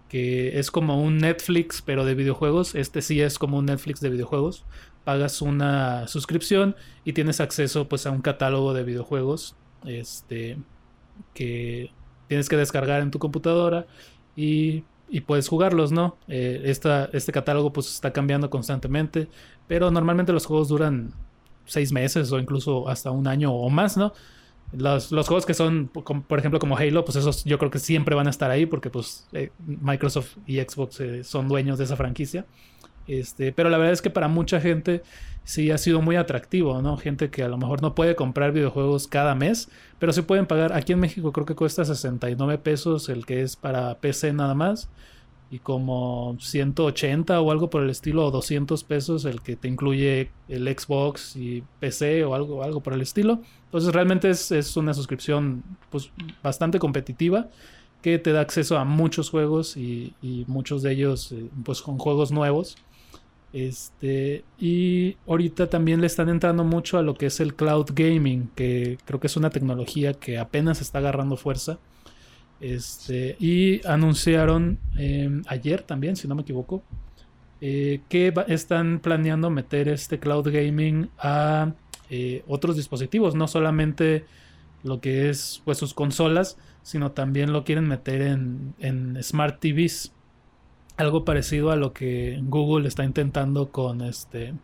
que 0.08 0.58
es 0.58 0.70
como 0.70 1.02
un 1.02 1.18
Netflix, 1.18 1.82
pero 1.82 2.04
de 2.04 2.14
videojuegos. 2.14 2.74
Este 2.74 3.02
sí 3.02 3.20
es 3.20 3.38
como 3.38 3.58
un 3.58 3.66
Netflix 3.66 4.00
de 4.00 4.10
videojuegos. 4.10 4.64
Pagas 5.04 5.42
una 5.42 6.06
suscripción 6.08 6.76
y 7.04 7.12
tienes 7.12 7.40
acceso 7.40 7.88
pues 7.88 8.06
a 8.06 8.10
un 8.10 8.22
catálogo 8.22 8.74
de 8.74 8.84
videojuegos. 8.84 9.56
Este. 9.86 10.58
que 11.34 11.90
tienes 12.28 12.48
que 12.48 12.56
descargar 12.56 13.02
en 13.02 13.10
tu 13.10 13.18
computadora. 13.18 13.86
Y 14.36 14.84
y 15.10 15.20
puedes 15.20 15.48
jugarlos, 15.48 15.92
¿no? 15.92 16.16
Eh, 16.28 16.62
este 16.64 17.32
catálogo 17.32 17.72
pues 17.72 17.88
está 17.88 18.12
cambiando 18.12 18.50
constantemente, 18.50 19.28
pero 19.66 19.90
normalmente 19.90 20.32
los 20.32 20.46
juegos 20.46 20.68
duran 20.68 21.14
seis 21.64 21.92
meses 21.92 22.30
o 22.32 22.38
incluso 22.38 22.88
hasta 22.88 23.10
un 23.10 23.26
año 23.26 23.52
o 23.52 23.68
más, 23.70 23.96
¿no? 23.96 24.12
Los, 24.72 25.08
juegos 25.08 25.46
que 25.46 25.54
son, 25.54 25.88
por 25.88 26.38
ejemplo, 26.38 26.58
como 26.58 26.76
Halo, 26.76 27.04
pues 27.04 27.16
esos 27.16 27.44
yo 27.44 27.58
creo 27.58 27.70
que 27.70 27.78
siempre 27.78 28.14
van 28.14 28.26
a 28.26 28.30
estar 28.30 28.50
ahí 28.50 28.66
porque 28.66 28.90
pues 28.90 29.26
eh, 29.32 29.50
Microsoft 29.66 30.36
y 30.46 30.58
Xbox 30.58 31.00
eh, 31.00 31.24
son 31.24 31.48
dueños 31.48 31.78
de 31.78 31.84
esa 31.84 31.96
franquicia. 31.96 32.44
Este, 33.06 33.52
pero 33.52 33.70
la 33.70 33.78
verdad 33.78 33.94
es 33.94 34.02
que 34.02 34.10
para 34.10 34.28
mucha 34.28 34.60
gente 34.60 35.02
sí 35.42 35.70
ha 35.70 35.78
sido 35.78 36.02
muy 36.02 36.16
atractivo, 36.16 36.82
¿no? 36.82 36.98
Gente 36.98 37.30
que 37.30 37.42
a 37.42 37.48
lo 37.48 37.56
mejor 37.56 37.80
no 37.80 37.94
puede 37.94 38.14
comprar 38.14 38.52
videojuegos 38.52 39.08
cada 39.08 39.34
mes, 39.34 39.70
pero 39.98 40.12
se 40.12 40.22
pueden 40.22 40.44
pagar. 40.44 40.74
Aquí 40.74 40.92
en 40.92 41.00
México 41.00 41.32
creo 41.32 41.46
que 41.46 41.54
cuesta 41.54 41.86
69 41.86 42.58
pesos 42.58 43.08
el 43.08 43.24
que 43.24 43.40
es 43.40 43.56
para 43.56 43.98
PC 43.98 44.34
nada 44.34 44.54
más. 44.54 44.90
Y 45.50 45.60
como 45.60 46.36
180 46.40 47.40
o 47.40 47.50
algo 47.50 47.70
por 47.70 47.82
el 47.82 47.90
estilo, 47.90 48.26
o 48.26 48.30
200 48.30 48.84
pesos 48.84 49.24
el 49.24 49.40
que 49.40 49.56
te 49.56 49.68
incluye 49.68 50.30
el 50.48 50.68
Xbox 50.68 51.36
y 51.36 51.62
PC 51.80 52.24
o 52.24 52.34
algo, 52.34 52.62
algo 52.62 52.80
por 52.80 52.92
el 52.92 53.00
estilo. 53.00 53.40
Entonces 53.64 53.94
realmente 53.94 54.28
es, 54.28 54.76
una 54.76 54.92
suscripción 54.92 55.62
pues, 55.90 56.10
bastante 56.42 56.78
competitiva 56.78 57.48
que 58.02 58.18
te 58.18 58.32
da 58.32 58.40
acceso 58.40 58.78
a 58.78 58.84
muchos 58.84 59.30
juegos 59.30 59.76
y, 59.76 60.14
muchos 60.46 60.82
de 60.82 60.92
ellos 60.92 61.32
eh, 61.32 61.48
pues 61.64 61.82
con 61.82 61.98
juegos 61.98 62.30
nuevos 62.30 62.76
este, 63.52 64.44
y 64.58 65.16
ahorita 65.26 65.70
también 65.70 66.00
le 66.00 66.06
están 66.06 66.28
entrando 66.28 66.64
mucho 66.64 66.98
a 66.98 67.02
lo 67.02 67.14
que 67.14 67.26
es 67.26 67.40
el 67.40 67.54
cloud 67.54 67.86
gaming, 67.94 68.50
que 68.54 68.98
creo 69.04 69.20
que 69.20 69.26
es 69.26 69.36
una 69.36 69.50
tecnología 69.50 70.14
que 70.14 70.38
apenas 70.38 70.80
está 70.80 70.98
agarrando 70.98 71.36
fuerza. 71.36 71.78
Este, 72.60 73.36
y 73.38 73.86
anunciaron 73.86 74.78
em, 74.96 75.42
ayer 75.46 75.82
también, 75.82 76.16
si 76.16 76.26
no 76.26 76.34
me 76.34 76.42
equivoco, 76.42 76.82
eh, 77.60 78.00
que 78.08 78.32
están 78.48 79.00
planeando 79.00 79.50
meter 79.50 79.88
este 79.88 80.18
cloud 80.18 80.48
gaming 80.50 81.08
a 81.18 81.72
eh, 82.10 82.42
otros 82.46 82.76
dispositivos, 82.76 83.34
no 83.34 83.48
solamente 83.48 84.24
lo 84.82 85.00
que 85.00 85.28
es 85.28 85.62
pues 85.64 85.78
sus 85.78 85.94
consolas, 85.94 86.56
sino 86.82 87.12
también 87.12 87.52
lo 87.52 87.64
quieren 87.64 87.86
meter 87.86 88.22
en, 88.22 88.74
en 88.78 89.22
smart 89.22 89.60
TVs 89.60 90.12
algo 90.96 91.24
parecido 91.24 91.70
a 91.70 91.76
lo 91.76 91.92
que 91.92 92.40
Google 92.42 92.88
está 92.88 93.04
intentando 93.04 93.70
con 93.70 94.02
este 94.02 94.54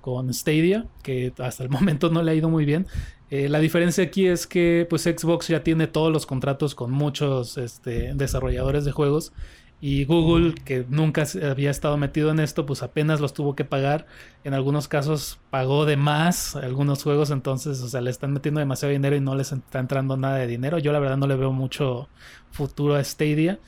con 0.00 0.32
Stadia, 0.32 0.86
que 1.02 1.32
hasta 1.38 1.62
el 1.62 1.70
momento 1.70 2.10
no 2.10 2.22
le 2.22 2.32
ha 2.32 2.34
ido 2.34 2.50
muy 2.50 2.64
bien. 2.64 2.86
Eh, 3.30 3.48
la 3.48 3.60
diferencia 3.60 4.04
aquí 4.04 4.26
es 4.26 4.46
que 4.46 4.86
pues 4.90 5.02
Xbox 5.02 5.48
ya 5.48 5.62
tiene 5.62 5.86
todos 5.86 6.12
los 6.12 6.26
contratos 6.26 6.74
con 6.74 6.90
muchos 6.90 7.58
este, 7.58 8.12
desarrolladores 8.14 8.84
de 8.84 8.92
juegos 8.92 9.32
y 9.80 10.04
Google, 10.04 10.54
que 10.54 10.84
nunca 10.90 11.24
había 11.48 11.70
estado 11.70 11.96
metido 11.96 12.30
en 12.30 12.38
esto, 12.38 12.66
pues 12.66 12.82
apenas 12.82 13.20
los 13.20 13.32
tuvo 13.32 13.56
que 13.56 13.64
pagar. 13.64 14.06
En 14.44 14.52
algunos 14.52 14.88
casos 14.88 15.40
pagó 15.48 15.86
de 15.86 15.96
más 15.96 16.54
algunos 16.54 17.02
juegos, 17.02 17.30
entonces, 17.30 17.80
o 17.80 17.88
sea, 17.88 18.02
le 18.02 18.10
están 18.10 18.32
metiendo 18.32 18.60
demasiado 18.60 18.92
dinero 18.92 19.16
y 19.16 19.20
no 19.20 19.34
les 19.34 19.52
está 19.52 19.78
entrando 19.78 20.18
nada 20.18 20.36
de 20.36 20.46
dinero. 20.46 20.78
Yo 20.78 20.92
la 20.92 20.98
verdad 20.98 21.16
no 21.16 21.26
le 21.26 21.36
veo 21.36 21.52
mucho 21.52 22.08
futuro 22.50 22.94
a 22.94 23.02
Stadia. 23.02 23.58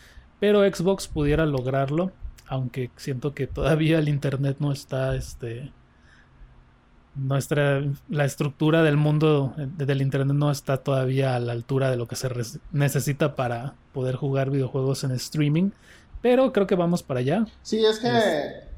Pero 0.43 0.69
Xbox 0.69 1.07
pudiera 1.07 1.47
lograrlo, 1.47 2.11
aunque 2.49 2.91
siento 2.97 3.33
que 3.33 3.47
todavía 3.47 4.01
el 4.01 4.09
internet 4.09 4.57
no 4.59 4.73
está, 4.73 5.15
este, 5.15 5.71
nuestra, 7.15 7.83
la 8.09 8.25
estructura 8.25 8.83
del 8.83 8.97
mundo 8.97 9.55
del 9.57 10.03
internet 10.03 10.35
no 10.35 10.51
está 10.51 10.79
todavía 10.79 11.37
a 11.37 11.41
la 11.41 11.53
altura 11.53 11.91
de 11.91 11.97
lo 11.97 12.09
que 12.09 12.17
se 12.17 12.31
necesita 12.73 13.35
para 13.35 13.75
poder 13.93 14.17
jugar 14.17 14.51
videojuegos 14.51 15.05
en 15.05 15.13
streaming. 15.13 15.71
Pero 16.23 16.53
creo 16.53 16.67
que 16.67 16.77
vamos 16.77 17.03
para 17.03 17.21
allá. 17.21 17.47
Sí, 17.63 17.85
es 17.85 17.99
que 17.99 18.73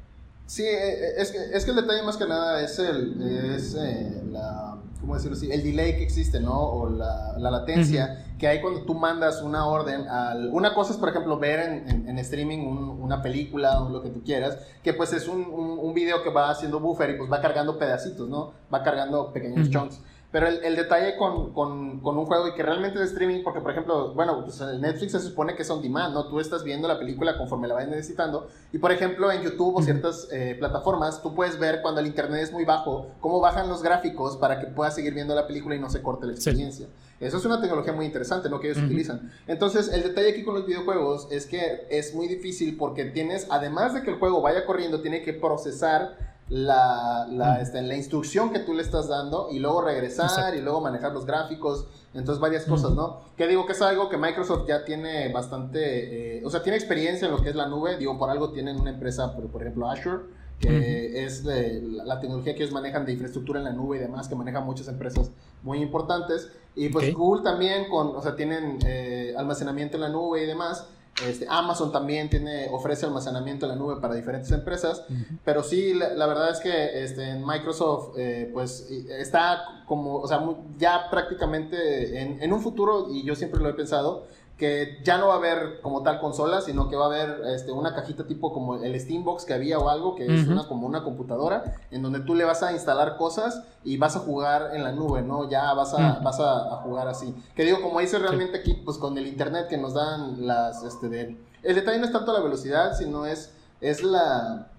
Sí, 0.47 0.63
eh, 0.63 1.07
eh, 1.07 1.13
es 1.17 1.31
que, 1.31 1.37
es 1.53 1.65
que 1.65 1.71
el 1.71 1.77
detalle 1.77 2.03
más 2.03 2.17
que 2.17 2.27
nada 2.27 2.61
es 2.61 2.77
el, 2.77 3.55
es, 3.55 3.75
eh, 3.75 4.21
la, 4.31 4.64
¿cómo 5.05 5.15
decirlo 5.15 5.37
así? 5.37 5.51
El 5.51 5.61
delay 5.61 5.97
que 5.97 6.03
existe, 6.03 6.39
¿no? 6.39 6.59
O 6.59 6.89
la, 6.89 7.35
la 7.37 7.51
latencia 7.51 8.25
que 8.39 8.47
hay 8.47 8.59
cuando 8.59 8.81
tú 8.81 8.95
mandas 8.95 9.41
una 9.43 9.67
orden. 9.67 10.07
Al, 10.09 10.49
una 10.51 10.73
cosa 10.73 10.93
es, 10.93 10.97
por 10.97 11.09
ejemplo, 11.09 11.37
ver 11.37 11.59
en, 11.59 12.09
en, 12.09 12.19
streaming 12.19 12.59
una 12.59 13.21
película 13.21 13.81
o 13.81 13.89
lo 13.89 14.01
que 14.01 14.09
tú 14.09 14.23
quieras, 14.23 14.57
que 14.83 14.93
pues 14.93 15.13
es 15.13 15.27
un, 15.27 15.45
un, 15.45 15.93
video 15.93 16.23
que 16.23 16.31
va 16.31 16.49
haciendo 16.49 16.79
buffer 16.79 17.11
y 17.11 17.17
pues 17.17 17.31
va 17.31 17.39
cargando 17.39 17.77
pedacitos, 17.77 18.27
¿no? 18.27 18.53
Va 18.73 18.81
cargando 18.81 19.31
pequeños 19.31 19.69
chunks. 19.69 20.01
Pero 20.35 20.49
el, 20.49 20.65
el 20.65 20.75
detalle 20.75 21.15
con, 21.15 21.53
con, 21.53 22.01
con, 22.01 22.17
un 22.17 22.25
juego 22.25 22.49
y 22.49 22.53
que 22.55 22.61
realmente 22.61 23.01
es 23.01 23.11
streaming, 23.11 23.41
porque 23.41 23.61
por 23.61 23.71
ejemplo, 23.71 24.13
bueno, 24.13 24.43
pues 24.43 24.59
en 24.59 24.81
Netflix 24.81 25.13
se 25.13 25.21
supone 25.21 25.55
que 25.55 25.61
es 25.61 25.69
on 25.69 25.81
demand, 25.81 26.13
¿no? 26.13 26.27
Tú 26.27 26.41
estás 26.41 26.65
viendo 26.65 26.89
la 26.89 26.99
película 26.99 27.37
conforme 27.37 27.69
la 27.69 27.75
vayas 27.75 27.91
necesitando. 27.91 28.49
Y 28.73 28.77
por 28.77 28.91
ejemplo, 28.91 29.31
en 29.31 29.43
YouTube 29.43 29.77
o 29.77 29.81
ciertas 29.81 30.27
eh, 30.33 30.57
plataformas, 30.59 31.21
tú 31.21 31.33
puedes 31.33 31.57
ver 31.57 31.81
cuando 31.81 32.01
el 32.01 32.07
internet 32.07 32.41
es 32.43 32.51
muy 32.51 32.65
bajo, 32.65 33.11
cómo 33.21 33.39
bajan 33.39 33.69
los 33.69 33.81
gráficos 33.81 34.35
para 34.35 34.59
que 34.59 34.67
puedas 34.67 34.93
seguir 34.93 35.13
viendo 35.13 35.33
la 35.33 35.47
película 35.47 35.73
y 35.73 35.79
no 35.79 35.89
se 35.89 36.01
corte 36.01 36.25
la 36.25 36.33
experiencia. 36.33 36.87
Eso 37.21 37.37
es 37.37 37.45
una 37.45 37.61
tecnología 37.61 37.93
muy 37.93 38.05
interesante, 38.05 38.49
¿no? 38.49 38.59
Que 38.59 38.71
ellos 38.71 38.83
utilizan. 38.83 39.31
Entonces, 39.47 39.87
el 39.87 40.03
detalle 40.03 40.31
aquí 40.31 40.43
con 40.43 40.55
los 40.55 40.65
videojuegos 40.65 41.29
es 41.31 41.45
que 41.45 41.87
es 41.89 42.13
muy 42.13 42.27
difícil 42.27 42.75
porque 42.75 43.05
tienes, 43.05 43.47
además 43.49 43.93
de 43.93 44.03
que 44.03 44.11
el 44.11 44.19
juego 44.19 44.41
vaya 44.41 44.65
corriendo, 44.65 44.99
tiene 44.99 45.21
que 45.21 45.31
procesar 45.31 46.34
la, 46.49 47.27
la, 47.31 47.59
este, 47.59 47.81
la, 47.81 47.95
instrucción 47.95 48.51
que 48.51 48.59
tú 48.59 48.73
le 48.73 48.83
estás 48.83 49.07
dando 49.07 49.49
y 49.51 49.59
luego 49.59 49.81
regresar 49.81 50.55
y 50.55 50.61
luego 50.61 50.79
manejar 50.79 51.11
los 51.11 51.25
gráficos, 51.25 51.87
entonces 52.13 52.39
varias 52.39 52.65
cosas, 52.65 52.91
¿no? 52.91 53.21
Que 53.35 53.47
digo 53.47 53.65
que 53.65 53.73
es 53.73 53.81
algo 53.81 54.09
que 54.09 54.17
Microsoft 54.17 54.67
ya 54.67 54.85
tiene 54.85 55.33
bastante, 55.33 56.37
eh, 56.37 56.45
o 56.45 56.49
sea, 56.49 56.61
tiene 56.61 56.77
experiencia 56.77 57.25
en 57.25 57.31
lo 57.31 57.41
que 57.41 57.49
es 57.49 57.55
la 57.55 57.67
nube, 57.67 57.97
digo, 57.97 58.17
por 58.19 58.29
algo 58.29 58.51
tienen 58.51 58.79
una 58.79 58.91
empresa, 58.91 59.33
por, 59.33 59.47
por 59.47 59.61
ejemplo, 59.61 59.89
Azure, 59.89 60.23
que 60.59 61.25
es 61.25 61.43
la, 61.43 62.19
tecnología 62.19 62.55
que 62.55 62.63
ellos 62.63 62.73
manejan 62.73 63.05
de 63.05 63.13
infraestructura 63.13 63.59
en 63.59 63.65
la 63.65 63.73
nube 63.73 63.97
y 63.97 63.99
demás, 63.99 64.27
que 64.27 64.35
manejan 64.35 64.65
muchas 64.65 64.87
empresas 64.87 65.31
muy 65.63 65.81
importantes. 65.81 66.49
Y 66.75 66.89
pues 66.89 67.13
Google 67.13 67.43
también, 67.43 67.89
con, 67.89 68.15
o 68.15 68.21
sea, 68.21 68.35
tienen 68.35 68.79
eh, 68.85 69.33
almacenamiento 69.37 69.97
en 69.97 70.01
la 70.01 70.09
nube 70.09 70.43
y 70.43 70.45
demás. 70.45 70.87
Este, 71.23 71.45
Amazon 71.49 71.93
también 71.93 72.29
tiene, 72.29 72.67
ofrece 72.69 73.05
almacenamiento 73.05 73.65
en 73.65 73.71
la 73.71 73.75
nube 73.77 74.01
para 74.01 74.15
diferentes 74.15 74.51
empresas, 74.51 75.03
pero 75.45 75.63
sí, 75.63 75.93
la, 75.93 76.25
verdad 76.25 76.51
es 76.51 76.59
que 76.59 77.03
este, 77.03 77.29
en 77.29 77.45
Microsoft, 77.45 78.17
eh, 78.17 78.49
pues 78.53 78.89
está 78.89 79.83
como, 79.85 80.17
o 80.17 80.27
sea, 80.27 80.43
ya 80.77 81.09
prácticamente 81.09 82.21
en, 82.21 82.41
en, 82.41 82.51
un 82.51 82.59
futuro, 82.61 83.07
y 83.09 83.23
yo 83.23 83.33
siempre 83.33 83.61
lo 83.61 83.69
he 83.69 83.73
pensado, 83.73 84.27
que 84.57 85.01
ya 85.03 85.17
no 85.17 85.27
va 85.27 85.33
a 85.33 85.37
haber 85.37 85.81
como 85.81 86.01
tal 86.01 86.19
consola, 86.21 86.61
sino 86.61 86.87
que 86.87 86.95
va 86.95 87.05
a 87.05 87.07
haber 87.07 87.41
este, 87.47 87.71
una 87.71 87.93
cajita 87.93 88.25
tipo 88.25 88.53
como 88.53 88.75
el 88.75 88.97
Steambox 88.99 89.43
que 89.43 89.53
había 89.53 89.79
o 89.79 89.89
algo, 89.89 90.15
que 90.15 90.25
es 90.25 90.47
una, 90.47 90.65
como 90.67 90.87
una 90.87 91.03
computadora, 91.03 91.75
en 91.91 92.01
donde 92.01 92.21
tú 92.21 92.35
le 92.35 92.45
vas 92.45 92.63
a 92.63 92.71
instalar 92.71 93.17
cosas 93.17 93.63
y 93.83 93.97
vas 93.97 94.15
a 94.15 94.19
jugar 94.19 94.71
en 94.73 94.83
la 94.83 94.93
nube, 94.93 95.21
¿no? 95.21 95.49
Ya 95.49 95.73
vas 95.73 95.93
a, 95.93 96.19
vas 96.19 96.39
a, 96.39 96.81
jugar 96.83 97.09
así. 97.09 97.35
Que 97.53 97.65
digo, 97.65 97.81
como 97.81 97.99
dice 97.99 98.17
realmente 98.17 98.59
aquí, 98.59 98.73
pues 98.85 98.97
con 98.97 99.17
el 99.17 99.27
internet 99.27 99.67
que 99.67 99.77
nos 99.77 99.93
dan 99.93 100.47
las, 100.47 100.83
este, 100.83 101.09
de... 101.09 101.37
El 101.61 101.75
detalle 101.75 101.99
no 101.99 102.05
es 102.05 102.13
tanto 102.13 102.31
la 102.31 102.39
velocidad, 102.39 102.95
sino 102.95 103.25
es, 103.25 103.51
es 103.81 104.03
la 104.03 104.69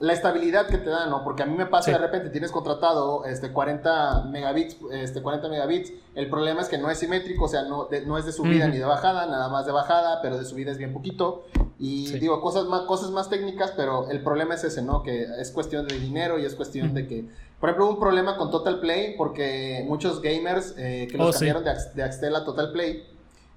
la 0.00 0.12
estabilidad 0.12 0.68
que 0.68 0.78
te 0.78 0.90
da, 0.90 1.06
¿no? 1.06 1.24
Porque 1.24 1.42
a 1.42 1.46
mí 1.46 1.56
me 1.56 1.66
pasa 1.66 1.90
de 1.90 1.98
repente, 1.98 2.30
tienes 2.30 2.52
contratado 2.52 3.24
este, 3.24 3.50
40 3.50 4.24
megabits, 4.30 4.76
este, 4.92 5.22
40 5.22 5.48
megabits, 5.48 5.92
el 6.14 6.30
problema 6.30 6.60
es 6.60 6.68
que 6.68 6.78
no 6.78 6.90
es 6.90 6.98
simétrico, 6.98 7.46
o 7.46 7.48
sea, 7.48 7.62
no, 7.62 7.88
no 8.06 8.18
es 8.18 8.24
de 8.24 8.32
subida 8.32 8.68
ni 8.68 8.78
de 8.78 8.84
bajada, 8.84 9.26
nada 9.26 9.48
más 9.48 9.66
de 9.66 9.72
bajada, 9.72 10.20
pero 10.22 10.38
de 10.38 10.44
subida 10.44 10.70
es 10.70 10.78
bien 10.78 10.92
poquito. 10.92 11.44
Y 11.80 12.12
digo, 12.18 12.40
cosas 12.40 12.66
más, 12.66 12.82
cosas 12.82 13.10
más 13.10 13.28
técnicas, 13.28 13.72
pero 13.76 14.08
el 14.10 14.22
problema 14.22 14.54
es 14.54 14.64
ese, 14.64 14.82
¿no? 14.82 15.02
Que 15.02 15.26
es 15.38 15.50
cuestión 15.50 15.86
de 15.86 15.98
dinero 15.98 16.38
y 16.38 16.44
es 16.44 16.54
cuestión 16.54 16.94
de 16.94 17.06
que, 17.06 17.28
por 17.60 17.70
ejemplo, 17.70 17.88
un 17.88 17.98
problema 17.98 18.36
con 18.36 18.50
Total 18.50 18.80
Play, 18.80 19.16
porque 19.16 19.84
muchos 19.86 20.20
gamers 20.22 20.72
que 20.72 21.14
los 21.14 21.28
oh, 21.28 21.32
cambiaron 21.32 21.64
de, 21.64 21.74
de 21.94 22.02
Axtel 22.02 22.34
a 22.34 22.44
Total 22.44 22.72
Play, 22.72 23.04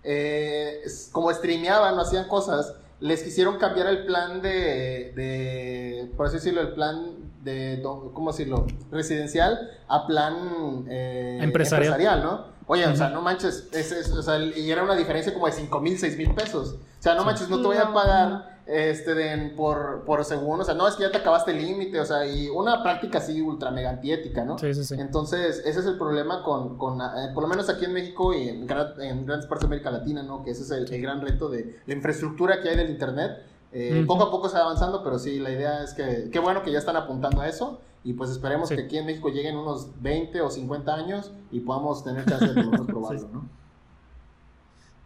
eh, 0.03 0.81
como 1.11 1.31
streameaban 1.31 1.97
o 1.97 2.01
hacían 2.01 2.27
cosas, 2.27 2.73
les 3.01 3.23
quisieron 3.23 3.57
cambiar 3.57 3.87
el 3.87 4.05
plan 4.05 4.41
de, 4.41 5.11
de 5.15 6.11
por 6.15 6.27
así 6.27 6.35
decirlo, 6.35 6.61
el 6.61 6.73
plan 6.73 7.15
de, 7.43 7.81
¿cómo 8.13 8.31
decirlo? 8.31 8.67
Residencial 8.91 9.71
a 9.87 10.05
plan 10.07 10.85
eh, 10.87 11.39
empresarial. 11.41 12.21
¿no? 12.23 12.45
Oye, 12.67 12.85
o 12.85 12.95
sea, 12.95 13.09
no 13.09 13.21
manches, 13.21 13.67
o 14.15 14.21
sea, 14.21 14.37
y 14.37 14.71
era 14.71 14.83
una 14.83 14.95
diferencia 14.95 15.33
como 15.33 15.47
de 15.47 15.51
5 15.51 15.81
mil, 15.81 15.97
6 15.97 16.17
mil 16.17 16.33
pesos. 16.33 16.75
O 16.99 17.01
sea, 17.01 17.15
no 17.15 17.25
manches, 17.25 17.49
no 17.49 17.57
te 17.57 17.67
voy 17.67 17.77
a 17.77 17.91
pagar 17.91 18.50
este, 18.65 19.13
de, 19.13 19.49
por, 19.55 20.03
por 20.05 20.23
segundo, 20.23 20.63
o 20.63 20.65
sea, 20.65 20.75
no, 20.75 20.87
es 20.87 20.95
que 20.95 21.03
ya 21.03 21.11
te 21.11 21.17
acabaste 21.17 21.51
el 21.51 21.57
límite, 21.57 21.99
o 21.99 22.05
sea, 22.05 22.25
y 22.25 22.47
una 22.49 22.83
práctica 22.83 23.17
así 23.17 23.41
ultra 23.41 23.71
mega 23.71 23.89
antiética, 23.89 24.45
¿no? 24.45 24.57
Sí, 24.57 24.73
sí, 24.73 24.83
sí. 24.83 24.95
Entonces, 24.97 25.61
ese 25.65 25.79
es 25.79 25.85
el 25.85 25.97
problema 25.97 26.43
con, 26.43 26.77
con 26.77 27.01
eh, 27.01 27.31
por 27.33 27.43
lo 27.43 27.49
menos 27.49 27.69
aquí 27.69 27.85
en 27.85 27.93
México 27.93 28.33
y 28.33 28.49
en, 28.49 28.61
en, 28.61 29.25
grandes 29.25 29.47
partes 29.47 29.61
de 29.61 29.65
América 29.67 29.91
Latina, 29.91 30.23
¿no? 30.23 30.43
Que 30.43 30.51
ese 30.51 30.63
es 30.63 30.71
el, 30.71 31.01
gran 31.01 31.21
reto 31.21 31.49
de 31.49 31.79
la 31.85 31.93
infraestructura 31.93 32.61
que 32.61 32.69
hay 32.69 32.77
del 32.77 32.89
Internet. 32.89 33.43
Eh, 33.73 34.03
poco 34.05 34.23
a 34.23 34.31
poco 34.31 34.49
se 34.49 34.55
va 34.57 34.63
avanzando, 34.63 35.03
pero 35.03 35.17
sí, 35.17 35.39
la 35.39 35.51
idea 35.51 35.83
es 35.83 35.93
que, 35.93 36.29
qué 36.31 36.39
bueno 36.39 36.61
que 36.61 36.71
ya 36.71 36.79
están 36.79 36.97
apuntando 36.97 37.41
a 37.41 37.47
eso 37.47 37.79
y 38.03 38.13
pues 38.13 38.29
esperemos 38.31 38.69
que 38.69 38.81
aquí 38.81 38.97
en 38.97 39.05
México 39.05 39.29
lleguen 39.29 39.55
unos 39.57 40.01
20 40.01 40.41
o 40.41 40.49
50 40.49 40.93
años 40.93 41.31
y 41.51 41.59
podamos 41.59 42.03
tener 42.03 42.25
chance 42.25 42.47
de 42.47 42.53
probarlo, 42.87 43.29
¿no? 43.31 43.60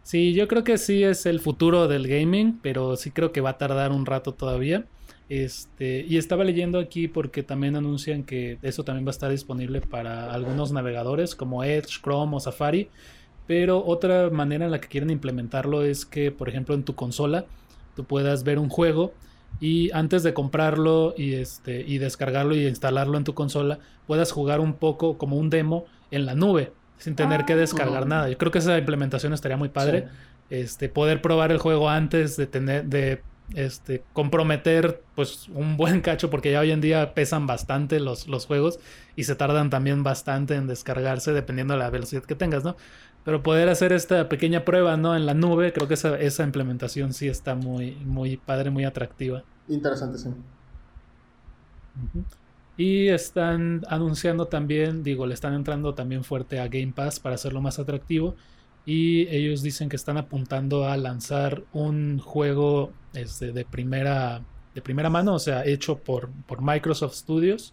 Sí, 0.06 0.34
yo 0.34 0.46
creo 0.46 0.62
que 0.62 0.78
sí 0.78 1.02
es 1.02 1.26
el 1.26 1.40
futuro 1.40 1.88
del 1.88 2.06
gaming, 2.06 2.60
pero 2.62 2.94
sí 2.94 3.10
creo 3.10 3.32
que 3.32 3.40
va 3.40 3.50
a 3.50 3.58
tardar 3.58 3.90
un 3.90 4.06
rato 4.06 4.32
todavía. 4.32 4.84
Este, 5.28 6.06
y 6.08 6.16
estaba 6.16 6.44
leyendo 6.44 6.78
aquí 6.78 7.08
porque 7.08 7.42
también 7.42 7.74
anuncian 7.74 8.22
que 8.22 8.58
eso 8.62 8.84
también 8.84 9.04
va 9.04 9.08
a 9.08 9.18
estar 9.18 9.32
disponible 9.32 9.80
para 9.80 10.32
algunos 10.32 10.70
navegadores 10.70 11.34
como 11.34 11.64
Edge, 11.64 12.00
Chrome 12.00 12.36
o 12.36 12.38
Safari. 12.38 12.88
Pero 13.48 13.84
otra 13.84 14.30
manera 14.30 14.66
en 14.66 14.70
la 14.70 14.80
que 14.80 14.86
quieren 14.86 15.10
implementarlo 15.10 15.82
es 15.82 16.06
que, 16.06 16.30
por 16.30 16.48
ejemplo, 16.48 16.76
en 16.76 16.84
tu 16.84 16.94
consola 16.94 17.44
tú 17.96 18.04
puedas 18.04 18.44
ver 18.44 18.60
un 18.60 18.68
juego 18.68 19.12
y 19.58 19.90
antes 19.90 20.22
de 20.22 20.34
comprarlo 20.34 21.14
y, 21.18 21.34
este, 21.34 21.80
y 21.80 21.98
descargarlo 21.98 22.54
y 22.54 22.64
instalarlo 22.68 23.18
en 23.18 23.24
tu 23.24 23.34
consola, 23.34 23.80
puedas 24.06 24.30
jugar 24.30 24.60
un 24.60 24.74
poco 24.74 25.18
como 25.18 25.34
un 25.34 25.50
demo 25.50 25.84
en 26.12 26.26
la 26.26 26.36
nube 26.36 26.70
sin 26.98 27.14
tener 27.14 27.44
que 27.44 27.54
ah. 27.54 27.56
descargar 27.56 28.06
nada. 28.06 28.28
Yo 28.28 28.38
creo 28.38 28.52
que 28.52 28.58
esa 28.58 28.76
implementación 28.78 29.32
estaría 29.32 29.56
muy 29.56 29.68
padre. 29.68 30.08
Este, 30.48 30.88
poder 30.88 31.20
probar 31.20 31.50
el 31.50 31.58
juego 31.58 31.90
antes 31.90 32.36
de 32.36 32.46
tener, 32.46 32.84
de 32.84 33.20
este, 33.54 34.02
comprometer 34.12 35.02
pues 35.14 35.48
un 35.48 35.76
buen 35.76 36.00
cacho, 36.00 36.30
porque 36.30 36.52
ya 36.52 36.60
hoy 36.60 36.70
en 36.70 36.80
día 36.80 37.14
pesan 37.14 37.46
bastante 37.46 38.00
los, 38.00 38.28
los 38.28 38.46
juegos 38.46 38.78
y 39.14 39.24
se 39.24 39.34
tardan 39.34 39.70
también 39.70 40.02
bastante 40.02 40.54
en 40.54 40.66
descargarse 40.66 41.32
dependiendo 41.32 41.74
de 41.74 41.78
la 41.78 41.90
velocidad 41.90 42.22
que 42.22 42.34
tengas, 42.34 42.64
¿no? 42.64 42.76
Pero 43.24 43.42
poder 43.42 43.68
hacer 43.68 43.92
esta 43.92 44.28
pequeña 44.28 44.64
prueba, 44.64 44.96
¿no? 44.96 45.16
En 45.16 45.26
la 45.26 45.34
nube, 45.34 45.72
creo 45.72 45.88
que 45.88 45.94
esa, 45.94 46.16
esa 46.16 46.44
implementación 46.44 47.12
sí 47.12 47.26
está 47.26 47.56
muy, 47.56 47.96
muy 48.04 48.36
padre, 48.36 48.70
muy 48.70 48.84
atractiva. 48.84 49.42
Interesante, 49.68 50.18
sí. 50.18 50.28
Y 52.76 53.08
están 53.08 53.82
anunciando 53.88 54.46
también, 54.46 55.02
digo, 55.02 55.26
le 55.26 55.34
están 55.34 55.54
entrando 55.54 55.94
también 55.94 56.24
fuerte 56.24 56.60
a 56.60 56.68
Game 56.68 56.92
Pass 56.94 57.20
para 57.20 57.36
hacerlo 57.36 57.60
más 57.60 57.78
atractivo. 57.78 58.36
Y 58.84 59.26
ellos 59.28 59.62
dicen 59.62 59.88
que 59.88 59.96
están 59.96 60.16
apuntando 60.16 60.86
a 60.86 60.96
lanzar 60.96 61.64
un 61.72 62.18
juego 62.18 62.92
este, 63.14 63.52
de, 63.52 63.64
primera, 63.64 64.42
de 64.74 64.82
primera 64.82 65.10
mano, 65.10 65.34
o 65.34 65.38
sea, 65.38 65.64
hecho 65.64 65.98
por, 65.98 66.30
por 66.46 66.62
Microsoft 66.62 67.14
Studios. 67.14 67.72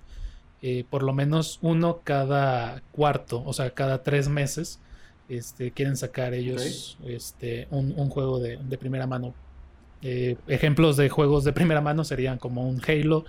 Eh, 0.66 0.86
por 0.90 1.04
lo 1.04 1.12
menos 1.12 1.60
uno 1.62 2.00
cada 2.06 2.82
cuarto, 2.94 3.44
o 3.46 3.52
sea, 3.52 3.72
cada 3.72 4.02
tres 4.02 4.30
meses. 4.30 4.80
Este, 5.28 5.72
quieren 5.72 5.98
sacar 5.98 6.34
ellos 6.34 6.98
este, 7.06 7.68
un, 7.70 7.94
juego 8.10 8.40
de, 8.40 8.58
primera 8.78 9.06
mano. 9.06 9.34
Eh, 10.02 10.38
ejemplos 10.48 10.96
de 10.96 11.10
juegos 11.10 11.44
de 11.44 11.52
primera 11.52 11.82
mano 11.82 12.06
serían 12.06 12.38
como 12.38 12.68
un 12.68 12.82
Halo, 12.88 13.26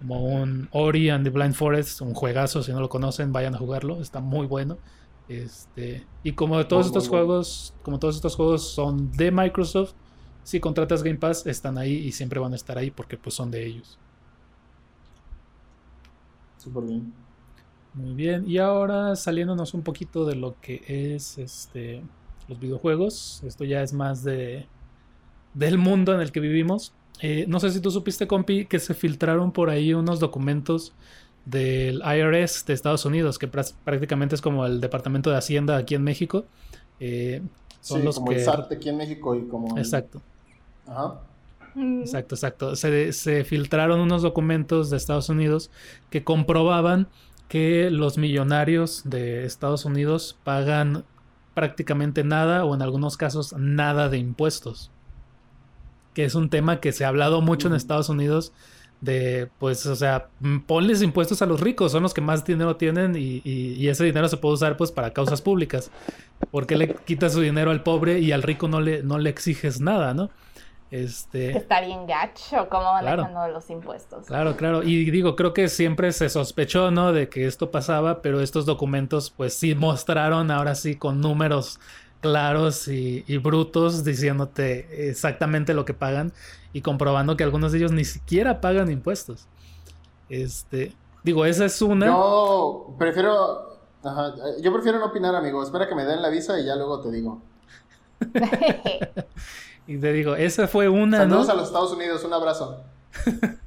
como 0.00 0.24
un 0.24 0.68
Ori 0.72 1.10
and 1.10 1.24
the 1.24 1.30
Blind 1.30 1.54
Forest, 1.54 2.00
un 2.00 2.14
juegazo, 2.14 2.62
si 2.62 2.72
no 2.72 2.80
lo 2.80 2.88
conocen, 2.88 3.32
vayan 3.32 3.54
a 3.54 3.58
jugarlo, 3.58 4.00
está 4.00 4.20
muy 4.20 4.46
bueno. 4.46 4.78
Este, 5.28 6.06
y 6.24 6.32
como 6.32 6.66
todos 6.66 6.86
estos 6.86 7.08
juegos, 7.08 7.74
como 7.82 7.98
todos 7.98 8.16
estos 8.16 8.34
juegos 8.34 8.72
son 8.72 9.12
de 9.12 9.30
Microsoft, 9.30 9.92
si 10.42 10.58
contratas 10.58 11.02
Game 11.02 11.18
Pass 11.18 11.46
están 11.46 11.78
ahí 11.78 11.92
y 11.92 12.12
siempre 12.12 12.40
van 12.40 12.52
a 12.52 12.56
estar 12.56 12.78
ahí 12.78 12.90
porque 12.90 13.16
pues 13.16 13.34
son 13.34 13.50
de 13.50 13.64
ellos. 13.64 13.98
Súper 16.56 16.84
bien. 16.84 17.12
Muy 17.92 18.14
bien, 18.14 18.48
y 18.48 18.58
ahora 18.58 19.16
saliéndonos 19.16 19.74
un 19.74 19.82
poquito 19.82 20.24
de 20.24 20.36
lo 20.36 20.60
que 20.60 20.82
es 21.14 21.38
este 21.38 22.02
los 22.48 22.58
videojuegos, 22.58 23.42
esto 23.44 23.64
ya 23.64 23.82
es 23.82 23.92
más 23.92 24.24
de 24.24 24.66
del 25.54 25.78
mundo 25.78 26.14
en 26.14 26.20
el 26.20 26.32
que 26.32 26.40
vivimos. 26.40 26.94
Eh, 27.22 27.44
no 27.48 27.60
sé 27.60 27.70
si 27.70 27.80
tú 27.80 27.90
supiste, 27.90 28.26
compi, 28.26 28.64
que 28.64 28.78
se 28.78 28.94
filtraron 28.94 29.52
por 29.52 29.68
ahí 29.68 29.92
unos 29.92 30.20
documentos 30.20 30.94
del 31.44 32.02
IRS 32.02 32.64
de 32.66 32.72
Estados 32.72 33.04
Unidos, 33.04 33.38
que 33.38 33.48
prácticamente 33.48 34.34
es 34.34 34.40
como 34.40 34.66
el 34.66 34.80
Departamento 34.80 35.30
de 35.30 35.36
Hacienda 35.36 35.76
aquí 35.76 35.94
en 35.94 36.02
México. 36.02 36.44
Eh, 36.98 37.42
son 37.80 38.04
los 38.04 38.16
como 38.16 38.30
que... 38.30 38.36
el 38.36 38.44
SAT 38.44 38.72
aquí 38.72 38.88
en 38.88 38.96
México 38.96 39.34
y 39.34 39.46
como... 39.48 39.76
Exacto. 39.76 40.22
Ajá. 40.86 41.20
Mm. 41.74 42.00
Exacto, 42.00 42.34
exacto. 42.34 42.76
Se, 42.76 43.12
se, 43.12 43.44
filtraron 43.44 44.00
unos 44.00 44.22
documentos 44.22 44.90
de 44.90 44.96
Estados 44.96 45.28
Unidos 45.28 45.70
que 46.10 46.24
comprobaban 46.24 47.08
que 47.48 47.90
los 47.90 48.16
millonarios 48.16 49.02
de 49.04 49.44
Estados 49.44 49.84
Unidos 49.84 50.38
pagan 50.44 51.04
prácticamente 51.54 52.24
nada 52.24 52.64
o 52.64 52.74
en 52.74 52.82
algunos 52.82 53.16
casos 53.16 53.54
nada 53.58 54.08
de 54.08 54.18
impuestos 54.18 54.90
que 56.14 56.24
es 56.24 56.34
un 56.34 56.50
tema 56.50 56.80
que 56.80 56.92
se 56.92 57.04
ha 57.04 57.08
hablado 57.08 57.40
mucho 57.40 57.68
en 57.68 57.74
Estados 57.74 58.08
Unidos 58.08 58.52
de, 59.00 59.48
pues, 59.58 59.86
o 59.86 59.96
sea, 59.96 60.28
ponles 60.66 61.02
impuestos 61.02 61.40
a 61.42 61.46
los 61.46 61.60
ricos, 61.60 61.92
son 61.92 62.02
los 62.02 62.12
que 62.12 62.20
más 62.20 62.44
dinero 62.44 62.76
tienen 62.76 63.14
y, 63.16 63.88
ese 63.88 64.04
dinero 64.04 64.28
se 64.28 64.36
puede 64.36 64.54
usar 64.54 64.76
pues 64.76 64.92
para 64.92 65.12
causas 65.12 65.40
públicas. 65.40 65.90
¿Por 66.50 66.66
qué 66.66 66.76
le 66.76 66.94
quitas 66.94 67.32
su 67.32 67.40
dinero 67.40 67.70
al 67.70 67.82
pobre 67.82 68.20
y 68.20 68.32
al 68.32 68.42
rico 68.42 68.68
no 68.68 68.80
le, 68.80 69.02
no 69.02 69.18
le 69.18 69.30
exiges 69.30 69.80
nada, 69.80 70.14
no? 70.14 70.30
Este... 70.90 71.56
Está 71.56 71.80
bien 71.80 72.06
gacho 72.06 72.68
cómo 72.68 72.84
van 72.84 73.52
los 73.52 73.70
impuestos. 73.70 74.26
Claro, 74.26 74.56
claro. 74.56 74.82
Y 74.82 75.10
digo, 75.10 75.36
creo 75.36 75.54
que 75.54 75.68
siempre 75.68 76.12
se 76.12 76.28
sospechó, 76.28 76.90
¿no? 76.90 77.12
De 77.12 77.28
que 77.28 77.46
esto 77.46 77.70
pasaba, 77.70 78.22
pero 78.22 78.40
estos 78.40 78.66
documentos 78.66 79.30
pues 79.30 79.54
sí 79.54 79.74
mostraron 79.74 80.50
ahora 80.50 80.74
sí 80.74 80.96
con 80.96 81.20
números 81.20 81.78
claros 82.20 82.88
y, 82.88 83.24
brutos 83.38 84.04
diciéndote 84.04 85.08
exactamente 85.08 85.74
lo 85.74 85.84
que 85.84 85.94
pagan 85.94 86.32
y 86.72 86.82
comprobando 86.82 87.36
que 87.36 87.44
algunos 87.44 87.72
de 87.72 87.78
ellos 87.78 87.92
ni 87.92 88.04
siquiera 88.04 88.60
pagan 88.60 88.90
impuestos. 88.90 89.46
Este, 90.28 90.94
digo, 91.24 91.44
esa 91.44 91.64
es 91.64 91.82
una. 91.82 92.06
Yo 92.06 92.94
prefiero, 92.98 93.78
yo 94.60 94.72
prefiero 94.72 94.98
no 94.98 95.06
opinar, 95.06 95.34
amigo. 95.34 95.62
Espera 95.62 95.88
que 95.88 95.94
me 95.94 96.04
den 96.04 96.22
la 96.22 96.28
visa 96.28 96.60
y 96.60 96.66
ya 96.66 96.76
luego 96.76 97.00
te 97.00 97.10
digo. 97.10 97.40
y 99.86 99.96
te 99.98 100.12
digo, 100.12 100.36
esa 100.36 100.68
fue 100.68 100.88
una. 100.88 101.18
Saludos 101.18 101.48
a 101.48 101.54
los 101.54 101.66
Estados 101.66 101.92
Unidos, 101.92 102.24
un 102.24 102.32
abrazo. 102.32 102.84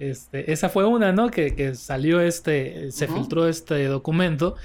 Este, 0.00 0.52
esa 0.52 0.68
fue 0.68 0.84
una, 0.84 1.12
¿no? 1.12 1.30
Que, 1.30 1.74
salió 1.76 2.20
este, 2.20 2.90
se 2.90 3.06
filtró 3.06 3.46
este 3.46 3.86
documento 3.86 4.56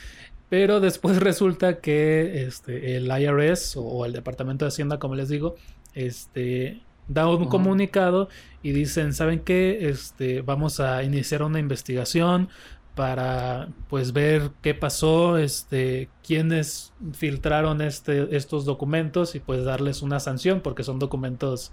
Pero 0.50 0.80
después 0.80 1.18
resulta 1.22 1.80
que 1.80 2.44
este, 2.44 2.98
el 2.98 3.08
IRS 3.08 3.78
o, 3.78 4.06
el 4.06 4.14
Departamento 4.14 4.66
de 4.66 4.70
Hacienda, 4.70 5.00
como 5.00 5.16
les 5.16 5.30
digo, 5.30 5.56
este, 5.94 6.82
da 7.08 7.28
un 7.28 7.46
comunicado 7.46 8.30
y 8.62 8.72
dicen, 8.72 9.14
¿saben 9.14 9.40
qué? 9.40 9.90
Este, 9.90 10.42
vamos 10.42 10.80
a 10.80 11.04
iniciar 11.04 11.44
una 11.44 11.60
investigación 11.60 12.50
para 12.96 13.70
pues 13.88 14.12
ver 14.12 14.52
qué 14.62 14.74
pasó, 14.74 15.38
este, 15.38 16.10
quiénes 16.22 16.92
filtraron 17.14 17.82
este, 17.82 18.36
estos 18.36 18.66
documentos 18.66 19.36
y 19.36 19.40
pues 19.40 19.64
darles 19.64 20.02
una 20.02 20.20
sanción 20.20 20.60
porque 20.60 20.84
son 20.84 21.00
documentos, 21.00 21.72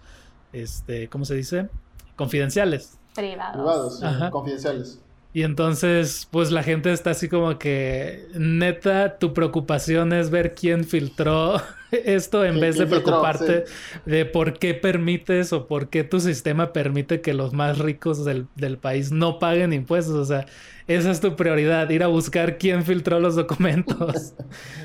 este, 0.52 1.08
¿cómo 1.08 1.24
se 1.24 1.34
dice? 1.34 1.68
Confidenciales. 2.14 2.98
Privados. 3.14 3.98
Privados, 3.98 4.30
confidenciales. 4.30 5.00
Y 5.36 5.42
entonces, 5.42 6.26
pues 6.30 6.50
la 6.50 6.62
gente 6.62 6.90
está 6.94 7.10
así 7.10 7.28
como 7.28 7.58
que, 7.58 8.26
neta, 8.38 9.18
tu 9.18 9.34
preocupación 9.34 10.14
es 10.14 10.30
ver 10.30 10.54
quién 10.54 10.84
filtró 10.84 11.60
esto 11.90 12.42
en 12.42 12.58
vez 12.58 12.78
de 12.78 12.86
preocuparte 12.86 13.64
de 14.06 14.24
por 14.24 14.58
qué 14.58 14.72
permites 14.72 15.52
o 15.52 15.66
por 15.66 15.90
qué 15.90 16.04
tu 16.04 16.20
sistema 16.20 16.72
permite 16.72 17.20
que 17.20 17.34
los 17.34 17.52
más 17.52 17.76
ricos 17.76 18.24
del, 18.24 18.46
del, 18.54 18.78
país 18.78 19.12
no 19.12 19.38
paguen 19.38 19.74
impuestos. 19.74 20.14
O 20.14 20.24
sea, 20.24 20.46
esa 20.86 21.10
es 21.10 21.20
tu 21.20 21.36
prioridad, 21.36 21.90
ir 21.90 22.02
a 22.02 22.06
buscar 22.06 22.56
quién 22.56 22.82
filtró 22.82 23.20
los 23.20 23.36
documentos. 23.36 24.32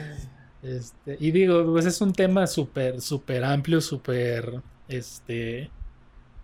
este, 0.63 1.15
y 1.17 1.31
digo, 1.31 1.65
pues 1.71 1.85
es 1.85 2.01
un 2.01 2.11
tema 2.11 2.45
súper, 2.45 2.99
súper 2.99 3.45
amplio, 3.45 3.79
súper, 3.79 4.61
este 4.89 5.69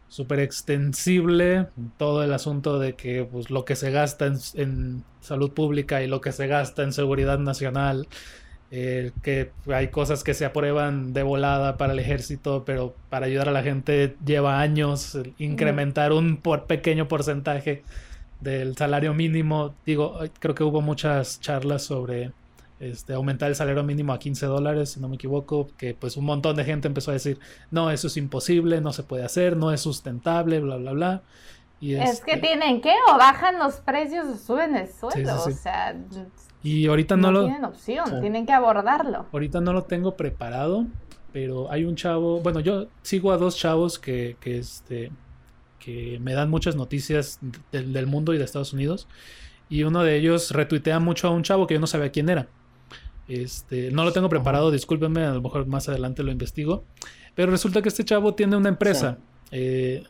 súper 0.09 0.39
extensible 0.39 1.67
todo 1.97 2.23
el 2.23 2.33
asunto 2.33 2.79
de 2.79 2.93
que 2.93 3.27
pues, 3.29 3.49
lo 3.49 3.65
que 3.65 3.75
se 3.75 3.91
gasta 3.91 4.25
en, 4.25 5.03
salud 5.19 5.51
pública 5.51 6.01
y 6.01 6.07
lo 6.07 6.21
que 6.21 6.31
se 6.31 6.47
gasta 6.47 6.83
en 6.83 6.93
seguridad 6.93 7.37
nacional, 7.37 8.07
eh, 8.71 9.11
que 9.21 9.51
hay 9.67 9.89
cosas 9.89 10.23
que 10.23 10.33
se 10.33 10.45
aprueban 10.45 11.13
de 11.13 11.23
volada 11.23 11.77
para 11.77 11.93
el 11.93 11.99
ejército, 11.99 12.63
pero 12.65 12.95
para 13.09 13.25
ayudar 13.25 13.49
a 13.49 13.51
la 13.51 13.63
gente 13.63 14.15
lleva 14.25 14.61
años 14.61 15.17
incrementar 15.37 16.13
un 16.13 16.37
por 16.37 16.65
pequeño 16.65 17.09
porcentaje 17.09 17.83
del 18.39 18.77
salario 18.77 19.13
mínimo. 19.13 19.73
Digo, 19.85 20.19
creo 20.39 20.55
que 20.55 20.63
hubo 20.63 20.81
muchas 20.81 21.41
charlas 21.41 21.83
sobre 21.83 22.31
este, 22.79 23.13
aumentar 23.13 23.49
el 23.49 23.55
salario 23.55 23.83
mínimo 23.83 24.13
a 24.13 24.19
15 24.19 24.45
dólares, 24.45 24.91
si 24.91 24.99
no 24.99 25.09
me 25.09 25.15
equivoco, 25.15 25.69
que 25.77 25.95
pues 25.95 26.15
un 26.17 26.25
montón 26.25 26.55
de 26.55 26.63
gente 26.63 26.87
empezó 26.87 27.11
a 27.11 27.15
decir, 27.15 27.39
no, 27.71 27.89
eso 27.89 28.07
es 28.07 28.17
imposible, 28.17 28.81
no 28.81 28.93
se 28.93 29.03
puede 29.03 29.23
hacer, 29.23 29.57
no 29.57 29.71
es 29.71 29.81
sustentable, 29.81 30.59
bla, 30.59 30.77
bla, 30.77 30.91
bla. 30.91 31.21
Y 31.79 31.95
es 31.95 32.21
que 32.21 32.33
este 32.33 32.47
tienen 32.47 32.81
que, 32.81 32.93
o 33.11 33.17
bajan 33.17 33.59
los 33.59 33.75
precios 33.75 34.27
o 34.27 34.37
suben 34.37 34.75
el 34.75 34.91
sueldo, 34.91 35.43
o 35.43 35.51
sea... 35.51 35.95
Y 36.63 36.87
ahorita 36.87 37.15
no, 37.15 37.31
lo... 37.31 37.45
Tienen 37.45 37.65
opción, 37.65 38.19
tienen 38.19 38.45
que 38.45 38.51
abordarlo. 38.51 39.27
Ahorita 39.31 39.61
no 39.61 39.73
lo 39.73 39.83
tengo 39.83 40.15
preparado, 40.15 40.85
pero 41.31 41.71
hay 41.71 41.85
un 41.85 41.95
chavo, 41.95 42.41
bueno, 42.41 42.59
yo 42.59 42.87
sigo 43.03 43.31
a 43.31 43.37
dos 43.37 43.57
chavos 43.57 43.99
que, 43.99 44.37
que, 44.39 44.57
este, 44.57 45.11
que 45.79 46.19
me 46.19 46.33
dan 46.33 46.49
muchas 46.49 46.75
noticias 46.75 47.39
del, 47.71 47.93
del 47.93 48.07
mundo 48.07 48.33
y 48.33 48.37
de 48.37 48.43
Estados 48.43 48.73
Unidos. 48.73 49.07
Y 49.69 49.83
uno 49.83 50.03
de 50.03 50.15
ellos 50.15 50.51
retuitea 50.51 50.99
mucho 50.99 51.27
a 51.27 51.31
un 51.31 51.43
chavo 51.43 51.67
que 51.67 51.75
yo 51.75 51.79
no 51.79 51.87
sabía 51.87 52.11
quién 52.11 52.29
era. 52.29 52.47
Este, 53.27 53.91
no 53.91 54.03
lo 54.03 54.13
tengo 54.13 54.29
preparado, 54.29 54.71
discúlpenme, 54.71 55.25
a 55.25 55.33
lo 55.33 55.41
mejor 55.41 55.65
más 55.67 55.89
adelante 55.89 56.23
lo 56.23 56.31
investigo. 56.31 56.85
Pero 57.35 57.51
resulta 57.51 57.81
que 57.81 57.89
este 57.89 58.05
chavo 58.05 58.33
tiene 58.33 58.55
una 58.55 58.69
empresa. 58.69 59.17
Eh, 59.51 60.03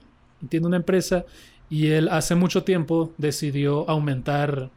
tiene 0.49 0.67
una 0.67 0.77
empresa 0.77 1.25
y 1.69 1.87
él 1.87 2.09
hace 2.09 2.35
mucho 2.35 2.63
tiempo 2.63 3.13
decidió 3.17 3.89
aumentar 3.89 4.69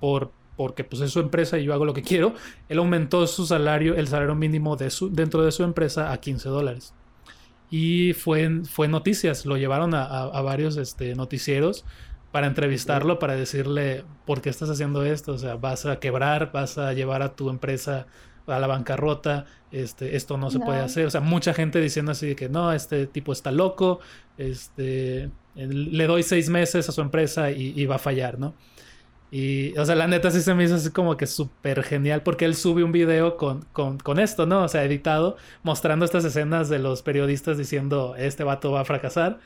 por 0.00 0.32
porque 0.56 0.84
pues 0.84 1.02
es 1.02 1.10
su 1.10 1.20
empresa 1.20 1.58
y 1.58 1.64
yo 1.64 1.74
hago 1.74 1.84
lo 1.84 1.94
que 1.94 2.02
quiero, 2.02 2.34
él 2.68 2.78
aumentó 2.78 3.26
su 3.26 3.44
salario, 3.44 3.96
el 3.96 4.06
salario 4.06 4.36
mínimo 4.36 4.76
de 4.76 4.90
su, 4.90 5.10
dentro 5.10 5.44
de 5.44 5.50
su 5.50 5.64
empresa 5.64 6.12
a 6.12 6.18
15 6.18 6.48
dólares. 6.48 6.94
Y 7.70 8.12
fue, 8.12 8.62
fue 8.64 8.86
noticias, 8.86 9.46
lo 9.46 9.56
llevaron 9.56 9.94
a, 9.94 10.04
a 10.04 10.42
varios 10.42 10.76
este, 10.76 11.16
noticieros 11.16 11.84
para 12.34 12.48
entrevistarlo, 12.48 13.20
para 13.20 13.36
decirle 13.36 14.02
por 14.26 14.42
qué 14.42 14.50
estás 14.50 14.68
haciendo 14.68 15.04
esto, 15.04 15.34
o 15.34 15.38
sea, 15.38 15.54
vas 15.54 15.86
a 15.86 16.00
quebrar, 16.00 16.50
vas 16.50 16.78
a 16.78 16.92
llevar 16.92 17.22
a 17.22 17.36
tu 17.36 17.48
empresa 17.48 18.08
a 18.48 18.58
la 18.58 18.66
bancarrota, 18.66 19.44
este, 19.70 20.16
esto 20.16 20.36
no 20.36 20.50
se 20.50 20.58
puede 20.58 20.80
hacer, 20.80 21.06
o 21.06 21.10
sea, 21.10 21.20
mucha 21.20 21.54
gente 21.54 21.80
diciendo 21.80 22.10
así 22.10 22.26
de 22.26 22.34
que 22.34 22.48
no, 22.48 22.72
este 22.72 23.06
tipo 23.06 23.32
está 23.32 23.52
loco, 23.52 24.00
este, 24.36 25.30
le 25.54 26.06
doy 26.08 26.24
seis 26.24 26.48
meses 26.48 26.88
a 26.88 26.90
su 26.90 27.02
empresa 27.02 27.52
y, 27.52 27.86
va 27.86 27.94
a 27.94 28.00
fallar, 28.00 28.36
¿no? 28.36 28.54
Y, 29.30 29.78
o 29.78 29.84
sea, 29.84 29.94
la 29.94 30.08
neta 30.08 30.32
sí 30.32 30.40
se 30.40 30.54
me 30.54 30.64
hizo 30.64 30.74
así 30.74 30.90
como 30.90 31.16
que 31.16 31.28
súper 31.28 31.84
genial 31.84 32.24
porque 32.24 32.46
él 32.46 32.56
sube 32.56 32.82
un 32.82 32.90
video 32.90 33.36
con, 33.36 33.64
con, 33.72 33.98
con, 33.98 34.18
esto, 34.18 34.44
¿no? 34.44 34.64
O 34.64 34.68
sea, 34.68 34.82
editado, 34.82 35.36
mostrando 35.62 36.04
estas 36.04 36.24
escenas 36.24 36.68
de 36.68 36.80
los 36.80 37.02
periodistas 37.02 37.58
diciendo, 37.58 38.16
este 38.18 38.42
vato 38.42 38.72
va 38.72 38.80
a 38.80 38.84
fracasar. 38.84 39.38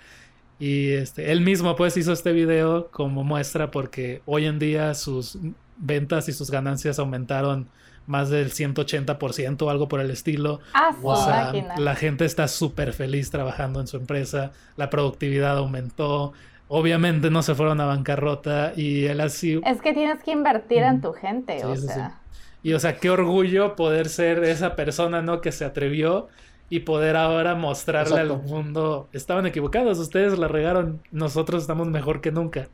Y 0.58 0.92
este, 0.92 1.30
él 1.30 1.40
mismo 1.40 1.76
pues 1.76 1.96
hizo 1.96 2.12
este 2.12 2.32
video 2.32 2.88
como 2.90 3.22
muestra 3.24 3.70
porque 3.70 4.22
hoy 4.26 4.46
en 4.46 4.58
día 4.58 4.94
sus 4.94 5.38
ventas 5.76 6.28
y 6.28 6.32
sus 6.32 6.50
ganancias 6.50 6.98
aumentaron 6.98 7.68
más 8.06 8.30
del 8.30 8.50
180% 8.50 9.62
o 9.62 9.70
algo 9.70 9.86
por 9.88 10.00
el 10.00 10.10
estilo. 10.10 10.60
Ah, 10.74 10.96
o 11.00 11.16
sea, 11.16 11.52
la 11.76 11.94
gente 11.94 12.24
está 12.24 12.48
súper 12.48 12.92
feliz 12.92 13.30
trabajando 13.30 13.80
en 13.80 13.86
su 13.86 13.98
empresa, 13.98 14.52
la 14.76 14.90
productividad 14.90 15.58
aumentó, 15.58 16.32
obviamente 16.68 17.30
no 17.30 17.42
se 17.42 17.54
fueron 17.54 17.80
a 17.80 17.84
bancarrota 17.84 18.72
y 18.74 19.04
él 19.04 19.20
así... 19.20 19.60
Es 19.64 19.80
que 19.80 19.92
tienes 19.92 20.22
que 20.22 20.32
invertir 20.32 20.82
en 20.82 21.00
tu 21.00 21.12
gente, 21.12 21.64
o 21.64 21.76
sea. 21.76 22.18
Y 22.62 22.72
o 22.72 22.80
sea, 22.80 22.96
qué 22.96 23.08
orgullo 23.08 23.76
poder 23.76 24.08
ser 24.08 24.42
esa 24.42 24.74
persona, 24.74 25.22
¿no? 25.22 25.40
Que 25.40 25.52
se 25.52 25.64
atrevió 25.64 26.28
y 26.70 26.80
poder 26.80 27.16
ahora 27.16 27.54
mostrarle 27.54 28.20
al 28.20 28.42
mundo, 28.42 29.08
estaban 29.12 29.46
equivocados, 29.46 29.98
ustedes 29.98 30.38
la 30.38 30.48
regaron, 30.48 31.00
nosotros 31.10 31.62
estamos 31.62 31.88
mejor 31.88 32.20
que 32.20 32.30
nunca. 32.30 32.68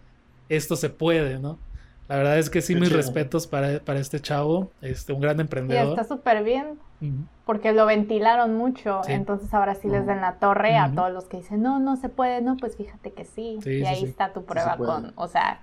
Esto 0.48 0.76
se 0.76 0.90
puede, 0.90 1.38
¿no? 1.38 1.58
La 2.08 2.16
verdad 2.16 2.38
es 2.38 2.50
que 2.50 2.60
sí, 2.60 2.74
mis 2.74 2.92
respetos 2.92 3.46
para, 3.46 3.80
para, 3.80 3.98
este 3.98 4.20
chavo, 4.20 4.70
este, 4.82 5.14
un 5.14 5.20
gran 5.20 5.40
emprendedor. 5.40 5.86
Y 5.86 5.90
está 5.90 6.04
súper 6.04 6.44
bien, 6.44 6.78
porque 7.46 7.72
lo 7.72 7.86
ventilaron 7.86 8.56
mucho, 8.56 9.00
entonces 9.06 9.54
ahora 9.54 9.74
sí 9.74 9.88
les 9.88 10.06
den 10.06 10.20
la 10.20 10.34
torre 10.34 10.76
a 10.76 10.92
todos 10.92 11.12
los 11.12 11.24
que 11.24 11.38
dicen, 11.38 11.62
no, 11.62 11.78
no 11.78 11.96
se 11.96 12.08
puede, 12.08 12.42
no, 12.42 12.56
pues 12.56 12.76
fíjate 12.76 13.12
que 13.12 13.24
sí. 13.24 13.58
y 13.64 13.84
ahí 13.84 14.04
está 14.04 14.32
tu 14.32 14.44
prueba 14.44 14.76
con, 14.76 15.12
o 15.14 15.28
sea, 15.28 15.60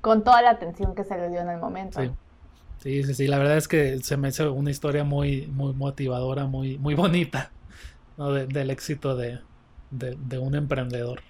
con 0.00 0.24
toda 0.24 0.40
la 0.42 0.50
atención 0.50 0.94
que 0.94 1.04
se 1.04 1.18
le 1.18 1.28
dio 1.28 1.40
en 1.40 1.50
el 1.50 1.58
momento. 1.58 2.00
Sí, 2.78 3.02
sí, 3.02 3.14
sí, 3.14 3.26
la 3.26 3.38
verdad 3.38 3.56
es 3.56 3.68
que 3.68 3.98
se 3.98 4.16
me 4.16 4.28
hizo 4.28 4.52
una 4.52 4.70
historia 4.70 5.04
muy, 5.04 5.46
muy 5.48 5.74
motivadora, 5.74 6.46
muy, 6.46 6.78
muy 6.78 6.94
bonita 6.94 7.50
del 8.16 8.70
éxito 8.70 9.16
de, 9.16 9.40
un 10.38 10.54
emprendedor. 10.54 11.20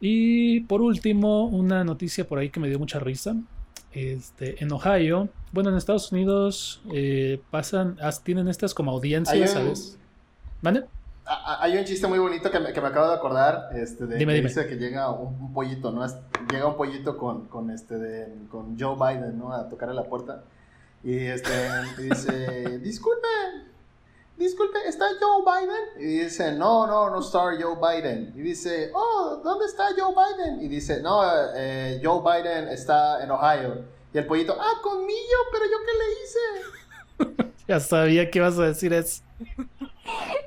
Y 0.00 0.60
por 0.62 0.82
último, 0.82 1.46
una 1.46 1.84
noticia 1.84 2.26
por 2.26 2.38
ahí 2.38 2.50
que 2.50 2.58
me 2.58 2.68
dio 2.68 2.78
mucha 2.78 2.98
risa. 2.98 3.36
Este, 3.92 4.62
en 4.62 4.72
Ohio, 4.72 5.28
bueno, 5.52 5.70
en 5.70 5.76
Estados 5.76 6.10
Unidos 6.12 6.82
eh, 6.92 7.40
pasan, 7.50 7.98
tienen 8.24 8.48
estas 8.48 8.74
como 8.74 8.90
audiencias, 8.90 9.50
¿sabes? 9.50 9.98
¿Vale? 10.62 10.84
Hay 11.24 11.76
un 11.76 11.84
chiste 11.84 12.06
muy 12.08 12.18
bonito 12.18 12.50
que 12.50 12.58
me, 12.58 12.70
acabo 12.70 13.08
de 13.08 13.14
acordar, 13.14 13.68
este, 13.74 14.06
de 14.06 14.18
que 14.18 14.42
dice 14.42 14.66
que 14.66 14.76
llega 14.76 15.10
un, 15.10 15.52
pollito, 15.52 15.92
¿no? 15.92 16.04
Llega 16.50 16.66
un 16.66 16.76
pollito 16.76 17.16
con, 17.16 17.46
con 17.46 17.70
este, 17.70 18.34
con 18.50 18.78
Joe 18.78 18.96
Biden, 18.96 19.38
¿no? 19.38 19.52
A 19.52 19.68
tocar 19.68 19.90
a 19.90 19.94
la 19.94 20.04
puerta. 20.04 20.42
Y 21.04 21.16
este, 21.16 21.50
dice, 21.98 22.78
disculpe, 22.78 23.28
disculpe, 24.42 24.78
¿está 24.86 25.06
Joe 25.20 25.42
Biden? 25.44 26.08
Y 26.10 26.18
dice, 26.24 26.52
no, 26.52 26.86
no, 26.86 27.10
no 27.10 27.20
está 27.20 27.40
Joe 27.60 27.76
Biden. 27.76 28.32
Y 28.34 28.40
dice, 28.40 28.90
oh, 28.94 29.40
¿dónde 29.42 29.66
está 29.66 29.88
Joe 29.96 30.14
Biden? 30.14 30.62
Y 30.62 30.68
dice, 30.68 31.00
no, 31.00 31.22
eh, 31.54 32.00
Joe 32.02 32.20
Biden 32.20 32.68
está 32.68 33.22
en 33.22 33.30
Ohio. 33.30 33.84
Y 34.12 34.18
el 34.18 34.26
pollito, 34.26 34.56
ah, 34.58 34.80
conmigo, 34.82 35.38
pero 35.50 35.64
yo 35.64 35.78
qué 35.86 35.92
le 35.98 37.34
hice. 37.42 37.52
ya 37.68 37.80
sabía 37.80 38.30
que 38.30 38.38
ibas 38.38 38.58
a 38.58 38.64
decir 38.64 38.92
eso. 38.92 39.22
No 39.56 39.66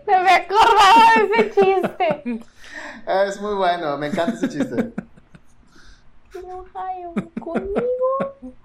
me 0.24 0.32
acordaba 0.32 1.14
de 1.16 1.48
ese 1.48 1.62
chiste. 1.62 2.46
Es 3.08 3.40
muy 3.40 3.54
bueno, 3.54 3.98
me 4.00 4.08
encanta 4.08 4.34
ese 4.34 4.50
chiste. 4.50 4.92
En 6.34 6.52
Ohio, 6.52 7.14
conmigo. 7.40 8.56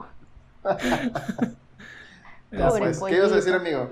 Pues, 2.51 3.01
¿Qué 3.09 3.17
ibas 3.17 3.33
a 3.33 3.37
decir, 3.37 3.55
amigo? 3.55 3.91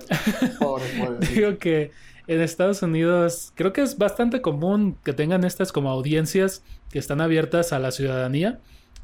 Pobre, 0.59 0.85
pobre. 0.99 1.27
Digo 1.29 1.59
que 1.59 1.93
en 2.27 2.41
Estados 2.41 2.83
Unidos 2.83 3.53
creo 3.55 3.73
que 3.73 3.83
es 3.83 3.97
bastante 3.97 4.41
común 4.41 4.99
que 5.05 5.13
tengan 5.13 5.45
estas 5.45 5.73
como 5.73 5.91
audiencias 5.91 6.63
que 6.91 6.99
están 6.99 7.21
abiertas 7.21 7.73
a 7.73 7.79
la 7.79 7.93
ciudadanía, 7.93 8.59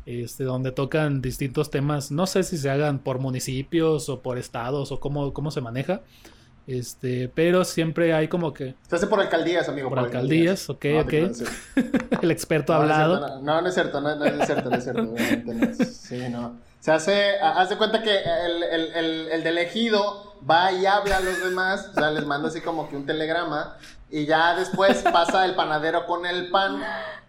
este, 0.06 0.44
donde 0.44 0.72
tocan 0.72 1.22
distintos 1.22 1.70
temas. 1.70 2.10
No 2.10 2.26
sé 2.26 2.42
si 2.42 2.58
se 2.58 2.68
hagan 2.68 2.98
por 2.98 3.20
municipios 3.20 4.08
o 4.08 4.22
por 4.22 4.38
estados 4.38 4.90
o 4.90 5.00
cómo, 5.00 5.32
cómo 5.32 5.50
se 5.50 5.60
maneja. 5.60 6.02
Este, 6.66 7.30
pero 7.34 7.64
siempre 7.64 8.14
hay 8.14 8.28
como 8.28 8.54
que. 8.54 8.74
Se 8.88 8.96
hace 8.96 9.06
por 9.06 9.20
alcaldías, 9.20 9.68
amigo. 9.68 9.90
Por, 9.90 9.98
alcaldías, 9.98 10.68
ok, 10.70 10.86
ok. 11.02 11.12
El 12.22 12.30
experto 12.30 12.72
ha 12.72 12.76
hablado. 12.76 13.40
No, 13.42 13.60
no, 13.60 13.68
es 13.68 13.74
cierto, 13.74 14.00
no, 14.00 14.24
es 14.24 14.46
cierto, 14.46 14.70
no 14.70 14.76
es 14.76 14.84
cierto. 14.84 15.14
sí, 15.84 16.18
no. 16.30 16.58
Se 16.84 16.92
hace, 16.92 17.38
haz 17.40 17.70
de 17.70 17.78
cuenta 17.78 18.02
que 18.02 18.14
el, 18.14 18.62
el, 18.62 19.28
el, 19.32 19.42
del 19.42 19.56
ejido 19.56 20.34
va 20.46 20.70
y 20.70 20.84
habla 20.84 21.16
a 21.16 21.20
los 21.20 21.42
demás, 21.42 21.88
o 21.90 21.94
sea, 21.94 22.10
les 22.10 22.26
manda 22.26 22.48
así 22.48 22.60
como 22.60 22.90
que 22.90 22.96
un 22.98 23.06
telegrama, 23.06 23.78
y 24.10 24.26
ya 24.26 24.54
después 24.54 25.02
pasa 25.10 25.46
el 25.46 25.54
panadero 25.54 26.04
con 26.04 26.26
el 26.26 26.50
pan, 26.50 26.82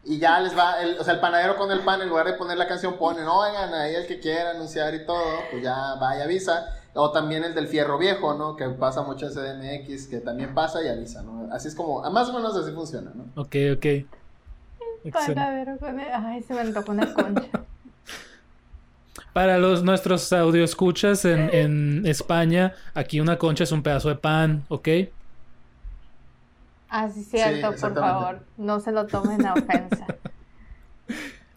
y 0.04 0.20
ya 0.20 0.42
les 0.42 0.58
va, 0.58 0.82
el, 0.82 1.00
o 1.00 1.06
sea, 1.06 1.14
el 1.14 1.22
panadero 1.22 1.56
con 1.56 1.72
el 1.72 1.80
pan, 1.86 2.02
en 2.02 2.10
lugar 2.10 2.26
de 2.26 2.34
poner 2.34 2.58
la 2.58 2.68
canción, 2.68 2.98
ponen, 2.98 3.26
oigan, 3.30 3.74
ahí 3.74 3.96
el 3.96 4.06
que 4.08 4.20
quiera 4.20 4.50
anunciar 4.50 4.94
y 4.94 5.06
todo, 5.06 5.24
pues 5.50 5.64
ya 5.64 5.96
va 6.02 6.18
y 6.18 6.22
avisa. 6.22 6.74
O 6.94 7.12
también 7.12 7.46
el 7.46 7.56
del 7.56 7.70
fierro 7.70 7.98
viejo, 7.98 8.34
¿no? 8.34 8.58
Que 8.58 8.68
pasa 8.68 9.04
mucho 9.04 9.28
en 9.28 9.32
CDMX, 9.32 10.08
que 10.08 10.18
también 10.18 10.54
pasa 10.54 10.84
y 10.84 10.90
avisa, 10.90 11.22
¿no? 11.22 11.48
Así 11.54 11.70
es 11.70 11.76
como, 11.76 12.02
más 12.12 12.28
o 12.28 12.34
menos 12.34 12.58
así 12.58 12.74
funciona, 12.74 13.12
¿no? 13.16 13.24
Ok, 13.42 13.56
ok. 13.78 15.14
Panadero 15.14 15.78
con 15.78 15.98
el... 15.98 16.08
Ay, 16.14 16.44
se 16.44 16.54
me 16.54 16.74
tocó 16.74 16.92
una 16.92 17.14
concha. 17.14 17.48
Para 19.36 19.58
los 19.58 19.84
nuestros 19.84 20.32
audio 20.32 20.64
escuchas 20.64 21.26
en, 21.26 21.54
en 21.54 22.06
España, 22.06 22.74
aquí 22.94 23.20
una 23.20 23.38
concha 23.38 23.66
es 23.66 23.74
un 23.74 23.84
pedazo 23.84 24.08
de 24.08 24.16
pan, 24.16 24.64
¿ok? 24.70 24.88
Ah, 26.88 27.10
sí, 27.10 27.22
cierto, 27.22 27.76
por 27.76 27.94
favor. 27.94 28.40
No 28.56 28.80
se 28.80 28.94
lo 28.94 29.06
tomen 29.08 29.46
a 29.46 29.56
ofensa. 29.56 30.08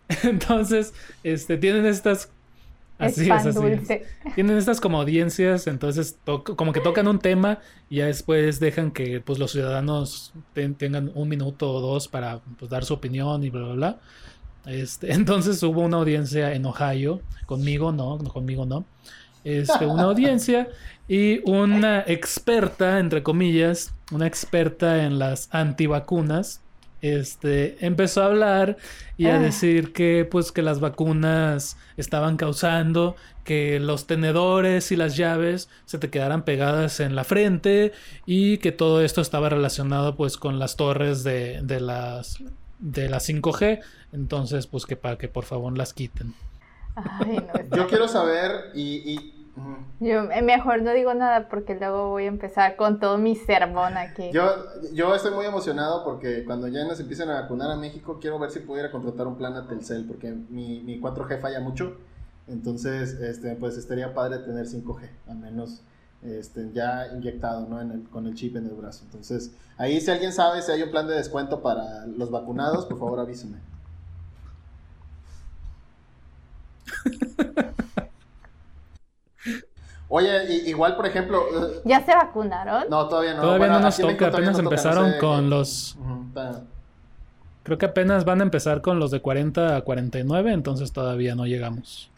Entonces, 0.24 0.92
este, 1.22 1.56
tienen 1.56 1.86
estas 1.86 2.30
Así 2.98 3.30
es, 3.30 3.46
así 3.46 3.60
Tienen 4.34 4.58
estas 4.58 4.80
como 4.80 5.00
audiencias, 5.00 5.68
entonces 5.68 6.18
como 6.56 6.72
que 6.72 6.80
tocan 6.80 7.06
un 7.06 7.20
tema 7.20 7.60
y 7.88 7.98
ya 7.98 8.06
después 8.06 8.58
dejan 8.58 8.90
que 8.90 9.20
pues 9.20 9.38
los 9.38 9.52
ciudadanos 9.52 10.32
tengan 10.78 11.12
un 11.14 11.28
minuto 11.28 11.72
o 11.72 11.80
dos 11.80 12.08
para 12.08 12.40
pues, 12.58 12.68
dar 12.68 12.84
su 12.84 12.94
opinión 12.94 13.44
y 13.44 13.50
bla 13.50 13.62
bla 13.62 13.74
bla. 13.74 14.00
Este, 14.66 15.12
entonces 15.12 15.62
hubo 15.62 15.82
una 15.82 15.98
audiencia 15.98 16.52
en 16.52 16.66
Ohio, 16.66 17.20
conmigo 17.46 17.92
no, 17.92 18.18
conmigo 18.18 18.66
no. 18.66 18.84
Este, 19.44 19.86
una 19.86 20.02
audiencia 20.04 20.68
y 21.06 21.40
una 21.48 22.00
experta, 22.00 22.98
entre 22.98 23.22
comillas, 23.22 23.94
una 24.10 24.26
experta 24.26 25.04
en 25.04 25.18
las 25.18 25.48
antivacunas, 25.52 26.60
este, 27.00 27.84
empezó 27.86 28.22
a 28.22 28.26
hablar 28.26 28.76
y 29.16 29.26
a 29.26 29.36
ah. 29.36 29.38
decir 29.38 29.92
que, 29.92 30.26
pues, 30.28 30.50
que 30.50 30.62
las 30.62 30.80
vacunas 30.80 31.76
estaban 31.96 32.36
causando 32.36 33.14
que 33.44 33.80
los 33.80 34.06
tenedores 34.06 34.92
y 34.92 34.96
las 34.96 35.16
llaves 35.16 35.70
se 35.86 35.98
te 35.98 36.10
quedaran 36.10 36.44
pegadas 36.44 37.00
en 37.00 37.14
la 37.14 37.24
frente 37.24 37.92
y 38.26 38.58
que 38.58 38.72
todo 38.72 39.00
esto 39.00 39.22
estaba 39.22 39.48
relacionado, 39.48 40.16
pues, 40.16 40.36
con 40.36 40.58
las 40.58 40.76
torres 40.76 41.24
de, 41.24 41.62
de 41.62 41.80
las 41.80 42.42
de 42.78 43.08
la 43.08 43.18
5G. 43.18 43.80
Entonces, 44.12 44.66
pues, 44.66 44.86
que 44.86 44.96
para 44.96 45.18
que 45.18 45.28
por 45.28 45.44
favor 45.44 45.76
las 45.76 45.94
quiten. 45.94 46.34
Yo 47.76 47.86
quiero 47.86 48.08
saber 48.08 48.72
y 48.74 49.38
yo 50.00 50.30
eh, 50.30 50.42
mejor 50.42 50.82
no 50.82 50.92
digo 50.92 51.12
nada 51.14 51.48
porque 51.48 51.74
luego 51.74 52.10
voy 52.10 52.24
a 52.24 52.28
empezar 52.28 52.76
con 52.76 53.00
todo 53.00 53.18
mi 53.18 53.34
sermón 53.34 53.96
aquí. 53.96 54.30
Yo, 54.32 54.44
yo 54.92 55.14
estoy 55.14 55.32
muy 55.32 55.46
emocionado 55.46 56.04
porque 56.04 56.44
cuando 56.44 56.68
ya 56.68 56.84
nos 56.84 57.00
empiecen 57.00 57.30
a 57.30 57.40
vacunar 57.40 57.70
a 57.70 57.76
México, 57.76 58.18
quiero 58.20 58.38
ver 58.38 58.50
si 58.50 58.60
pudiera 58.60 58.90
contratar 58.90 59.26
un 59.26 59.36
plan 59.36 59.54
a 59.54 59.66
Telcel 59.66 60.04
porque 60.06 60.30
mi, 60.30 60.80
mi 60.80 61.00
4G 61.00 61.40
falla 61.40 61.60
mucho. 61.60 61.96
Entonces, 62.46 63.14
este, 63.14 63.56
pues 63.56 63.76
estaría 63.76 64.14
padre 64.14 64.38
tener 64.38 64.66
5G, 64.66 65.08
al 65.28 65.38
menos 65.38 65.82
este, 66.22 66.70
ya 66.72 67.08
inyectado 67.14 67.66
¿no? 67.68 67.80
en 67.80 67.90
el, 67.92 68.02
con 68.08 68.26
el 68.26 68.34
chip 68.34 68.56
en 68.56 68.66
el 68.66 68.74
brazo. 68.74 69.04
Entonces, 69.04 69.52
ahí 69.76 70.00
si 70.00 70.10
alguien 70.10 70.32
sabe 70.32 70.62
si 70.62 70.72
hay 70.72 70.82
un 70.82 70.90
plan 70.90 71.06
de 71.06 71.14
descuento 71.14 71.60
para 71.60 72.06
los 72.06 72.30
vacunados, 72.30 72.86
por 72.86 72.98
favor 72.98 73.20
avíseme. 73.20 73.58
Oye, 80.10 80.52
igual, 80.66 80.96
por 80.96 81.06
ejemplo... 81.06 81.42
Eh, 81.52 81.82
¿Ya 81.84 82.04
se 82.04 82.14
vacunaron? 82.14 82.84
No, 82.88 83.08
todavía 83.08 83.34
no. 83.34 83.42
Todavía 83.42 83.68
no 83.68 83.80
nos 83.80 83.96
toca, 83.98 84.28
apenas 84.28 84.58
empezaron 84.58 85.12
con 85.20 85.50
los... 85.50 85.98
Creo 87.62 87.76
que 87.76 87.84
apenas 87.84 88.24
van 88.24 88.40
a 88.40 88.44
empezar 88.44 88.80
con 88.80 88.98
los 88.98 89.10
de 89.10 89.20
40 89.20 89.76
a 89.76 89.82
49, 89.82 90.52
entonces 90.52 90.92
todavía 90.92 91.34
no 91.34 91.44
llegamos. 91.44 92.10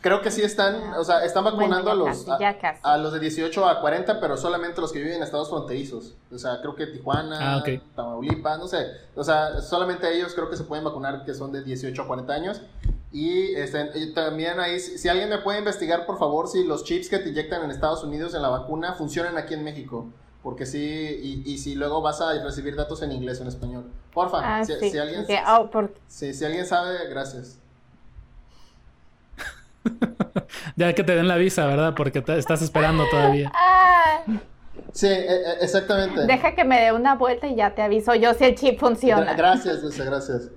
Creo 0.00 0.22
que 0.22 0.30
sí 0.30 0.40
están, 0.40 0.94
o 0.94 1.04
sea, 1.04 1.24
están 1.24 1.44
vacunando 1.44 1.90
a 1.90 1.94
los 1.94 2.26
a, 2.82 2.96
los 2.96 3.12
de 3.12 3.20
18 3.20 3.68
a 3.68 3.80
40, 3.82 4.18
pero 4.18 4.38
solamente 4.38 4.80
los 4.80 4.92
que 4.92 4.98
viven 4.98 5.16
en 5.16 5.22
estados 5.22 5.50
fronterizos. 5.50 6.14
O 6.32 6.38
sea, 6.38 6.60
creo 6.62 6.74
que 6.74 6.86
Tijuana, 6.86 7.56
ah, 7.56 7.64
Tamaulipas, 7.94 8.58
no 8.58 8.66
sé. 8.66 8.86
O 9.14 9.22
sea, 9.22 9.60
solamente 9.60 10.10
ellos 10.10 10.32
creo 10.34 10.48
que 10.48 10.56
se 10.56 10.64
pueden 10.64 10.84
vacunar 10.84 11.24
que 11.24 11.34
son 11.34 11.52
de 11.52 11.62
18 11.62 12.00
a 12.00 12.06
40 12.06 12.32
años. 12.32 12.62
Y, 13.12 13.54
este, 13.56 14.06
también 14.14 14.58
ahí, 14.58 14.80
si, 14.80 15.06
alguien 15.08 15.28
me 15.28 15.38
puede 15.38 15.58
investigar, 15.58 16.06
por 16.06 16.18
favor, 16.18 16.48
si 16.48 16.64
los 16.64 16.84
chips 16.84 17.10
que 17.10 17.18
te 17.18 17.28
inyectan 17.28 17.62
en 17.62 17.70
Estados 17.70 18.02
Unidos 18.02 18.34
en 18.34 18.40
la 18.40 18.48
vacuna 18.48 18.94
funcionan 18.94 19.36
aquí 19.36 19.52
en 19.52 19.64
México. 19.64 20.06
Porque 20.42 20.64
sí, 20.64 20.78
y, 20.78 21.42
y 21.44 21.58
si 21.58 21.74
luego 21.74 22.00
vas 22.00 22.22
a 22.22 22.42
recibir 22.42 22.74
datos 22.74 23.02
en 23.02 23.12
inglés 23.12 23.38
o 23.40 23.42
en 23.42 23.48
español. 23.48 23.90
Porfa, 24.14 24.60
ah, 24.60 24.64
si, 24.64 24.72
alguien, 24.72 25.26
oh, 25.46 25.88
si 26.08 26.44
alguien 26.44 26.64
sabe, 26.64 27.06
gracias. 27.10 27.58
ya 30.76 30.92
que 30.94 31.04
te 31.04 31.14
den 31.14 31.28
la 31.28 31.36
visa, 31.36 31.66
¿verdad? 31.66 31.94
Porque 31.94 32.22
estás 32.36 32.62
esperando 32.62 33.04
todavía. 33.10 33.52
Ah. 33.62 34.24
Sí, 34.92 35.06
e, 35.06 35.12
e, 35.12 35.52
exactamente. 35.62 36.26
Deja 36.26 36.54
que 36.54 36.64
me 36.64 36.80
dé 36.80 36.92
una 36.92 37.14
vuelta 37.14 37.46
y 37.46 37.54
ya 37.54 37.74
te 37.74 37.82
aviso 37.82 38.14
yo 38.14 38.34
si 38.34 38.44
el 38.44 38.54
chip 38.54 38.78
funciona. 38.78 39.34
gracias, 39.34 39.82
Luisa, 39.82 40.04
gracias. 40.04 40.50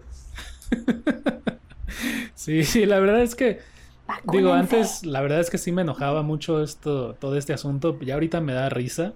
sí, 2.33 2.63
sí, 2.63 2.85
la 2.85 2.99
verdad 2.99 3.21
es 3.21 3.35
que... 3.35 3.59
Digo, 4.31 4.53
antes 4.53 5.05
la 5.05 5.21
verdad 5.21 5.39
es 5.39 5.49
que 5.49 5.57
sí 5.57 5.71
me 5.71 5.81
enojaba 5.81 6.23
mucho 6.23 6.61
esto, 6.61 7.15
todo 7.15 7.37
este 7.37 7.53
asunto. 7.53 7.97
Ya 8.01 8.15
ahorita 8.15 8.41
me 8.41 8.53
da 8.53 8.69
risa. 8.69 9.13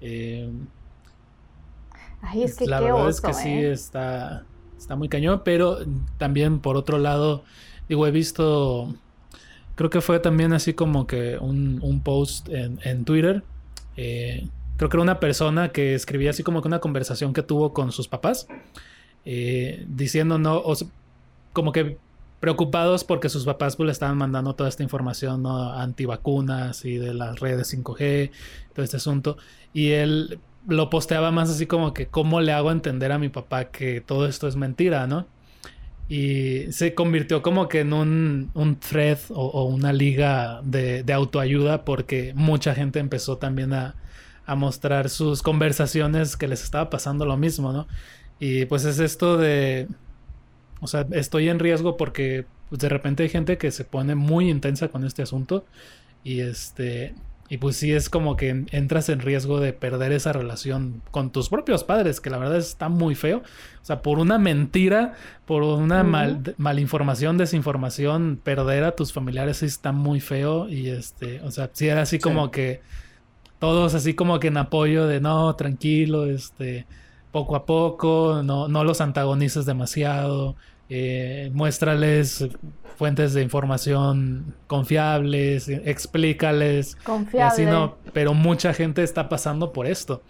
Eh, 0.00 0.50
Ay, 2.22 2.44
es 2.44 2.56
que 2.56 2.66
la 2.66 2.80
verdad 2.80 3.08
es 3.08 3.20
que 3.20 3.34
sí 3.34 3.48
¿eh? 3.48 3.72
está, 3.72 4.44
está 4.78 4.96
muy 4.96 5.08
cañón, 5.08 5.42
pero 5.44 5.78
también 6.18 6.60
por 6.60 6.76
otro 6.76 6.98
lado, 6.98 7.44
digo, 7.88 8.06
he 8.06 8.10
visto 8.10 8.94
Creo 9.80 9.88
que 9.88 10.02
fue 10.02 10.20
también 10.20 10.52
así 10.52 10.74
como 10.74 11.06
que 11.06 11.38
un, 11.38 12.02
post 12.04 12.50
en, 12.50 13.04
Twitter. 13.06 13.42
Eh, 13.96 14.46
creo 14.76 14.90
que 14.90 14.96
era 14.98 15.02
una 15.02 15.20
persona 15.20 15.70
que 15.72 15.94
escribía 15.94 16.28
así 16.28 16.42
como 16.42 16.60
que 16.60 16.68
una 16.68 16.80
conversación 16.80 17.32
que 17.32 17.42
tuvo 17.42 17.72
con 17.72 17.90
sus 17.90 18.06
papás. 18.06 18.46
Eh, 19.24 19.86
diciendo 19.88 20.38
no, 20.38 20.62
como 21.54 21.72
que 21.72 21.96
preocupados 22.40 23.04
porque 23.04 23.30
sus 23.30 23.46
papás 23.46 23.76
pues, 23.76 23.86
le 23.86 23.92
estaban 23.92 24.18
mandando 24.18 24.54
toda 24.54 24.68
esta 24.68 24.82
información 24.82 25.44
¿no? 25.44 25.72
antivacunas 25.72 26.84
y 26.84 26.98
de 26.98 27.14
las 27.14 27.40
redes 27.40 27.74
5G, 27.74 28.32
todo 28.74 28.84
este 28.84 28.98
asunto. 28.98 29.38
Y 29.72 29.92
él 29.92 30.40
lo 30.68 30.90
posteaba 30.90 31.30
más 31.30 31.48
así 31.48 31.64
como 31.64 31.94
que 31.94 32.06
cómo 32.06 32.42
le 32.42 32.52
hago 32.52 32.70
entender 32.70 33.12
a 33.12 33.18
mi 33.18 33.30
papá 33.30 33.70
que 33.70 34.02
todo 34.02 34.26
esto 34.26 34.46
es 34.46 34.56
mentira, 34.56 35.06
¿no? 35.06 35.26
Y 36.10 36.72
se 36.72 36.92
convirtió 36.92 37.40
como 37.40 37.68
que 37.68 37.80
en 37.80 37.92
un, 37.92 38.50
un 38.54 38.80
thread 38.80 39.18
o, 39.28 39.62
una 39.62 39.92
liga 39.92 40.60
de, 40.64 41.04
autoayuda 41.12 41.84
porque 41.84 42.32
mucha 42.34 42.74
gente 42.74 42.98
empezó 42.98 43.38
también 43.38 43.72
a, 43.72 43.94
mostrar 44.56 45.10
sus 45.10 45.42
conversaciones 45.42 46.36
que 46.36 46.48
les 46.48 46.64
estaba 46.64 46.90
pasando 46.90 47.24
lo 47.24 47.36
mismo, 47.36 47.72
¿no? 47.72 47.86
Y 48.40 48.64
pues 48.64 48.84
es 48.84 48.98
esto 48.98 49.36
de, 49.36 49.86
o 50.80 50.88
sea, 50.88 51.06
estoy 51.12 51.48
en 51.48 51.60
riesgo 51.60 51.96
porque 51.96 52.46
pues, 52.68 52.80
de 52.80 52.88
repente 52.88 53.22
hay 53.22 53.28
gente 53.28 53.58
que 53.58 53.70
se 53.70 53.84
pone 53.84 54.16
muy 54.16 54.50
intensa 54.50 54.88
con 54.88 55.04
este 55.04 55.22
asunto 55.22 55.64
y 56.24 56.40
este 56.40 57.14
y 57.50 57.58
pues 57.58 57.76
sí 57.76 57.92
es 57.92 58.08
como 58.08 58.36
que 58.36 58.64
entras 58.70 59.08
en 59.08 59.18
riesgo 59.18 59.58
de 59.58 59.72
perder 59.72 60.12
esa 60.12 60.32
relación 60.32 61.02
con 61.10 61.30
tus 61.30 61.48
propios 61.48 61.82
padres, 61.82 62.20
que 62.20 62.30
la 62.30 62.38
verdad 62.38 62.58
está 62.58 62.88
muy 62.88 63.16
feo. 63.16 63.38
O 63.38 63.84
sea, 63.84 64.02
por 64.02 64.20
una 64.20 64.38
mentira, 64.38 65.14
por 65.46 65.64
una 65.64 66.04
mal, 66.04 66.54
malinformación, 66.58 67.38
desinformación, 67.38 68.38
perder 68.40 68.84
a 68.84 68.94
tus 68.94 69.12
familiares 69.12 69.56
sí 69.56 69.66
está 69.66 69.90
muy 69.90 70.20
feo. 70.20 70.68
Y 70.68 70.90
este, 70.90 71.40
o 71.40 71.50
sea, 71.50 71.68
sí 71.72 71.88
era 71.88 72.02
así 72.02 72.20
como 72.20 72.52
que 72.52 72.82
todos 73.58 73.94
así 73.94 74.14
como 74.14 74.38
que 74.38 74.46
en 74.46 74.56
apoyo 74.56 75.08
de 75.08 75.20
no, 75.20 75.56
tranquilo, 75.56 76.26
este, 76.26 76.86
poco 77.32 77.56
a 77.56 77.66
poco, 77.66 78.42
no, 78.44 78.68
no 78.68 78.84
los 78.84 79.00
antagonices 79.00 79.66
demasiado. 79.66 80.54
Eh, 80.92 81.50
muéstrales 81.54 82.48
fuentes 82.96 83.32
de 83.32 83.42
información 83.42 84.56
confiables, 84.66 85.68
explícales. 85.68 86.96
Confiables. 87.04 87.68
no, 87.68 87.96
pero 88.12 88.34
mucha 88.34 88.74
gente 88.74 89.04
está 89.04 89.28
pasando 89.28 89.72
por 89.72 89.86
esto. 89.86 90.22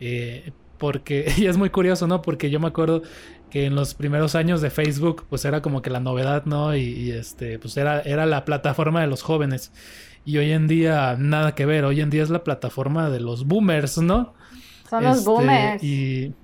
Eh, 0.00 0.50
porque, 0.78 1.32
y 1.38 1.46
es 1.46 1.56
muy 1.56 1.70
curioso, 1.70 2.08
¿no? 2.08 2.22
Porque 2.22 2.50
yo 2.50 2.58
me 2.58 2.66
acuerdo 2.66 3.02
que 3.50 3.66
en 3.66 3.76
los 3.76 3.94
primeros 3.94 4.34
años 4.34 4.60
de 4.60 4.70
Facebook, 4.70 5.26
pues 5.30 5.44
era 5.44 5.62
como 5.62 5.80
que 5.80 5.90
la 5.90 6.00
novedad, 6.00 6.44
¿no? 6.44 6.74
Y, 6.74 7.12
este, 7.12 7.60
pues 7.60 7.76
era, 7.76 8.00
era 8.00 8.26
la 8.26 8.44
plataforma 8.44 9.00
de 9.00 9.06
los 9.06 9.22
jóvenes. 9.22 9.72
Y 10.24 10.38
hoy 10.38 10.50
en 10.50 10.66
día, 10.66 11.16
nada 11.18 11.54
que 11.54 11.66
ver, 11.66 11.84
hoy 11.84 12.00
en 12.00 12.10
día 12.10 12.24
es 12.24 12.30
la 12.30 12.42
plataforma 12.42 13.10
de 13.10 13.20
los 13.20 13.46
boomers, 13.46 13.98
¿no? 13.98 14.34
Son 14.90 15.04
los 15.04 15.18
este, 15.18 15.30
boomers. 15.30 15.84
Y, 15.84 16.34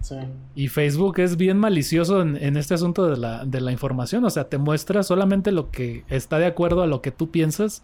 y, 0.54 0.68
Facebook 0.68 1.18
es 1.18 1.36
bien 1.36 1.58
malicioso 1.58 2.22
en, 2.22 2.36
en, 2.36 2.56
este 2.56 2.74
asunto 2.74 3.10
de 3.10 3.16
la, 3.16 3.44
de 3.44 3.60
la 3.60 3.72
información. 3.72 4.24
O 4.24 4.30
sea, 4.30 4.48
te 4.48 4.56
muestra 4.56 5.02
solamente 5.02 5.50
lo 5.50 5.72
que 5.72 6.04
está 6.08 6.38
de 6.38 6.46
acuerdo 6.46 6.82
a 6.82 6.86
lo 6.86 7.02
que 7.02 7.10
tú 7.10 7.32
piensas 7.32 7.82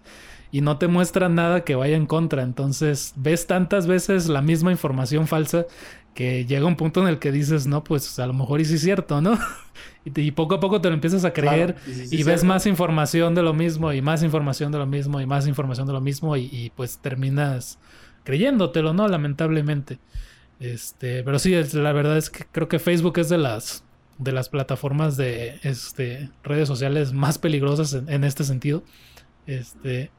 y 0.52 0.60
no 0.60 0.78
te 0.78 0.86
muestra 0.86 1.28
nada 1.28 1.64
que 1.64 1.74
vaya 1.74 1.96
en 1.96 2.06
contra. 2.06 2.42
Entonces 2.42 3.12
ves 3.16 3.48
tantas 3.48 3.88
veces 3.88 4.28
la 4.28 4.40
misma 4.40 4.70
información 4.70 5.26
falsa 5.26 5.66
que 6.14 6.44
llega 6.44 6.66
un 6.66 6.76
punto 6.76 7.02
en 7.02 7.08
el 7.08 7.18
que 7.18 7.32
dices, 7.32 7.66
no, 7.66 7.82
pues 7.82 8.20
a 8.20 8.26
lo 8.28 8.32
mejor 8.32 8.60
y 8.60 8.64
sí 8.64 8.74
es 8.74 8.82
cierto, 8.82 9.20
¿no? 9.20 9.36
y, 10.04 10.20
y, 10.20 10.30
poco 10.30 10.54
a 10.54 10.60
poco 10.60 10.80
te 10.80 10.88
lo 10.88 10.94
empiezas 10.94 11.24
a 11.24 11.32
creer 11.32 11.74
y, 11.88 12.22
ves 12.22 12.44
más 12.44 12.66
información 12.66 13.34
de 13.34 13.42
lo 13.42 13.52
mismo 13.52 13.92
y 13.92 14.00
más 14.00 14.22
información 14.22 14.70
de 14.70 14.78
lo 14.78 14.86
mismo 14.86 15.20
y 15.20 15.26
más 15.26 15.48
información 15.48 15.88
de 15.88 15.92
lo 15.94 16.00
mismo 16.00 16.36
y, 16.36 16.48
y 16.52 16.70
pues 16.76 16.98
terminas 16.98 17.80
creyéndotelo, 18.22 18.92
¿no? 18.92 19.08
Lamentablemente. 19.08 19.98
Este, 20.62 21.24
pero 21.24 21.40
sí, 21.40 21.60
la 21.72 21.92
verdad 21.92 22.16
es 22.16 22.30
que 22.30 22.44
creo 22.44 22.68
que 22.68 22.78
Facebook 22.78 23.18
es 23.18 23.28
de 23.28 23.36
las 23.36 23.82
de 24.18 24.30
las 24.30 24.48
plataformas 24.48 25.16
de 25.16 25.58
este, 25.64 26.30
redes 26.44 26.68
sociales 26.68 27.12
más 27.12 27.38
peligrosas 27.38 27.94
en, 27.94 28.22
este 28.22 28.44
sentido. 28.44 28.84
Este, 29.48 30.12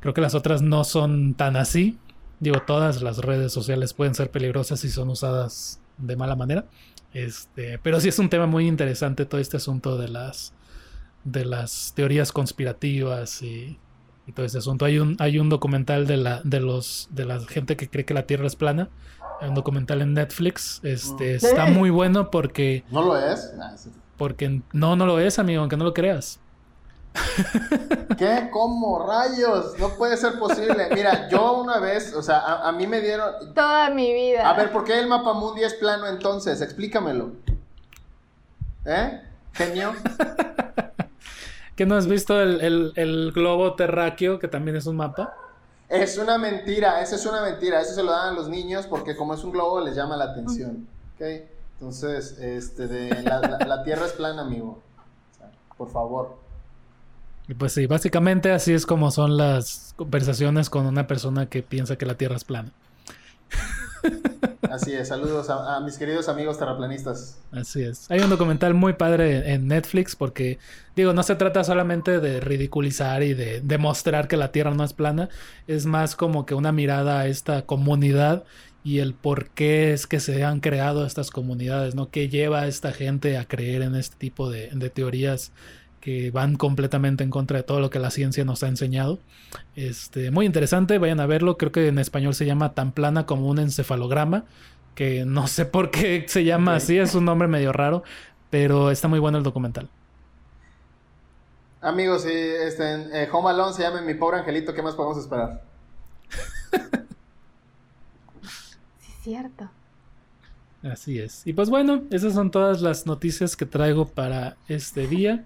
creo 0.00 0.12
que 0.12 0.20
las 0.20 0.34
otras 0.34 0.60
no 0.60 0.84
son 0.84 1.32
tan 1.32 1.56
así. 1.56 1.98
Digo, 2.40 2.60
todas 2.66 3.00
las 3.00 3.18
redes 3.18 3.50
sociales 3.50 3.94
pueden 3.94 4.14
ser 4.14 4.30
peligrosas 4.30 4.80
si 4.80 4.90
son 4.90 5.08
usadas 5.08 5.80
de 5.96 6.16
mala 6.16 6.36
manera. 6.36 6.66
Este, 7.14 7.78
pero 7.78 7.98
sí 7.98 8.10
es 8.10 8.18
un 8.18 8.28
tema 8.28 8.44
muy 8.46 8.68
interesante 8.68 9.24
todo 9.24 9.40
este 9.40 9.56
asunto 9.56 9.96
de 9.96 10.08
las 10.08 10.52
de 11.24 11.46
las 11.46 11.94
teorías 11.94 12.30
conspirativas 12.32 13.40
y 13.40 13.78
y 14.30 14.32
todo 14.32 14.46
ese 14.46 14.58
asunto. 14.58 14.84
Hay 14.84 14.98
un, 14.98 15.16
hay 15.18 15.38
un 15.38 15.48
documental 15.48 16.06
de 16.06 16.16
la, 16.16 16.40
de 16.44 16.60
los, 16.60 17.08
de 17.10 17.24
la 17.24 17.40
gente 17.40 17.76
que 17.76 17.88
cree 17.88 18.04
que 18.04 18.14
la 18.14 18.26
Tierra 18.26 18.46
es 18.46 18.56
plana. 18.56 18.88
Un 19.40 19.54
documental 19.54 20.02
en 20.02 20.14
Netflix. 20.14 20.80
Este 20.82 21.34
mm. 21.34 21.36
está 21.36 21.66
muy 21.66 21.90
bueno 21.90 22.30
porque. 22.30 22.84
¿No 22.90 23.02
lo 23.02 23.16
es? 23.16 23.52
Porque 24.16 24.62
no, 24.72 24.96
no 24.96 25.06
lo 25.06 25.18
es, 25.18 25.38
amigo, 25.38 25.60
aunque 25.60 25.76
no 25.76 25.84
lo 25.84 25.94
creas. 25.94 26.40
¿Qué? 28.18 28.48
¿Cómo? 28.52 29.04
Rayos, 29.04 29.78
no 29.78 29.88
puede 29.96 30.16
ser 30.16 30.38
posible. 30.38 30.88
Mira, 30.94 31.28
yo 31.28 31.60
una 31.60 31.78
vez, 31.78 32.14
o 32.14 32.22
sea, 32.22 32.38
a, 32.38 32.68
a, 32.68 32.72
mí 32.72 32.86
me 32.86 33.00
dieron. 33.00 33.54
Toda 33.54 33.90
mi 33.90 34.12
vida. 34.12 34.48
A 34.48 34.54
ver, 34.54 34.70
¿por 34.70 34.84
qué 34.84 34.98
el 34.98 35.08
mapa 35.08 35.32
mundi 35.32 35.62
es 35.62 35.74
plano 35.74 36.06
entonces? 36.06 36.60
Explícamelo. 36.60 37.32
¿Eh? 38.84 39.20
Genio. 39.52 39.94
¿Que 41.76 41.86
no 41.86 41.96
has 41.96 42.06
visto 42.06 42.40
el, 42.40 43.32
globo 43.34 43.74
terráqueo, 43.74 44.38
que 44.38 44.48
también 44.48 44.76
es 44.76 44.86
un 44.86 44.96
mapa? 44.96 45.34
Es 45.90 46.16
una 46.18 46.38
mentira, 46.38 47.02
esa 47.02 47.16
es 47.16 47.26
una 47.26 47.42
mentira. 47.42 47.80
Eso 47.80 47.94
se 47.94 48.02
lo 48.04 48.12
dan 48.12 48.28
a 48.28 48.32
los 48.32 48.48
niños 48.48 48.86
porque 48.86 49.16
como 49.16 49.34
es 49.34 49.42
un 49.42 49.50
globo 49.50 49.80
les 49.80 49.96
llama 49.96 50.16
la 50.16 50.26
atención. 50.26 50.86
¿Ok? 51.16 51.26
Entonces, 51.74 52.38
este, 52.38 52.86
de, 52.86 53.22
la, 53.22 53.82
Tierra 53.82 54.06
es 54.06 54.12
plana, 54.12 54.42
amigo. 54.42 54.80
por 55.76 55.90
favor. 55.90 56.38
Y 57.48 57.54
pues 57.54 57.72
sí, 57.72 57.86
básicamente 57.86 58.52
así 58.52 58.72
es 58.72 58.86
como 58.86 59.10
son 59.10 59.36
las 59.36 59.94
conversaciones 59.96 60.70
con 60.70 60.86
una 60.86 61.08
persona 61.08 61.46
que 61.46 61.64
piensa 61.64 61.96
que 61.96 62.06
la 62.06 62.14
Tierra 62.14 62.36
es 62.36 62.44
plana. 62.44 62.70
Así 64.70 64.92
es, 64.92 65.08
saludos 65.08 65.50
a, 65.50 65.80
mis 65.80 65.98
queridos 65.98 66.28
amigos 66.28 66.58
terraplanistas. 66.58 67.38
Así 67.50 67.82
es. 67.82 68.10
Hay 68.10 68.20
un 68.20 68.30
documental 68.30 68.74
muy 68.74 68.92
padre 68.92 69.52
en 69.52 69.66
Netflix 69.66 70.14
porque, 70.14 70.58
digo, 70.94 71.12
no 71.12 71.22
se 71.22 71.34
trata 71.34 71.64
solamente 71.64 72.20
de 72.20 72.40
ridiculizar 72.40 73.22
y 73.22 73.34
de 73.34 73.60
demostrar 73.60 74.28
que 74.28 74.36
la 74.36 74.52
Tierra 74.52 74.72
no 74.72 74.84
es 74.84 74.92
plana, 74.92 75.28
es 75.66 75.86
más 75.86 76.14
como 76.14 76.46
que 76.46 76.54
una 76.54 76.72
mirada 76.72 77.20
a 77.20 77.26
esta 77.26 77.62
comunidad 77.62 78.44
y 78.82 79.00
el 79.00 79.12
por 79.12 79.50
qué 79.50 79.92
es 79.92 80.06
que 80.06 80.20
se 80.20 80.44
han 80.44 80.60
creado 80.60 81.04
estas 81.04 81.30
comunidades, 81.30 81.94
¿no? 81.94 82.10
¿Qué 82.10 82.28
lleva 82.28 82.60
a 82.60 82.66
esta 82.66 82.92
gente 82.92 83.36
a 83.36 83.46
creer 83.46 83.82
en 83.82 83.94
este 83.94 84.16
tipo 84.16 84.50
de, 84.50 84.70
de 84.72 84.90
teorías 84.90 85.52
que 86.00 86.30
van 86.30 86.56
completamente 86.56 87.22
en 87.24 87.30
contra 87.30 87.58
de 87.58 87.62
todo 87.62 87.80
lo 87.80 87.90
que 87.90 87.98
la 87.98 88.10
ciencia 88.10 88.44
nos 88.44 88.62
ha 88.62 88.68
enseñado. 88.68 89.18
Este, 89.76 90.30
muy 90.30 90.46
interesante, 90.46 90.98
vayan 90.98 91.20
a 91.20 91.26
verlo. 91.26 91.58
Creo 91.58 91.72
que 91.72 91.88
en 91.88 91.98
español 91.98 92.34
se 92.34 92.46
llama 92.46 92.72
tan 92.72 92.92
plana 92.92 93.26
como 93.26 93.48
un 93.48 93.58
encefalograma, 93.58 94.44
que 94.94 95.24
no 95.24 95.46
sé 95.46 95.66
por 95.66 95.90
qué 95.90 96.24
se 96.26 96.44
llama 96.44 96.76
así, 96.76 96.98
es 96.98 97.14
un 97.14 97.24
nombre 97.24 97.48
medio 97.48 97.72
raro, 97.72 98.02
pero 98.48 98.90
está 98.90 99.08
muy 99.08 99.18
bueno 99.18 99.38
el 99.38 99.44
documental. 99.44 99.88
Amigos, 101.82 102.22
si 102.22 102.30
este, 102.30 103.22
eh, 103.22 103.28
Home 103.32 103.50
Alone 103.50 103.72
se 103.72 103.82
llama 103.82 104.02
Mi 104.02 104.14
pobre 104.14 104.38
angelito, 104.38 104.74
¿qué 104.74 104.82
más 104.82 104.94
podemos 104.94 105.18
esperar? 105.18 105.62
sí, 109.00 109.08
es 109.08 109.22
cierto. 109.22 109.70
Así 110.82 111.18
es. 111.18 111.46
Y 111.46 111.52
pues 111.52 111.68
bueno, 111.68 112.02
esas 112.10 112.34
son 112.34 112.50
todas 112.50 112.80
las 112.80 113.06
noticias 113.06 113.56
que 113.56 113.66
traigo 113.66 114.06
para 114.06 114.56
este 114.68 115.06
día. 115.06 115.44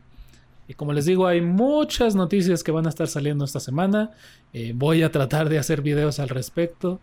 Y 0.66 0.74
como 0.74 0.92
les 0.92 1.04
digo, 1.04 1.26
hay 1.26 1.40
muchas 1.40 2.14
noticias 2.14 2.62
que 2.62 2.72
van 2.72 2.86
a 2.86 2.88
estar 2.88 3.06
saliendo 3.06 3.44
esta 3.44 3.60
semana. 3.60 4.10
Eh, 4.52 4.72
voy 4.74 5.02
a 5.02 5.12
tratar 5.12 5.48
de 5.48 5.58
hacer 5.58 5.82
videos 5.82 6.18
al 6.18 6.28
respecto. 6.28 7.00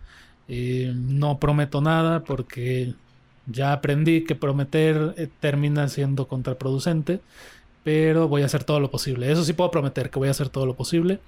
Eh, 0.47 0.91
no 0.95 1.39
prometo 1.39 1.81
nada 1.81 2.23
porque 2.23 2.93
ya 3.45 3.73
aprendí 3.73 4.23
que 4.23 4.35
prometer 4.35 5.13
eh, 5.17 5.27
termina 5.39 5.87
siendo 5.89 6.27
contraproducente. 6.27 7.19
Pero 7.83 8.27
voy 8.27 8.43
a 8.43 8.45
hacer 8.45 8.63
todo 8.63 8.79
lo 8.79 8.89
posible. 8.89 9.31
Eso 9.31 9.43
sí 9.43 9.53
puedo 9.53 9.71
prometer 9.71 10.09
que 10.09 10.19
voy 10.19 10.27
a 10.27 10.31
hacer 10.31 10.49
todo 10.49 10.65
lo 10.65 10.75
posible. 10.75 11.19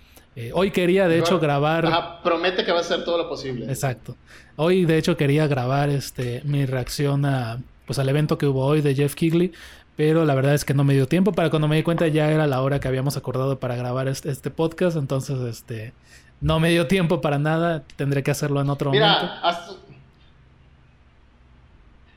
hoy 0.54 0.72
quería, 0.72 1.08
de 1.08 1.20
hecho, 1.20 1.40
grabar. 1.40 2.22
promete 2.24 2.64
que 2.64 2.72
va 2.72 2.80
a 2.80 2.82
hacer 2.82 3.04
todo 3.04 3.18
lo 3.18 3.30
posible. 3.30 3.66
Exacto. 3.66 4.16
Hoy, 4.56 4.86
de 4.86 4.98
hecho, 4.98 5.18
quería 5.18 5.48
grabar 5.48 5.90
este 5.90 6.42
mi 6.46 6.66
reacción 6.66 7.26
a 7.26 7.60
pues 7.86 8.00
al 8.00 8.08
evento 8.10 8.38
que 8.38 8.46
hubo 8.46 8.66
hoy 8.66 8.82
de 8.82 8.96
Jeff 8.96 9.16
Kigley 9.16 9.52
pero 9.96 10.26
la 10.26 10.34
verdad 10.34 10.54
es 10.54 10.66
que 10.66 10.74
no 10.74 10.84
me 10.84 10.94
dio 10.94 11.08
tiempo. 11.08 11.34
Para 11.34 11.50
cuando 11.50 11.68
me 11.68 11.76
di 11.76 11.84
cuenta 11.84 12.08
ya 12.08 12.32
era 12.32 12.48
la 12.48 12.62
hora 12.62 12.80
que 12.80 12.88
habíamos 12.88 13.16
acordado 13.18 13.60
para 13.60 13.76
grabar 13.76 14.08
este, 14.08 14.32
este 14.32 14.50
podcast. 14.50 14.98
Entonces, 14.98 15.40
este, 15.42 15.94
no 16.42 16.60
me 16.60 16.70
dio 16.70 16.88
tiempo 16.88 17.22
para 17.22 17.38
nada. 17.38 17.84
Tendré 17.96 18.24
que 18.24 18.32
hacerlo 18.32 18.62
en 18.62 18.70
otro 18.70 18.92
Mira, 18.92 19.14
momento. 19.14 19.34
Haz 19.44 19.68
tu, 19.68 19.78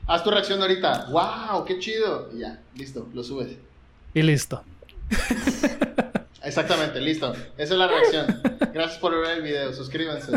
haz 0.07 0.23
tu 0.23 0.31
reacción 0.31 0.61
ahorita. 0.61 1.07
¡Wow! 1.11 1.65
¡Qué 1.65 1.77
chido! 1.79 2.29
Y 2.33 2.39
ya, 2.39 2.59
listo, 2.75 3.07
lo 3.13 3.23
subes. 3.23 3.57
Y 4.13 4.21
listo. 4.23 4.63
Exactamente, 6.43 6.99
listo. 6.99 7.33
Esa 7.57 7.73
es 7.73 7.79
la 7.79 7.87
reacción. 7.87 8.41
Gracias 8.73 8.97
por 8.99 9.11
ver 9.19 9.37
el 9.37 9.43
video. 9.43 9.73
Suscríbanse. 9.73 10.31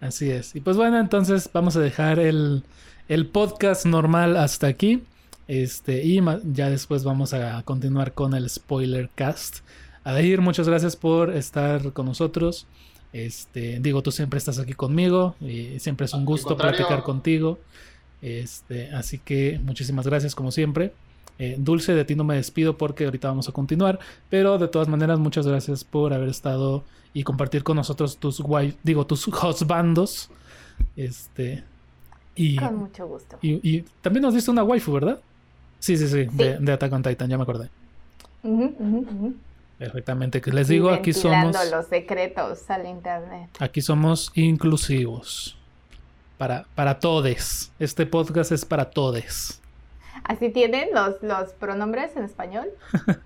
Así 0.00 0.30
es. 0.30 0.54
Y 0.56 0.60
pues 0.60 0.76
bueno, 0.76 0.98
entonces 0.98 1.48
vamos 1.52 1.76
a 1.76 1.80
dejar 1.80 2.18
el, 2.18 2.64
el 3.08 3.26
podcast 3.26 3.86
normal 3.86 4.36
hasta 4.36 4.66
aquí. 4.66 5.02
Este, 5.50 6.04
y 6.04 6.20
ya 6.44 6.70
después 6.70 7.02
vamos 7.02 7.34
a 7.34 7.60
continuar 7.64 8.12
con 8.14 8.34
el 8.34 8.48
spoiler 8.48 9.10
cast. 9.16 9.64
Adair, 10.04 10.40
muchas 10.40 10.68
gracias 10.68 10.94
por 10.94 11.34
estar 11.34 11.92
con 11.92 12.06
nosotros. 12.06 12.68
Este, 13.12 13.80
digo, 13.80 14.00
tú 14.00 14.12
siempre 14.12 14.38
estás 14.38 14.60
aquí 14.60 14.74
conmigo 14.74 15.34
y 15.40 15.80
siempre 15.80 16.04
es 16.04 16.14
un 16.14 16.24
gusto 16.24 16.56
platicar 16.56 17.02
contigo. 17.02 17.58
Este, 18.22 18.92
así 18.92 19.18
que 19.18 19.58
muchísimas 19.64 20.06
gracias 20.06 20.36
como 20.36 20.52
siempre. 20.52 20.92
Eh, 21.40 21.56
Dulce, 21.58 21.94
de 21.94 22.04
ti 22.04 22.14
no 22.14 22.22
me 22.22 22.36
despido 22.36 22.78
porque 22.78 23.06
ahorita 23.06 23.26
vamos 23.26 23.48
a 23.48 23.52
continuar, 23.52 23.98
pero 24.28 24.56
de 24.56 24.68
todas 24.68 24.86
maneras 24.86 25.18
muchas 25.18 25.48
gracias 25.48 25.82
por 25.82 26.12
haber 26.12 26.28
estado 26.28 26.84
y 27.12 27.24
compartir 27.24 27.64
con 27.64 27.74
nosotros 27.74 28.18
tus 28.18 28.38
guay, 28.40 28.76
digo, 28.84 29.04
tus 29.04 29.26
husbandos. 29.26 30.30
Este, 30.94 31.64
y, 32.36 32.54
con 32.54 32.76
mucho 32.76 33.08
gusto. 33.08 33.36
Y, 33.42 33.68
y 33.68 33.84
también 34.00 34.22
nos 34.22 34.34
diste 34.34 34.52
una 34.52 34.62
waifu, 34.62 34.92
¿verdad? 34.92 35.18
Sí, 35.80 35.96
sí, 35.96 36.06
sí, 36.08 36.26
De, 36.32 36.58
de, 36.58 36.72
Attack 36.72 36.92
on 36.92 37.02
Titan, 37.02 37.28
ya 37.28 37.36
me 37.36 37.42
acordé. 37.42 37.68
Perfectamente. 39.78 40.42
Les 40.52 40.68
digo, 40.68 40.90
aquí 40.90 41.12
somos. 41.12 41.56
los 41.70 41.86
secretos 41.86 42.70
al 42.70 42.86
internet. 42.86 43.48
Aquí 43.58 43.80
somos 43.80 44.30
inclusivos. 44.34 45.56
Para, 46.38 46.66
para 46.74 47.00
todes. 47.00 47.72
Este 47.78 48.06
podcast 48.06 48.52
es 48.52 48.64
para 48.64 48.90
todes. 48.90 49.60
¿Así 50.24 50.50
tienen 50.50 50.88
los, 50.94 51.22
los 51.22 51.50
pronombres 51.52 52.16
en 52.16 52.24
español? 52.24 52.68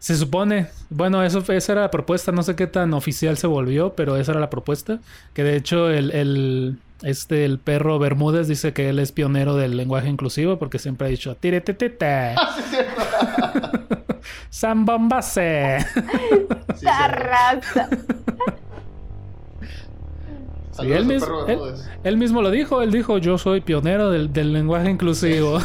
se 0.00 0.16
supone. 0.16 0.66
Bueno, 0.88 1.22
eso, 1.22 1.44
esa 1.52 1.72
era 1.72 1.82
la 1.82 1.90
propuesta. 1.92 2.32
No 2.32 2.42
sé 2.42 2.56
qué 2.56 2.66
tan 2.66 2.92
oficial 2.94 3.36
se 3.36 3.46
volvió, 3.46 3.94
pero 3.94 4.16
esa 4.16 4.32
era 4.32 4.40
la 4.40 4.50
propuesta. 4.50 4.98
Que 5.32 5.44
de 5.44 5.54
hecho 5.54 5.88
el, 5.88 6.10
el 6.10 6.78
este, 7.02 7.44
el 7.44 7.58
perro 7.58 7.98
Bermúdez 7.98 8.46
dice 8.48 8.72
que 8.72 8.88
él 8.88 8.98
es 8.98 9.12
pionero 9.12 9.56
del 9.56 9.76
lenguaje 9.76 10.08
inclusivo 10.08 10.58
porque 10.58 10.78
siempre 10.78 11.06
ha 11.06 11.10
dicho 11.10 11.34
¡Tiretetete! 11.34 12.34
¡Sambombase! 14.50 15.78
Sí, 16.76 16.86
raza! 16.86 17.90
él, 20.82 21.04
mismo, 21.04 21.44
él, 22.04 22.16
mismo 22.16 22.40
lo 22.40 22.50
dijo, 22.50 22.80
él 22.80 22.90
dijo 22.90 23.18
yo 23.18 23.36
soy 23.36 23.60
pionero 23.60 24.10
del, 24.10 24.52
lenguaje 24.52 24.88
inclusivo. 24.88 25.58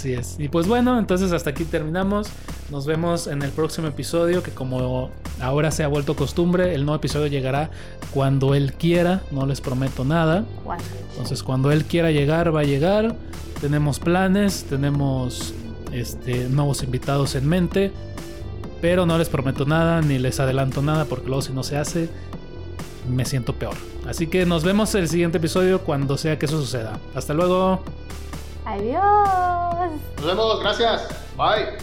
Así 0.00 0.14
es. 0.14 0.36
Y 0.38 0.48
pues 0.48 0.66
bueno, 0.66 0.98
entonces 0.98 1.30
hasta 1.30 1.50
aquí 1.50 1.66
terminamos. 1.66 2.28
Nos 2.70 2.86
vemos 2.86 3.26
en 3.26 3.42
el 3.42 3.50
próximo 3.50 3.86
episodio, 3.86 4.42
que 4.42 4.50
como 4.50 5.10
ahora 5.42 5.70
se 5.70 5.84
ha 5.84 5.88
vuelto 5.88 6.16
costumbre, 6.16 6.74
el 6.74 6.86
nuevo 6.86 6.96
episodio 6.96 7.26
llegará 7.26 7.68
cuando 8.14 8.54
él 8.54 8.72
quiera, 8.72 9.20
no 9.30 9.44
les 9.44 9.60
prometo 9.60 10.06
nada. 10.06 10.46
Entonces 11.10 11.42
cuando 11.42 11.70
él 11.70 11.84
quiera 11.84 12.10
llegar, 12.12 12.54
va 12.56 12.60
a 12.60 12.64
llegar. 12.64 13.14
Tenemos 13.60 13.98
planes, 13.98 14.64
tenemos 14.70 15.52
este, 15.92 16.48
nuevos 16.48 16.82
invitados 16.82 17.34
en 17.34 17.46
mente, 17.46 17.92
pero 18.80 19.04
no 19.04 19.18
les 19.18 19.28
prometo 19.28 19.66
nada, 19.66 20.00
ni 20.00 20.18
les 20.18 20.40
adelanto 20.40 20.80
nada, 20.80 21.04
porque 21.04 21.26
luego 21.26 21.42
si 21.42 21.52
no 21.52 21.62
se 21.62 21.76
hace, 21.76 22.08
me 23.06 23.26
siento 23.26 23.52
peor. 23.52 23.74
Así 24.08 24.28
que 24.28 24.46
nos 24.46 24.64
vemos 24.64 24.94
en 24.94 25.02
el 25.02 25.10
siguiente 25.10 25.36
episodio 25.36 25.82
cuando 25.82 26.16
sea 26.16 26.38
que 26.38 26.46
eso 26.46 26.58
suceda. 26.58 26.98
Hasta 27.14 27.34
luego. 27.34 27.82
Adiós. 28.64 29.92
Nos 30.16 30.26
vemos, 30.26 30.60
gracias. 30.60 31.08
Bye. 31.36 31.78